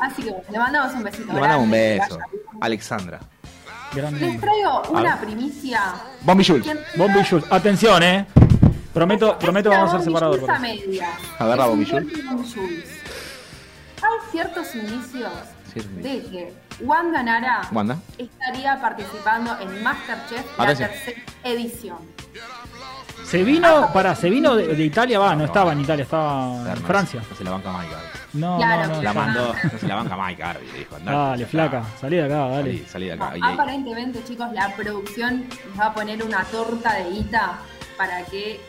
Así 0.01 0.23
que 0.23 0.29
bueno, 0.31 0.43
le 0.51 0.57
mandamos 0.59 0.93
un 0.93 1.03
besito. 1.03 1.33
Le 1.33 1.39
mandamos 1.39 1.65
un 1.65 1.71
grande, 1.71 1.99
beso. 2.01 2.19
Alexandra. 2.61 3.19
Gran 3.93 4.19
Les 4.19 4.39
traigo 4.39 4.83
una 4.91 5.19
primicia. 5.19 5.81
Bombi 6.21 6.45
Jules. 6.45 6.63
¿Quién- 6.63 6.79
Bombi 6.95 7.23
Jules. 7.27 7.45
Atención, 7.49 8.03
eh. 8.03 8.25
Prometo, 8.93 9.37
prometo 9.37 9.69
vamos 9.69 9.89
a 9.93 9.97
ser 9.97 10.05
separados. 10.05 10.39
Agarra 11.37 11.65
Jules. 11.65 12.89
Hay 14.01 14.31
ciertos 14.31 14.75
indicios 14.75 15.31
de 15.75 16.21
que 16.23 16.53
Wanda 16.81 17.21
Nara 17.21 17.61
Wanda. 17.71 17.97
estaría 18.17 18.79
participando 18.81 19.57
en 19.59 19.83
Masterchef 19.83 20.57
la 20.57 20.63
Atención. 20.63 20.89
tercera 20.89 21.21
edición. 21.43 21.97
Se 23.25 23.43
vino, 23.43 23.89
para, 23.93 24.15
se 24.15 24.29
vino 24.29 24.55
de, 24.55 24.67
de 24.75 24.83
Italia, 24.85 25.19
va, 25.19 25.35
no 25.35 25.45
estaba 25.45 25.73
en 25.73 25.81
Italia, 25.81 26.03
estaba 26.03 26.71
en 26.71 26.77
Francia. 26.77 27.21
No 27.29 27.35
se 27.35 27.43
la 27.43 27.51
banca 27.51 27.71
Mike. 27.77 27.95
No, 28.33 28.57
Claro. 28.57 28.87
no, 28.87 28.95
no. 28.95 29.01
La 29.03 29.13
mandó. 29.13 29.53
No 29.71 29.77
se 29.79 29.87
la 29.87 29.95
banca 29.95 30.17
Mike 30.17 30.43
Harvey. 30.43 30.67
Dijo, 30.71 30.95
andate. 30.95 31.17
Dale, 31.17 31.45
flaca, 31.45 31.83
salí 31.99 32.15
de 32.15 32.23
acá, 32.25 32.37
dale. 32.47 32.63
Salí, 32.63 32.85
salí 32.87 33.05
de 33.07 33.13
acá. 33.13 33.37
Y- 33.37 33.41
Aparentemente, 33.43 34.23
chicos, 34.23 34.47
la 34.53 34.73
producción 34.75 35.45
les 35.49 35.79
va 35.79 35.87
a 35.87 35.93
poner 35.93 36.23
una 36.23 36.43
torta 36.45 36.93
de 36.93 37.09
guita 37.11 37.59
para 37.99 38.23
que. 38.23 38.61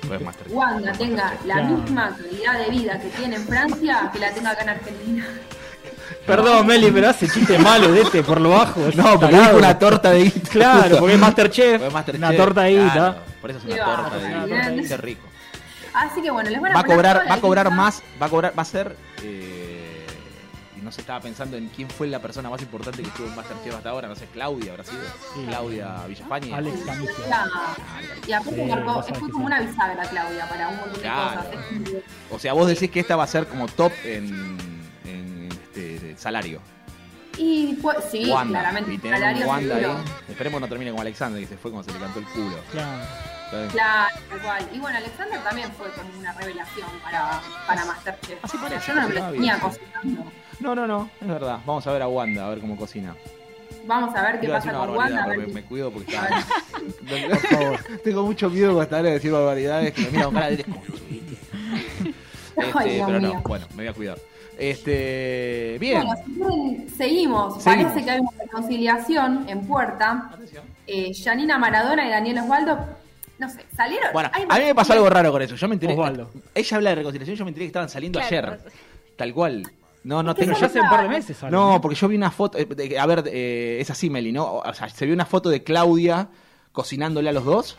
Wanda 0.48 0.90
tenga 0.92 1.34
la 1.46 1.54
Claro. 1.54 1.68
misma 1.68 2.16
calidad 2.16 2.58
de 2.58 2.70
vida 2.70 2.98
que 3.00 3.08
tiene 3.10 3.36
en 3.36 3.44
Francia 3.46 4.10
que 4.12 4.18
la 4.18 4.34
tenga 4.34 4.50
acá 4.50 4.62
en 4.64 4.68
Argentina. 4.70 5.24
Perdón, 6.26 6.66
Meli, 6.66 6.90
pero 6.90 7.08
hace 7.08 7.28
chiste 7.28 7.56
malo 7.60 7.92
de 7.92 8.02
este 8.02 8.22
por 8.24 8.40
lo 8.40 8.50
bajo. 8.50 8.80
No, 8.94 9.18
porque 9.20 9.36
dijo 9.38 9.56
una 9.56 9.78
torta 9.78 10.10
de 10.10 10.24
guita. 10.24 10.50
Claro, 10.50 10.98
porque 10.98 11.14
es 11.14 11.20
Masterchef. 11.20 11.72
Porque 11.74 11.86
es 11.86 11.92
Masterchef, 11.92 12.28
Una 12.28 12.36
torta 12.36 12.62
de 12.62 12.70
guita. 12.72 12.92
claro, 12.92 13.16
Por 13.40 13.50
eso 13.50 13.58
es 13.60 13.64
una 13.66 13.84
torta 13.84 14.16
de 14.18 14.46
guita. 14.74 14.88
Qué 14.88 14.96
rico. 14.96 15.26
Así 15.94 16.22
que 16.22 16.30
bueno, 16.30 16.50
les 16.50 16.60
van 16.60 16.72
a 16.72 16.74
Va 16.74 16.80
a 16.80 16.84
cobrar, 16.84 17.24
va 17.30 17.34
a 17.34 17.40
cobrar 17.40 17.70
más, 17.70 18.02
va 18.20 18.26
a 18.26 18.28
cobrar, 18.28 18.52
va 18.58 18.62
a 18.62 18.64
ser. 18.64 18.96
eh, 19.22 19.59
no 20.90 20.94
se 20.94 21.02
estaba 21.02 21.20
pensando 21.20 21.56
en 21.56 21.68
quién 21.68 21.88
fue 21.88 22.08
la 22.08 22.18
persona 22.18 22.50
más 22.50 22.60
importante 22.62 23.00
que 23.00 23.06
estuvo 23.08 23.28
en 23.28 23.36
Masterchef 23.36 23.76
hasta 23.76 23.90
ahora, 23.90 24.08
no 24.08 24.16
sé, 24.16 24.26
Claudia 24.32 24.72
habrá 24.72 24.82
sido. 24.82 25.00
Sí. 25.36 25.44
Claudia 25.46 26.04
Villafañe. 26.08 26.52
Alex. 26.52 26.78
Y 28.26 28.32
aparte 28.32 28.54
Sí, 28.56 28.68
marcó, 28.68 29.04
que 29.04 29.12
como 29.30 29.46
una 29.46 29.60
bisagra 29.60 30.02
Claudia 30.08 30.48
para 30.48 30.68
un 30.68 30.76
montón 30.78 30.94
de 30.94 31.00
Claro. 31.00 31.42
cosas. 31.42 31.54
Es- 31.54 32.02
O 32.32 32.38
sea, 32.40 32.54
vos 32.54 32.66
decís 32.66 32.90
que 32.90 32.98
esta 32.98 33.14
va 33.14 33.22
a 33.22 33.28
ser 33.28 33.46
como 33.46 33.68
top 33.68 33.92
en, 34.04 34.58
en 35.04 35.48
este, 35.52 36.16
salario. 36.16 36.60
Y 37.38 37.74
pues 37.74 37.96
sí, 38.10 38.28
Wanda. 38.28 38.58
claramente. 38.58 38.92
Y 38.94 38.96
un 38.96 39.46
Wanda 39.46 39.76
ahí. 39.76 39.86
Esperemos 40.28 40.58
que 40.58 40.60
no 40.62 40.68
termine 40.68 40.90
como 40.90 41.02
Alexander, 41.02 41.40
que 41.40 41.46
se 41.46 41.56
fue 41.56 41.70
como 41.70 41.84
se 41.84 41.92
le 41.92 42.00
cantó 42.00 42.18
el 42.18 42.24
culo. 42.26 42.56
Claro. 42.72 43.04
¿Sabes? 43.52 43.72
Claro, 43.72 44.14
igual. 44.40 44.68
Y 44.72 44.78
bueno, 44.80 44.98
Alexander 44.98 45.40
también 45.44 45.70
fue 45.72 45.88
como 45.92 46.18
una 46.18 46.32
revelación 46.32 46.88
para, 47.04 47.40
para 47.68 47.84
Masterchef. 47.84 48.44
Así 48.44 48.56
parece, 48.58 48.88
yo 48.88 48.94
no 48.94 49.08
lo 49.08 49.30
tenía 49.30 49.58
cocinando. 49.60 50.32
No, 50.60 50.74
no, 50.74 50.86
no, 50.86 51.10
es 51.20 51.26
verdad. 51.28 51.58
Vamos 51.66 51.86
a 51.86 51.92
ver 51.92 52.02
a 52.02 52.08
Wanda, 52.08 52.46
a 52.46 52.50
ver 52.50 52.60
cómo 52.60 52.76
cocina. 52.76 53.16
Vamos 53.86 54.14
a 54.14 54.22
ver 54.22 54.40
qué 54.40 54.46
Iba 54.46 54.56
pasa 54.58 54.72
con 54.72 54.90
Wanda. 54.96 55.24
A 55.24 55.28
ver 55.28 55.38
me, 55.38 55.46
qué- 55.46 55.52
me 55.52 55.62
cuido 55.64 55.90
porque 55.90 56.14
está. 56.14 56.28
Por 57.30 57.38
favor. 57.38 57.78
Tengo 58.04 58.22
mucho 58.24 58.50
miedo 58.50 58.74
con 58.74 58.82
esta 58.82 58.96
hora 58.98 59.08
de 59.08 59.14
decir 59.14 59.32
barbaridades 59.32 59.92
que 59.94 60.02
me 60.02 60.10
mira 60.10 60.24
con 60.24 60.34
cara 60.34 60.50
de. 60.50 60.64
Este, 62.56 62.72
Ay, 62.78 63.02
pero 63.06 63.20
no, 63.20 63.28
mío. 63.28 63.42
bueno, 63.46 63.66
me 63.70 63.76
voy 63.76 63.86
a 63.86 63.92
cuidar. 63.94 64.18
Este, 64.58 65.78
bien. 65.80 66.02
Bueno, 66.04 66.22
si 66.26 66.32
quieren, 66.34 66.88
seguimos. 66.90 67.62
Seguimos. 67.62 67.64
Parece 67.92 68.04
que 68.04 68.10
hay 68.10 68.20
una 68.20 68.30
reconciliación 68.38 69.48
en 69.48 69.66
puerta. 69.66 70.30
Eh, 70.86 71.12
Janina 71.14 71.58
Maradona 71.58 72.06
y 72.06 72.10
Daniel 72.10 72.38
Osvaldo, 72.40 72.78
no 73.38 73.48
sé, 73.48 73.64
salieron. 73.74 74.12
Bueno, 74.12 74.30
a 74.34 74.58
mí 74.58 74.64
me 74.66 74.74
pasó 74.74 74.92
algo 74.92 75.08
raro 75.08 75.32
con 75.32 75.40
eso. 75.40 75.54
Yo 75.54 75.68
me 75.68 75.74
enteré. 75.74 75.94
Osvaldo. 75.94 76.30
Ella 76.54 76.76
habla 76.76 76.90
de 76.90 76.96
reconciliación, 76.96 77.36
yo 77.36 77.44
me 77.44 77.50
enteré 77.50 77.64
que 77.64 77.68
estaban 77.68 77.88
saliendo 77.88 78.20
Claro. 78.20 78.48
ayer. 78.52 78.60
Tal 79.16 79.32
cual. 79.32 79.62
No, 80.04 80.22
no 80.22 80.30
Es 80.30 80.36
tengo. 80.38 80.48
Pero 80.54 80.60
ya 80.60 80.66
hace 80.66 80.80
un 80.80 80.88
par 80.88 81.02
de 81.02 81.08
meses. 81.08 81.36
No, 81.50 81.80
porque 81.80 81.94
yo 81.96 82.08
vi 82.08 82.16
una 82.16 82.30
foto. 82.30 82.56
eh, 82.58 82.64
de- 82.64 82.98
a 82.98 83.06
ver, 83.06 83.24
eh, 83.26 83.78
es 83.80 83.90
así, 83.90 84.08
Meli, 84.10 84.32
¿no? 84.32 84.54
O 84.56 84.74
sea, 84.74 84.88
se 84.88 85.04
vio 85.04 85.14
una 85.14 85.26
foto 85.26 85.48
de 85.50 85.62
Claudia 85.62 86.28
cocinándole 86.72 87.28
a 87.28 87.32
los 87.32 87.44
dos. 87.44 87.76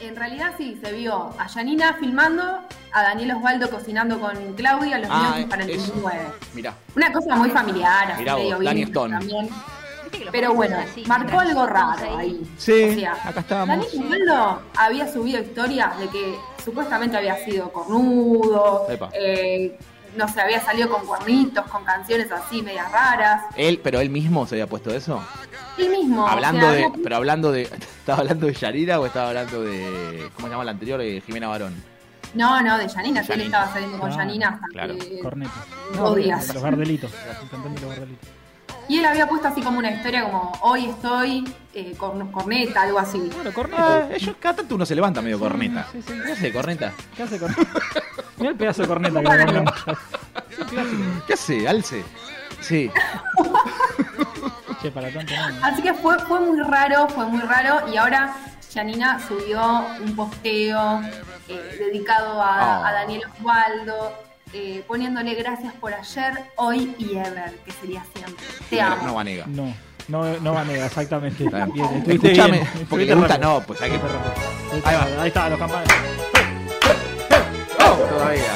En 0.00 0.14
realidad 0.14 0.52
sí, 0.56 0.78
se 0.82 0.92
vio 0.92 1.34
a 1.38 1.48
Janina 1.48 1.96
filmando, 1.98 2.60
a 2.92 3.02
Daniel 3.02 3.32
Osvaldo 3.32 3.68
cocinando 3.68 4.20
con 4.20 4.54
Claudia, 4.54 4.98
los 4.98 5.08
Ah, 5.10 5.32
niños 5.34 5.50
para 5.50 5.64
el 5.64 5.70
eso. 5.70 5.92
29. 5.92 6.26
Mirá. 6.54 6.74
Una 6.94 7.12
cosa 7.12 7.34
muy 7.34 7.50
familiar, 7.50 8.12
así 8.12 8.20
Mirá 8.20 8.34
vos, 8.34 8.42
medio 8.44 8.58
Dani 8.60 8.84
vintage 8.84 8.92
Stone. 8.92 9.18
también. 9.18 9.48
Pero 10.30 10.54
bueno, 10.54 10.76
así, 10.78 11.04
marcó 11.06 11.40
algo 11.40 11.66
raro 11.66 12.16
ahí. 12.18 12.40
Sí, 12.56 12.84
O 12.84 12.94
sea, 12.94 13.12
acá 13.24 13.40
estábamos. 13.40 13.76
Daniel 13.92 14.04
Osvaldo 14.04 14.62
había 14.76 15.12
subido 15.12 15.40
historias 15.42 15.98
de 15.98 16.08
que 16.08 16.34
supuestamente 16.64 17.16
había 17.16 17.36
sido 17.44 17.70
cornudo, 17.72 18.86
Epa. 18.88 19.10
eh, 19.12 19.76
no 20.16 20.28
sé, 20.28 20.40
había 20.40 20.60
salido 20.60 20.88
con 20.88 21.04
cuernitos, 21.06 21.64
con 21.66 21.84
canciones 21.84 22.30
así 22.32 22.62
medias 22.62 22.90
raras. 22.90 23.42
Él, 23.56 23.80
pero 23.82 24.00
él 24.00 24.10
mismo 24.10 24.46
se 24.46 24.54
había 24.56 24.66
puesto 24.66 24.92
eso. 24.94 25.22
Él 25.76 25.90
mismo. 25.90 26.24
o 26.24 26.26
hablando 26.28 26.60
sea, 26.62 26.70
de, 26.72 26.84
había- 26.84 27.02
pero 27.02 27.16
hablando 27.16 27.52
de, 27.52 27.62
¿estaba 27.98 28.18
hablando 28.20 28.46
de 28.46 28.54
Yarira 28.54 28.98
o 29.00 29.06
estaba 29.06 29.28
hablando 29.28 29.62
de, 29.62 30.28
¿cómo 30.34 30.48
se 30.48 30.52
llama 30.52 30.64
la 30.64 30.70
anterior? 30.72 31.00
Eh, 31.00 31.22
Jimena 31.24 31.48
Barón. 31.48 31.74
No, 32.34 32.60
no, 32.60 32.76
de 32.76 32.88
Janina, 32.88 33.22
sí, 33.22 33.32
él 33.32 33.38
Janina. 33.38 33.44
estaba 33.44 33.72
saliendo 33.72 33.98
con 33.98 34.10
Ah, 34.12 34.14
Janina 34.16 34.48
hasta 34.48 34.66
claro. 34.68 34.98
que- 34.98 35.20
Corneta. 35.20 35.52
Dos 35.94 36.16
días. 36.16 36.52
Los 36.54 36.62
gardelitos. 36.62 37.10
De 37.12 37.80
los 37.80 37.88
gardelitos. 37.90 38.28
Y 38.86 38.98
él 38.98 39.04
había 39.06 39.26
puesto 39.26 39.48
así 39.48 39.60
como 39.62 39.78
una 39.78 39.90
historia 39.90 40.24
como 40.24 40.52
hoy 40.62 40.86
estoy 40.86 41.44
eh, 41.74 41.94
con 41.96 42.30
corneta, 42.32 42.82
algo 42.82 42.98
así. 42.98 43.18
Bueno, 43.34 43.50
Ah, 43.50 43.52
corneta. 43.54 44.08
ellos, 44.14 44.36
cada 44.40 44.56
tanto 44.56 44.74
uno 44.74 44.84
se 44.86 44.94
levanta 44.94 45.20
medio 45.22 45.38
corneta. 45.38 45.86
Sí, 45.92 46.02
sí. 46.06 46.12
¿Qué 46.24 46.32
hace, 46.32 46.52
corneta? 46.52 46.92
¿Qué 47.16 47.22
hace 47.22 47.38
corneta? 47.38 47.62
Mira 48.38 48.50
el 48.50 48.56
pedazo 48.56 48.82
de 48.82 48.88
corneta 48.88 49.20
que 49.22 49.28
le 49.28 49.44
ponemos. 49.46 49.74
¿Qué 51.26 51.32
hace, 51.34 51.68
Alce? 51.68 52.04
Sí. 52.60 52.90
Che, 54.82 54.90
para 54.90 55.10
tanto 55.10 55.32
no. 55.34 55.66
Así 55.66 55.82
que 55.82 55.92
fue, 55.94 56.18
fue 56.20 56.40
muy 56.40 56.60
raro, 56.62 57.08
fue 57.08 57.26
muy 57.26 57.40
raro. 57.40 57.88
Y 57.92 57.96
ahora 57.96 58.34
Janina 58.72 59.18
subió 59.26 59.86
un 60.04 60.14
posteo 60.14 61.02
eh, 61.48 61.76
dedicado 61.78 62.40
a, 62.42 62.58
Ah. 62.82 62.88
a 62.88 62.92
Daniel 62.92 63.22
Osvaldo, 63.38 64.12
eh, 64.52 64.84
poniéndole 64.86 65.34
gracias 65.34 65.74
por 65.74 65.92
ayer, 65.94 66.32
hoy 66.56 66.94
y 66.98 67.16
ever, 67.16 67.54
que 67.64 67.72
sería 67.72 68.04
siempre. 68.14 68.44
Te 68.70 68.80
amo. 68.80 69.06
No 69.06 69.14
va 69.14 69.20
a 69.20 69.24
negar. 69.24 69.48
No, 69.48 69.74
no, 70.08 70.38
no 70.40 70.52
va 70.54 70.60
a 70.60 70.64
negar, 70.64 70.86
exactamente. 70.86 71.44
Bien. 71.72 72.04
Escúchame, 72.06 72.58
bien, 72.58 72.86
porque 72.88 73.04
le 73.06 73.14
gusta, 73.14 73.34
rápido. 73.34 73.52
no, 73.60 73.66
pues 73.66 73.82
hay 73.82 73.90
que. 73.90 73.96
Ahí 74.84 74.94
va. 74.96 75.22
Ahí 75.22 75.28
está, 75.28 75.48
los 75.48 75.58
campanas. 75.58 75.88
Oh, 77.80 77.94
todavía. 78.08 78.54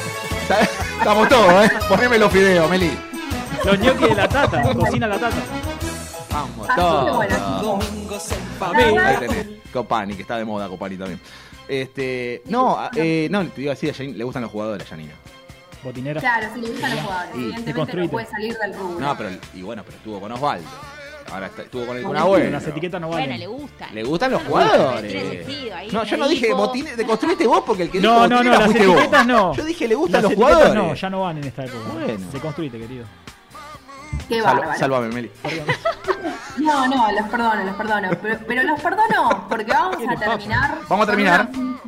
Estamos 0.99 1.29
todos, 1.29 1.65
¿eh? 1.65 1.71
Poneme 1.87 2.17
los 2.17 2.31
fideos, 2.31 2.69
Meli. 2.69 2.91
Los 3.63 3.79
ñoquis 3.79 4.09
de 4.09 4.15
la 4.15 4.27
tata, 4.27 4.61
cocina 4.73 5.07
la 5.07 5.17
tata. 5.19 5.35
Vamos, 6.31 6.69
Así 6.69 6.75
que 6.75 6.81
todos. 6.81 7.83
Ahí 8.61 9.17
tenés. 9.19 9.47
Copani, 9.71 10.15
que 10.15 10.21
está 10.23 10.37
de 10.37 10.45
moda, 10.45 10.67
Copani 10.67 10.97
también. 10.97 11.19
Este. 11.67 12.41
No, 12.45 12.77
eh, 12.95 13.27
no, 13.31 13.45
te 13.47 13.61
iba 13.61 13.71
a 13.71 13.75
decir, 13.75 13.89
a 13.89 13.93
Janine- 13.93 14.15
le 14.15 14.23
gustan 14.23 14.41
los 14.43 14.51
jugadores 14.51 14.85
a 14.85 14.89
Janina. 14.89 15.13
Botinera. 15.83 16.19
Claro, 16.21 16.47
si 16.53 16.61
le 16.61 16.69
gustan 16.69 16.91
los 16.91 16.99
jugadores. 17.01 17.35
Y- 17.35 17.39
Evidentemente 17.43 17.95
no 17.97 18.07
puede 18.09 18.27
salir 18.27 18.57
del 18.57 18.73
rubro. 18.73 18.99
No, 18.99 19.17
pero 19.17 19.29
y 19.53 19.61
bueno, 19.61 19.83
pero 19.85 19.97
estuvo 19.97 20.19
con 20.19 20.31
Osvaldo. 20.31 20.67
Ahora 21.33 21.47
está- 21.47 21.61
estuvo 21.63 21.85
con 21.85 21.97
el 21.97 22.03
Kun 22.03 22.15
el 22.15 22.21
Agüero. 22.21 22.49
Las 22.51 22.67
etiquetas 22.67 23.01
no 23.01 23.07
Bueno, 23.07 23.21
valen. 23.23 23.39
le 23.39 23.47
gustan. 23.47 23.95
Le 23.95 24.03
gustan 24.03 24.31
los 24.31 24.43
jugadores. 24.43 25.11
tiene 25.11 25.29
sentido, 25.43 25.75
ahí 25.75 25.89
No, 25.91 26.03
yo 26.03 26.17
no 26.17 26.27
dije 26.27 26.53
botines, 26.53 26.95
de 26.97 27.05
construiste 27.05 27.47
vos 27.47 27.63
porque 27.65 27.83
el 27.83 27.89
que 27.91 27.99
dijo 27.99 28.13
No, 28.13 28.27
no, 28.27 28.43
no, 28.43 28.51
las 28.51 28.63
fuiste 28.65 28.85
vos. 28.87 28.95
etiquetas 28.97 29.25
no. 29.27 29.53
Yo 29.55 29.65
dije 29.65 29.87
le 29.87 29.95
gustan 29.95 30.13
Las 30.13 30.23
los 30.23 30.31
etiquetas 30.33 30.55
jugadores. 30.57 30.83
No, 30.89 30.93
ya 30.95 31.09
no 31.09 31.21
van 31.21 31.37
en 31.37 31.43
esta 31.45 31.65
época. 31.65 31.89
Bueno. 31.93 32.31
Se 32.31 32.39
construite, 32.39 32.79
querido. 32.79 33.05
Qué 34.29 34.41
Salva- 34.41 34.53
bárbaro. 34.59 34.79
Sálvame, 34.79 35.07
Meli. 35.09 35.31
No, 36.57 36.87
no, 36.87 37.11
los 37.11 37.29
perdono, 37.29 37.63
los 37.63 37.75
perdono. 37.75 38.09
Pero, 38.21 38.39
pero 38.47 38.63
los 38.63 38.79
perdono 38.79 39.45
porque 39.49 39.65
vamos 39.71 39.97
a 40.07 40.19
terminar. 40.19 40.77
Vamos 40.87 41.03
a 41.07 41.09
terminar. 41.09 41.51
con 41.51 41.59
una- 41.65 41.79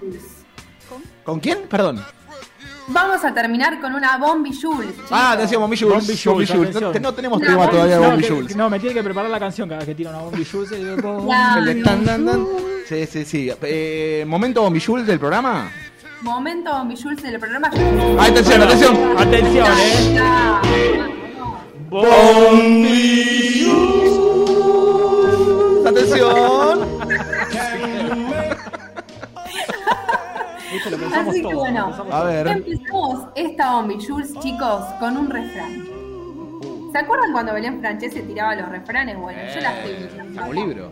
¿Con 1.24 1.40
quién? 1.40 1.68
Perdón. 1.70 2.04
Vamos 2.88 3.24
a 3.26 3.34
terminar 3.34 3.80
con 3.82 3.96
una 3.96 4.18
Bombi 4.18 4.52
Jules. 4.60 4.94
Ah, 5.10 5.32
atención, 5.32 5.60
Bombi 5.62 5.76
Jules. 5.78 5.94
Bombi 5.96 6.06
Jules, 6.14 6.26
Bombi 6.26 6.46
Jules. 6.46 6.70
atención. 6.70 6.84
No, 6.84 6.92
te- 6.92 7.00
no 7.00 7.14
tenemos 7.14 7.40
No, 7.40 7.46
tema 7.46 7.58
Bombi 7.58 7.72
todavía 7.72 8.00
de 8.00 8.06
Bombi 8.08 8.24
que- 8.24 8.30
Jules. 8.30 8.56
no, 8.56 8.70
me 8.70 8.80
tiene 8.80 8.94
que 8.94 9.04
preparar 9.04 9.30
la 9.32 9.40
canción 9.40 9.68
cada 9.68 9.80
vez 9.80 9.88
que 9.90 9.96
tira 9.96 10.12
una 10.12 10.20
Bombi 10.20 10.46
Jules. 10.46 10.72
y 10.72 10.76
digo, 10.76 11.28
tan, 11.84 12.06
tan, 12.06 12.26
tan. 12.26 12.48
Sí, 12.88 13.06
sí, 13.08 13.26
sí. 13.26 13.52
Eh, 13.64 14.24
momento 14.28 14.62
Bombi 14.62 14.80
Jules 14.80 15.08
del 15.08 15.18
programa. 15.20 15.72
Momento 16.22 16.72
Bombi 16.72 16.96
Jules 17.02 17.22
del 17.24 17.40
programa. 17.40 17.72
Ah, 18.20 18.26
atención, 18.26 18.62
atención. 18.62 18.96
Atención, 19.18 19.68
eh. 20.64 21.02
Bombi 21.90 23.45
Viste, 30.86 30.92
lo 30.92 30.98
pensamos 30.98 31.30
Así 31.34 31.42
que 31.42 31.48
todo, 31.50 31.60
bueno, 31.60 31.86
pensamos 31.88 32.14
A 32.14 32.24
ver. 32.24 32.48
empezamos 32.48 33.28
esta 33.36 33.72
Bombi 33.74 34.06
Jules, 34.06 34.34
chicos, 34.40 34.84
con 35.00 35.18
un 35.18 35.30
refrán. 35.30 35.86
¿Se 36.92 37.00
acuerdan 37.00 37.32
cuando 37.34 37.54
Belén 37.54 37.80
Francese 37.82 38.22
tiraba 38.22 38.56
los 38.56 38.70
refranes? 38.70 39.18
Bueno, 39.20 39.40
yo 39.54 39.60
las 39.62 39.74
estoy 39.80 39.92
Eh, 39.92 40.10
mirando. 40.12 40.34
saca 40.36 40.48
un 40.50 40.56
libro. 40.56 40.92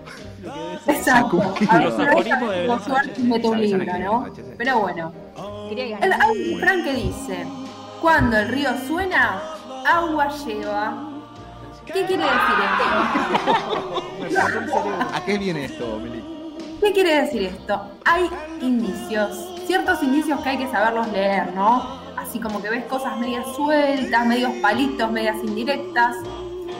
Exacto. 0.88 1.41
A 1.70 1.78
ver, 1.78 1.94
pero 1.95 2.10
aforismos 2.10 2.26
de 2.26 2.26
ella, 2.26 2.40
Belén 2.40 2.68
por 2.68 2.82
suerte, 2.84 3.22
mete 3.22 3.48
un 3.48 3.61
libro, 3.61 3.99
¿no? 3.99 4.26
Pero 4.57 4.80
bueno. 4.80 5.14
Hay 5.70 5.94
un 6.53 6.60
refrán 6.60 6.84
que 6.84 6.94
dice, 6.94 7.45
cuando 8.02 8.38
el 8.38 8.48
río 8.49 8.70
suena, 8.88 9.41
agua 9.88 10.28
lleva. 10.45 11.10
¿Qué 11.86 12.06
quiere 12.06 12.24
decir 12.24 12.57
esto? 14.30 14.40
¿A 15.14 15.26
qué 15.26 15.38
viene 15.38 15.65
esto, 15.65 15.99
Meli? 15.99 16.24
¿Qué 16.82 16.91
quiere 16.94 17.22
decir 17.22 17.44
esto? 17.44 17.82
Hay 18.06 18.30
indicios, 18.61 19.53
ciertos 19.65 20.02
indicios 20.03 20.40
que 20.41 20.49
hay 20.49 20.57
que 20.57 20.68
saberlos 20.69 21.07
leer, 21.10 21.53
¿no? 21.53 22.02
Así 22.18 22.40
como 22.40 22.61
que 22.61 22.69
ves 22.69 22.85
cosas 22.85 23.18
medias 23.18 23.45
sueltas, 23.56 24.26
medios 24.26 24.52
palitos, 24.61 25.11
medias 25.11 25.38
indirectas. 25.44 26.15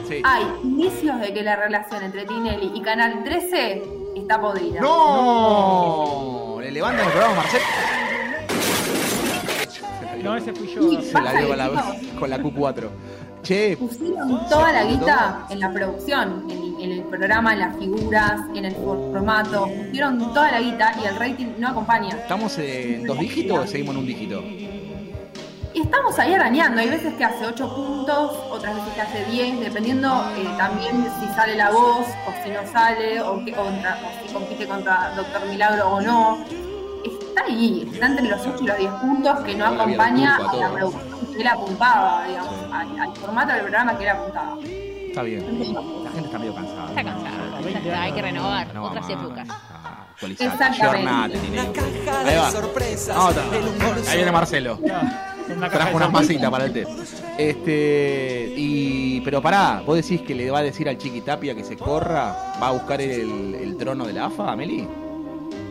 Sí. 0.08 0.20
Hay 0.24 0.44
indicios 0.62 1.20
de 1.20 1.32
que 1.32 1.42
la 1.42 1.56
relación 1.56 2.02
entre 2.02 2.24
Tinelli 2.24 2.72
y 2.74 2.82
Canal 2.82 3.24
13 3.24 3.82
está 4.16 4.40
podrida. 4.40 4.80
¡No! 4.80 6.58
¿Le 6.60 6.70
levantan 6.70 7.06
el 7.06 7.12
programa, 7.12 7.34
Marcel? 7.36 7.60
No, 10.22 10.36
ese 10.36 10.52
fui 10.52 10.68
yo. 10.68 11.02
Se 11.02 11.20
la 11.20 11.32
dio 11.34 11.48
con 11.48 11.58
la, 11.58 11.70
con 12.18 12.30
la 12.30 12.38
Q4. 12.38 12.88
Che, 13.44 13.76
Pusieron 13.76 14.48
toda 14.48 14.72
la 14.72 14.84
guita 14.84 15.46
en 15.50 15.60
la 15.60 15.70
producción, 15.70 16.46
en, 16.48 16.80
en 16.80 16.92
el 16.92 17.02
programa, 17.02 17.52
en 17.52 17.58
las 17.58 17.76
figuras, 17.76 18.40
en 18.54 18.64
el 18.64 18.74
formato. 18.74 19.66
Pusieron 19.66 20.18
toda 20.32 20.50
la 20.50 20.60
guita 20.60 20.94
y 21.02 21.06
el 21.06 21.16
rating 21.16 21.48
no 21.58 21.68
acompaña. 21.68 22.16
¿estamos 22.16 22.56
en 22.56 23.04
dos 23.06 23.18
dígitos 23.18 23.58
o 23.58 23.66
seguimos 23.66 23.96
en 23.96 24.00
un 24.00 24.06
dígito? 24.06 24.42
Y 25.74 25.82
estamos 25.82 26.18
ahí 26.18 26.32
arañando. 26.32 26.80
Hay 26.80 26.88
veces 26.88 27.12
que 27.14 27.24
hace 27.24 27.44
8 27.46 27.74
puntos, 27.74 28.32
otras 28.50 28.76
veces 28.76 28.94
que 28.94 29.00
hace 29.02 29.24
10, 29.26 29.60
dependiendo 29.60 30.08
eh, 30.38 30.48
también 30.56 31.06
si 31.20 31.26
sale 31.34 31.54
la 31.54 31.70
voz 31.70 32.06
o 32.26 32.42
si 32.42 32.50
no 32.50 32.66
sale, 32.72 33.20
o, 33.20 33.44
que, 33.44 33.52
contra, 33.52 33.98
o 33.98 34.26
si 34.26 34.32
compite 34.32 34.66
contra 34.66 35.12
Doctor 35.16 35.44
Milagro 35.50 35.96
o 35.96 36.00
no. 36.00 36.38
Está 37.04 37.42
ahí, 37.46 37.90
está 37.92 38.06
entre 38.06 38.26
los 38.26 38.40
8 38.40 38.56
y 38.62 38.66
los 38.66 38.78
10 38.78 38.90
puntos 38.92 39.38
que 39.40 39.54
no 39.54 39.70
vida 39.70 39.82
acompaña 39.82 40.36
a 40.36 40.56
la 40.56 40.70
producción 40.72 41.13
que 41.34 41.42
él 41.42 41.48
apuntaba, 41.48 42.26
digamos, 42.26 42.54
al, 42.72 43.00
al 43.00 43.16
formato 43.16 43.52
del 43.52 43.60
programa 43.62 43.96
que 43.98 44.04
él 44.04 44.10
apuntaba. 44.10 44.56
Está 44.62 45.22
bien. 45.22 45.40
La 46.04 46.10
gente 46.10 46.26
está 46.26 46.38
medio 46.38 46.54
cansada. 46.54 46.88
Está 46.88 47.04
cansada. 47.04 47.60
ya 47.60 47.78
está, 47.78 48.02
hay 48.02 48.12
que 48.12 48.22
renovar. 48.22 48.74
No, 48.74 48.84
Otras 48.84 49.08
mamá, 49.08 49.22
épocas. 49.22 49.48
Exactamente. 50.22 51.38
Tinelli. 51.38 51.58
Ahí 52.24 52.36
va. 52.36 52.50
Vamos, 53.78 54.08
ahí 54.08 54.16
viene 54.16 54.32
Marcelo. 54.32 54.78
Una 54.80 55.68
Trajo 55.68 55.90
sorpresa. 55.90 56.08
masitas 56.10 56.50
para 56.50 56.64
el 56.64 56.72
té. 56.72 56.86
Este. 57.38 58.54
Y. 58.56 59.20
Pero 59.20 59.42
pará, 59.42 59.82
vos 59.84 59.96
decís 59.96 60.22
que 60.22 60.34
le 60.34 60.50
va 60.50 60.60
a 60.60 60.62
decir 60.62 60.88
al 60.88 60.98
Chiqui 60.98 61.20
Tapia 61.20 61.54
que 61.54 61.62
se 61.64 61.76
corra, 61.76 62.54
va 62.60 62.68
a 62.68 62.72
buscar 62.72 63.00
el, 63.00 63.54
el 63.54 63.76
trono 63.76 64.06
de 64.06 64.12
la 64.14 64.26
AFA, 64.26 64.52
Ameli. 64.52 64.88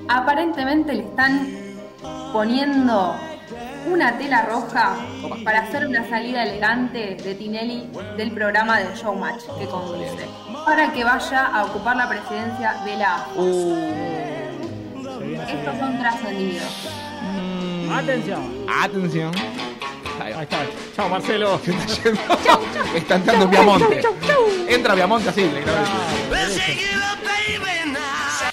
Aparentemente 0.08 0.94
le 0.94 1.04
están 1.04 1.48
poniendo 2.32 3.16
una 3.88 4.18
tela 4.18 4.44
roja 4.44 4.96
para 5.44 5.62
hacer 5.62 5.86
una 5.88 6.08
salida 6.08 6.44
elegante 6.44 7.18
de 7.22 7.36
Tinelli 7.36 7.90
del 8.18 8.32
programa 8.32 8.80
de 8.80 8.96
Showmatch 8.96 9.44
que 9.60 9.66
conduce, 9.66 10.28
para 10.66 10.92
que 10.92 11.04
vaya 11.04 11.46
a 11.46 11.66
ocupar 11.66 11.96
la 11.96 12.10
presidencia 12.10 12.82
de 12.86 12.98
la 12.98 13.16
AFA. 13.16 13.34
Estos 15.52 15.78
son 15.80 16.00
trascendidos. 16.00 16.90
Atención. 17.92 18.66
Atención. 18.82 19.32
Ahí 20.20 20.34
está. 20.44 20.58
Chao, 20.96 21.10
Marcelo. 21.10 21.60
Está 22.96 23.16
entrando 23.16 23.48
Viamonte. 23.48 24.02
Entra 24.68 24.96
Viamonte 24.96 25.30
así, 25.30 25.42
le 25.42 25.62
grabé. 25.62 25.80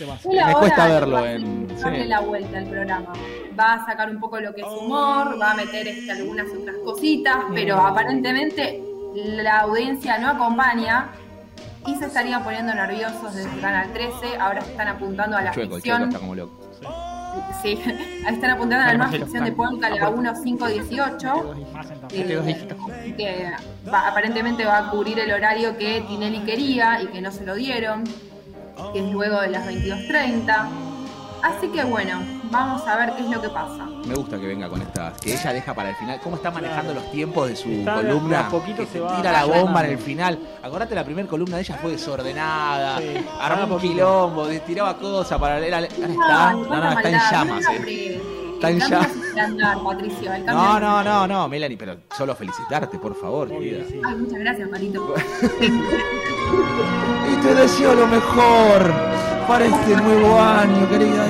Él 0.04 0.30
Me 0.32 0.40
ahora 0.40 0.54
cuesta 0.58 0.76
va 0.78 0.84
a 0.84 0.88
verlo 0.88 1.26
en- 1.26 1.68
darle 1.78 2.02
sí. 2.02 2.08
la 2.08 2.20
vuelta 2.20 2.58
al 2.58 2.66
programa. 2.66 3.12
Va 3.58 3.74
a 3.74 3.86
sacar 3.86 4.10
un 4.10 4.18
poco 4.20 4.40
lo 4.40 4.54
que 4.54 4.60
es 4.62 4.66
humor, 4.66 5.40
va 5.40 5.50
a 5.52 5.54
meter 5.54 5.88
este, 5.88 6.10
algunas 6.12 6.46
otras 6.48 6.76
cositas, 6.84 7.36
pero 7.54 7.76
aparentemente 7.78 8.82
la 9.14 9.60
audiencia 9.60 10.18
no 10.18 10.28
acompaña 10.30 11.08
y 11.86 11.94
se 11.96 12.06
estarían 12.06 12.42
poniendo 12.44 12.72
nerviosos 12.74 13.34
desde 13.34 13.60
Canal 13.60 13.92
13. 13.92 14.36
Ahora 14.38 14.60
se 14.60 14.70
están 14.70 14.88
apuntando 14.88 15.36
a 15.36 15.42
la 15.42 15.50
Chueco, 15.50 15.74
ficción. 15.76 16.02
está 16.04 16.18
como 16.18 16.34
loco. 16.34 16.60
Sí, 17.62 17.78
ahí 18.26 18.34
están 18.34 18.50
apuntando 18.50 18.84
a 18.84 18.88
la 18.92 18.94
nueva 18.98 19.12
ficción 19.12 19.44
de. 19.44 19.52
Polka, 19.52 19.88
la 19.90 20.10
1518. 20.10 21.54
eh, 22.12 23.14
que 23.16 23.50
va- 23.92 24.08
aparentemente 24.08 24.64
va 24.64 24.78
a 24.78 24.90
cubrir 24.90 25.18
el 25.20 25.32
horario 25.32 25.76
que 25.76 26.00
Tinelli 26.08 26.40
quería 26.40 27.00
y 27.02 27.06
que 27.08 27.20
no 27.20 27.30
se 27.30 27.44
lo 27.44 27.54
dieron, 27.54 28.04
que 28.92 28.98
es 29.00 29.10
luego 29.12 29.40
de 29.40 29.48
las 29.50 29.66
22.30. 29.66 30.68
Así 31.42 31.68
que 31.68 31.82
bueno, 31.84 32.20
vamos 32.50 32.86
a 32.86 32.96
ver 32.96 33.14
qué 33.14 33.22
es 33.22 33.30
lo 33.30 33.40
que 33.40 33.48
pasa. 33.48 33.86
Me 34.04 34.14
gusta 34.14 34.38
que 34.38 34.46
venga 34.46 34.68
con 34.68 34.82
estas, 34.82 35.18
que 35.20 35.32
ella 35.32 35.52
deja 35.54 35.72
para 35.72 35.88
el 35.90 35.96
final. 35.96 36.20
¿Cómo 36.22 36.36
está 36.36 36.50
manejando 36.50 36.92
los 36.92 37.10
tiempos 37.10 37.48
de 37.48 37.56
su 37.56 37.70
Está 37.70 37.96
de- 37.96 38.02
de 38.04 38.08
columna? 38.12 38.46
a 38.46 38.48
poquito 38.50 38.82
que 38.84 38.88
se 38.88 39.00
va 39.00 39.16
tira 39.16 39.32
la 39.32 39.44
bomba 39.46 39.82
en 39.86 39.92
el 39.92 39.98
final. 39.98 40.38
Acordate, 40.62 40.94
la 40.94 41.02
primera 41.04 41.26
columna 41.26 41.56
de 41.56 41.62
ella 41.62 41.78
fue 41.80 41.92
desordenada, 41.92 42.98
Sí, 42.98 43.26
armó 43.40 43.62
un 43.64 43.68
poquito. 43.70 43.92
quilombo, 43.94 44.46
tiraba 44.66 44.96
cosas 44.98 45.38
para 45.38 45.58
leer. 45.58 45.74
Ahora 45.74 45.86
está, 45.86 46.52
no, 46.52 46.64
no, 46.66 46.92
está 46.92 47.08
en 47.08 47.18
llamas. 47.30 47.64
eh. 47.86 48.20
Está 48.54 48.70
en 48.70 48.78
llamas. 48.80 49.08
Patricio. 49.82 50.30
No, 50.44 50.78
no, 50.78 51.02
no, 51.02 51.26
no, 51.26 51.48
Melanie, 51.48 51.78
pero 51.78 51.96
solo 52.14 52.34
felicitarte, 52.34 52.98
por 52.98 53.18
favor, 53.18 53.48
querida. 53.48 53.82
Ay, 54.06 54.16
muchas 54.16 54.40
gracias, 54.40 54.68
Marito. 54.68 55.14
Te 57.42 57.54
deseo 57.54 57.94
lo 57.94 58.06
mejor 58.06 58.92
para 59.48 59.64
este 59.64 59.96
nuevo 59.96 60.38
año, 60.40 60.88
querida. 60.88 61.24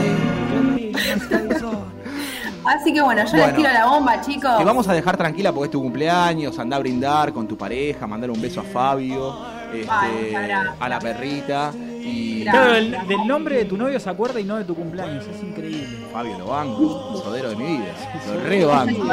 Así 2.64 2.92
que 2.92 3.00
bueno, 3.00 3.24
yo 3.24 3.30
Bueno. 3.30 3.46
les 3.46 3.56
tiro 3.56 3.72
la 3.72 3.86
bomba, 3.86 4.20
chicos. 4.20 4.58
Te 4.58 4.64
vamos 4.64 4.86
a 4.88 4.92
dejar 4.92 5.16
tranquila 5.16 5.52
porque 5.52 5.66
es 5.66 5.70
tu 5.70 5.80
cumpleaños, 5.82 6.58
anda 6.58 6.76
a 6.76 6.80
brindar 6.80 7.32
con 7.32 7.46
tu 7.48 7.56
pareja, 7.56 8.06
mandar 8.06 8.30
un 8.30 8.40
beso 8.40 8.60
a 8.60 8.64
Fabio, 8.64 9.34
este, 9.74 9.88
Ay, 9.90 10.34
a 10.80 10.88
la 10.88 10.98
perrita 10.98 11.72
y 12.02 12.42
Claro, 12.42 12.74
el- 12.74 12.96
del 13.06 13.26
nombre 13.26 13.56
de 13.56 13.64
tu 13.66 13.76
novio 13.76 14.00
se 14.00 14.08
acuerda 14.08 14.40
y 14.40 14.44
no 14.44 14.56
de 14.56 14.64
tu 14.64 14.74
cumpleaños. 14.74 15.24
Es 15.26 15.42
increíble. 15.42 15.86
Fabio 16.12 16.38
lo 16.38 16.46
banco, 16.46 17.22
sodero 17.22 17.50
de 17.50 17.56
mi 17.56 17.66
vida. 17.76 17.92
Lo 18.26 18.40
re 18.40 18.64
banco. 18.64 19.04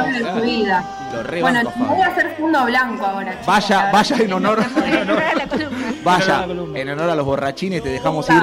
Lo 1.12 1.22
re 1.22 1.40
Bueno, 1.42 1.62
banco 1.64 1.84
voy 1.94 2.00
a 2.02 2.06
hacer 2.06 2.36
fondo 2.38 2.64
blanco 2.64 3.04
ahora. 3.06 3.38
Vaya, 3.46 3.90
vaya 3.92 4.16
en 4.16 4.32
honor, 4.32 4.58
la 5.36 5.46
columna. 5.46 5.92
vaya 6.02 6.46
en 6.74 6.88
honor 6.88 7.10
a 7.10 7.14
los 7.14 7.26
borrachines, 7.26 7.82
te 7.82 7.90
dejamos 7.90 8.28
ir 8.30 8.42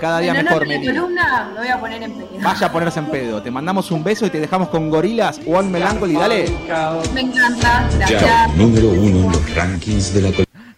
cada 0.00 0.18
día 0.20 0.32
en 0.32 0.44
mejor, 0.44 0.62
honor 0.62 0.62
a 0.62 0.66
mi 0.78 0.78
Meli. 0.86 0.98
columna 0.98 1.50
me 1.54 1.58
voy 1.60 1.68
a 1.68 1.80
poner 1.80 2.02
en 2.02 2.12
pedo. 2.12 2.28
Vaya 2.42 2.66
a 2.66 2.72
ponerse 2.72 2.98
en 2.98 3.06
pedo. 3.06 3.42
Te 3.42 3.50
mandamos 3.50 3.90
un 3.92 4.02
beso 4.04 4.26
y 4.26 4.30
te 4.30 4.40
dejamos 4.40 4.68
con 4.68 4.90
gorilas, 4.90 5.40
One 5.46 5.68
Melancholy, 5.70 6.14
dale. 6.14 6.52
Me 7.14 7.20
encanta, 7.20 7.86
gracias. 7.96 8.20
Chao, 8.22 8.52
número 8.56 8.88
uno 8.88 9.18
en 9.26 9.32
los 9.32 9.54
rankings 9.54 10.12
de 10.14 10.22
la 10.22 10.32
col- 10.32 10.45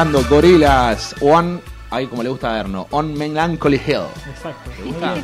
escuchando 0.00 0.34
Gorilas 0.34 1.14
One, 1.20 1.58
ahí 1.90 2.06
como 2.06 2.22
le 2.22 2.30
gusta 2.30 2.52
vernos, 2.54 2.86
On 2.90 3.12
Melancholy 3.12 3.78
Hill. 3.86 4.00
Exacto. 4.30 4.70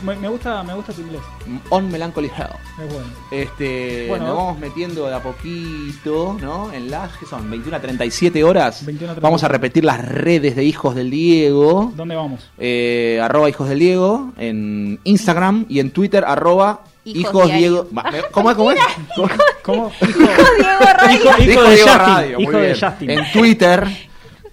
Me, 0.04 0.16
me 0.16 0.28
gusta, 0.28 0.62
me 0.64 0.74
gusta 0.74 0.92
tu 0.92 1.00
inglés. 1.00 1.22
On 1.70 1.90
Melancholy 1.90 2.26
Hill. 2.26 2.84
Es 2.84 2.92
bueno. 2.92 3.08
Este, 3.30 4.04
Bueno. 4.08 4.26
nos 4.26 4.36
vamos 4.36 4.58
metiendo 4.58 5.06
de 5.06 5.14
a 5.14 5.22
poquito, 5.22 6.36
¿no? 6.42 6.70
En 6.74 6.90
las 6.90 7.16
que 7.16 7.24
son 7.24 7.50
21 7.50 7.74
a 7.74 7.80
37 7.80 8.44
horas. 8.44 8.84
21 8.84 9.12
a 9.12 9.14
37. 9.14 9.20
Vamos 9.22 9.44
a 9.44 9.48
repetir 9.48 9.82
las 9.82 10.06
redes 10.06 10.54
de 10.54 10.64
Hijos 10.64 10.94
del 10.94 11.10
Diego. 11.10 11.92
¿Dónde 11.96 12.14
vamos? 12.14 12.46
Eh, 12.58 13.18
arroba 13.22 13.48
Hijos 13.48 13.70
del 13.70 13.78
Diego 13.78 14.32
en 14.36 15.00
Instagram 15.04 15.64
y 15.70 15.80
en 15.80 15.90
Twitter 15.90 16.22
arroba 16.26 16.82
Hijos. 17.06 17.50
Diego. 17.50 17.88
¿Cómo 18.30 18.50
es? 18.50 18.56
¿Cómo 18.56 18.72
es? 18.72 18.78
¿Cómo? 19.14 19.28
¿Cómo? 19.62 19.92
Hijo 20.02 20.18
Diego 20.58 20.80
Radio. 20.98 21.14
Hijo, 21.14 21.28
hijo 21.28 21.42
Hijo 21.42 21.62
de 21.62 21.74
Diego 21.76 21.88
Justin. 21.88 21.98
Radio, 21.98 22.40
hijo 22.40 22.58
de. 22.58 22.74
Justin. 22.74 23.10
En 23.10 23.32
Twitter. 23.32 24.05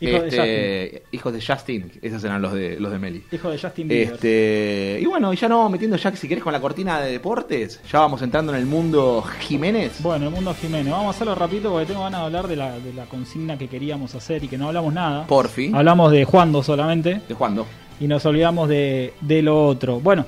Hijo 0.09 0.21
de 0.21 0.27
este, 0.27 1.03
hijos 1.11 1.33
de 1.33 1.41
Justin, 1.41 1.91
esos 2.01 2.23
eran 2.23 2.41
los 2.41 2.53
de 2.53 2.79
los 2.79 2.91
de 2.91 2.99
Meli. 2.99 3.23
Hijo 3.31 3.49
de 3.49 3.57
Justin 3.57 3.87
Bieber. 3.87 4.13
Este, 4.13 4.99
y 5.01 5.05
bueno, 5.05 5.33
y 5.33 5.35
ya 5.37 5.47
vamos 5.47 5.71
metiendo 5.71 5.97
ya, 5.97 6.15
si 6.15 6.27
querés, 6.27 6.43
con 6.43 6.53
la 6.53 6.59
cortina 6.61 6.99
de 6.99 7.11
deportes. 7.11 7.79
Ya 7.91 7.99
vamos 7.99 8.21
entrando 8.21 8.53
en 8.53 8.59
el 8.59 8.65
mundo 8.65 9.23
Jiménez. 9.41 10.01
Bueno, 10.01 10.25
el 10.27 10.31
mundo 10.31 10.53
Jiménez. 10.53 10.91
Vamos 10.91 11.07
a 11.07 11.09
hacerlo 11.11 11.35
rapidito 11.35 11.71
porque 11.71 11.85
tengo 11.87 12.01
ganas 12.01 12.21
de 12.21 12.25
hablar 12.25 12.47
de 12.47 12.55
la, 12.55 12.79
de 12.79 12.93
la 12.93 13.05
consigna 13.05 13.57
que 13.57 13.67
queríamos 13.67 14.13
hacer 14.15 14.43
y 14.43 14.47
que 14.47 14.57
no 14.57 14.67
hablamos 14.67 14.93
nada. 14.93 15.25
Porfi. 15.27 15.71
Hablamos 15.73 16.11
de 16.11 16.25
Juando 16.25 16.61
solamente 16.63 17.21
De 17.27 17.33
Juando. 17.35 17.65
y 17.99 18.07
nos 18.07 18.25
olvidamos 18.25 18.69
de, 18.69 19.13
de 19.21 19.41
lo 19.41 19.65
otro. 19.67 19.99
Bueno, 19.99 20.25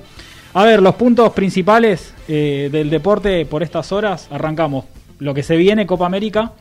a 0.54 0.64
ver, 0.64 0.80
los 0.80 0.94
puntos 0.94 1.32
principales 1.32 2.14
eh, 2.28 2.70
del 2.72 2.88
deporte 2.88 3.44
por 3.46 3.62
estas 3.62 3.92
horas. 3.92 4.28
Arrancamos. 4.30 4.86
Lo 5.18 5.32
que 5.34 5.42
se 5.42 5.56
viene, 5.56 5.86
Copa 5.86 6.06
América. 6.06 6.52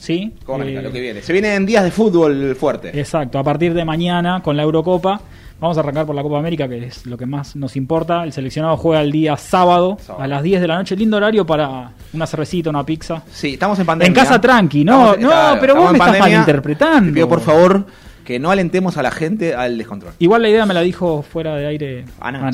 ¿Sí? 0.00 0.32
América, 0.52 0.80
Eh, 0.80 0.82
lo 0.82 0.90
que 0.92 1.00
viene. 1.00 1.22
Se 1.22 1.32
vienen 1.32 1.64
días 1.66 1.84
de 1.84 1.90
fútbol 1.92 2.56
fuerte. 2.56 2.98
Exacto, 2.98 3.38
a 3.38 3.44
partir 3.44 3.72
de 3.74 3.84
mañana 3.84 4.42
con 4.42 4.56
la 4.56 4.62
Eurocopa. 4.64 5.20
Vamos 5.60 5.76
a 5.76 5.80
arrancar 5.80 6.06
por 6.06 6.14
la 6.16 6.22
Copa 6.22 6.38
América, 6.38 6.66
que 6.66 6.86
es 6.86 7.04
lo 7.04 7.18
que 7.18 7.26
más 7.26 7.54
nos 7.54 7.76
importa. 7.76 8.24
El 8.24 8.32
seleccionado 8.32 8.78
juega 8.78 9.02
el 9.02 9.12
día 9.12 9.36
sábado, 9.36 9.98
Sábado. 10.00 10.24
a 10.24 10.26
las 10.26 10.42
10 10.42 10.58
de 10.62 10.66
la 10.66 10.76
noche. 10.78 10.96
Lindo 10.96 11.18
horario 11.18 11.44
para 11.44 11.90
una 12.14 12.26
cervecita, 12.26 12.70
una 12.70 12.82
pizza. 12.82 13.22
Sí, 13.30 13.52
estamos 13.52 13.78
en 13.78 13.84
pandemia. 13.84 14.08
En 14.08 14.14
casa 14.14 14.40
tranqui, 14.40 14.84
no, 14.86 15.12
Estamos- 15.12 15.18
no, 15.20 15.28
claro, 15.28 15.58
pero 15.60 15.74
vos 15.76 15.92
me 15.92 15.98
estás 15.98 16.18
malinterpretando. 16.18 17.08
Te 17.10 17.12
pido 17.14 17.28
por 17.28 17.40
favor 17.42 17.84
que 18.30 18.38
no 18.38 18.50
alentemos 18.52 18.96
a 18.96 19.02
la 19.02 19.10
gente 19.10 19.54
al 19.56 19.76
descontrol. 19.76 20.12
Igual 20.20 20.42
la 20.42 20.48
idea 20.48 20.64
me 20.66 20.72
la 20.72 20.82
dijo 20.82 21.22
fuera 21.22 21.56
de 21.56 21.66
aire 21.66 22.04
Ana. 22.20 22.50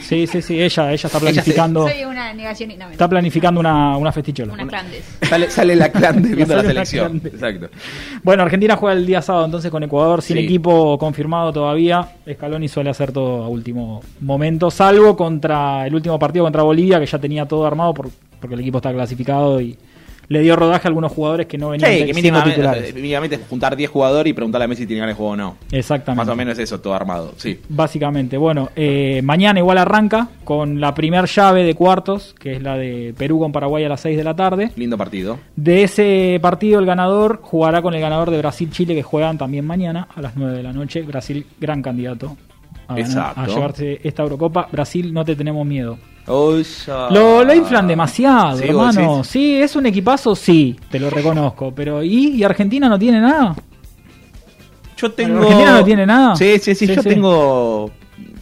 Sí, 0.00 0.26
sí, 0.26 0.40
sí, 0.40 0.54
ella, 0.62 0.90
ella 0.90 0.94
está 1.06 1.08
Ella 1.18 1.18
se- 1.18 1.32
planificando, 1.32 1.86
Soy 1.86 2.04
una 2.04 2.32
negación 2.32 2.70
y 2.70 2.76
no, 2.78 2.88
está 2.88 3.08
planificando 3.08 3.60
una, 3.60 3.96
una 3.98 4.10
festichola. 4.10 4.54
una 4.54 4.66
clandes. 4.66 5.04
Sale, 5.22 5.50
sale 5.50 5.76
la 5.76 5.90
clan 5.90 6.22
de 6.22 6.28
viendo 6.34 6.56
la 6.56 6.62
selección. 6.62 7.20
Exacto. 7.24 7.68
Bueno, 8.22 8.42
Argentina 8.42 8.74
juega 8.76 8.98
el 8.98 9.04
día 9.04 9.20
sábado 9.20 9.44
entonces 9.44 9.70
con 9.70 9.82
Ecuador 9.82 10.22
sin 10.22 10.38
Sí. 10.38 10.44
equipo 10.44 10.96
confirmado 10.98 11.52
todavía. 11.52 12.08
Scaloni 12.32 12.68
suele 12.68 12.88
hacer 12.88 13.12
todo 13.12 13.44
a 13.44 13.48
último 13.48 14.00
momento, 14.20 14.70
salvo 14.70 15.14
contra 15.16 15.86
el 15.86 15.94
último 15.94 16.18
partido 16.18 16.44
contra 16.46 16.62
Bolivia, 16.62 16.98
que 16.98 17.06
ya 17.06 17.18
tenía 17.18 17.44
todo 17.46 17.66
armado 17.66 17.92
por- 17.92 18.08
porque 18.40 18.54
el 18.54 18.60
equipo 18.60 18.78
está 18.78 18.92
clasificado 18.92 19.60
y 19.60 19.76
le 20.32 20.40
dio 20.40 20.56
rodaje 20.56 20.86
a 20.86 20.88
algunos 20.88 21.12
jugadores 21.12 21.46
que 21.46 21.58
no 21.58 21.68
venían 21.70 21.90
Sí, 21.92 22.06
que 22.06 22.14
mínimamente, 22.14 22.88
eh, 22.88 22.92
mínimamente 22.94 23.36
es 23.36 23.42
juntar 23.48 23.76
10 23.76 23.90
jugadores 23.90 24.30
y 24.30 24.34
preguntarle 24.34 24.64
a 24.64 24.68
Messi 24.68 24.82
si 24.82 24.86
tiene 24.86 25.00
ganas 25.00 25.14
de 25.14 25.18
juego 25.18 25.32
o 25.32 25.36
no. 25.36 25.56
Exactamente. 25.70 26.16
Más 26.24 26.28
o 26.32 26.36
menos 26.36 26.52
es 26.54 26.64
eso, 26.64 26.80
todo 26.80 26.94
armado. 26.94 27.32
Sí. 27.36 27.60
Básicamente, 27.68 28.36
bueno, 28.36 28.70
eh, 28.76 29.20
mañana 29.22 29.60
igual 29.60 29.78
arranca 29.78 30.28
con 30.44 30.80
la 30.80 30.94
primer 30.94 31.26
llave 31.26 31.64
de 31.64 31.74
cuartos, 31.74 32.34
que 32.38 32.52
es 32.56 32.62
la 32.62 32.76
de 32.76 33.14
Perú 33.16 33.38
con 33.38 33.52
Paraguay 33.52 33.84
a 33.84 33.88
las 33.88 34.00
6 34.00 34.16
de 34.16 34.24
la 34.24 34.34
tarde. 34.34 34.70
Lindo 34.76 34.96
partido. 34.98 35.38
De 35.56 35.82
ese 35.82 36.38
partido 36.42 36.78
el 36.80 36.86
ganador 36.86 37.40
jugará 37.42 37.82
con 37.82 37.94
el 37.94 38.00
ganador 38.00 38.30
de 38.30 38.38
Brasil-Chile 38.38 38.94
que 38.94 39.02
juegan 39.02 39.38
también 39.38 39.66
mañana 39.66 40.08
a 40.14 40.20
las 40.22 40.36
9 40.36 40.56
de 40.56 40.62
la 40.62 40.72
noche. 40.72 41.02
Brasil, 41.02 41.46
gran 41.60 41.82
candidato 41.82 42.36
a, 42.88 42.94
ganar- 42.96 43.32
a 43.36 43.46
llevarse 43.46 44.00
esta 44.02 44.22
Eurocopa. 44.22 44.68
Brasil, 44.72 45.12
no 45.12 45.24
te 45.24 45.36
tenemos 45.36 45.66
miedo. 45.66 45.98
Lo, 46.26 47.44
lo 47.44 47.54
inflan 47.54 47.86
demasiado, 47.88 48.56
Sí, 48.58 48.64
hermano. 48.68 49.24
Sí, 49.24 49.54
es 49.56 49.74
un 49.76 49.86
equipazo, 49.86 50.34
sí, 50.36 50.76
te 50.90 51.00
lo 51.00 51.10
reconozco. 51.10 51.72
Pero 51.74 52.02
¿y, 52.02 52.28
¿Y 52.36 52.44
Argentina 52.44 52.88
no 52.88 52.98
tiene 52.98 53.20
nada? 53.20 53.54
Yo 54.96 55.10
tengo. 55.12 55.38
¿Argentina 55.42 55.72
no 55.72 55.84
tiene 55.84 56.06
nada? 56.06 56.36
Sí, 56.36 56.58
sí, 56.60 56.74
sí, 56.74 56.86
Sí, 56.86 56.94
yo 56.94 57.02
sí. 57.02 57.08
tengo. 57.08 57.90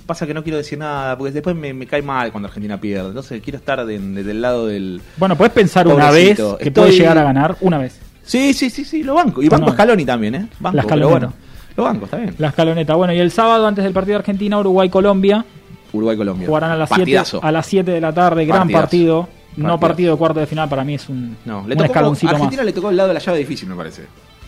Pasa 0.07 0.27
que 0.27 0.35
no 0.35 0.43
quiero 0.43 0.59
decir 0.59 0.77
nada, 0.79 1.17
porque 1.17 1.33
después 1.33 1.55
me, 1.57 1.73
me 1.73 1.87
cae 1.87 2.03
mal 2.03 2.33
cuando 2.33 2.49
Argentina 2.49 2.79
pierde. 2.81 3.09
Entonces 3.09 3.41
quiero 3.43 3.59
estar 3.59 3.87
de- 3.87 3.99
de- 3.99 4.25
del 4.25 4.43
lado 4.43 4.67
del. 4.67 5.01
Bueno, 5.17 5.37
puedes 5.37 5.53
pensar 5.53 5.87
una 5.87 6.11
vez 6.11 6.37
que 6.37 6.43
estoy- 6.43 6.71
puede 6.71 6.93
llegar 6.93 7.17
a 7.17 7.23
ganar, 7.23 7.57
una 7.61 7.79
vez. 7.79 8.01
Sí, 8.25 8.53
sí, 8.53 8.69
sí, 8.71 8.85
sí, 8.85 9.03
lo 9.03 9.15
banco. 9.15 9.43
Y 9.43 9.49
banco 9.49 9.67
no. 9.69 9.73
Scaloni 9.73 10.05
también, 10.05 10.35
¿eh? 10.35 10.47
Banco, 10.59 10.77
La 10.77 10.83
pero 10.83 11.09
bueno. 11.09 11.33
Lo 11.77 11.85
banco, 11.85 12.05
está 12.05 12.17
bien. 12.19 12.35
La 12.39 12.49
escaloneta. 12.49 12.95
Bueno, 12.97 13.13
y 13.15 13.19
el 13.21 13.31
sábado, 13.31 13.67
antes 13.67 13.85
del 13.85 13.93
partido 13.93 14.15
de 14.15 14.19
Argentina, 14.21 14.59
Uruguay-Colombia, 14.59 15.45
Uruguay-Colombia. 15.93 16.47
jugarán 16.47 16.71
a 16.73 16.77
las 16.77 16.89
7 16.89 17.01
Partidazo. 17.01 17.41
a 17.43 17.53
las 17.53 17.67
7 17.67 17.91
de 17.91 18.01
la 18.01 18.13
tarde. 18.13 18.45
Gran 18.47 18.61
Partidazo. 18.69 18.81
partido. 18.83 19.29
No 19.57 19.81
partido 19.81 20.13
de 20.13 20.19
cuarto 20.19 20.39
de 20.41 20.47
final, 20.47 20.69
para 20.69 20.85
mí 20.85 20.95
es 20.95 21.09
un, 21.09 21.37
No, 21.45 21.59
le 21.67 21.73
un 21.73 21.79
tocó, 21.79 21.85
escaloncito 21.85 22.27
más. 22.27 22.35
Argentina 22.35 22.63
le 22.63 22.73
tocó 22.73 22.91
el 22.91 22.97
lado 22.97 23.09
de 23.09 23.15
la 23.15 23.21
llave 23.21 23.39
difícil, 23.39 23.69
me 23.69 23.75
parece. 23.75 24.05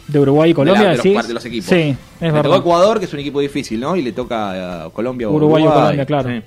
De 0.07 0.19
Uruguay 0.19 0.51
y 0.51 0.55
Colombia, 0.55 0.91
de, 0.91 0.97
la- 0.97 1.03
de 1.23 1.33
los, 1.35 1.43
de 1.43 1.49
equipos. 1.49 1.69
Sí, 1.69 1.75
es 1.77 1.97
le 2.21 2.31
verdad. 2.33 2.43
tocó 2.43 2.57
Ecuador, 2.57 2.99
que 2.99 3.05
es 3.07 3.13
un 3.15 3.21
equipo 3.21 3.41
difícil, 3.41 3.81
¿no? 3.81 3.95
Y 3.97 4.03
le 4.03 4.13
toca 4.13 4.85
a 4.85 4.91
Colombia 4.91 5.29
o 5.29 5.33
Uruguay, 5.33 5.63
y 5.65 5.67
Colombia, 5.67 6.07
claro. 6.07 6.29
Sí. 6.29 6.43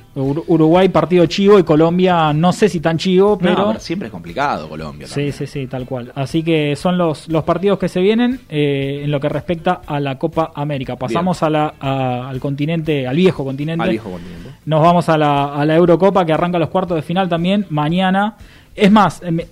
Uruguay 0.47 0.89
partido 0.89 1.25
chivo 1.25 1.57
y 1.59 1.63
Colombia 1.63 2.33
no 2.33 2.51
sé 2.53 2.67
si 2.69 2.79
tan 2.79 2.97
chivo, 2.97 3.37
pero... 3.37 3.53
No, 3.55 3.67
pero 3.69 3.79
siempre 3.79 4.07
es 4.07 4.11
complicado 4.11 4.67
Colombia. 4.69 5.07
Sí, 5.07 5.31
sí, 5.31 5.47
sí, 5.47 5.67
tal 5.67 5.85
cual. 5.85 6.11
Así 6.15 6.43
que 6.43 6.75
son 6.75 6.97
los, 6.97 7.27
los 7.29 7.43
partidos 7.43 7.79
que 7.79 7.87
se 7.89 8.01
vienen 8.01 8.41
eh, 8.49 9.01
en 9.03 9.11
lo 9.11 9.19
que 9.19 9.29
respecta 9.29 9.81
a 9.85 9.99
la 9.99 10.17
Copa 10.17 10.51
América. 10.53 10.95
Pasamos 10.97 11.41
a 11.43 11.49
la, 11.49 11.73
a- 11.79 12.29
al 12.29 12.39
continente, 12.39 13.07
al 13.07 13.15
viejo 13.15 13.43
continente. 13.45 13.83
Al 13.83 13.89
viejo 13.89 14.09
continente. 14.11 14.44
Nos 14.65 14.81
vamos 14.81 15.09
a 15.09 15.17
la, 15.17 15.55
a 15.55 15.65
la 15.65 15.75
Eurocopa 15.75 16.25
que 16.25 16.33
arranca 16.33 16.57
los 16.57 16.69
cuartos 16.69 16.95
de 16.95 17.01
final 17.01 17.29
también 17.29 17.65
mañana. 17.69 18.35
Es 18.75 18.91
más, 18.91 19.21
eh, 19.23 19.31
me, 19.31 19.45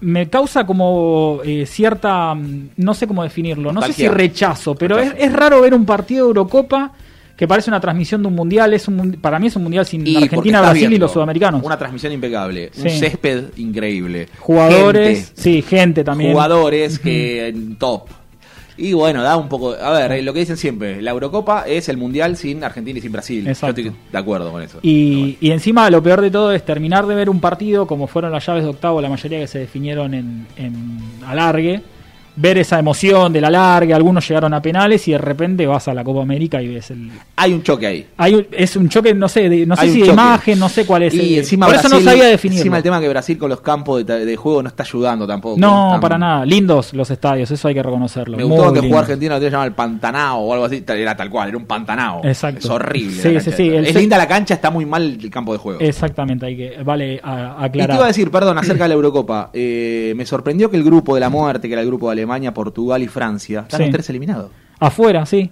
me 0.00 0.28
causa 0.28 0.64
como 0.64 1.40
eh, 1.44 1.66
cierta, 1.66 2.34
mm, 2.34 2.70
no 2.76 2.94
sé 2.94 3.06
cómo 3.06 3.22
definirlo, 3.22 3.72
no 3.72 3.82
sé 3.82 3.92
si 3.92 4.08
rechazo, 4.08 4.74
pero 4.74 4.96
Rechazo. 4.96 5.16
Es, 5.16 5.24
es 5.24 5.32
raro 5.32 5.60
ver 5.60 5.74
un 5.74 5.84
partido 5.84 6.26
de 6.26 6.28
Eurocopa 6.28 6.92
que 7.38 7.46
parece 7.46 7.70
una 7.70 7.80
transmisión 7.80 8.20
de 8.20 8.28
un 8.28 8.34
mundial. 8.34 8.74
Es 8.74 8.88
un, 8.88 9.12
para 9.12 9.38
mí 9.38 9.46
es 9.46 9.54
un 9.54 9.62
mundial 9.62 9.86
sin 9.86 10.04
Y 10.04 10.16
Argentina, 10.16 10.60
Brasil 10.60 10.92
y 10.92 10.98
los 10.98 11.12
sudamericanos. 11.12 11.62
Una 11.62 11.78
transmisión 11.78 12.12
impecable, 12.12 12.72
un 12.76 12.90
césped 12.90 13.56
increíble. 13.56 14.28
Jugadores, 14.40 15.26
gente, 15.26 15.40
sí, 15.40 15.62
gente 15.62 16.02
también. 16.02 16.32
jugadores 16.32 16.98
que 16.98 17.48
en 17.48 17.76
top. 17.76 18.08
Y 18.78 18.92
bueno, 18.92 19.22
da 19.22 19.36
un 19.36 19.48
poco. 19.48 19.74
A 19.74 19.90
ver, 19.90 20.22
lo 20.22 20.32
que 20.32 20.40
dicen 20.40 20.56
siempre: 20.56 21.02
la 21.02 21.10
Eurocopa 21.10 21.64
es 21.66 21.88
el 21.88 21.96
mundial 21.96 22.36
sin 22.36 22.62
Argentina 22.62 22.98
y 22.98 23.02
sin 23.02 23.12
Brasil. 23.12 23.46
Exacto. 23.46 23.80
Yo 23.80 23.88
estoy 23.88 24.00
de 24.12 24.18
acuerdo 24.18 24.52
con 24.52 24.62
eso. 24.62 24.78
Y, 24.82 25.36
y 25.40 25.50
encima 25.50 25.90
lo 25.90 26.02
peor 26.02 26.20
de 26.20 26.30
todo 26.30 26.52
es 26.52 26.64
terminar 26.64 27.06
de 27.06 27.14
ver 27.14 27.28
un 27.28 27.40
partido 27.40 27.86
como 27.86 28.06
fueron 28.06 28.32
las 28.32 28.46
llaves 28.46 28.62
de 28.62 28.70
octavo, 28.70 29.02
la 29.02 29.08
mayoría 29.08 29.40
que 29.40 29.48
se 29.48 29.58
definieron 29.58 30.14
en, 30.14 30.46
en 30.56 31.00
alargue, 31.26 31.82
ver 32.40 32.58
esa 32.58 32.78
emoción 32.78 33.32
del 33.32 33.44
alargue, 33.44 33.92
algunos 33.94 34.26
llegaron 34.28 34.54
a 34.54 34.62
penales 34.62 35.06
y 35.08 35.12
de 35.12 35.18
repente 35.18 35.66
vas 35.66 35.88
a 35.88 35.94
la 35.94 36.04
Copa 36.04 36.22
América 36.22 36.62
y 36.62 36.68
ves 36.68 36.90
el... 36.92 37.10
Hay 37.36 37.52
un 37.52 37.62
choque 37.62 37.86
ahí. 37.86 38.06
Hay 38.16 38.34
un- 38.34 38.46
es 38.52 38.76
un 38.76 38.88
choque, 38.88 39.12
no 39.14 39.28
sé, 39.28 39.48
de- 39.48 39.66
no 39.66 39.74
sé 39.76 39.82
Hay 39.82 39.90
si 39.90 40.02
de 40.02 40.06
imagen, 40.08 40.58
no 40.58 40.68
sé 40.68 40.86
cuál 40.86 41.02
es. 41.02 41.14
Y 41.14 41.34
el- 41.34 41.38
encima 41.40 41.66
por 41.66 41.74
eso 41.74 41.88
no 41.88 42.00
sabía 42.00 42.24
definirlo. 42.26 42.60
Encima 42.60 42.76
el 42.76 42.82
tema 42.82 43.00
que 43.00 43.08
Brasil 43.08 43.36
con 43.38 43.48
los 43.50 43.60
campos 43.60 44.06
de, 44.06 44.24
de 44.24 44.36
juego 44.36 44.62
no 44.62 44.68
está 44.68 44.82
ayudando 44.84 45.26
tampoco. 45.26 45.58
no, 45.58 45.86
Están- 45.88 46.00
para 46.00 46.18
nada. 46.18 46.44
Lindos 46.46 46.94
los 46.94 47.10
estadios, 47.10 47.50
eso 47.50 47.68
hay 47.68 47.74
que 47.74 47.82
reconocerlo. 47.82 48.36
Me 48.36 48.44
gustó 48.44 48.72
que 48.72 48.80
jugó 48.80 48.98
Argentina 48.98 49.38
lo 49.38 49.42
llamaba 49.44 49.64
el 49.66 49.72
Pantanao 49.72 50.38
o 50.38 50.52
algo 50.52 50.64
así. 50.66 50.84
Era 50.86 51.16
tal 51.16 51.30
cual, 51.30 51.48
era 51.48 51.56
un 51.58 51.66
Pantanao. 51.66 52.20
Exacto. 52.24 52.60
Es 52.60 52.70
horrible. 52.70 53.20
Sí, 53.22 53.32
la 53.32 53.40
sí, 53.40 53.68
Es 53.74 53.94
linda 53.96 54.16
la 54.16 54.28
cancha, 54.28 54.54
está 54.54 54.70
muy 54.70 54.86
mal 54.86 55.18
el 55.20 55.30
campo 55.30 55.52
de 55.52 55.58
juego. 55.58 55.80
Exactamente, 55.80 56.46
hay 56.46 56.56
que, 56.56 56.82
vale 56.84 57.20
a- 57.22 57.56
Y 57.62 57.64
aclarar. 57.66 57.90
te 57.90 57.94
iba 57.96 58.04
a 58.04 58.08
decir, 58.08 58.30
perdón, 58.30 58.58
acerca 58.58 58.84
de 58.84 58.88
la 58.90 58.94
Eurocopa. 58.94 59.50
Eh, 59.52 60.12
me 60.16 60.24
sorprendió 60.24 60.70
que 60.70 60.76
el 60.76 60.84
grupo 60.84 61.14
de 61.14 61.20
la 61.20 61.28
muerte, 61.30 61.66
que 61.68 61.72
era 61.74 61.82
el 61.82 61.88
grupo 61.88 62.06
de 62.06 62.12
Alemania, 62.12 62.27
Portugal 62.54 63.02
y 63.02 63.08
Francia, 63.08 63.60
están 63.60 63.78
Sí. 63.78 63.84
los 63.84 63.92
tres 63.92 64.10
eliminados. 64.10 64.50
Afuera, 64.78 65.24
sí. 65.26 65.50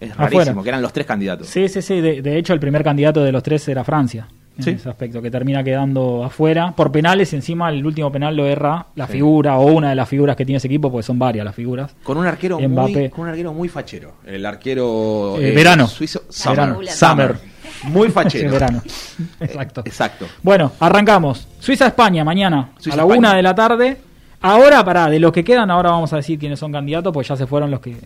Es 0.00 0.12
Afuera. 0.12 0.30
rarísimo, 0.30 0.62
que 0.62 0.68
eran 0.68 0.82
los 0.82 0.92
tres 0.92 1.06
candidatos. 1.06 1.48
Sí, 1.48 1.68
sí, 1.68 1.82
sí. 1.82 2.00
De, 2.00 2.22
de 2.22 2.38
hecho, 2.38 2.52
el 2.52 2.60
primer 2.60 2.84
candidato 2.84 3.22
de 3.22 3.32
los 3.32 3.42
tres 3.42 3.66
era 3.68 3.82
Francia. 3.84 4.28
En 4.56 4.64
Sí. 4.64 4.70
ese 4.70 4.88
aspecto, 4.88 5.22
que 5.22 5.30
termina 5.30 5.62
quedando 5.62 6.24
afuera 6.24 6.72
por 6.74 6.90
penales. 6.90 7.32
y 7.32 7.36
Encima, 7.36 7.68
el 7.70 7.84
último 7.86 8.10
penal 8.10 8.34
lo 8.36 8.44
erra 8.44 8.86
la 8.96 9.06
Sí. 9.06 9.12
figura 9.12 9.56
o 9.56 9.66
una 9.72 9.90
de 9.90 9.94
las 9.94 10.08
figuras 10.08 10.34
que 10.34 10.44
tiene 10.44 10.56
ese 10.56 10.66
equipo, 10.66 10.90
porque 10.90 11.04
son 11.04 11.16
varias 11.18 11.44
las 11.44 11.54
figuras. 11.54 11.94
Con 12.02 12.16
un 12.18 12.26
arquero 12.26 12.58
muy, 12.58 13.08
con 13.08 13.20
un 13.22 13.28
arquero 13.28 13.52
muy 13.52 13.68
fachero. 13.68 14.14
El 14.26 14.44
arquero 14.44 15.36
Eh, 15.38 15.52
verano. 15.54 15.86
suizo 15.86 16.22
Summer. 16.28 16.56
Verano. 16.58 16.80
Summer. 16.88 17.36
Muy 17.84 18.08
fachero. 18.10 18.48
Sí, 18.48 18.52
verano. 18.52 18.82
Exacto. 19.40 19.82
Exacto. 19.84 20.26
Bueno, 20.42 20.72
arrancamos. 20.80 21.46
Suiza-España 21.60 22.24
mañana 22.24 22.70
a 22.90 22.96
la 22.96 23.04
una 23.04 23.34
de 23.36 23.42
la 23.42 23.54
tarde. 23.54 23.96
Ahora, 24.40 24.84
pará, 24.84 25.08
de 25.08 25.18
los 25.18 25.32
que 25.32 25.42
quedan, 25.42 25.70
ahora 25.70 25.90
vamos 25.90 26.12
a 26.12 26.16
decir 26.16 26.38
quiénes 26.38 26.58
son 26.58 26.70
candidatos, 26.72 27.12
pues 27.12 27.26
ya 27.28 27.36
se 27.36 27.46
fueron 27.46 27.70
los 27.70 27.80
que 27.80 27.96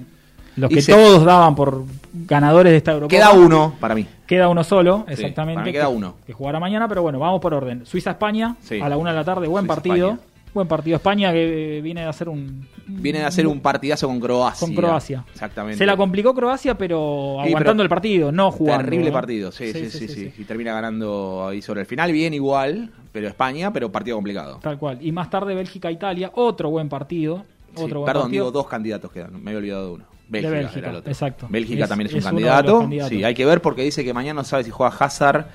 los 0.57 0.71
Y 0.71 0.75
que 0.75 0.83
se- 0.83 0.93
todos 0.93 1.25
daban 1.25 1.55
por 1.55 1.83
ganadores 2.13 2.73
de 2.73 2.77
esta 2.77 2.93
Eurocopa. 2.93 3.17
Queda 3.17 3.31
uno 3.33 3.75
para 3.81 3.95
mí. 3.95 4.07
Queda 4.27 4.49
uno 4.49 4.63
solo, 4.65 5.05
Sí, 5.07 5.15
exactamente. 5.15 5.55
para 5.57 5.65
mí 5.67 5.73
queda 5.73 5.87
que- 5.89 5.93
uno. 5.95 6.15
Que 6.27 6.33
jugará 6.33 6.61
mañana, 6.61 6.89
pero 6.89 7.01
bueno, 7.03 7.19
vamos 7.19 7.41
por 7.41 7.55
orden. 7.55 7.87
Suiza-España 7.87 8.57
Sí. 8.63 8.81
a 8.81 8.89
la 8.89 8.97
una 8.97 9.11
de 9.11 9.17
la 9.17 9.25
tarde, 9.25 9.47
buen 9.47 9.65
Suiza, 9.65 9.75
partido. 9.75 10.09
España. 10.11 10.29
Buen 10.55 10.69
partido. 10.69 10.97
España 10.97 11.33
que 11.33 11.81
viene 11.83 12.03
a 12.05 12.11
hacer 12.11 12.29
un. 12.29 12.67
Viene 12.87 13.23
a 13.23 13.29
hacer 13.29 13.47
un 13.47 13.61
partidazo 13.61 14.07
con 14.07 14.21
Croacia. 14.21 14.67
Con 14.67 14.75
Croacia. 14.77 15.25
Exactamente. 15.33 15.79
Se 15.79 15.87
la 15.87 15.97
complicó 15.97 16.35
Croacia, 16.35 16.77
pero 16.77 17.37
Sí, 17.43 17.49
aguantando 17.49 17.81
pero 17.81 17.83
el 17.85 17.89
partido, 17.89 18.33
no 18.33 18.51
jugando. 18.53 18.85
Terrible 18.85 19.09
¿eh? 19.09 19.13
partido, 19.13 19.51
sí 19.53 19.73
sí 19.73 19.89
sí, 19.91 20.09
sí, 20.09 20.33
Y 20.37 20.45
termina 20.45 20.75
ganando 20.75 21.47
ahí 21.49 21.63
sobre 21.63 21.81
el 21.81 21.87
final, 21.87 22.13
bien 22.13 22.35
igual, 22.35 22.91
pero 23.13 23.29
España, 23.29 23.73
pero 23.73 23.91
partido 23.91 24.17
complicado. 24.19 24.59
Tal 24.63 24.79
cual. 24.79 24.99
Y 25.01 25.11
más 25.13 25.31
tarde 25.31 25.55
Bélgica-Italia, 25.55 26.31
otro 26.35 26.69
buen 26.71 26.89
partido. 26.91 27.45
Otro 27.75 28.01
buen 28.01 28.07
perdón, 28.07 28.23
partido. 28.25 28.45
digo 28.45 28.51
dos 28.53 28.67
candidatos 28.67 29.11
quedan, 29.11 29.43
me 29.43 29.51
había 29.53 29.59
olvidado 29.59 29.87
de 29.87 29.93
uno. 29.95 30.05
Bélgica, 30.29 30.51
de 30.51 30.59
Bélgica, 30.59 30.79
era 30.81 30.91
el 30.91 30.97
otro. 30.97 31.11
exacto. 31.11 31.47
Bélgica 31.51 31.83
Es- 31.85 31.89
también 31.89 32.07
es, 32.09 32.15
es 32.15 32.25
un 32.27 32.37
de 32.37 32.43
candidato. 32.45 32.89
Sí, 33.09 33.25
hay 33.25 33.35
que 33.35 33.47
ver 33.47 33.63
porque 33.63 33.83
dice 33.83 34.05
que 34.05 34.13
mañana 34.13 34.41
no 34.41 34.45
sabe 34.45 34.65
si 34.65 34.71
juega 34.71 34.95
Hazard, 34.99 35.47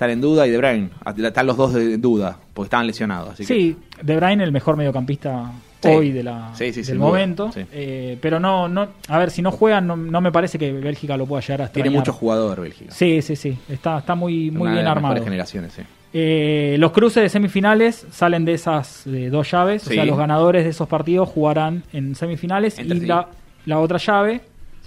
están 0.00 0.10
en 0.10 0.20
duda, 0.22 0.46
y 0.46 0.50
De 0.50 0.56
Bruyne. 0.56 0.88
Están 1.26 1.46
los 1.46 1.56
dos 1.58 1.74
de- 1.74 1.94
en 1.94 2.00
duda, 2.00 2.34
porque 2.54 2.66
estaban 2.68 2.86
lesionados. 2.86 3.30
Así 3.34 3.44
que- 3.44 3.54
Sí, 3.54 3.76
De 4.02 4.16
Bruyne 4.16 4.42
el 4.44 4.50
mejor 4.50 4.76
mediocampista 4.78 5.52
Sí. 5.82 5.88
hoy 5.88 6.10
de 6.10 6.22
la, 6.22 6.50
Sí, 6.54 6.72
sí, 6.72 6.82
del 6.82 6.98
momento. 6.98 7.52
sí. 7.52 7.64
Eh, 7.70 8.16
pero 8.20 8.40
no, 8.40 8.66
no, 8.68 8.88
a 9.08 9.18
ver, 9.18 9.30
si 9.30 9.42
no 9.42 9.50
juegan, 9.50 9.86
no, 9.86 9.96
no 9.96 10.20
me 10.22 10.32
parece 10.32 10.58
que 10.58 10.72
Bélgica 10.72 11.16
lo 11.18 11.26
pueda 11.26 11.42
llegar 11.42 11.62
a 11.62 11.68
Tiene 11.68 11.88
extrañar. 11.88 12.00
mucho 12.00 12.12
jugador 12.14 12.60
Bélgica. 12.62 12.90
Sí, 12.92 13.20
sí, 13.20 13.36
sí. 13.36 13.58
Está, 13.68 13.98
está 13.98 14.14
muy, 14.14 14.50
muy 14.50 14.62
Una 14.62 14.70
de 14.70 14.76
bien 14.76 14.84
las 14.86 14.96
armado. 14.96 15.22
generaciones, 15.22 15.72
sí. 15.74 15.82
Eh, 16.14 16.76
los 16.78 16.92
cruces 16.92 17.22
de 17.22 17.28
semifinales 17.28 18.06
salen 18.10 18.44
de 18.46 18.54
esas 18.54 19.06
eh, 19.06 19.28
dos 19.30 19.50
llaves, 19.50 19.86
o 19.86 19.90
Sí. 19.90 19.94
sea, 19.96 20.04
los 20.06 20.16
ganadores 20.18 20.64
de 20.64 20.70
esos 20.70 20.88
partidos 20.88 21.28
jugarán 21.28 21.82
en 21.92 22.14
semifinales 22.14 22.78
Entre 22.78 22.96
y 22.96 23.00
sí. 23.02 23.06
la, 23.06 23.28
la 23.66 23.78
otra 23.78 23.98
llave 23.98 24.40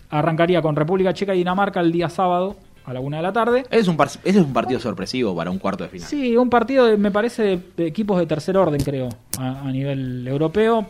arrancaría 0.10 0.61
con 0.61 0.76
República 0.76 1.14
Checa 1.14 1.34
y 1.34 1.38
Dinamarca 1.40 1.80
el 1.80 1.91
día 1.91 2.10
sábado 2.10 2.56
a 2.85 2.93
la 2.93 2.99
una 2.99 3.18
de 3.18 3.23
la 3.23 3.34
tarde. 3.34 3.65
Es 3.72 3.88
un, 3.88 3.95
par- 3.97 4.07
ese 4.10 4.22
es 4.23 4.35
un 4.38 4.53
partido 4.53 4.80
sorpresivo 4.80 5.35
para 5.35 5.49
un 5.51 5.60
cuarto 5.60 5.84
de 5.84 5.89
final. 5.89 6.07
Sí, 6.07 6.35
un 6.38 6.49
partido, 6.49 6.85
de- 6.85 6.97
me 6.97 7.11
parece, 7.11 7.43
de, 7.43 7.60
de 7.77 7.88
equipos 7.88 8.18
de 8.19 8.26
tercer 8.26 8.57
orden, 8.57 8.81
creo, 8.81 9.10
a, 9.39 9.61
a 9.61 9.72
nivel 9.72 10.27
europeo. 10.27 10.85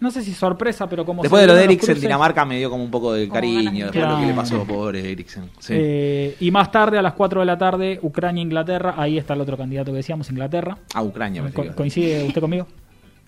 No 0.00 0.10
sé 0.10 0.22
si 0.22 0.34
sorpresa, 0.34 0.86
pero 0.88 1.06
como... 1.06 1.22
Después 1.22 1.40
de 1.40 1.46
lo 1.46 1.54
de 1.54 1.64
Eriksen, 1.64 1.94
cruces- 1.94 2.02
Dinamarca 2.02 2.44
me 2.44 2.58
dio 2.58 2.68
como 2.68 2.82
un 2.84 2.90
poco 2.90 3.12
de 3.14 3.28
cariño, 3.28 3.86
después 3.86 4.04
de 4.04 4.10
lo 4.10 4.16
que 4.16 4.26
le 4.26 4.32
Claro. 4.32 4.36
pasó, 4.42 4.64
pobre 4.64 5.10
Eriksen. 5.12 5.44
Sí. 5.60 5.72
Eh, 5.76 6.36
y 6.40 6.50
más 6.50 6.70
tarde, 6.70 6.98
a 6.98 7.02
las 7.02 7.14
4 7.14 7.40
de 7.40 7.46
la 7.46 7.56
tarde, 7.56 8.00
Ucrania-Inglaterra. 8.02 8.94
Ahí 8.98 9.16
está 9.18 9.34
el 9.34 9.40
otro 9.40 9.56
candidato 9.56 9.92
que 9.92 9.98
decíamos, 9.98 10.28
Inglaterra. 10.30 10.76
Ah, 10.94 11.02
Ucrania, 11.02 11.42
pensé 11.42 11.54
Co-. 11.70 11.74
¿Coincide 11.76 12.24
usted 12.24 12.40
conmigo? 12.40 12.66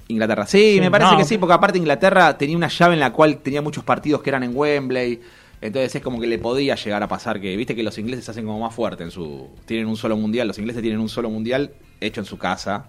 Inglaterra. 0.08 0.46
Sí, 0.46 0.74
Sí, 0.74 0.80
me 0.80 0.90
parece 0.90 1.12
no, 1.12 1.18
que 1.18 1.24
sí, 1.24 1.38
porque 1.38 1.54
aparte 1.54 1.78
Inglaterra 1.78 2.36
tenía 2.36 2.56
una 2.56 2.68
llave 2.68 2.94
en 2.94 3.00
la 3.00 3.12
cual 3.12 3.38
tenía 3.38 3.62
muchos 3.62 3.82
partidos 3.82 4.22
que 4.22 4.30
eran 4.30 4.42
en 4.42 4.52
Wembley. 4.54 5.20
Entonces 5.60 5.94
es 5.94 6.02
como 6.02 6.20
que 6.20 6.26
le 6.26 6.38
podía 6.38 6.74
llegar 6.74 7.02
a 7.02 7.08
pasar 7.08 7.40
que, 7.40 7.56
viste 7.56 7.74
que 7.74 7.82
los 7.82 7.96
ingleses 7.98 8.26
se 8.26 8.30
hacen 8.30 8.44
como 8.44 8.60
más 8.60 8.74
fuerte 8.74 9.04
en 9.04 9.10
su. 9.10 9.48
Tienen 9.64 9.86
un 9.86 9.96
solo 9.96 10.16
mundial, 10.16 10.46
los 10.48 10.58
ingleses 10.58 10.82
tienen 10.82 11.00
un 11.00 11.08
solo 11.08 11.30
mundial 11.30 11.72
hecho 12.00 12.20
en 12.20 12.26
su 12.26 12.38
casa. 12.38 12.86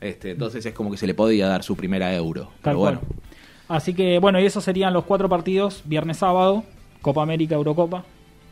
Este, 0.00 0.32
entonces 0.32 0.64
es 0.64 0.74
como 0.74 0.90
que 0.90 0.96
se 0.96 1.06
le 1.06 1.14
podía 1.14 1.48
dar 1.48 1.62
su 1.62 1.76
primera 1.76 2.14
euro. 2.14 2.44
Tal 2.44 2.52
Pero 2.62 2.78
cual. 2.78 2.94
bueno. 2.96 3.16
Así 3.68 3.94
que, 3.94 4.18
bueno, 4.18 4.40
y 4.40 4.46
esos 4.46 4.64
serían 4.64 4.92
los 4.94 5.04
cuatro 5.04 5.28
partidos, 5.28 5.82
viernes-sábado, 5.84 6.64
Copa 7.02 7.22
América, 7.22 7.54
Eurocopa. 7.54 8.04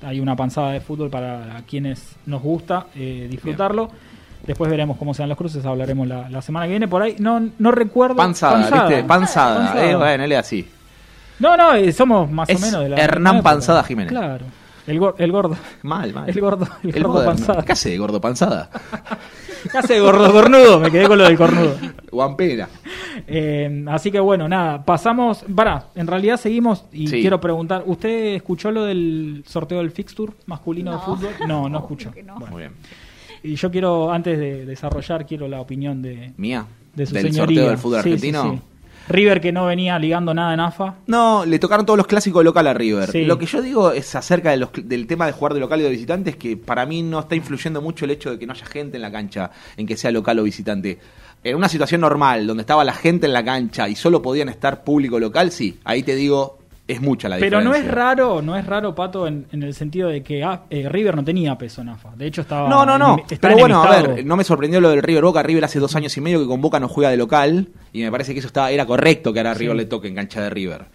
Hay 0.02 0.20
una 0.20 0.36
panzada 0.36 0.72
de 0.72 0.80
fútbol 0.80 1.08
para 1.08 1.62
quienes 1.66 2.16
nos 2.26 2.42
gusta 2.42 2.88
eh, 2.94 3.26
disfrutarlo. 3.30 3.88
Después 4.46 4.70
veremos 4.70 4.98
cómo 4.98 5.14
sean 5.14 5.28
los 5.30 5.38
cruces, 5.38 5.64
hablaremos 5.64 6.06
la, 6.06 6.28
la 6.28 6.42
semana 6.42 6.66
que 6.66 6.70
viene. 6.70 6.86
Por 6.86 7.02
ahí, 7.02 7.16
no, 7.18 7.48
no 7.58 7.70
recuerdo. 7.72 8.16
Panzada, 8.16 8.58
¿viste? 8.58 9.04
Panzada. 9.04 9.56
Panzada. 9.56 9.90
Eh, 9.90 9.96
bueno, 9.96 10.24
él 10.24 10.32
es 10.32 10.38
así. 10.38 10.68
No, 11.38 11.56
no, 11.56 11.74
eh, 11.74 11.92
somos 11.92 12.30
más 12.30 12.48
Es 12.48 12.56
o 12.62 12.66
menos 12.66 12.82
de 12.82 12.88
la. 12.90 12.96
Hernán 12.96 13.36
época. 13.36 13.50
Panzada 13.50 13.82
Jiménez. 13.84 14.10
Claro. 14.12 14.46
El, 14.86 15.00
gor- 15.00 15.14
el 15.18 15.32
gordo. 15.32 15.56
Mal, 15.82 16.12
mal. 16.14 16.28
El 16.30 16.40
gordo, 16.40 16.66
el 16.84 16.92
gordo 16.92 17.08
moderno. 17.14 17.32
panzada. 17.34 17.62
¿Qué 17.64 17.72
hace 17.72 17.98
gordo 17.98 18.20
panzada? 18.20 18.70
¿Qué 19.72 19.78
hace 19.78 19.98
gordo 19.98 20.30
cornudo? 20.32 20.78
Me 20.78 20.90
quedé 20.92 21.08
con 21.08 21.18
lo 21.18 21.24
del 21.24 21.36
cornudo. 21.36 21.76
Guampera. 22.12 22.68
Eh, 23.26 23.84
así 23.88 24.12
que 24.12 24.20
bueno, 24.20 24.48
nada, 24.48 24.84
pasamos. 24.84 25.44
Para, 25.54 25.86
en 25.96 26.06
realidad 26.06 26.36
seguimos 26.36 26.84
y 26.92 27.08
Sí. 27.08 27.20
quiero 27.20 27.40
preguntar: 27.40 27.82
¿Usted 27.86 28.36
escuchó 28.36 28.70
lo 28.70 28.84
del 28.84 29.42
sorteo 29.46 29.78
del 29.78 29.90
fixture 29.90 30.32
masculino 30.46 30.92
de 30.92 30.98
fútbol? 31.00 31.30
No, 31.48 31.68
no 31.68 31.78
escuchó. 31.78 32.12
Bueno. 32.12 32.36
Muy 32.48 32.60
bien. 32.62 32.72
Y 33.42 33.56
yo 33.56 33.70
quiero, 33.70 34.10
antes 34.12 34.38
de 34.38 34.64
desarrollar, 34.66 35.26
quiero 35.26 35.46
la 35.48 35.60
opinión 35.60 36.00
de, 36.00 36.32
Mía. 36.36 36.64
de 36.94 37.06
su 37.06 37.14
Del 37.14 37.24
señoría. 37.32 37.56
sorteo 37.62 37.68
del 37.70 37.78
fútbol 37.78 38.02
Sí, 38.02 38.08
sí, 38.08 38.14
argentino. 38.28 38.52
sí. 38.52 38.60
River 39.08 39.40
que 39.40 39.52
no 39.52 39.66
venía 39.66 39.98
ligando 39.98 40.34
nada 40.34 40.54
en 40.54 40.60
AFA. 40.60 40.96
No, 41.06 41.44
le 41.46 41.58
tocaron 41.58 41.86
todos 41.86 41.96
los 41.96 42.06
clásicos 42.06 42.40
de 42.40 42.44
local 42.44 42.66
a 42.66 42.74
River. 42.74 43.10
Sí. 43.10 43.24
Lo 43.24 43.38
que 43.38 43.46
yo 43.46 43.62
digo 43.62 43.92
es 43.92 44.14
acerca 44.14 44.50
de 44.50 44.56
los- 44.58 44.70
del 44.82 45.06
tema 45.06 45.26
de 45.26 45.32
jugar 45.32 45.54
de 45.54 45.60
local 45.60 45.80
y 45.80 45.84
de 45.84 45.90
visitante, 45.90 46.30
es 46.30 46.36
que 46.36 46.56
para 46.56 46.86
mí 46.86 47.02
no 47.02 47.20
está 47.20 47.34
influyendo 47.36 47.80
mucho 47.80 48.04
el 48.04 48.10
hecho 48.12 48.30
de 48.30 48.38
que 48.38 48.46
no 48.46 48.52
haya 48.52 48.66
gente 48.66 48.96
en 48.96 49.02
la 49.02 49.12
cancha, 49.12 49.50
en 49.76 49.86
que 49.86 49.96
sea 49.96 50.10
local 50.10 50.38
o 50.38 50.42
visitante. 50.42 50.98
En 51.44 51.54
una 51.56 51.68
situación 51.68 52.00
normal, 52.00 52.46
donde 52.46 52.62
estaba 52.62 52.82
la 52.84 52.92
gente 52.94 53.26
en 53.26 53.32
la 53.32 53.44
cancha 53.44 53.88
y 53.88 53.94
solo 53.94 54.20
podían 54.22 54.48
estar 54.48 54.82
público 54.82 55.20
local, 55.20 55.52
sí, 55.52 55.78
ahí 55.84 56.02
te 56.02 56.16
digo, 56.16 56.58
es 56.88 57.00
mucha 57.00 57.28
la 57.28 57.36
Pero 57.38 57.58
diferencia. 57.58 57.82
no 57.82 57.88
es 57.88 57.94
raro, 57.94 58.42
no 58.42 58.56
es 58.56 58.64
raro, 58.64 58.94
Pato, 58.94 59.26
en, 59.26 59.46
en 59.50 59.62
el 59.62 59.74
sentido 59.74 60.08
de 60.08 60.22
que 60.22 60.44
ah, 60.44 60.62
eh, 60.70 60.88
River 60.88 61.16
no 61.16 61.24
tenía 61.24 61.58
peso 61.58 61.80
en 61.82 61.88
AFA. 61.88 62.12
De 62.16 62.26
hecho, 62.26 62.42
estaba. 62.42 62.68
No, 62.68 62.86
no, 62.86 62.96
no. 62.96 63.16
Pero 63.40 63.56
bueno, 63.58 63.82
a 63.82 64.02
ver, 64.02 64.24
no 64.24 64.36
me 64.36 64.44
sorprendió 64.44 64.80
lo 64.80 64.90
del 64.90 65.02
River 65.02 65.24
Boca. 65.24 65.42
River 65.42 65.64
hace 65.64 65.78
dos 65.80 65.96
años 65.96 66.16
y 66.16 66.20
medio 66.20 66.38
que 66.40 66.46
con 66.46 66.60
Boca 66.60 66.78
no 66.78 66.88
juega 66.88 67.10
de 67.10 67.16
local. 67.16 67.68
Y 67.92 68.02
me 68.02 68.10
parece 68.12 68.32
que 68.32 68.38
eso 68.38 68.46
estaba, 68.48 68.70
era 68.70 68.86
correcto 68.86 69.32
que 69.32 69.40
ahora 69.40 69.50
a 69.50 69.54
Sí. 69.54 69.60
River 69.60 69.76
le 69.76 69.84
toque 69.86 70.08
en 70.08 70.14
cancha 70.14 70.40
de 70.42 70.50
River. 70.50 70.86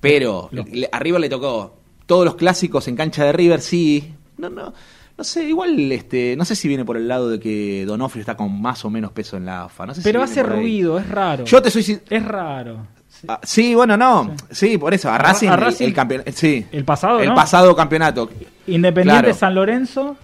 Pero 0.00 0.48
le- 0.52 0.88
a 0.90 0.98
River 0.98 1.20
le 1.20 1.28
tocó 1.28 1.76
todos 2.06 2.24
los 2.24 2.34
clásicos 2.36 2.86
en 2.88 2.96
cancha 2.96 3.24
de 3.24 3.32
River, 3.32 3.60
sí. 3.60 4.14
No, 4.38 4.48
no. 4.50 4.72
No 5.18 5.24
sé, 5.24 5.44
igual, 5.44 5.92
este, 5.92 6.34
no 6.36 6.46
sé 6.46 6.54
si 6.56 6.66
viene 6.66 6.82
por 6.84 6.96
el 6.96 7.06
lado 7.06 7.28
de 7.28 7.38
que 7.38 7.84
Donofrio 7.86 8.20
está 8.20 8.38
con 8.38 8.58
más 8.62 8.84
o 8.86 8.90
menos 8.90 9.12
peso 9.12 9.36
en 9.36 9.44
la 9.44 9.64
AFA. 9.64 9.84
No 9.84 9.94
sé 9.94 10.00
Pero 10.02 10.22
hace 10.22 10.42
ruido, 10.42 10.98
es 10.98 11.06
raro. 11.10 11.44
Yo 11.44 11.60
te 11.60 11.70
soy 11.70 11.82
sin- 11.82 12.00
Es 12.08 12.24
raro. 12.24 12.86
Ah, 13.28 13.38
sí, 13.42 13.74
bueno, 13.74 13.96
no. 13.96 14.32
Sí, 14.50 14.78
por 14.78 14.94
eso. 14.94 15.10
A 15.10 15.18
Racing, 15.18 15.48
a 15.48 15.54
el- 15.54 15.60
Racing- 15.60 15.84
el, 15.86 15.94
campeonato. 15.94 16.30
Sí. 16.34 16.66
El 16.72 16.84
pasado, 16.84 17.20
El 17.20 17.28
¿no? 17.30 17.34
pasado 17.34 17.74
campeonato. 17.76 18.30
Independiente 18.66 19.22
Claro. 19.24 19.34
San 19.38 19.54
Lorenzo. 19.54 20.16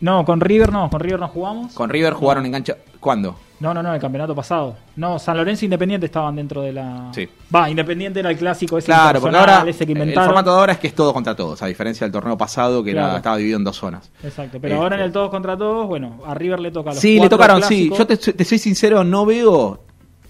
No, 0.00 0.24
con 0.24 0.40
River 0.40 0.72
no, 0.72 0.90
con 0.90 1.00
River 1.00 1.20
no 1.20 1.28
jugamos. 1.28 1.72
Con 1.74 1.88
River 1.90 2.14
jugaron 2.14 2.44
en 2.46 2.52
cancha. 2.52 2.76
¿Cuándo? 2.98 3.36
No, 3.60 3.72
no, 3.72 3.80
no, 3.82 3.94
el 3.94 4.00
campeonato 4.00 4.34
pasado. 4.34 4.76
No, 4.96 5.20
San 5.20 5.36
Lorenzo 5.36 5.64
e 5.64 5.66
Independiente 5.66 6.06
estaban 6.06 6.34
dentro 6.34 6.62
de 6.62 6.72
la. 6.72 7.10
Sí. 7.14 7.28
Va, 7.54 7.70
Independiente 7.70 8.18
era 8.18 8.30
el 8.30 8.36
clásico 8.36 8.78
ese 8.78 8.86
Claro, 8.86 9.20
porque 9.20 9.36
ahora 9.36 9.62
ese 9.68 9.86
que 9.86 9.92
el 9.92 9.98
inventaron. 9.98 10.26
formato 10.28 10.50
de 10.52 10.58
ahora 10.58 10.72
es 10.72 10.78
que 10.80 10.88
es 10.88 10.94
todo 10.96 11.12
contra 11.12 11.36
todos, 11.36 11.62
a 11.62 11.66
diferencia 11.66 12.04
del 12.04 12.12
torneo 12.12 12.36
pasado 12.36 12.82
que 12.82 12.90
era- 12.90 13.16
estaba 13.18 13.36
dividido 13.36 13.58
en 13.58 13.64
dos 13.64 13.76
zonas. 13.76 14.10
Exacto, 14.24 14.58
pero 14.60 14.74
Este, 14.74 14.82
ahora 14.82 14.96
en 14.96 15.02
el 15.02 15.12
todos 15.12 15.30
contra 15.30 15.56
todos, 15.56 15.86
bueno, 15.86 16.20
a 16.26 16.34
River 16.34 16.58
le 16.58 16.72
toca 16.72 16.90
a 16.90 16.94
los 16.94 17.00
Sí, 17.00 17.20
le 17.20 17.28
tocaron, 17.28 17.62
sí. 17.62 17.92
Yo 17.96 18.04
te, 18.04 18.16
te 18.16 18.44
soy 18.44 18.58
sincero, 18.58 19.04
no 19.04 19.24
veo 19.24 19.80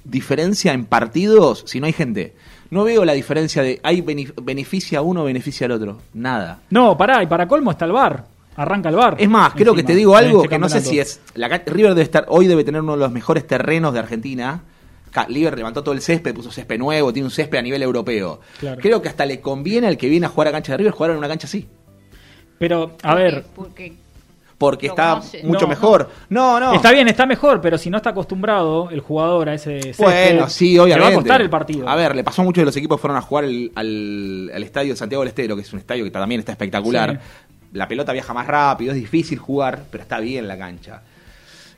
diferencia 0.05 0.73
en 0.73 0.85
partidos 0.85 1.65
si 1.67 1.81
no 1.81 1.87
hay 1.87 1.93
gente. 1.93 2.35
No 2.71 2.85
veo 2.85 3.05
la 3.05 3.13
diferencia 3.13 3.63
de 3.63 3.81
hay 3.83 4.01
bene- 4.01 4.33
beneficia 4.43 5.01
a 5.01 5.03
uno, 5.03 5.25
beneficia 5.25 5.67
al 5.67 5.73
otro. 5.73 5.99
Nada. 6.15 6.61
No, 6.71 6.97
pará, 6.97 7.23
y 7.23 7.27
para 7.27 7.47
colmo 7.47 7.71
está 7.71 7.85
el 7.85 7.93
bar. 7.93 8.25
Arranca 8.57 8.89
el 8.89 8.97
bar. 8.97 9.17
Es 9.19 9.29
más, 9.29 9.53
creo 9.55 9.75
que 9.75 9.83
te 9.83 9.95
digo 9.95 10.17
algo 10.17 10.39
este 10.39 10.49
que 10.51 10.59
no 10.59 10.69
sé 10.69 10.81
si 10.81 10.99
es. 10.99 11.21
La, 11.35 11.49
River 11.49 11.91
debe 11.91 12.03
estar, 12.03 12.27
hoy 12.29 12.47
debe 12.47 12.65
tener 12.65 12.83
uno 12.83 12.93
de 12.93 12.99
los 12.99 13.13
mejores 13.13 13.47
terrenos 13.47 13.93
de 13.95 13.99
Argentina. 14.01 14.63
River 15.29 15.57
levantó 15.57 15.83
todo 15.83 15.95
el 15.95 16.01
césped, 16.01 16.35
puso 16.35 16.51
césped 16.51 16.79
nuevo, 16.79 17.13
tiene 17.13 17.27
un 17.27 17.31
césped 17.31 17.59
a 17.59 17.63
nivel 17.63 17.83
europeo. 17.83 18.41
Claro. 18.59 18.81
Creo 18.81 19.03
que 19.03 19.09
hasta 19.11 19.27
le 19.27 19.41
conviene 19.41 19.87
al 19.87 19.99
que 19.99 20.09
viene 20.09 20.25
a 20.27 20.29
jugar 20.31 20.49
a 20.49 20.53
cancha 20.53 20.73
de 20.73 20.79
River 20.79 20.93
jugar 20.93 21.11
en 21.13 21.19
una 21.19 21.29
cancha 21.29 21.47
así. 21.47 21.69
Pero, 22.59 22.97
a 23.03 23.15
ver. 23.15 23.45
Porque 23.55 23.95
Porque 24.63 24.87
Lo 24.87 24.93
está 24.93 25.09
conoce. 25.15 25.43
mucho 25.43 25.63
No, 25.63 25.69
mejor. 25.69 26.11
No, 26.29 26.61
no. 26.61 26.75
Está 26.75 26.93
bien, 26.93 27.09
está 27.09 27.27
mejor, 27.27 27.61
pero 27.61 27.77
si 27.77 27.91
no 27.91 27.97
está 27.97 28.11
acostumbrado 28.11 28.91
el 28.91 29.01
jugador 29.01 29.49
a 29.49 29.55
ese 29.55 29.81
césped, 29.83 30.05
Bueno, 30.05 30.49
sí, 30.49 30.75
le 30.75 30.81
obviamente. 30.81 31.09
va 31.09 31.13
a 31.13 31.15
costar 31.19 31.41
el 31.43 31.51
partido. 31.51 31.89
A 31.89 31.97
ver, 31.97 32.15
le 32.15 32.23
pasó 32.23 32.45
mucho 32.45 32.61
de 32.61 32.67
los 32.67 32.77
equipos 32.77 32.99
que 32.99 33.01
fueron 33.03 33.17
a 33.17 33.23
jugar 33.23 33.45
el- 33.45 33.73
al, 33.75 34.51
al 34.55 34.63
estadio 34.63 34.93
de 34.93 34.97
Santiago 34.97 35.23
del 35.23 35.29
Estero, 35.31 35.57
que 35.57 35.63
es 35.63 35.73
un 35.73 35.81
estadio 35.81 36.05
que 36.05 36.11
también 36.13 36.39
está 36.39 36.53
espectacular. 36.53 37.21
La 37.73 37.89
pelota 37.89 38.13
viaja 38.13 38.33
más 38.35 38.47
rápido, 38.47 38.93
es 38.93 38.99
difícil 39.01 39.39
jugar, 39.39 39.83
pero 39.91 40.03
está 40.03 40.21
bien 40.21 40.47
la 40.47 40.57
cancha. 40.59 41.03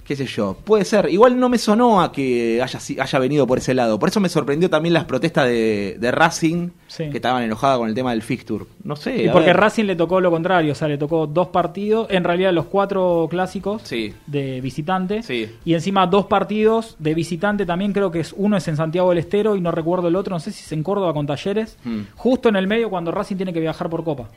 Qué 0.05 0.16
sé 0.16 0.26
yo, 0.26 0.55
puede 0.64 0.85
ser. 0.85 1.09
Igual 1.10 1.40
no 1.40 1.48
me 1.48 1.56
sonó 1.56 2.02
a 2.02 2.12
que 2.12 2.60
haya, 2.62 2.78
haya 3.02 3.18
venido 3.18 3.47
por 3.47 3.56
ese 3.56 3.72
lado. 3.72 3.98
Por 3.98 4.10
eso 4.10 4.20
me 4.20 4.28
sorprendió 4.28 4.68
también 4.68 4.93
las 4.93 5.05
protestas 5.06 5.47
de, 5.47 5.97
de 5.98 6.10
Racing, 6.10 6.68
Sí. 6.86 7.09
que 7.10 7.16
estaban 7.16 7.43
enojadas 7.43 7.78
con 7.78 7.89
el 7.89 7.94
tema 7.94 8.10
del 8.10 8.20
fixture. 8.22 8.66
No 8.85 8.97
sé. 8.97 9.24
Y 9.24 9.28
porque 9.31 9.47
ver. 9.47 9.56
Racing 9.56 9.85
le 9.85 9.97
tocó 9.97 10.20
lo 10.20 10.31
contrario, 10.31 10.72
o 10.72 10.74
sea, 10.74 10.89
le 10.89 10.98
tocó 10.98 11.26
dos 11.26 11.48
partidos, 11.48 12.06
en 12.10 12.22
realidad 12.22 12.52
los 12.52 12.66
cuatro 12.66 13.26
clásicos 13.31 13.81
Sí. 13.82 14.12
de 14.26 14.60
visitante, 14.60 15.22
Sí. 15.22 15.48
y 15.64 15.72
encima 15.72 16.06
dos 16.06 16.26
partidos 16.26 16.97
de 16.98 17.14
visitante 17.14 17.64
también, 17.64 17.93
creo 17.94 18.10
que 18.10 18.20
es 18.20 18.35
uno 18.36 18.59
es 18.59 18.68
en 18.68 18.76
Santiago 18.76 19.09
del 19.09 19.18
Estero 19.18 19.56
y 19.56 19.60
no 19.62 19.70
recuerdo 19.70 20.09
el 20.09 20.16
otro, 20.16 20.35
no 20.35 20.40
sé 20.40 20.52
si 20.52 20.62
es 20.64 20.72
en 20.72 20.82
Córdoba 20.82 21.14
con 21.14 21.26
Talleres, 21.26 21.78
Hmm, 21.82 22.02
justo 22.14 22.51
en 22.51 22.56
el 22.56 22.66
medio 22.66 22.90
cuando 22.90 23.10
Racing 23.10 23.36
tiene 23.36 23.52
que 23.55 23.60
viajar 23.60 23.89
por 23.89 24.05
Copa. 24.05 24.28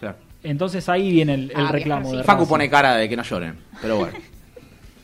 claro. 0.00 0.16
Entonces 0.42 0.86
ahí 0.90 1.10
viene 1.10 1.34
el, 1.34 1.50
el 1.52 1.56
Ah, 1.56 1.72
reclamo. 1.72 2.10
de 2.10 2.18
sí. 2.18 2.24
Facu 2.24 2.40
Racing. 2.40 2.50
pone 2.50 2.68
cara 2.68 2.96
de 2.96 3.08
que 3.08 3.16
no 3.16 3.22
lloren, 3.22 3.54
pero 3.80 3.96
bueno. 3.98 4.12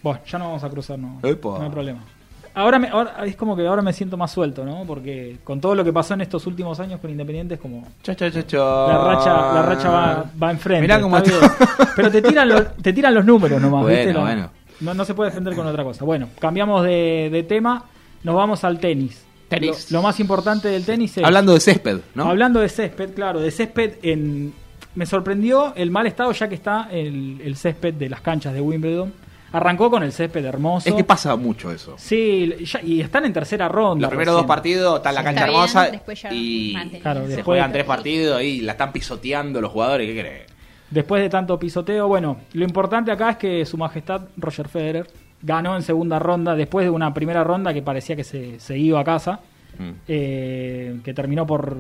Bueno, 0.03 0.21
ya 0.27 0.39
no 0.39 0.47
vamos 0.47 0.65
a 0.65 0.69
cruzar, 0.71 0.99
no, 0.99 1.19
Epa. 1.23 1.59
no 1.59 1.63
hay 1.65 1.71
problema. 1.71 2.05
Ahora, 2.53 2.81
me, 2.81 2.89
ahora 2.89 3.25
es 3.25 3.37
como 3.37 3.55
que 3.55 3.65
ahora 3.67 3.81
me 3.81 3.93
siento 3.93 4.17
más 4.17 4.33
suelto, 4.33 4.65
¿no? 4.65 4.83
Porque 4.85 5.39
con 5.45 5.61
todo 5.61 5.75
lo 5.77 5.85
que 5.85 5.93
pasó 5.93 6.15
en 6.15 6.23
estos 6.23 6.47
últimos 6.49 6.81
años 6.81 6.99
con 7.01 7.09
Independiente 7.11 7.55
es 7.55 7.61
como 7.61 7.87
Cha, 8.03 8.15
cha, 8.17 8.29
cha, 8.31 8.45
cha. 8.45 8.59
la 8.59 9.05
racha, 9.05 9.55
la 9.55 9.63
racha 9.63 9.89
va, 9.91 10.25
va 10.43 10.51
enfrente. 10.51 10.83
Mirá 10.83 11.01
cómo 11.01 11.17
está. 11.17 11.57
Pero 11.95 12.11
te 12.11 12.21
tiran, 12.21 12.49
los, 12.49 12.77
te 12.77 12.93
tiran 12.93 13.15
los 13.15 13.25
números 13.25 13.61
nomás, 13.63 13.83
Bueno, 13.83 13.97
¿viste? 13.97 14.13
No, 14.13 14.21
bueno. 14.23 14.51
No, 14.81 14.95
no 14.95 15.05
se 15.05 15.15
puede 15.15 15.31
defender 15.31 15.55
con 15.55 15.65
otra 15.67 15.85
cosa. 15.85 16.05
Bueno, 16.05 16.29
cambiamos 16.41 16.83
de, 16.85 17.29
de 17.31 17.43
tema. 17.45 17.85
Nos 18.25 18.35
vamos 18.35 18.65
al 18.65 18.81
tenis. 18.81 19.25
Tenis. 19.49 19.91
Lo, 19.93 19.99
lo 19.99 20.03
más 20.03 20.19
importante 20.19 20.69
del 20.69 20.85
tenis 20.85 21.19
es... 21.19 21.25
Hablando 21.25 21.53
de 21.55 21.61
césped, 21.61 22.01
¿no? 22.15 22.25
Hablando 22.25 22.59
de 22.61 22.69
césped, 22.69 23.15
claro, 23.15 23.41
de 23.41 23.51
césped 23.53 23.93
en... 24.03 24.53
Me 24.97 25.07
sorprendió 25.07 25.73
el 25.77 25.93
mal 25.93 26.07
estado 26.09 26.33
ya 26.33 26.49
que 26.49 26.57
está 26.57 26.89
el, 26.91 27.41
el 27.45 27.57
césped 27.57 27.95
de 27.95 28.09
las 28.09 28.21
canchas 28.23 28.53
de 28.55 28.61
Wimbledon. 28.61 29.13
Arrancó 29.53 29.91
con 29.91 30.03
el 30.03 30.13
césped 30.13 30.45
hermoso. 30.45 30.89
Es 30.89 30.95
que 30.95 31.03
pasa 31.05 31.35
mucho 31.37 31.73
eso. 31.73 31.95
Sí, 31.99 32.55
ya- 32.65 32.81
y 32.83 33.01
están 33.01 33.25
en 33.25 33.33
tercera 33.33 33.69
ronda. 33.69 34.03
Los 34.03 34.11
primeros 34.11 34.35
dos 34.35 34.47
partidos 34.47 34.97
está 34.99 35.09
en 35.09 35.15
la 35.17 35.25
cancha 35.25 35.45
bien, 35.45 35.55
hermosa 35.57 35.91
después 35.91 36.23
ya 36.23 36.33
y. 36.33 36.75
Claro, 37.03 37.21
se 37.23 37.27
después- 37.29 37.45
juegan 37.45 37.73
tres 37.73 37.85
partidos 37.85 38.43
y 38.43 38.61
la 38.61 38.73
están 38.73 38.93
pisoteando 38.93 39.61
los 39.61 39.73
jugadores. 39.73 40.07
¿Qué 40.07 40.21
crees? 40.21 40.43
Después 40.91 41.23
de 41.23 41.29
tanto 41.29 41.59
pisoteo, 41.59 42.07
bueno, 42.09 42.37
lo 42.53 42.65
importante 42.65 43.11
acá 43.13 43.31
es 43.31 43.37
que 43.39 43.65
su 43.67 43.77
majestad 43.77 44.23
Roger 44.37 44.69
Federer 44.69 45.07
ganó 45.43 45.75
en 45.77 45.83
segunda 45.83 46.19
ronda 46.19 46.55
después 46.55 46.85
de 46.85 46.91
una 46.91 47.15
primera 47.15 47.43
ronda 47.45 47.73
que 47.73 47.81
parecía 47.83 48.15
que 48.17 48.25
se, 48.25 48.59
se 48.61 48.77
iba 48.79 49.01
a 49.01 49.05
casa, 49.05 49.41
Mm. 49.79 49.91
eh, 50.09 51.01
que 51.05 51.15
terminó 51.15 51.47
por 51.47 51.77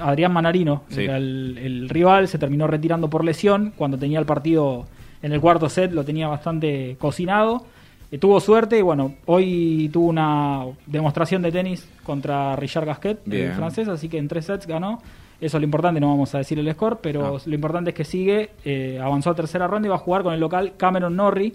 Adrián 0.00 0.32
Manarino, 0.32 0.84
Sí. 0.88 1.04
era 1.04 1.18
el, 1.18 1.58
el 1.62 1.88
rival, 1.88 2.26
se 2.26 2.38
terminó 2.38 2.66
retirando 2.66 3.08
por 3.08 3.22
lesión 3.24 3.72
cuando 3.76 3.98
tenía 3.98 4.18
el 4.18 4.24
partido 4.26 4.86
en 5.24 5.32
el 5.32 5.40
cuarto 5.40 5.68
set, 5.70 5.90
lo 5.92 6.04
tenía 6.04 6.28
bastante 6.28 6.96
cocinado. 6.98 7.64
Eh, 8.10 8.18
tuvo 8.18 8.38
suerte 8.40 8.78
y 8.78 8.82
bueno, 8.82 9.14
hoy 9.24 9.88
tuvo 9.92 10.08
una 10.08 10.64
demostración 10.86 11.40
de 11.40 11.50
tenis 11.50 11.88
contra 12.04 12.54
Richard 12.56 12.84
Gasquet, 12.84 13.20
el 13.26 13.30
Bien. 13.32 13.52
francés, 13.54 13.88
así 13.88 14.08
que 14.10 14.18
en 14.18 14.28
tres 14.28 14.44
sets 14.44 14.66
ganó. 14.66 15.00
Eso 15.40 15.56
es 15.56 15.60
lo 15.60 15.64
importante, 15.64 15.98
no 16.00 16.08
vamos 16.10 16.34
a 16.34 16.38
decir 16.38 16.58
el 16.58 16.70
score, 16.72 16.98
pero 17.00 17.36
Ah. 17.36 17.40
lo 17.44 17.54
importante 17.54 17.90
es 17.90 17.96
que 17.96 18.04
sigue, 18.04 18.50
eh, 18.64 19.00
avanzó 19.02 19.30
a 19.30 19.34
tercera 19.34 19.66
ronda 19.66 19.86
y 19.86 19.90
va 19.90 19.96
a 19.96 19.98
jugar 19.98 20.22
con 20.22 20.32
el 20.34 20.40
local 20.40 20.74
Cameron 20.76 21.16
Norrie, 21.16 21.54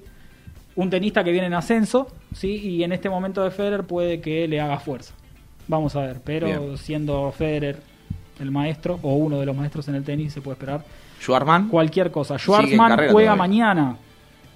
un 0.76 0.90
tenista 0.90 1.24
que 1.24 1.32
viene 1.32 1.48
en 1.48 1.54
ascenso, 1.54 2.08
¿sí? 2.34 2.56
y 2.58 2.84
en 2.84 2.92
este 2.92 3.10
momento 3.10 3.44
de 3.44 3.52
Federer 3.52 3.84
puede 3.84 4.20
que 4.20 4.48
le 4.48 4.60
haga 4.60 4.80
fuerza. 4.80 5.14
Vamos 5.68 5.96
a 5.96 6.02
ver, 6.02 6.22
pero 6.24 6.48
Bien. 6.48 6.78
siendo 6.78 7.32
Federer 7.32 7.78
el 8.40 8.50
maestro 8.52 9.00
o 9.04 9.14
uno 9.16 9.40
de 9.40 9.46
los 9.46 9.56
maestros 9.56 9.88
en 9.88 9.96
el 9.96 10.04
tenis, 10.04 10.34
se 10.34 10.42
puede 10.42 10.54
esperar 10.56 10.84
Schwarman. 11.20 11.70
cualquier 11.70 12.12
cosa. 12.12 12.38
Carrera 12.38 13.12
juega 13.12 13.12
todavía. 13.12 13.36
mañana, 13.36 13.96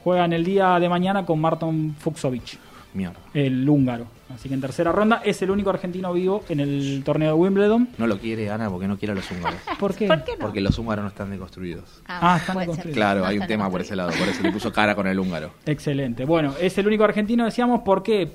juega 0.03 0.25
en 0.25 0.33
el 0.33 0.43
día 0.43 0.79
de 0.79 0.89
mañana 0.89 1.25
con 1.25 1.39
Marton 1.39 1.95
Fuxovic, 1.99 2.57
Mierda. 2.93 3.19
el 3.33 3.67
húngaro. 3.67 4.07
Así 4.33 4.49
que 4.49 4.55
en 4.55 4.61
tercera 4.61 4.91
ronda 4.91 5.21
es 5.23 5.39
el 5.43 5.51
único 5.51 5.69
argentino 5.69 6.11
vivo 6.11 6.43
en 6.49 6.59
el 6.59 7.03
torneo 7.05 7.27
de 7.27 7.33
Wimbledon. 7.35 7.89
No 7.99 8.07
lo 8.07 8.17
quiere 8.17 8.49
Ana 8.49 8.67
porque 8.67 8.87
no 8.87 8.97
quiere 8.97 9.11
a 9.11 9.15
los 9.15 9.29
húngaros. 9.29 9.59
¿Por 9.79 9.93
qué? 9.93 10.09
Porque 10.39 10.59
los 10.59 10.75
húngaros 10.79 11.03
no 11.03 11.09
están 11.09 11.29
deconstruidos. 11.29 12.01
Ah, 12.07 12.37
están 12.39 12.57
deconstruidos. 12.57 12.95
Claro, 12.95 13.19
No 13.19 13.27
hay 13.27 13.37
un 13.37 13.45
tema 13.45 13.69
por 13.69 13.81
ese 13.81 13.95
lado. 13.95 14.09
Por 14.17 14.27
eso 14.27 14.41
le 14.41 14.51
puso 14.51 14.73
cara 14.73 14.95
con 14.95 15.05
el 15.05 15.19
húngaro. 15.19 15.51
Excelente. 15.67 16.25
Bueno, 16.25 16.55
es 16.59 16.75
el 16.79 16.87
único 16.87 17.03
argentino, 17.03 17.45
decíamos, 17.45 17.81
¿por 17.81 18.01
qué? 18.01 18.31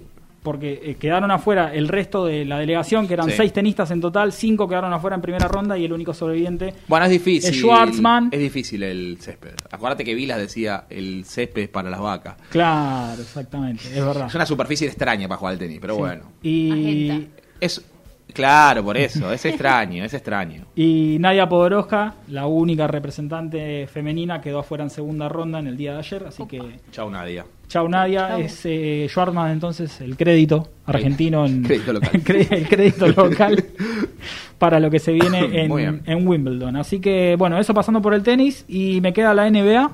Porque 0.48 0.80
eh, 0.82 0.94
quedaron 0.94 1.30
afuera 1.30 1.74
el 1.74 1.88
resto 1.88 2.24
de 2.24 2.46
la 2.46 2.58
delegación, 2.58 3.06
que 3.06 3.12
eran 3.12 3.26
Sí. 3.28 3.34
seis 3.36 3.52
tenistas 3.52 3.90
en 3.90 4.00
total, 4.00 4.32
cinco 4.32 4.66
quedaron 4.66 4.90
afuera 4.94 5.14
en 5.14 5.20
primera 5.20 5.46
ronda 5.46 5.76
y 5.76 5.84
el 5.84 5.92
único 5.92 6.14
sobreviviente 6.14 6.72
Bueno, 6.86 7.04
es 7.04 7.10
difícil. 7.10 7.50
es 7.50 7.56
Schwartzman. 7.60 8.30
Es 8.32 8.40
difícil 8.40 8.82
el 8.82 9.18
césped. 9.20 9.50
Acuérdate 9.70 10.04
que 10.04 10.14
Vilas 10.14 10.38
decía 10.38 10.84
el 10.88 11.26
césped 11.26 11.64
es 11.64 11.68
para 11.68 11.90
las 11.90 12.00
vacas. 12.00 12.36
Claro, 12.48 13.20
exactamente, 13.20 13.82
es 13.94 14.02
verdad. 14.02 14.28
Es 14.28 14.34
una 14.34 14.46
superficie 14.46 14.86
extraña 14.86 15.28
para 15.28 15.38
jugar 15.38 15.52
al 15.52 15.58
tenis, 15.58 15.78
pero 15.82 15.94
Sí. 15.96 16.00
bueno. 16.00 16.22
Y, 16.42 17.26
Es 17.60 17.84
claro, 18.32 18.84
por 18.84 18.96
eso, 18.96 19.32
es 19.32 19.44
extraño, 19.44 20.04
es 20.04 20.14
extraño. 20.14 20.64
y 20.76 21.16
Nadia 21.20 21.48
Podoroska, 21.48 22.14
la 22.28 22.46
única 22.46 22.86
representante 22.86 23.86
femenina, 23.86 24.40
quedó 24.40 24.60
afuera 24.60 24.84
en 24.84 24.90
segunda 24.90 25.28
ronda 25.28 25.58
en 25.58 25.66
el 25.66 25.76
día 25.76 25.92
de 25.92 25.98
ayer, 25.98 26.24
así 26.26 26.46
que 26.46 26.60
Chau 26.92 27.10
Nadia. 27.10 27.44
chau 27.68 27.88
Nadia, 27.88 28.38
es 28.38 28.64
eh, 28.64 29.08
entonces 29.50 30.00
el 30.00 30.16
crédito 30.16 30.68
argentino 30.86 31.44
en 31.46 31.62
Crédito 31.62 31.92
local. 31.92 32.10
el 32.50 32.68
crédito 32.68 33.08
local 33.16 33.64
para 34.58 34.80
lo 34.80 34.90
que 34.90 34.98
se 34.98 35.12
viene 35.12 35.64
en 35.64 36.26
Wimbledon. 36.26 36.76
Así 36.76 37.00
que 37.00 37.36
bueno, 37.38 37.58
eso 37.58 37.74
pasando 37.74 38.02
por 38.02 38.14
el 38.14 38.22
tenis 38.22 38.64
y 38.68 39.00
me 39.00 39.12
queda 39.12 39.34
la 39.34 39.48
NBA 39.50 39.90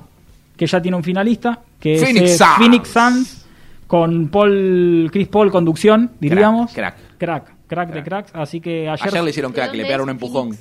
que 0.57 0.67
ya 0.67 0.81
tiene 0.81 0.97
un 0.97 1.03
finalista 1.03 1.61
que 1.81 1.99
Phoenix 1.99 2.23
es 2.23 2.41
eh, 2.41 2.45
Suns. 2.45 2.57
Phoenix 2.59 2.89
Suns 2.89 3.47
con 3.87 4.29
Paul 4.29 5.09
Chris 5.13 5.29
Paul 5.29 5.51
conducción, 5.51 6.13
diríamos. 6.21 6.73
Crack. 6.73 6.97
Crack, 7.19 7.45
crack 7.45 7.54
de 7.75 8.03
cracks, 8.03 8.31
así 8.35 8.61
que 8.61 8.89
ayer, 8.89 9.09
Ayer, 9.09 9.25
le 9.25 9.31
hicieron 9.31 9.53
crack, 9.53 9.75
le 9.75 9.83
pegaron 9.85 10.05
un 10.05 10.11
empujón. 10.11 10.57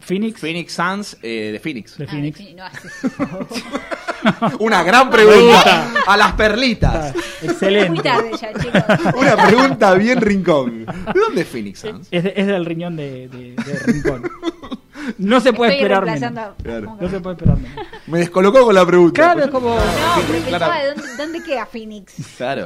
Phoenix. 0.00 0.40
Phoenix 0.40 0.72
Suns 0.72 1.16
eh, 1.22 1.50
de 1.52 1.60
Phoenix. 1.60 1.96
de 1.96 2.06
Phoenix. 2.08 2.40
Una 4.60 4.82
gran 4.82 5.10
pregunta 5.10 5.92
a 6.06 6.16
las 6.16 6.32
perlitas. 6.32 7.14
Excelente. 7.42 7.90
Muy 7.90 7.98
tarde 8.00 8.30
ya, 8.40 8.52
chicos. 8.52 9.14
Una 9.20 9.36
pregunta 9.36 9.94
bien 9.94 10.20
rincón. 10.20 10.86
¿De 10.86 11.20
dónde 11.20 11.42
es 11.42 11.48
Phoenix 11.48 11.80
Suns? 11.80 12.08
Es, 12.10 12.24
de- 12.24 12.32
es 12.36 12.46
del 12.46 12.64
riñón 12.64 12.96
de, 12.96 13.28
de- 13.28 13.54
de 13.54 13.78
Rincón. 13.92 14.22
No 15.18 15.40
se 15.40 15.52
puede 15.52 15.72
Estoy 15.72 15.84
esperar 15.92 16.04
menos. 16.04 16.54
Claro. 16.62 16.96
No 17.00 17.08
se 17.08 17.20
puede 17.20 17.36
esperar 17.36 17.58
menos. 17.58 17.86
Me 18.06 18.18
descolocó 18.18 18.64
con 18.64 18.74
la 18.74 18.84
pregunta. 18.86 19.12
Claro, 19.22 19.40
es 19.44 19.50
como... 19.50 19.74
No, 19.74 19.80
pero 20.26 20.44
Clara- 20.44 20.66
pensaba, 20.66 20.84
¿dónde, 20.86 21.16
¿dónde 21.16 21.42
queda 21.42 21.66
Phoenix? 21.66 22.14
Claro. 22.36 22.64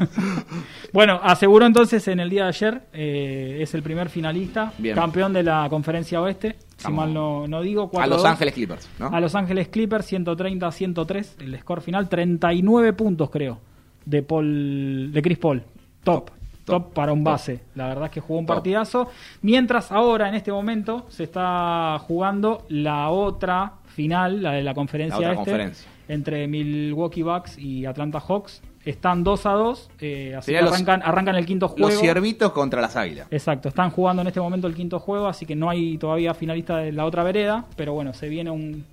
Bueno, 0.93 1.21
aseguró 1.23 1.67
entonces 1.67 2.07
en 2.09 2.21
el 2.21 2.31
día 2.31 2.45
de 2.45 2.49
ayer, 2.49 2.83
eh, 2.93 3.59
es 3.61 3.75
el 3.75 3.83
primer 3.83 4.09
finalista, 4.09 4.73
Bien. 4.79 4.95
campeón 4.95 5.33
de 5.33 5.43
la 5.43 5.67
conferencia 5.69 6.21
oeste, 6.21 6.57
si 6.77 6.85
Vamos. 6.85 6.99
mal 7.07 7.15
no, 7.15 7.47
no 7.49 7.61
digo. 7.63 7.91
A 7.99 8.07
Los 8.07 8.23
4-2. 8.23 8.27
Ángeles 8.31 8.55
Clippers, 8.55 8.89
¿no? 8.99 9.07
A 9.09 9.21
Los 9.21 9.35
Ángeles 9.35 9.69
Clippers, 9.69 10.13
130-103, 10.13 11.27
el 11.41 11.59
score 11.61 11.81
final, 11.83 12.09
39 12.09 12.93
puntos 12.93 13.31
creo, 13.31 13.59
de 14.05 14.23
Paul, 14.23 15.11
de 15.13 15.23
Chris 15.23 15.39
Paul, 15.39 15.63
top. 16.05 16.31
Top 16.67 16.93
para 16.93 17.13
un 17.13 17.25
base, 17.25 17.61
la 17.75 17.89
verdad 17.89 18.05
es 18.07 18.11
que 18.11 18.21
jugó 18.21 18.41
un 18.41 18.47
Top. 18.47 18.57
partidazo. 18.57 19.09
Mientras 19.41 19.91
ahora, 19.93 20.29
en 20.29 20.35
este 20.35 20.53
momento, 20.53 21.07
se 21.09 21.23
está 21.25 21.99
jugando 22.07 22.65
la 22.69 23.09
otra 23.09 23.73
final, 23.87 24.43
la 24.43 24.53
de 24.53 24.63
la 24.63 24.75
conferencia 24.75 25.19
La 25.21 25.29
otra 25.29 25.33
este, 25.43 25.51
conferencia. 25.51 25.91
entre 26.09 26.47
Milwaukee 26.49 27.23
Bucks 27.23 27.57
y 27.59 27.87
Atlanta 27.87 28.21
Hawks. 28.21 28.61
Están 28.85 29.25
2 29.25 29.47
a 29.47 29.51
2, 29.53 29.91
eh, 30.01 30.35
así 30.39 30.53
que 30.53 30.61
los- 30.63 30.71
arrancan, 30.73 31.03
arrancan 31.05 31.35
el 31.37 31.45
quinto 31.47 31.67
juego. 31.69 31.89
Los 31.89 31.99
ciervitos 31.99 32.53
contra 32.53 32.81
las 32.81 32.95
águilas. 32.97 33.27
Exacto, 33.33 33.69
están 33.69 33.91
jugando 33.91 34.23
en 34.23 34.29
este 34.29 34.41
momento 34.41 34.67
el 34.69 34.75
quinto 34.77 35.01
juego, 35.01 35.27
así 35.27 35.45
que 35.47 35.57
no 35.57 35.69
hay 35.71 35.99
todavía 35.99 36.35
finalista 36.35 36.77
de 36.79 36.93
la 36.93 37.05
otra 37.05 37.25
vereda, 37.25 37.65
pero 37.77 37.95
bueno, 37.95 38.13
se 38.13 38.29
viene 38.29 38.51
un 38.51 38.85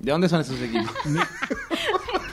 ¿De 0.00 0.12
dónde 0.12 0.28
son 0.28 0.42
esos 0.42 0.60
equipos? 0.60 0.90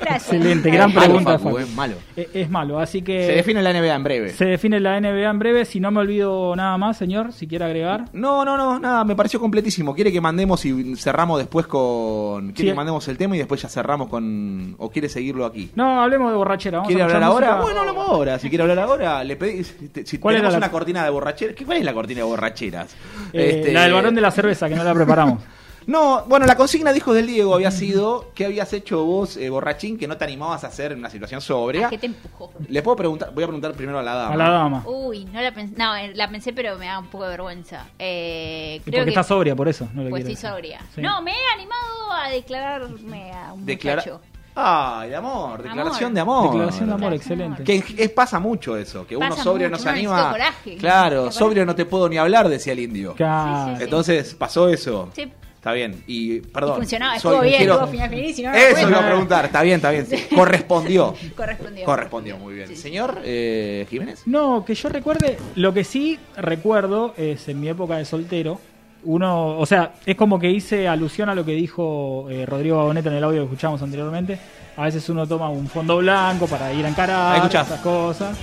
excelente, 0.00 0.70
gran 0.70 0.92
malo, 0.94 1.06
pregunta. 1.06 1.38
Facu, 1.38 1.58
es 1.58 1.74
malo. 1.74 1.94
Es, 2.16 2.28
es 2.34 2.50
malo, 2.50 2.78
así 2.78 3.02
que 3.02 3.26
Se 3.26 3.32
define 3.32 3.62
la 3.62 3.72
NBA 3.72 3.94
en 3.94 4.02
breve. 4.04 4.30
se 4.30 4.44
define 4.44 4.80
la 4.80 5.00
NBA 5.00 5.28
en 5.30 5.38
breve. 5.38 5.64
Si 5.64 5.80
no 5.80 5.90
me 5.90 6.00
olvido 6.00 6.54
nada 6.56 6.76
más, 6.78 6.96
señor, 6.96 7.32
si 7.32 7.46
quiere 7.46 7.64
agregar. 7.64 8.04
No, 8.12 8.44
no, 8.44 8.56
no, 8.56 8.78
nada, 8.78 9.04
me 9.04 9.14
pareció 9.16 9.40
completísimo. 9.40 9.94
¿Quiere 9.94 10.12
que 10.12 10.20
mandemos 10.20 10.64
y 10.64 10.96
cerramos 10.96 11.38
después 11.38 11.66
con. 11.66 12.52
¿Quiere 12.52 12.56
Sí. 12.56 12.66
que 12.68 12.74
mandemos 12.74 13.06
el 13.08 13.16
tema 13.18 13.34
y 13.36 13.38
después 13.38 13.60
ya 13.62 13.68
cerramos 13.68 14.08
con. 14.08 14.74
¿O 14.78 14.90
quiere 14.90 15.08
seguirlo 15.08 15.44
aquí? 15.46 15.70
No, 15.74 16.00
hablemos 16.02 16.30
de 16.30 16.36
borrachera. 16.36 16.78
Vamos 16.78 16.88
¿Quiere 16.88 17.02
a 17.02 17.06
hablar 17.06 17.22
ahora? 17.22 17.46
música. 17.56 17.62
Bueno, 17.64 17.80
hablamos 17.80 18.08
ahora. 18.08 18.38
Si 18.38 18.48
quiere 18.48 18.62
hablar 18.62 18.78
ahora, 18.78 19.24
le 19.24 19.36
pedí. 19.36 19.64
Si, 19.64 19.88
te- 19.88 20.06
si 20.06 20.18
¿Cuál 20.18 20.34
tenemos 20.36 20.52
la- 20.52 20.58
una 20.58 20.70
cortina 20.70 21.04
de 21.04 21.10
borracheras. 21.10 21.54
¿Qué- 21.54 21.64
¿Cuál 21.64 21.78
es 21.78 21.84
la 21.84 21.92
cortina 21.94 22.18
de 22.18 22.24
borracheras? 22.24 22.94
Eh, 23.32 23.56
Este, 23.60 23.72
La 23.72 23.82
del 23.84 23.92
varón 23.92 24.14
de 24.14 24.20
la 24.20 24.30
cerveza, 24.30 24.68
que 24.68 24.74
no 24.74 24.84
la 24.84 24.94
preparamos. 24.94 25.42
No, 25.86 26.24
bueno, 26.26 26.46
la 26.46 26.56
consigna 26.56 26.92
dijo 26.92 27.12
del 27.14 27.26
Diego 27.26 27.54
había 27.54 27.70
sido 27.70 28.30
¿qué 28.34 28.44
habías 28.46 28.72
hecho 28.72 29.04
vos, 29.04 29.36
eh, 29.36 29.48
borrachín, 29.50 29.98
que 29.98 30.06
no 30.06 30.16
te 30.16 30.24
animabas 30.24 30.62
a 30.64 30.68
hacer 30.68 30.92
en 30.92 30.98
una 30.98 31.10
situación 31.10 31.40
sobria? 31.40 31.88
¿Qué 31.88 31.98
te 31.98 32.06
empujó? 32.06 32.52
Le 32.68 32.82
puedo 32.82 32.96
preguntar, 32.96 33.32
voy 33.34 33.44
a 33.44 33.46
preguntar 33.46 33.72
primero 33.72 33.98
a 33.98 34.02
la 34.02 34.14
dama. 34.14 34.34
A 34.34 34.36
la 34.36 34.50
dama. 34.50 34.82
Uy, 34.86 35.24
no 35.26 35.40
la 35.40 35.52
pensé, 35.52 35.74
no, 35.76 35.96
eh, 35.96 36.12
la 36.14 36.28
pensé 36.30 36.52
pero 36.52 36.76
me 36.78 36.86
da 36.86 36.98
un 36.98 37.06
poco 37.08 37.24
de 37.24 37.30
vergüenza. 37.30 37.86
Eh, 37.98 38.76
Y 38.76 38.80
creo 38.80 38.92
porque 39.00 39.04
que 39.04 39.10
está 39.10 39.22
sobria, 39.22 39.56
por 39.56 39.68
eso. 39.68 39.88
No 39.94 40.02
le 40.04 40.10
pues 40.10 40.20
estoy 40.20 40.34
decir. 40.34 40.48
sobria. 40.50 40.80
Sí. 40.94 41.00
No, 41.02 41.22
me 41.22 41.32
he 41.32 41.54
animado 41.54 42.12
a 42.12 42.28
declararme 42.30 43.32
a 43.32 43.52
un 43.52 43.64
Declara- 43.66 43.96
muchacho. 44.02 44.20
Ay, 44.52 45.10
de 45.10 45.16
amor, 45.16 45.62
declaración 45.62 46.06
Amor. 46.10 46.14
de 46.14 46.20
amor. 46.20 46.50
Declaración 46.50 46.88
de 46.88 46.94
amor, 46.94 47.14
excelente. 47.14 47.64
Que 47.64 47.84
es- 47.96 48.10
pasa 48.10 48.40
mucho 48.40 48.76
eso, 48.76 49.06
que 49.06 49.16
uno 49.16 49.34
sobrio 49.36 49.68
mucho, 49.68 49.78
no 49.78 49.82
se 49.82 49.88
anima. 49.88 50.30
coraje. 50.32 50.76
Claro, 50.76 51.30
sobrio 51.30 51.64
no 51.64 51.74
te 51.74 51.84
puedo 51.86 52.08
ni 52.08 52.18
hablar, 52.18 52.48
decía 52.48 52.72
el 52.72 52.80
indio. 52.80 53.14
Claro. 53.14 53.64
Sí, 53.66 53.70
sí, 53.70 53.76
sí. 53.78 53.84
Entonces 53.84 54.34
pasó 54.34 54.68
eso. 54.68 55.08
Sí. 55.14 55.32
Está 55.60 55.72
bien. 55.74 56.02
Y 56.06 56.40
perdón. 56.40 56.72
Y 56.72 56.76
funcionaba, 56.78 57.18
soy- 57.18 57.32
estuvo 57.32 57.42
bien, 57.42 57.58
quiero- 57.58 57.74
estuvo 57.74 57.90
final 57.90 58.08
feliz 58.08 58.38
y 58.38 58.42
no 58.42 58.50
me 58.50 58.70
Eso 58.70 58.88
iba 58.88 58.98
a 58.98 59.06
preguntar, 59.06 59.44
está 59.44 59.60
bien, 59.62 59.76
está 59.76 59.90
bien. 59.90 60.06
Correspondió. 60.34 61.14
Correspondió. 61.36 61.84
Correspondió 61.84 62.38
muy 62.38 62.54
bien. 62.54 62.74
Señor 62.74 63.18
eh, 63.24 63.86
Jiménez. 63.90 64.22
No, 64.24 64.64
que 64.64 64.74
yo 64.74 64.88
recuerde, 64.88 65.36
lo 65.56 65.74
que 65.74 65.84
sí 65.84 66.18
recuerdo 66.38 67.12
es 67.18 67.46
en 67.48 67.60
mi 67.60 67.68
época 67.68 67.98
de 67.98 68.06
soltero, 68.06 68.58
uno, 69.04 69.58
o 69.58 69.66
sea, 69.66 69.92
es 70.06 70.16
como 70.16 70.38
que 70.38 70.50
hice 70.50 70.88
alusión 70.88 71.28
a 71.28 71.34
lo 71.34 71.44
que 71.44 71.52
dijo 71.52 72.26
eh, 72.30 72.46
Rodrigo 72.46 72.78
Baboneta 72.78 73.10
en 73.10 73.16
el 73.16 73.24
audio 73.24 73.40
que 73.40 73.44
escuchamos 73.44 73.82
anteriormente. 73.82 74.38
A 74.78 74.84
veces 74.84 75.06
uno 75.10 75.26
toma 75.26 75.50
un 75.50 75.68
fondo 75.68 75.98
blanco 75.98 76.46
para 76.46 76.72
ir 76.72 76.86
a 76.86 76.88
encarar 76.88 77.46
esas 77.46 77.80
cosas. 77.80 78.34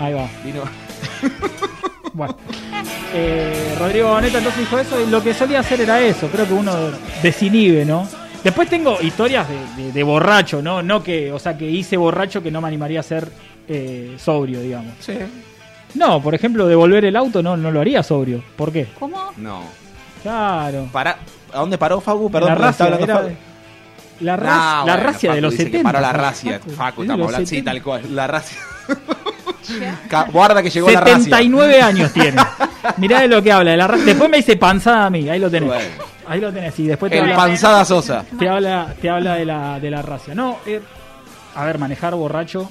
Ahí 0.00 0.12
va. 0.12 0.28
Vino. 0.44 0.62
Bueno. 2.14 2.36
Eh, 3.12 3.74
Rodrigo 3.78 4.08
Boneta 4.10 4.38
entonces 4.38 4.60
dijo 4.60 4.78
eso 4.78 5.00
y 5.00 5.10
lo 5.10 5.22
que 5.22 5.34
solía 5.34 5.60
hacer 5.60 5.80
era 5.80 6.00
eso, 6.00 6.28
creo 6.28 6.46
que 6.46 6.52
uno 6.54 6.72
desinhibe, 7.22 7.84
¿no? 7.84 8.06
Después 8.44 8.68
tengo 8.70 9.00
historias 9.02 9.46
de, 9.48 9.82
de- 9.84 9.92
de 9.92 10.02
borracho, 10.02 10.62
¿no? 10.62 10.82
No 10.82 11.02
que, 11.02 11.32
o 11.32 11.38
sea, 11.38 11.58
que 11.58 11.68
hice 11.68 11.96
borracho 11.96 12.42
que 12.42 12.50
no 12.50 12.60
me 12.60 12.68
animaría 12.68 13.00
a 13.00 13.02
ser 13.02 13.28
eh, 13.68 14.14
sobrio, 14.18 14.60
digamos. 14.60 14.94
Sí. 15.00 15.14
No, 15.94 16.22
por 16.22 16.34
ejemplo, 16.34 16.66
devolver 16.66 17.04
el 17.04 17.16
auto 17.16 17.42
no, 17.42 17.56
no 17.56 17.70
lo 17.70 17.80
haría 17.80 18.02
sobrio. 18.02 18.42
¿Por 18.56 18.72
qué? 18.72 18.86
¿Cómo? 18.98 19.32
No. 19.36 19.62
Claro. 20.22 20.88
Para, 20.92 21.18
¿A 21.52 21.58
dónde 21.58 21.76
paró 21.78 22.00
Facu? 22.00 22.30
Perdón, 22.30 22.50
la 22.50 22.54
porque 22.54 22.66
racia, 22.68 22.84
estaba 22.86 23.02
hablando 23.02 23.12
era- 23.12 23.34
Facu. 23.34 23.40
la, 24.20 24.36
No, 24.36 24.42
racia- 24.42 24.54
la 24.76 24.82
bueno, 24.94 25.02
racia 25.02 25.30
de 25.30 25.34
Facu 25.36 25.42
los 25.42 25.52
dice 25.52 25.64
que 25.64 25.70
70. 25.70 25.88
paró 25.92 26.00
la 26.00 26.08
Facu. 26.12 26.20
racia. 26.22 26.60
Facu, 26.76 27.02
Es 27.02 27.04
estamos 27.06 27.26
hablando, 27.26 27.46
sí, 27.46 27.56
70. 27.56 27.70
tal 27.72 27.82
cual. 27.82 28.02
La 28.14 28.26
racia. 28.26 28.58
Guarda 30.32 30.62
que 30.62 30.70
llegó 30.70 30.90
la 30.90 31.00
racia. 31.00 31.16
79 31.18 31.80
años 31.82 32.12
tiene. 32.12 32.42
Mirá 32.96 33.20
de 33.20 33.28
lo 33.28 33.42
que 33.42 33.52
habla. 33.52 33.70
de 33.72 33.76
la 33.76 33.88
Después 33.88 34.30
me 34.30 34.38
dice 34.38 34.56
panzada 34.56 35.06
a 35.06 35.10
mí. 35.10 35.28
Ahí 35.28 35.38
lo 35.38 35.50
tenés. 35.50 35.68
Bueno. 35.68 35.84
Ahí 36.26 36.40
lo 36.40 36.52
tenés. 36.52 36.78
Y 36.78 36.86
después 36.86 37.10
te 37.10 37.18
El 37.18 37.24
habla, 37.24 37.36
panzada 37.36 37.84
Sosa. 37.84 38.24
te 38.38 38.48
habla, 38.48 38.94
te 39.00 39.10
habla 39.10 39.34
de 39.36 39.44
la, 39.44 39.80
de 39.80 39.90
la 39.90 40.02
racia. 40.02 40.34
No, 40.34 40.58
eh, 40.66 40.80
a 41.54 41.64
ver, 41.64 41.78
manejar 41.78 42.14
borracho 42.14 42.70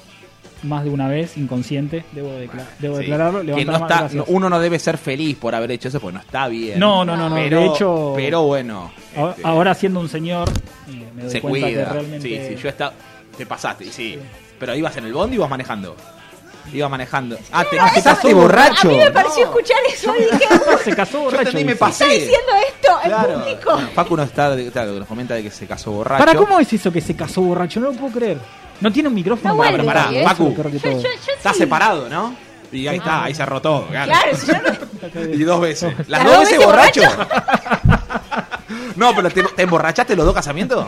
más 0.63 0.83
de 0.83 0.89
una 0.89 1.07
vez, 1.07 1.37
inconsciente, 1.37 2.03
debo, 2.11 2.31
decla- 2.31 2.65
debo 2.79 2.95
Sí. 2.95 3.01
declararlo. 3.03 3.55
Que 3.55 3.63
no 3.63 3.75
está, 3.77 4.09
no- 4.11 4.25
uno 4.27 4.49
no 4.49 4.59
debe 4.59 4.77
ser 4.77 4.97
feliz 4.97 5.37
por 5.37 5.55
haber 5.55 5.71
hecho 5.71 5.87
eso, 5.87 5.99
porque 6.01 6.15
no 6.15 6.19
está 6.19 6.47
bien. 6.49 6.79
No, 6.79 7.05
no, 7.05 7.15
no, 7.15 7.29
no, 7.29 7.35
Pero, 7.35 7.59
de 7.61 7.65
hecho- 7.67 8.13
pero 8.15 8.43
bueno, 8.43 8.91
Ahora- 9.15 9.31
este, 9.37 9.47
Ahora 9.47 9.73
siendo 9.73 9.99
un 10.01 10.09
señor, 10.09 10.49
eh, 10.89 11.07
me 11.15 11.23
doy 11.23 11.31
se 11.31 11.39
cuenta 11.41 11.67
cuida. 11.67 11.85
que 11.85 11.85
realmente... 11.93 12.27
Sí, 12.27 12.55
sí, 12.55 12.61
yo 12.61 12.69
estaba. 12.69 12.93
Te 13.37 13.45
pasaste, 13.45 13.85
sí. 13.85 14.19
Pero 14.59 14.75
ibas 14.75 14.95
en 14.97 15.05
el 15.05 15.13
bondi 15.13 15.35
y 15.35 15.37
ibas 15.37 15.49
manejando. 15.49 15.95
Ibas 16.71 16.91
manejando. 16.91 17.37
Ah, 17.51 17.63
te 17.65 17.79
Ah, 17.79 17.87
se 17.89 17.95
casaste 17.95 18.27
casó 18.27 18.35
borracho. 18.41 18.89
A 18.89 18.91
mí 18.91 18.97
me 18.97 19.09
pareció 19.11 19.45
escuchar 19.45 19.77
eso 19.91 20.13
y 20.15 20.21
dije, 20.21 20.47
se 20.83 20.95
casó 20.95 21.13
Yo 21.13 21.23
borracho. 21.23 21.41
entendí, 21.49 21.65
me 21.65 21.75
pasé. 21.75 22.03
está 22.03 22.13
diciendo 22.13 22.51
esto 22.67 22.91
en 23.03 23.09
Claro. 23.09 23.39
público. 23.39 23.71
Bueno, 23.73 23.89
Facu 23.95 24.17
nos 24.17 24.27
está, 24.27 24.55
claro, 24.71 24.93
que 24.93 24.99
nos 24.99 25.07
comenta 25.07 25.33
de 25.33 25.43
que 25.43 25.49
se 25.51 25.65
casó 25.65 25.91
borracho. 25.91 26.23
¿Para 26.23 26.37
cómo 26.37 26.59
es 26.59 26.71
eso 26.71 26.91
que 26.91 27.01
se 27.01 27.15
casó 27.15 27.41
borracho? 27.41 27.79
No 27.79 27.91
lo 27.91 27.97
puedo 27.97 28.13
creer. 28.13 28.37
No 28.81 28.91
tiene 28.91 29.09
un 29.09 29.15
micrófono. 29.15 29.55
No 29.55 29.59
para 29.63 29.83
Pará, 29.83 30.09
¿eh? 30.13 30.23
Facu, 30.23 30.53
Yo, 30.55 30.63
yo, 30.69 30.79
yo 31.01 31.09
está 31.35 31.53
sí. 31.53 31.59
separado, 31.59 32.07
¿no? 32.07 32.35
Y 32.71 32.85
ahí 32.87 32.97
está, 32.97 33.23
ahí 33.23 33.33
cerró 33.33 33.59
todo. 33.61 33.87
Claro. 33.87 34.11
Claro, 34.11 34.37
si 34.37 34.45
yo 34.45 34.53
no- 34.61 35.33
Y 35.33 35.43
dos 35.43 35.59
veces. 35.61 35.93
¿Las 36.07 36.07
¿Las 36.09 36.23
dos 36.23 36.33
dos 36.33 36.39
veces 36.43 36.57
veces 36.59 36.65
borracho? 36.67 37.01
no, 38.95 39.15
pero 39.15 39.29
¿te, 39.31 39.43
te 39.43 39.63
emborrachaste 39.63 40.15
los 40.15 40.25
dos 40.25 40.35
casamientos? 40.35 40.85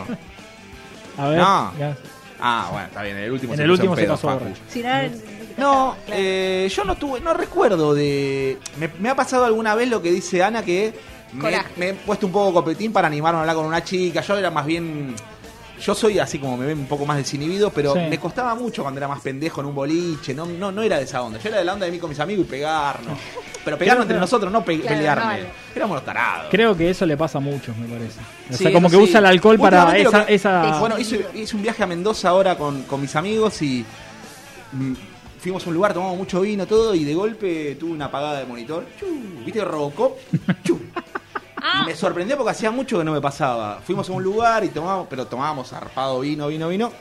A 1.18 1.26
ver. 1.28 1.38
No. 1.38 1.72
ya. 1.78 1.96
Ah, 2.44 2.68
bueno, 2.72 2.86
está 2.88 3.02
bien. 3.02 3.16
En 3.16 3.22
el 3.24 3.32
último 3.32 3.52
En 3.52 3.56
se 3.58 3.62
el 3.62 3.70
puso 3.70 3.82
último 3.82 3.92
en 3.94 3.98
se 3.98 4.02
pedo, 4.04 4.14
casó 4.14 4.28
Facu. 4.28 4.40
borracho. 4.44 4.62
si 4.68 4.82
no- 4.82 5.32
No, 5.58 5.96
eh, 6.08 6.68
yo 6.74 6.84
no 6.84 6.96
tuve, 6.96 7.20
no 7.20 7.34
recuerdo 7.34 7.94
de. 7.94 8.58
Me, 8.78 8.90
me 8.98 9.10
ha 9.10 9.14
pasado 9.14 9.44
alguna 9.44 9.74
vez 9.74 9.88
lo 9.88 10.02
que 10.02 10.10
dice 10.10 10.42
Ana 10.42 10.64
que 10.64 10.92
me 11.76 11.90
he 11.90 11.94
puesto 11.94 12.26
un 12.26 12.32
poco 12.32 12.52
copetín 12.54 12.92
para 12.92 13.06
animarme 13.06 13.38
a 13.38 13.40
hablar 13.42 13.56
con 13.56 13.66
una 13.66 13.84
chica. 13.84 14.20
Yo 14.22 14.36
era 14.36 14.50
más 14.50 14.66
bien. 14.66 15.14
Yo 15.84 15.94
soy 15.94 16.18
así 16.18 16.38
como 16.38 16.56
me 16.56 16.64
ven 16.66 16.78
un 16.78 16.86
poco 16.86 17.04
más 17.04 17.16
desinhibido, 17.16 17.70
pero 17.70 17.92
Sí. 17.94 18.00
me 18.08 18.18
costaba 18.18 18.54
mucho 18.54 18.82
cuando 18.82 18.98
era 18.98 19.08
más 19.08 19.20
pendejo 19.20 19.60
en 19.60 19.66
un 19.66 19.74
boliche. 19.74 20.32
No, 20.32 20.46
no, 20.46 20.70
no 20.70 20.82
era 20.82 20.96
de 20.98 21.04
esa 21.04 21.22
onda. 21.22 21.38
Yo 21.40 21.48
era 21.48 21.58
de 21.58 21.64
la 21.64 21.72
onda 21.72 21.86
de 21.86 21.92
mí 21.92 21.98
con 21.98 22.08
mis 22.10 22.20
amigos 22.20 22.46
y 22.46 22.50
pegarnos. 22.50 23.18
Pero 23.64 23.76
pegarnos 23.78 24.04
entre 24.04 24.18
nosotros, 24.18 24.52
no 24.52 24.64
pe- 24.64 24.78
Claro, 24.80 24.96
pelearme. 24.96 25.40
no. 25.40 25.46
Éramos 25.74 25.94
los 25.96 26.04
tarados. 26.04 26.46
Creo 26.50 26.76
que 26.76 26.90
eso 26.90 27.04
le 27.06 27.16
pasa 27.16 27.38
a 27.38 27.40
muchos, 27.40 27.76
me 27.76 27.86
parece. 27.88 28.20
O 28.50 28.52
Sí, 28.56 28.64
sea, 28.64 28.72
como 28.72 28.88
que 28.90 28.96
sí. 28.96 29.02
usa 29.02 29.18
el 29.20 29.26
alcohol 29.26 29.58
para 29.58 29.96
esa... 29.98 30.26
que- 30.26 30.34
esa... 30.34 30.78
Bueno, 30.78 30.98
hice, 30.98 31.26
hice 31.34 31.56
un 31.56 31.62
viaje 31.62 31.82
a 31.82 31.86
Mendoza 31.86 32.28
ahora 32.28 32.56
con, 32.56 32.82
con 32.84 33.00
mis 33.00 33.14
amigos 33.16 33.60
y 33.62 33.84
mm, 34.72 34.92
fuimos 35.40 35.64
a 35.66 35.68
un 35.68 35.74
lugar, 35.74 35.92
tomamos 35.94 36.16
mucho 36.16 36.40
vino, 36.42 36.66
todo, 36.66 36.94
y 36.94 37.04
de 37.04 37.14
golpe 37.14 37.76
tuve 37.78 37.90
una 37.92 38.04
apagada 38.06 38.38
de 38.40 38.46
monitor. 38.46 38.84
Chu, 39.00 39.06
¿Viste 39.44 39.64
Robocop? 39.64 40.16
Chu. 40.64 40.80
Ah, 41.62 41.82
Y 41.82 41.86
me 41.86 41.94
sorprendió 41.94 42.36
porque 42.36 42.50
hacía 42.50 42.70
mucho 42.72 42.98
que 42.98 43.04
no 43.04 43.12
me 43.12 43.20
pasaba. 43.20 43.80
Fuimos 43.86 44.08
a 44.08 44.12
un 44.12 44.22
lugar 44.22 44.64
y 44.64 44.68
tomábamos, 44.68 45.06
pero 45.08 45.26
tomábamos 45.26 45.68
zarpado 45.68 46.20
vino, 46.20 46.48
vino, 46.48 46.68
vino. 46.68 46.92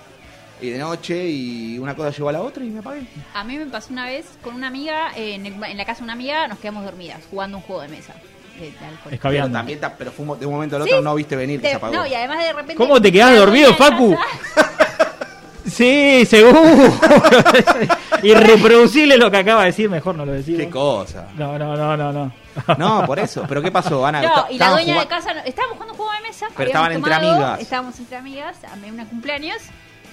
Y 0.61 0.69
de 0.69 0.77
noche 0.77 1.25
y 1.27 1.79
una 1.79 1.95
cosa 1.95 2.11
llevó 2.11 2.29
a 2.29 2.33
la 2.33 2.41
otra 2.41 2.63
y 2.63 2.69
me 2.69 2.79
apagué. 2.79 3.01
a 3.33 3.43
mí 3.43 3.57
me 3.57 3.65
pasó 3.65 3.91
una 3.91 4.05
vez 4.05 4.25
con 4.43 4.53
una 4.53 4.67
amiga, 4.67 5.11
eh, 5.15 5.33
en, 5.33 5.47
el- 5.47 5.63
en 5.63 5.75
la 5.77 5.85
casa 5.85 5.99
de 5.99 6.03
una 6.03 6.13
amiga, 6.13 6.47
nos 6.47 6.59
quedamos 6.59 6.83
dormidas 6.85 7.19
jugando 7.31 7.57
un 7.57 7.63
juego 7.63 7.81
de 7.81 7.88
mesa. 7.88 8.13
De, 8.59 8.65
de 8.69 8.77
alcohol. 8.77 8.97
Pero 9.05 9.15
Escabeando. 9.15 9.57
también, 9.57 9.79
ta- 9.79 9.95
pero 9.97 10.11
fuimos 10.11 10.39
de 10.39 10.45
un 10.45 10.53
momento 10.53 10.75
al 10.75 10.83
otro, 10.83 10.97
Sí. 10.99 11.03
no 11.03 11.15
viste 11.15 11.35
venir 11.35 11.59
que 11.59 11.69
se 11.69 11.75
apagó. 11.75 11.95
no, 11.95 12.05
y 12.05 12.13
además 12.13 12.38
de 12.39 12.53
repente. 12.53 12.75
¿Cómo 12.75 13.01
te 13.01 13.11
quedás 13.11 13.35
dormido, 13.35 13.73
Facu? 13.73 14.15
Sí, 15.65 16.25
seguro. 16.25 16.59
Irreproducible 18.23 19.17
lo 19.17 19.31
que 19.31 19.38
acaba 19.38 19.61
de 19.61 19.67
decir, 19.67 19.89
mejor 19.89 20.15
no 20.15 20.25
lo 20.25 20.33
decimos. 20.33 20.61
Qué 20.61 20.69
cosa. 20.69 21.27
No, 21.38 21.57
no, 21.57 21.75
no, 21.77 21.95
no, 21.95 22.11
no. 22.11 22.31
No, 22.78 23.06
por 23.06 23.19
eso. 23.19 23.45
¿Pero 23.48 23.61
qué 23.61 23.72
pasó, 23.72 24.06
Ana? 24.06 24.22
No, 24.22 24.45
y 24.49 24.57
la 24.57 24.72
dueña 24.72 24.99
de 24.99 25.07
casa, 25.07 25.34
no- 25.34 25.41
estábamos 25.41 25.73
jugando 25.78 25.94
un 25.94 25.98
juego 25.98 26.11
de 26.14 26.22
mesa. 26.28 26.48
Pero 26.56 26.68
estaban 26.69 26.91
entre 26.91 27.11
tomado, 27.14 27.32
amigas. 27.34 27.60
Estábamos 27.60 27.99
entre 27.99 28.18
amigas, 28.18 28.57
a 28.72 28.76
mí 28.76 28.90
una 28.91 29.06
cumpleaños, 29.06 29.57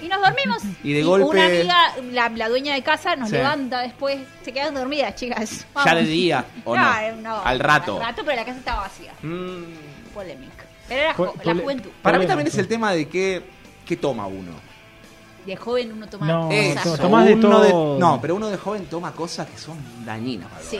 y 0.01 0.07
nos 0.07 0.21
dormimos. 0.21 0.61
Y 0.83 0.93
de 0.93 1.03
golpe- 1.03 1.25
Una 1.29 1.45
amiga, 1.45 1.75
la, 2.11 2.29
la 2.29 2.49
dueña 2.49 2.73
de 2.73 2.81
casa, 2.83 3.15
nos 3.15 3.29
Sí. 3.29 3.35
levanta 3.35 3.79
después, 3.81 4.19
se 4.43 4.53
quedan 4.53 4.73
dormidas, 4.75 5.15
chicas. 5.15 5.65
Ya 5.85 5.95
de 5.95 6.03
día, 6.03 6.45
¿o 6.65 6.75
no? 6.75 6.99
eh, 6.99 7.13
no, 7.21 7.41
Al 7.43 7.59
rato. 7.59 7.95
Al 7.97 8.01
rato, 8.07 8.21
pero 8.25 8.35
la 8.37 8.45
casa 8.45 8.59
estaba 8.59 8.81
vacía. 8.81 9.11
Mm, 9.21 10.13
Polémica. 10.13 10.65
Pero 10.87 11.01
era 11.01 11.13
Po- 11.13 11.33
la 11.43 11.53
juventud. 11.55 11.89
Para 12.01 12.17
mí 12.17 12.25
también 12.25 12.47
es 12.47 12.57
el 12.57 12.67
tema 12.67 12.91
de 12.93 13.07
qué, 13.07 13.43
qué 13.85 13.95
toma 13.97 14.25
uno. 14.27 14.53
De 15.45 15.55
joven 15.55 15.91
uno 15.93 16.07
toma 16.07 16.25
No, 16.27 16.49
cosas. 16.49 16.99
tomás 16.99 17.25
de 17.25 17.33
uno 17.35 17.49
todo. 17.61 17.99
no, 17.99 18.19
pero 18.21 18.35
uno 18.35 18.49
de 18.49 18.57
joven 18.57 18.85
toma 18.87 19.11
cosas 19.13 19.47
que 19.47 19.57
son 19.57 19.77
dañinas 20.05 20.47
para 20.49 20.61
el 20.61 20.67
Sí. 20.67 20.77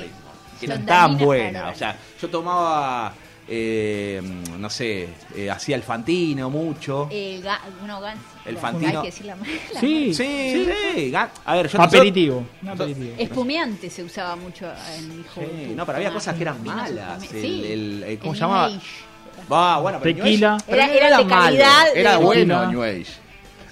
Que 0.60 0.68
no 0.68 0.73
dañinas 0.76 0.88
para 0.88 1.26
buenas. 1.26 1.76
O 1.76 1.77
sea, 1.77 1.95
yo 2.22 2.30
tomaba, 2.30 3.14
eh, 3.48 4.22
no 4.57 4.69
sé, 4.69 5.10
eh, 5.36 5.49
hacía 5.49 5.76
el 5.76 5.84
fantino 5.84 6.49
mucho. 6.49 7.07
Eh, 7.11 7.41
ga- 7.44 7.60
gan- 7.88 8.15
El 8.45 8.57
Fantino. 8.57 8.90
Hay 8.90 8.98
que 8.98 9.11
decir 9.11 9.26
la, 9.26 9.36
la 9.36 9.80
Sí, 9.80 10.14
Sí, 10.14 10.68
sí. 10.95 11.14
A 11.45 11.56
ver, 11.56 11.68
yo 11.68 11.81
Aperitivo. 11.81 12.45
Espumeante 13.18 13.90
se 13.90 14.03
usaba 14.03 14.36
mucho 14.36 14.65
en 14.98 15.18
mi 15.18 15.23
juventud. 15.23 15.56
Sí, 15.68 15.73
no, 15.76 15.86
pero 15.86 15.98
había 15.98 16.10
Ah, 16.10 16.14
cosas 16.14 16.36
que 16.36 16.41
eran 16.41 16.64
malas. 16.64 17.23
El, 17.34 18.03
el- 18.03 18.19
¿Cómo 18.19 18.31
El 18.34 18.38
se 18.38 18.41
llamaba? 18.41 18.72
Bueno, 19.80 19.99
pero 20.02 20.15
Tequila. 20.15 20.49
New 20.52 20.57
Age- 20.57 20.64
pero 20.68 20.81
Era- 20.81 20.88
no 20.88 20.94
era 20.94 21.18
de 21.18 21.26
malo, 21.26 21.41
calidad 21.45 21.86
Era 21.95 22.11
de- 22.11 22.18
bueno. 22.23 22.72
New 22.72 22.84
Age. 22.84 23.06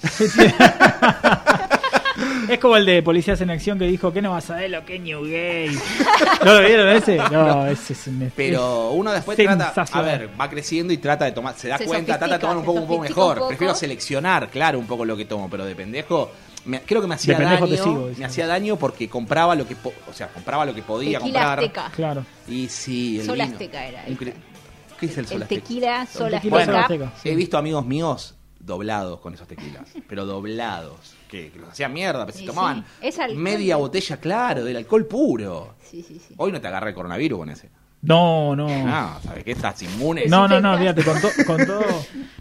Es 2.48 2.58
como 2.58 2.76
el 2.76 2.86
de 2.86 3.02
Policías 3.02 3.40
en 3.40 3.50
Acción 3.50 3.78
que 3.78 3.84
dijo 3.86 4.12
que 4.12 4.22
no 4.22 4.30
vas 4.32 4.48
a 4.50 4.56
ver 4.56 4.70
lo 4.70 4.84
que 4.84 4.96
es 4.96 5.00
New 5.02 5.22
Gay. 5.24 5.70
¿No 6.44 6.54
lo 6.54 6.66
vieron 6.66 6.88
ese? 6.88 7.16
No, 7.16 7.66
ese 7.66 7.92
es 7.92 8.06
un... 8.06 8.32
Pero 8.34 8.90
uno 8.92 9.12
después 9.12 9.38
es 9.38 9.44
trata, 9.46 9.84
a 9.92 10.02
ver, 10.02 10.30
va 10.40 10.48
creciendo 10.48 10.92
y 10.92 10.98
trata 10.98 11.24
de 11.26 11.32
tomar, 11.32 11.54
se 11.56 11.68
da 11.68 11.78
Se 11.78 11.84
cuenta, 11.84 12.18
trata 12.18 12.34
de 12.34 12.40
tomar 12.40 12.56
un 12.56 12.64
poco, 12.64 12.80
un 12.80 12.86
poco 12.86 13.02
mejor. 13.02 13.32
un 13.32 13.38
poco. 13.40 13.48
Prefiero 13.48 13.74
seleccionar, 13.74 14.48
claro, 14.48 14.78
un 14.78 14.86
poco 14.86 15.04
lo 15.04 15.16
que 15.16 15.26
tomo, 15.26 15.48
pero 15.50 15.64
de 15.64 15.74
pendejo, 15.74 16.30
me- 16.64 16.80
creo 16.80 17.00
que 17.02 17.06
me 17.06 17.14
hacía 17.16 17.38
daño, 17.38 17.66
te 17.68 17.76
sigo, 17.76 18.08
dice. 18.08 18.20
me 18.20 18.26
hacía 18.26 18.46
daño 18.46 18.76
porque 18.76 19.08
compraba 19.08 19.54
lo 19.54 19.66
que, 19.66 19.76
po- 19.76 19.92
o 20.08 20.12
sea, 20.12 20.28
compraba 20.28 20.64
lo 20.64 20.74
que 20.74 20.82
podía 20.82 21.18
Tequila 21.18 21.38
comprar. 21.40 21.58
Azteca. 21.60 21.90
Claro. 21.94 22.24
Y 22.48 22.68
sí, 22.68 23.20
el 23.20 23.26
Sol 23.26 23.34
vino. 23.36 23.44
Azteca 23.52 23.84
era. 23.86 24.06
Incre- 24.06 24.32
¿Qué 24.98 25.06
es 25.06 25.16
el 25.18 25.28
sol 25.28 25.42
azteca? 25.42 25.60
tequila, 25.62 26.06
sol 26.06 26.30
tequila 26.30 26.56
azteca. 26.58 26.72
Sol 26.88 27.02
Azteca. 27.04 27.12
He 27.24 27.34
visto 27.36 27.56
amigos 27.58 27.86
míos 27.86 28.34
doblados 28.68 29.18
con 29.18 29.34
esos 29.34 29.48
tequilas, 29.48 29.88
pero 30.08 30.24
doblados, 30.24 31.16
que, 31.28 31.50
que 31.50 31.58
los 31.58 31.70
hacían 31.70 31.92
mierda, 31.92 32.24
pero 32.24 32.32
se 32.34 32.40
Sí, 32.42 32.46
tomaban 32.46 32.84
sí. 33.00 33.08
Es 33.08 33.18
alcohol. 33.18 33.42
media 33.42 33.76
botella, 33.76 34.18
claro, 34.18 34.62
del 34.64 34.76
alcohol 34.76 35.06
puro. 35.06 35.74
Sí, 35.82 36.02
sí, 36.06 36.20
sí. 36.20 36.34
Hoy 36.36 36.52
no 36.52 36.60
te 36.60 36.68
agarra 36.68 36.90
el 36.90 36.94
coronavirus 36.94 37.38
con 37.40 37.50
ese. 37.50 37.68
No, 38.02 38.54
no. 38.54 38.68
No, 38.68 39.20
¿sabes 39.24 39.42
qué? 39.42 39.50
Estás 39.50 39.82
inmune. 39.82 40.26
No, 40.28 40.46
no, 40.46 40.60
no, 40.60 40.78
fíjate, 40.78 41.02
con, 41.02 41.20
to- 41.20 41.30
con 41.44 41.56
todo. 41.66 41.82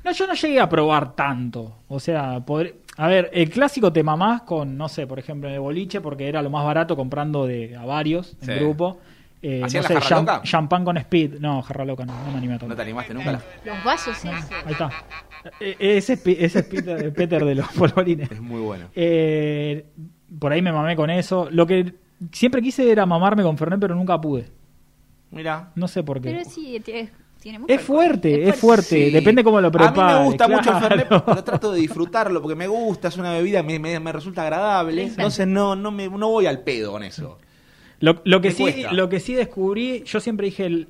No, 0.03 0.11
yo 0.11 0.27
no 0.27 0.33
llegué 0.35 0.59
a 0.59 0.69
probar 0.69 1.15
tanto. 1.15 1.77
O 1.87 1.99
sea, 1.99 2.37
podr- 2.45 2.75
a 2.97 3.07
ver, 3.07 3.31
el 3.33 3.49
clásico 3.49 3.91
te 3.91 4.03
mamás 4.03 4.43
con, 4.43 4.77
no 4.77 4.87
sé, 4.87 5.07
por 5.07 5.17
ejemplo, 5.17 5.49
de 5.49 5.57
boliche, 5.57 5.99
porque 5.99 6.27
era 6.29 6.43
lo 6.43 6.51
más 6.51 6.63
barato 6.63 6.95
comprando 6.95 7.47
de 7.47 7.75
a 7.75 7.85
varios 7.85 8.35
en 8.41 8.47
Sí. 8.47 8.53
grupo. 8.63 8.99
Eh, 9.41 9.59
no 9.59 9.65
¿Hacían 9.67 9.83
sé, 9.83 9.93
la 9.93 10.01
jarra 10.01 10.15
cham- 10.17 10.19
loca? 10.21 10.41
champán 10.43 10.83
con 10.85 10.97
speed. 10.97 11.35
No, 11.39 11.61
jarra 11.61 11.85
loca 11.85 12.05
no, 12.05 12.13
no 12.25 12.31
me 12.31 12.37
animé 12.39 12.55
a 12.55 12.57
tomar. 12.59 12.69
¿No 12.71 12.75
te 12.75 12.81
animaste 12.81 13.13
nunca? 13.13 13.41
Los 13.65 13.83
vasos 13.83 14.17
esos. 14.17 14.25
Ahí 14.65 14.71
está. 14.71 14.89
Eh, 15.59 15.75
Ese 15.79 16.13
es, 16.13 16.19
Pi- 16.21 16.37
ese 16.39 16.59
es 16.59 16.65
Peter, 16.65 17.13
Peter 17.13 17.45
de 17.45 17.55
los 17.55 17.67
polvorines. 17.73 18.31
Es 18.31 18.41
muy 18.41 18.61
bueno. 18.61 18.85
Eh, 18.95 19.85
por 20.39 20.51
ahí 20.51 20.61
me 20.61 20.71
mamé 20.71 20.95
con 20.95 21.09
eso. 21.09 21.47
Lo 21.51 21.67
que 21.67 21.93
siempre 22.31 22.61
quise 22.61 22.91
era 22.91 23.05
mamarme 23.05 23.43
con 23.43 23.57
Fernet, 23.57 23.79
pero 23.79 23.93
nunca 23.95 24.19
pude. 24.19 24.49
Mira. 25.31 25.71
No 25.75 25.87
sé 25.87 26.03
por 26.03 26.19
qué. 26.21 26.31
Pero 26.31 26.49
sí, 26.49 26.81
tiene, 26.83 27.11
tiene 27.39 27.59
mucho 27.59 27.73
Es 27.73 27.81
fuerte, 27.81 28.49
es 28.49 28.55
fuerte. 28.55 29.05
Sí. 29.07 29.11
Depende 29.11 29.43
cómo 29.43 29.61
lo 29.61 29.67
A 29.67 29.71
mí 29.71 29.77
prepares. 29.77 30.19
me 30.19 30.25
gusta 30.25 30.47
mucho 30.47 30.73
el. 30.75 30.81
Fernet, 30.81 31.07
pero 31.09 31.43
trato 31.43 31.71
de 31.71 31.79
disfrutarlo 31.79 32.41
porque 32.41 32.55
me 32.55 32.67
gusta, 32.67 33.09
es 33.09 33.17
una 33.17 33.31
bebida, 33.33 33.61
me, 33.61 33.77
me, 33.77 33.99
me 33.99 34.11
resulta 34.11 34.41
agradable. 34.41 35.03
Entonces 35.03 35.45
no, 35.47 35.75
no, 35.75 35.91
me, 35.91 36.09
no 36.09 36.29
voy 36.29 36.47
al 36.47 36.59
pedo 36.61 36.91
con 36.93 37.03
eso. 37.03 37.37
Lo, 37.99 38.21
lo 38.25 38.41
que 38.41 38.51
sí, 38.51 38.63
cuesta. 38.63 38.91
lo 38.93 39.09
que 39.09 39.19
sí 39.19 39.33
descubrí, 39.33 40.03
yo 40.05 40.19
siempre 40.19 40.45
dije 40.45 40.65
el, 40.65 40.87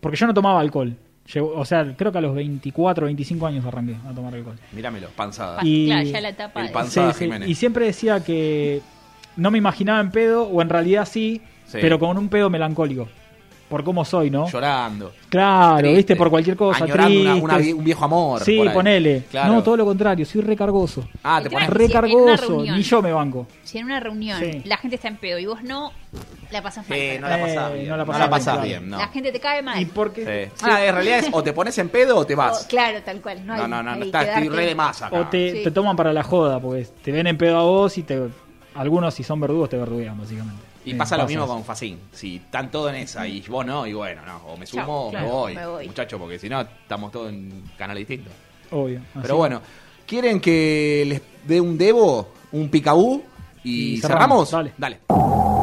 porque 0.00 0.16
yo 0.16 0.26
no 0.26 0.34
tomaba 0.34 0.60
alcohol. 0.60 0.94
Llegó- 1.34 1.52
o 1.54 1.64
sea, 1.66 1.94
creo 1.96 2.10
que 2.10 2.18
a 2.18 2.20
los 2.22 2.34
24, 2.34 3.04
25 3.04 3.46
años 3.46 3.64
arranqué 3.66 3.96
a 4.08 4.14
tomar 4.14 4.34
alcohol. 4.34 4.56
Míramelo, 4.72 5.08
panzada. 5.14 5.56
Pa- 5.56 5.62
Claro, 5.62 6.08
ya 6.08 6.20
la 6.22 6.28
etapa 6.30 6.60
El 6.60 6.66
de- 6.68 6.72
panzada 6.72 7.12
Sí, 7.12 7.18
sí, 7.18 7.24
Jiménez. 7.26 7.48
Y 7.50 7.54
siempre 7.54 7.84
decía 7.84 8.24
que 8.24 8.80
no 9.36 9.50
me 9.50 9.58
imaginaba 9.58 10.00
en 10.00 10.10
pedo, 10.10 10.44
o 10.44 10.62
en 10.62 10.70
realidad 10.70 11.06
sí, 11.06 11.42
Sí. 11.66 11.78
pero 11.82 11.98
con 11.98 12.16
un 12.16 12.28
pedo 12.28 12.48
melancólico. 12.50 13.08
por 13.68 13.84
cómo 13.84 14.02
soy, 14.02 14.30
¿no? 14.30 14.48
Llorando. 14.48 15.12
Claro, 15.28 15.76
Triste. 15.80 15.96
viste, 15.98 16.16
por 16.16 16.30
cualquier 16.30 16.56
cosa. 16.56 16.86
Una- 16.86 16.94
triste. 17.04 17.34
una 17.34 17.56
un 17.58 17.84
viejo 17.84 18.02
amor, 18.06 18.40
Sí, 18.42 18.58
ponele. 18.72 19.24
Claro. 19.30 19.52
No, 19.52 19.62
todo 19.62 19.76
lo 19.76 19.84
contrario, 19.84 20.24
soy 20.24 20.40
recargoso. 20.40 21.06
Ah, 21.22 21.38
te 21.42 21.50
pones 21.50 21.68
Recargoso, 21.68 22.62
ni 22.62 22.80
yo 22.80 23.02
me 23.02 23.12
banco. 23.12 23.46
Si 23.68 23.78
en 23.78 23.84
una 23.84 24.00
reunión 24.00 24.38
Sí. 24.40 24.62
la 24.64 24.76
gente 24.78 24.96
está 24.96 25.08
en 25.08 25.16
pedo 25.16 25.38
y 25.38 25.44
vos 25.46 25.62
no, 25.62 25.92
la 26.50 26.62
pasas 26.62 26.88
mal. 26.88 26.98
Sí, 26.98 27.18
no 27.20 27.28
la 27.28 27.38
pasás 27.38 27.70
Eh, 27.70 27.74
bien. 27.74 27.88
no 27.88 27.96
la 27.98 28.04
No 28.04 28.06
pasás 28.06 28.20
la 28.20 28.26
bien, 28.26 28.30
pasás 28.30 28.62
bien, 28.64 28.88
no. 28.90 28.98
La 28.98 29.08
gente 29.08 29.32
te 29.32 29.40
cae 29.40 29.62
mal. 29.62 29.80
¿Y 29.80 29.84
por 29.84 30.12
qué? 30.12 30.48
Sí. 30.48 30.52
Ah, 30.62 30.84
en 30.84 30.94
realidad 30.94 31.18
es 31.18 31.28
o 31.32 31.42
te 31.42 31.52
pones 31.52 31.76
en 31.78 31.88
pedo 31.90 32.16
o 32.16 32.24
te 32.26 32.34
vas. 32.34 32.64
O- 32.64 32.68
claro, 32.68 33.02
tal 33.02 33.20
cual. 33.20 33.44
No, 33.46 33.52
hay- 33.54 33.60
No, 33.60 33.68
no, 33.68 33.82
no, 33.82 33.90
no 33.94 34.02
hay 34.02 34.08
está, 34.08 34.22
estoy 34.22 34.48
re 34.48 34.66
de 34.66 34.74
más 34.74 35.02
acá. 35.02 35.20
O 35.20 35.26
te, 35.28 35.52
Sí. 35.52 35.62
te 35.64 35.70
toman 35.70 35.96
para 35.96 36.12
la 36.14 36.22
joda, 36.22 36.58
porque 36.60 36.86
te 37.02 37.12
ven 37.12 37.26
en 37.26 37.36
pedo 37.36 37.58
a 37.58 37.62
vos 37.62 37.98
y 37.98 38.02
te 38.04 38.18
algunos 38.74 39.12
si 39.14 39.22
son 39.24 39.40
verdugos 39.40 39.68
te 39.68 39.76
verduguean, 39.76 40.16
básicamente. 40.18 40.62
Y 40.84 40.92
Eh, 40.92 40.94
pasa 40.94 41.18
lo 41.18 41.26
mismo 41.26 41.46
con 41.46 41.62
Facín. 41.64 41.98
Si 42.12 42.36
están 42.36 42.70
todos 42.70 42.90
en 42.90 42.96
esa 43.00 43.26
y 43.26 43.40
vos 43.42 43.66
no, 43.66 43.86
y 43.86 43.92
bueno, 43.92 44.22
no, 44.24 44.38
o 44.46 44.56
me 44.56 44.64
sumo 44.64 44.82
Chao, 44.84 44.92
o 45.06 45.10
claro, 45.10 45.26
me 45.26 45.32
voy, 45.32 45.54
me 45.56 45.66
voy. 45.66 45.86
muchacho, 45.88 46.18
porque 46.18 46.38
si 46.38 46.48
no 46.48 46.62
estamos 46.62 47.12
todos 47.12 47.28
en 47.30 47.64
canales 47.76 48.06
distintos. 48.08 48.32
Obvio. 48.70 49.00
Pero 49.20 49.36
bueno, 49.36 49.60
¿quieren 50.06 50.40
que 50.40 51.04
les 51.06 51.20
dé 51.46 51.60
un 51.60 51.76
debo, 51.76 52.32
un 52.52 52.70
picabú 52.70 53.22
y, 53.68 53.94
Y 53.94 53.96
cerramos? 54.00 54.50
cerramos, 54.50 54.72
Dale. 54.78 55.00
I 55.10 55.57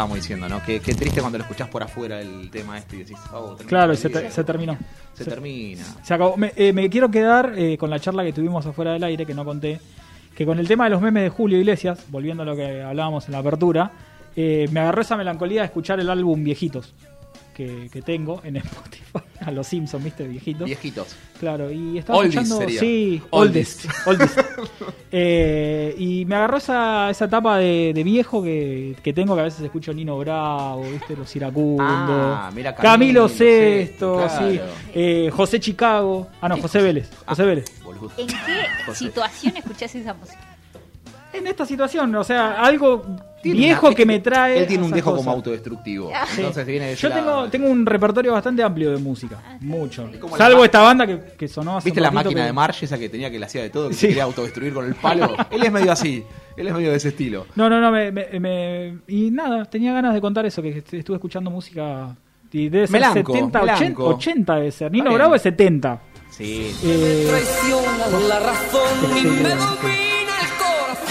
Estábamos 0.00 0.16
diciendo, 0.16 0.48
¿no? 0.48 0.62
Qué, 0.64 0.80
qué 0.80 0.94
triste 0.94 1.20
cuando 1.20 1.36
lo 1.36 1.44
escuchás 1.44 1.68
por 1.68 1.82
afuera 1.82 2.22
el 2.22 2.48
tema 2.50 2.78
este 2.78 2.96
y 2.96 2.98
decís, 3.00 3.18
oh, 3.34 3.54
Claro, 3.66 3.94
se, 3.94 4.08
día. 4.08 4.22
te- 4.22 4.30
se 4.30 4.44
terminó. 4.44 4.78
Se 5.12 5.26
termina. 5.26 5.84
Se 6.02 6.14
acabó. 6.14 6.38
Me, 6.38 6.54
eh, 6.56 6.72
me 6.72 6.88
quiero 6.88 7.10
quedar 7.10 7.52
eh, 7.54 7.76
con 7.76 7.90
la 7.90 8.00
charla 8.00 8.24
que 8.24 8.32
tuvimos 8.32 8.64
afuera 8.64 8.94
del 8.94 9.04
aire, 9.04 9.26
que 9.26 9.34
no 9.34 9.44
conté, 9.44 9.78
que 10.34 10.46
con 10.46 10.58
el 10.58 10.66
tema 10.66 10.84
de 10.84 10.90
los 10.90 11.02
memes 11.02 11.24
de 11.24 11.28
Julio 11.28 11.58
Iglesias, 11.58 12.06
volviendo 12.08 12.44
a 12.44 12.46
lo 12.46 12.56
que 12.56 12.82
hablábamos 12.82 13.26
en 13.26 13.32
la 13.32 13.40
apertura, 13.40 13.90
eh, 14.36 14.68
me 14.72 14.80
agarró 14.80 15.02
esa 15.02 15.18
melancolía 15.18 15.60
de 15.60 15.66
escuchar 15.66 16.00
el 16.00 16.08
álbum 16.08 16.42
Viejitos 16.44 16.94
que, 17.54 17.90
que 17.92 18.00
tengo 18.00 18.40
en 18.42 18.56
Spotify, 18.56 18.89
a 19.46 19.50
los 19.50 19.66
Simpsons, 19.66 20.04
¿viste? 20.04 20.26
Viejitos. 20.26 20.66
Viejitos. 20.66 21.16
Claro, 21.38 21.70
y 21.70 21.98
estaba 21.98 22.18
Oldies 22.18 22.34
escuchando... 22.34 22.58
sería. 22.58 22.80
Sí, 22.80 23.22
Oldies. 23.30 23.86
oldies. 24.06 24.36
oldies. 24.36 24.46
Eh, 25.12 25.92
y 25.98 26.24
me 26.26 26.36
agarró 26.36 26.58
esa, 26.58 27.10
esa 27.10 27.24
etapa 27.24 27.58
de, 27.58 27.90
de 27.92 28.04
viejo 28.04 28.40
que, 28.44 28.94
que 29.02 29.12
tengo, 29.12 29.34
que 29.34 29.40
a 29.40 29.44
veces 29.44 29.60
escucho 29.62 29.92
Nino 29.92 30.16
Bravo, 30.16 30.82
¿viste? 30.82 31.16
Los 31.16 31.34
iracundos. 31.34 31.84
Ah, 31.84 32.48
mira, 32.54 32.72
Camilo 32.76 33.26
Camilo 33.26 33.28
Sesto, 33.28 34.28
sí. 34.28 34.60
Eh, 34.94 35.28
José 35.32 35.58
Chicago. 35.58 36.28
Ah, 36.40 36.48
no, 36.48 36.58
José 36.58 36.80
Vélez. 36.80 37.10
José 37.26 37.44
Vélez. 37.44 37.64
¿En 38.18 38.26
qué 38.28 38.34
situación 38.94 39.56
escuchás 39.56 39.92
esa 39.96 40.14
música? 40.14 40.49
En 41.32 41.46
esta 41.46 41.64
situación, 41.66 42.14
o 42.14 42.24
sea, 42.24 42.60
algo 42.62 43.02
Tiene 43.42 43.58
viejo 43.60 43.86
una- 43.88 43.96
que 43.96 44.04
me 44.06 44.20
trae. 44.20 44.58
Él 44.60 44.66
tiene 44.66 44.84
un 44.84 44.90
viejo 44.90 45.10
cosas. 45.12 45.24
como 45.24 45.36
autodestructivo. 45.36 46.10
Sí. 46.28 46.36
Entonces 46.40 46.66
viene 46.66 46.86
de 46.88 46.94
Yo 46.96 47.08
lado. 47.08 47.20
tengo, 47.20 47.48
tengo 47.50 47.68
un 47.70 47.86
repertorio 47.86 48.32
bastante 48.32 48.62
amplio 48.62 48.90
de 48.90 48.98
música, 48.98 49.40
mucho. 49.60 50.10
como 50.20 50.36
la 50.36 50.44
Salvo 50.44 50.64
esta 50.64 50.80
banda 50.80 51.06
que, 51.06 51.20
que 51.38 51.48
sonó 51.48 51.78
hace 51.78 51.86
¿Viste 51.86 52.00
un 52.00 52.04
la 52.04 52.10
máquina 52.10 52.40
que- 52.42 52.46
de 52.46 52.52
Marge, 52.52 52.84
esa 52.84 52.98
que 52.98 53.08
tenía 53.08 53.30
que 53.30 53.38
le 53.38 53.46
hacía 53.46 53.62
de 53.62 53.70
todo, 53.70 53.88
que 53.88 53.94
Sí. 53.94 54.00
se 54.02 54.08
quería 54.08 54.24
autodestruir 54.24 54.74
con 54.74 54.84
el 54.86 54.94
palo? 54.94 55.34
Él 55.50 55.62
es 55.62 55.72
medio 55.72 55.92
así. 55.92 56.24
Él 56.56 56.68
es 56.68 56.74
medio 56.74 56.90
de 56.90 56.96
ese 56.96 57.08
estilo. 57.08 57.46
No, 57.54 57.70
no, 57.70 57.80
no, 57.80 57.90
me, 57.90 58.12
me- 58.12 58.38
me- 58.40 58.98
y 59.08 59.30
nada, 59.30 59.64
tenía 59.64 59.92
ganas 59.94 60.12
de 60.12 60.20
contar 60.20 60.44
eso, 60.44 60.60
que 60.60 60.78
est- 60.78 60.92
estuve 60.94 61.16
escuchando 61.16 61.50
música 61.50 62.14
y 62.52 62.68
debe 62.68 62.86
ser 62.88 62.92
Melanco, 63.00 63.32
70, 63.32 63.60
melanco. 63.60 64.04
80, 64.08 64.16
80 64.16 64.54
debe 64.56 64.70
ser. 64.72 64.92
Nino. 64.92 65.14
Bravo 65.14 65.34
es 65.36 65.42
70. 65.42 66.00
Sí. 66.30 66.74
Eh, 66.84 67.26
Traiciona 67.28 68.28
la 68.28 68.40
razón 68.40 69.18
y 69.18 69.22
me 69.22 69.48
domina 69.48 69.56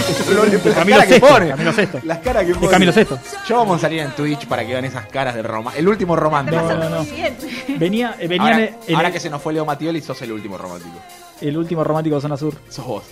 el 0.19 0.60
corazón. 0.61 0.73
Camilo 0.73 0.98
Las 0.98 1.07
caras 1.07 1.07
que 1.07 1.19
pone. 1.19 1.49
Camilo 1.49 1.73
Sesto. 1.73 1.99
Las 2.03 2.18
caras 2.19 2.45
que 2.45 2.52
Es 2.52 2.57
pone. 2.57 2.72
Camilo 2.72 2.91
Sesto. 2.94 3.19
Yo 3.48 3.57
vamos 3.57 3.77
a 3.77 3.81
salir 3.81 3.99
en 3.99 4.11
Twitch 4.11 4.48
para 4.48 4.64
que 4.65 4.72
vean 4.73 4.86
esas 4.86 5.06
caras 5.07 5.36
de 5.36 5.44
Roma. 5.44 5.73
El 5.76 5.88
último 5.88 6.15
romántico. 6.15 6.61
No, 6.61 6.76
no, 6.76 6.90
no. 6.90 7.06
Venía, 7.77 8.15
eh, 8.19 8.27
venía 8.27 8.44
ahora 8.53 8.60
en- 8.65 8.76
en 8.88 8.95
ahora 8.95 9.07
el, 9.10 9.14
que 9.14 9.19
se 9.19 9.30
nos 9.30 9.41
fue 9.41 9.53
Leo 9.53 9.65
Matioli, 9.65 10.02
sos 10.02 10.22
el 10.22 10.31
último 10.31 10.57
romántico. 10.57 10.95
el 11.41 11.56
último 11.57 11.84
romántico 11.84 12.15
de 12.18 12.22
Zona 12.22 12.36
Sur. 12.38 12.56
Sos 12.69 12.86
vos. 12.86 13.03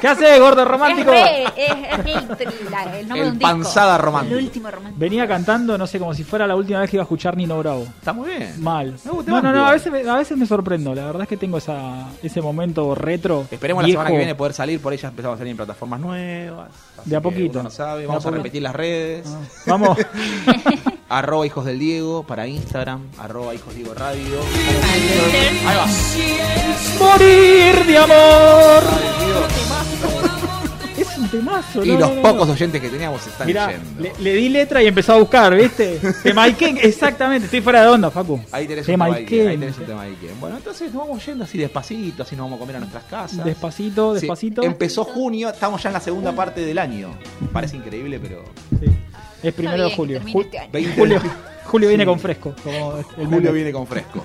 ¿Qué 0.00 0.08
haces, 0.08 0.40
gordo 0.40 0.64
romántico? 0.64 1.12
Es, 1.12 1.24
re- 1.24 1.44
es, 1.56 1.70
es 2.40 2.40
el, 2.40 2.70
la- 2.70 2.98
el 2.98 3.08
nombre 3.08 3.20
El 3.20 3.24
de 3.26 3.30
un 3.32 3.38
disco. 3.38 3.52
panzada 3.52 3.98
romántico. 3.98 4.38
El 4.38 4.44
último 4.44 4.70
romántico. 4.70 4.98
Venía 5.00 5.28
cantando, 5.28 5.76
no 5.78 5.86
sé, 5.86 5.98
como 5.98 6.14
si 6.14 6.24
fuera 6.24 6.46
la 6.46 6.56
última 6.56 6.80
vez 6.80 6.90
que 6.90 6.96
iba 6.96 7.02
a 7.02 7.04
escuchar 7.04 7.36
Nino 7.36 7.58
Bravo. 7.58 7.82
Está 7.98 8.12
muy 8.12 8.28
bien. 8.30 8.62
Mal. 8.62 8.96
No, 9.04 9.22
no, 9.22 9.52
no, 9.52 9.66
a 9.66 9.72
veces, 9.72 9.92
me, 9.92 10.08
a 10.08 10.16
veces 10.16 10.36
me 10.38 10.46
sorprendo. 10.46 10.94
La 10.94 11.04
verdad 11.06 11.22
es 11.22 11.28
que 11.28 11.36
tengo 11.36 11.58
esa, 11.58 12.08
ese 12.22 12.40
momento 12.40 12.94
retro. 12.94 13.46
Esperemos 13.50 13.82
la 13.82 13.86
viejo. 13.86 14.00
semana 14.00 14.10
que 14.12 14.18
viene 14.18 14.34
poder 14.34 14.52
salir, 14.54 14.80
por 14.80 14.92
ahí 14.92 14.98
ya 14.98 15.08
empezamos 15.08 15.36
a 15.36 15.38
salir 15.38 15.50
en 15.52 15.56
plataformas 15.56 16.00
nuevas. 16.00 16.70
De 17.04 17.16
a 17.16 17.20
poquito. 17.20 17.62
no 17.62 17.70
sabe. 17.70 18.06
Vamos 18.06 18.24
a 18.26 18.30
repetir 18.30 18.62
las 18.62 18.74
redes. 18.74 19.26
Vamos. 19.66 19.98
arroba 21.10 21.44
hijos 21.44 21.64
del 21.64 21.78
Diego 21.78 22.22
para 22.22 22.46
Instagram, 22.46 23.02
arroba 23.18 23.54
hijos 23.54 23.74
Diego 23.74 23.92
Radio. 23.94 24.38
Ahí 25.66 25.76
va. 25.76 25.86
Morir 26.98 27.84
de 27.86 27.98
amor. 27.98 28.82
Es 30.96 31.16
un 31.16 31.28
temazo, 31.30 31.82
Y 31.84 31.88
no, 31.92 31.98
los 31.98 32.08
no, 32.10 32.14
no, 32.16 32.22
pocos 32.22 32.46
no. 32.48 32.52
oyentes 32.52 32.80
que 32.80 32.88
teníamos 32.90 33.22
se 33.22 33.30
están 33.30 33.46
Mirá, 33.46 33.70
yendo. 33.72 34.02
le, 34.02 34.12
le 34.18 34.34
di 34.34 34.48
letra 34.50 34.82
y 34.82 34.86
empezó 34.86 35.14
a 35.14 35.18
buscar, 35.18 35.54
¿viste? 35.56 35.98
Te 36.22 36.34
maiqué, 36.34 36.78
exactamente, 36.82 37.46
estoy 37.46 37.62
fuera 37.62 37.82
de 37.82 37.88
onda, 37.88 38.10
Facu. 38.10 38.38
Ahí 38.52 38.66
tenés, 38.66 38.84
Te 38.84 38.92
un 38.92 38.98
tema 38.98 39.14
ahí 39.16 39.24
tenés 39.24 39.78
un 39.78 39.84
tema. 39.86 40.04
Bueno, 40.38 40.58
entonces 40.58 40.92
nos 40.92 41.06
vamos 41.08 41.24
yendo 41.24 41.44
así 41.44 41.56
despacito, 41.56 42.22
así 42.22 42.36
nos 42.36 42.44
vamos 42.44 42.58
a 42.58 42.60
comer 42.60 42.76
a 42.76 42.80
nuestras 42.80 43.04
casas. 43.04 43.44
Despacito, 43.44 44.14
Sí, 44.14 44.20
despacito. 44.20 44.62
empezó 44.62 45.04
junio, 45.04 45.48
estamos 45.48 45.82
ya 45.82 45.88
en 45.88 45.94
la 45.94 46.00
segunda 46.00 46.32
parte 46.32 46.60
del 46.60 46.78
año. 46.78 47.10
Parece 47.52 47.76
increíble, 47.78 48.20
pero. 48.20 48.44
Es 49.42 49.54
primero 49.54 49.76
bien 49.76 49.88
de 49.88 49.94
julio. 49.94 50.20
este 50.42 50.58
año. 50.58 50.70
20 50.72 50.94
Julio, 51.00 51.20
Julio 51.64 51.88
viene 51.88 52.04
Sí. 52.04 52.08
con 52.08 52.18
fresco. 52.20 52.54
Como 52.62 52.96
el 52.98 53.04
Julio 53.04 53.28
meme. 53.30 53.52
viene 53.52 53.72
con 53.72 53.86
fresco. 53.86 54.24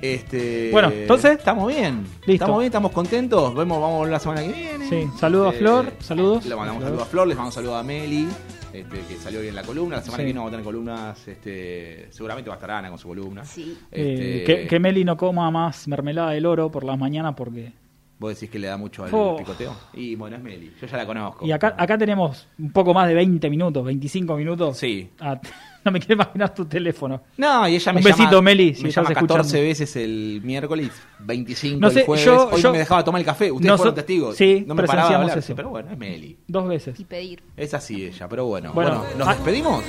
Este, 0.00 0.70
Bueno, 0.72 0.90
entonces- 0.90 1.38
Estamos 1.38 1.68
bien. 1.74 2.02
Listo. 2.26 2.32
Estamos 2.32 2.58
bien, 2.60 2.66
estamos 2.66 2.92
contentos. 2.92 3.54
Vemos, 3.54 3.80
vamos 3.80 3.94
a 3.94 3.98
volver 3.98 4.12
la 4.12 4.20
semana 4.20 4.42
que 4.42 4.48
viene. 4.52 4.88
Sí, 4.88 5.08
saludos 5.18 5.52
a 5.52 5.56
Eh, 5.56 5.58
Flor, 5.58 5.92
saludos. 6.00 6.46
Le 6.46 6.54
mandamos 6.56 6.82
saludos 6.84 7.02
a 7.02 7.06
Flor, 7.06 7.26
les 7.26 7.36
mandamos 7.36 7.54
saludos 7.54 7.76
a 7.76 7.82
Meli, 7.82 8.28
este, 8.72 8.98
que 9.00 9.16
salió 9.16 9.40
bien 9.40 9.54
la 9.54 9.62
columna. 9.62 9.96
La 9.96 10.02
semana 10.02 10.16
Sí. 10.18 10.22
que 10.22 10.24
viene 10.26 10.38
vamos 10.38 10.50
a 10.50 10.52
tener 10.52 10.64
columnas, 10.64 11.28
este, 11.28 12.06
seguramente 12.10 12.48
va 12.48 12.54
a 12.54 12.58
estar 12.58 12.70
Ana 12.70 12.88
con 12.90 12.98
su 12.98 13.08
columna. 13.08 13.44
Sí. 13.44 13.76
Eh, 13.90 14.38
Este, 14.40 14.44
que, 14.62 14.66
que 14.68 14.78
Meli 14.80 15.04
no 15.04 15.16
coma 15.16 15.50
más 15.50 15.88
mermelada 15.88 16.30
del 16.30 16.46
oro 16.46 16.70
por 16.70 16.84
las 16.84 16.98
mañanas 16.98 17.34
porque... 17.36 17.72
Vos 18.18 18.34
decís 18.34 18.50
que 18.50 18.58
le 18.58 18.66
da 18.66 18.76
mucho 18.76 19.04
al 19.04 19.10
Oh. 19.12 19.36
picoteo. 19.36 19.72
Y 19.94 20.16
bueno, 20.16 20.36
es 20.36 20.42
Meli, 20.42 20.72
yo 20.80 20.86
ya 20.88 20.96
la 20.96 21.06
conozco. 21.06 21.46
Y 21.46 21.52
acá, 21.52 21.74
acá 21.78 21.96
tenemos 21.96 22.48
un 22.58 22.72
poco 22.72 22.92
más 22.92 23.06
de 23.06 23.14
20 23.14 23.48
minutos, 23.48 23.84
25 23.84 24.36
minutos. 24.36 24.76
Sí. 24.76 25.08
Ah, 25.20 25.40
no 25.84 25.92
me 25.92 26.00
quiero 26.00 26.14
imaginar 26.14 26.52
tu 26.52 26.64
teléfono. 26.64 27.22
No, 27.36 27.68
y 27.68 27.76
ella 27.76 27.92
me 27.92 27.98
Un 28.00 28.04
besito, 28.04 28.24
llama, 28.30 28.42
Meli, 28.42 28.74
si 28.74 28.82
me 28.82 28.88
estás 28.88 29.04
llama 29.04 29.12
escuchando. 29.12 29.34
14 29.44 29.62
veces 29.62 29.94
el 29.96 30.40
miércoles, 30.42 30.90
25 31.20 31.78
No 31.80 31.90
sé, 31.90 32.00
el 32.00 32.06
jueves. 32.06 32.24
yo- 32.24 32.48
Hoy 32.50 32.60
yo- 32.60 32.68
no 32.68 32.72
me 32.72 32.78
dejaba 32.78 33.04
tomar 33.04 33.20
el 33.20 33.24
café. 33.26 33.52
Ustedes 33.52 33.70
Noso- 33.70 33.76
fueron 33.78 33.94
testigos. 33.94 34.36
sí, 34.36 34.64
no 34.66 34.74
me 34.74 34.82
paraba 34.82 35.08
de 35.10 35.14
hablar. 35.14 35.38
eso. 35.38 35.54
Pero 35.54 35.68
bueno, 35.68 35.90
es 35.92 35.96
Meli. 35.98 36.36
Dos 36.48 36.66
veces. 36.68 36.98
Y 36.98 37.04
pedir. 37.04 37.40
Es 37.56 37.72
así 37.72 38.04
ella, 38.04 38.28
pero 38.28 38.46
bueno. 38.46 38.72
Bueno, 38.72 38.98
Bueno, 38.98 39.16
¿nos 39.16 39.28
ah, 39.28 39.34
despedimos? 39.34 39.84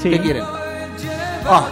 Sí. 0.00 0.10
¿Qué 0.10 0.20
quieren? 0.20 0.44
Ah, 1.46 1.64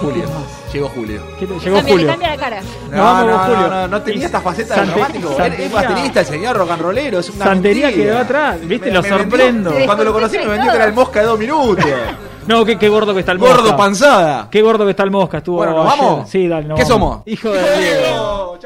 Julio. 0.00 0.24
Llegó 0.72 0.88
Julio. 0.90 1.22
¿Qué 1.38 1.46
te- 1.46 1.58
Llegó 1.58 1.76
Cambia, 1.76 1.92
Julio. 1.92 2.06
cambia 2.08 2.28
la 2.28 2.36
cara. 2.36 2.60
No, 2.90 2.96
No, 2.96 3.02
vamos 3.04 3.24
no, 3.26 3.32
con 3.38 3.40
Julio. 3.46 3.60
no, 3.62 3.70
no, 3.70 3.88
no 3.88 4.02
tenía 4.02 4.26
esta 4.26 4.40
faceta 4.40 4.74
Sante- 4.74 4.90
de 4.90 4.94
romántico. 4.96 5.28
Él 5.28 5.34
Es 5.34 5.38
Santería- 5.38 5.70
baterista, 5.88 6.20
el 6.20 6.26
señor 6.26 6.56
rock 6.56 6.70
and 6.72 6.82
rollero. 6.82 7.18
Es 7.18 7.30
una 7.30 7.44
Santería 7.46 7.86
mentira. 7.86 8.04
quedó 8.10 8.18
atrás. 8.18 8.56
¿Viste? 8.62 8.86
Me- 8.88 8.92
Lo 8.92 9.02
me 9.02 9.08
vendió- 9.10 9.24
sorprendo. 9.30 9.74
Cuando 9.86 10.04
lo 10.04 10.12
conocí 10.12 10.38
me 10.38 10.46
vendió 10.46 10.70
que 10.70 10.76
era 10.76 10.84
el 10.86 10.92
mosca 10.92 11.20
de 11.20 11.26
dos 11.26 11.38
minutos. 11.38 11.84
No, 12.48 12.64
qué, 12.64 12.78
qué 12.78 12.88
gordo 12.88 13.12
que 13.12 13.20
está 13.20 13.32
el 13.32 13.38
Gordo 13.38 13.60
mosca. 13.60 13.76
panzada. 13.76 14.48
Qué 14.50 14.62
gordo 14.62 14.84
que 14.86 14.92
está 14.92 15.02
el 15.02 15.10
mosca. 15.10 15.36
Estuvo 15.38 15.58
Bueno, 15.58 15.84
¿nos 15.84 15.92
ayer. 15.92 16.02
vamos? 16.06 16.30
Sí, 16.30 16.48
dale. 16.48 16.66
nos 16.66 16.78
¿Qué 16.78 16.84
vamos. 16.84 16.98
somos? 16.98 17.22
Hijo 17.26 17.50
de 17.50 17.78
Diego. 17.78 18.58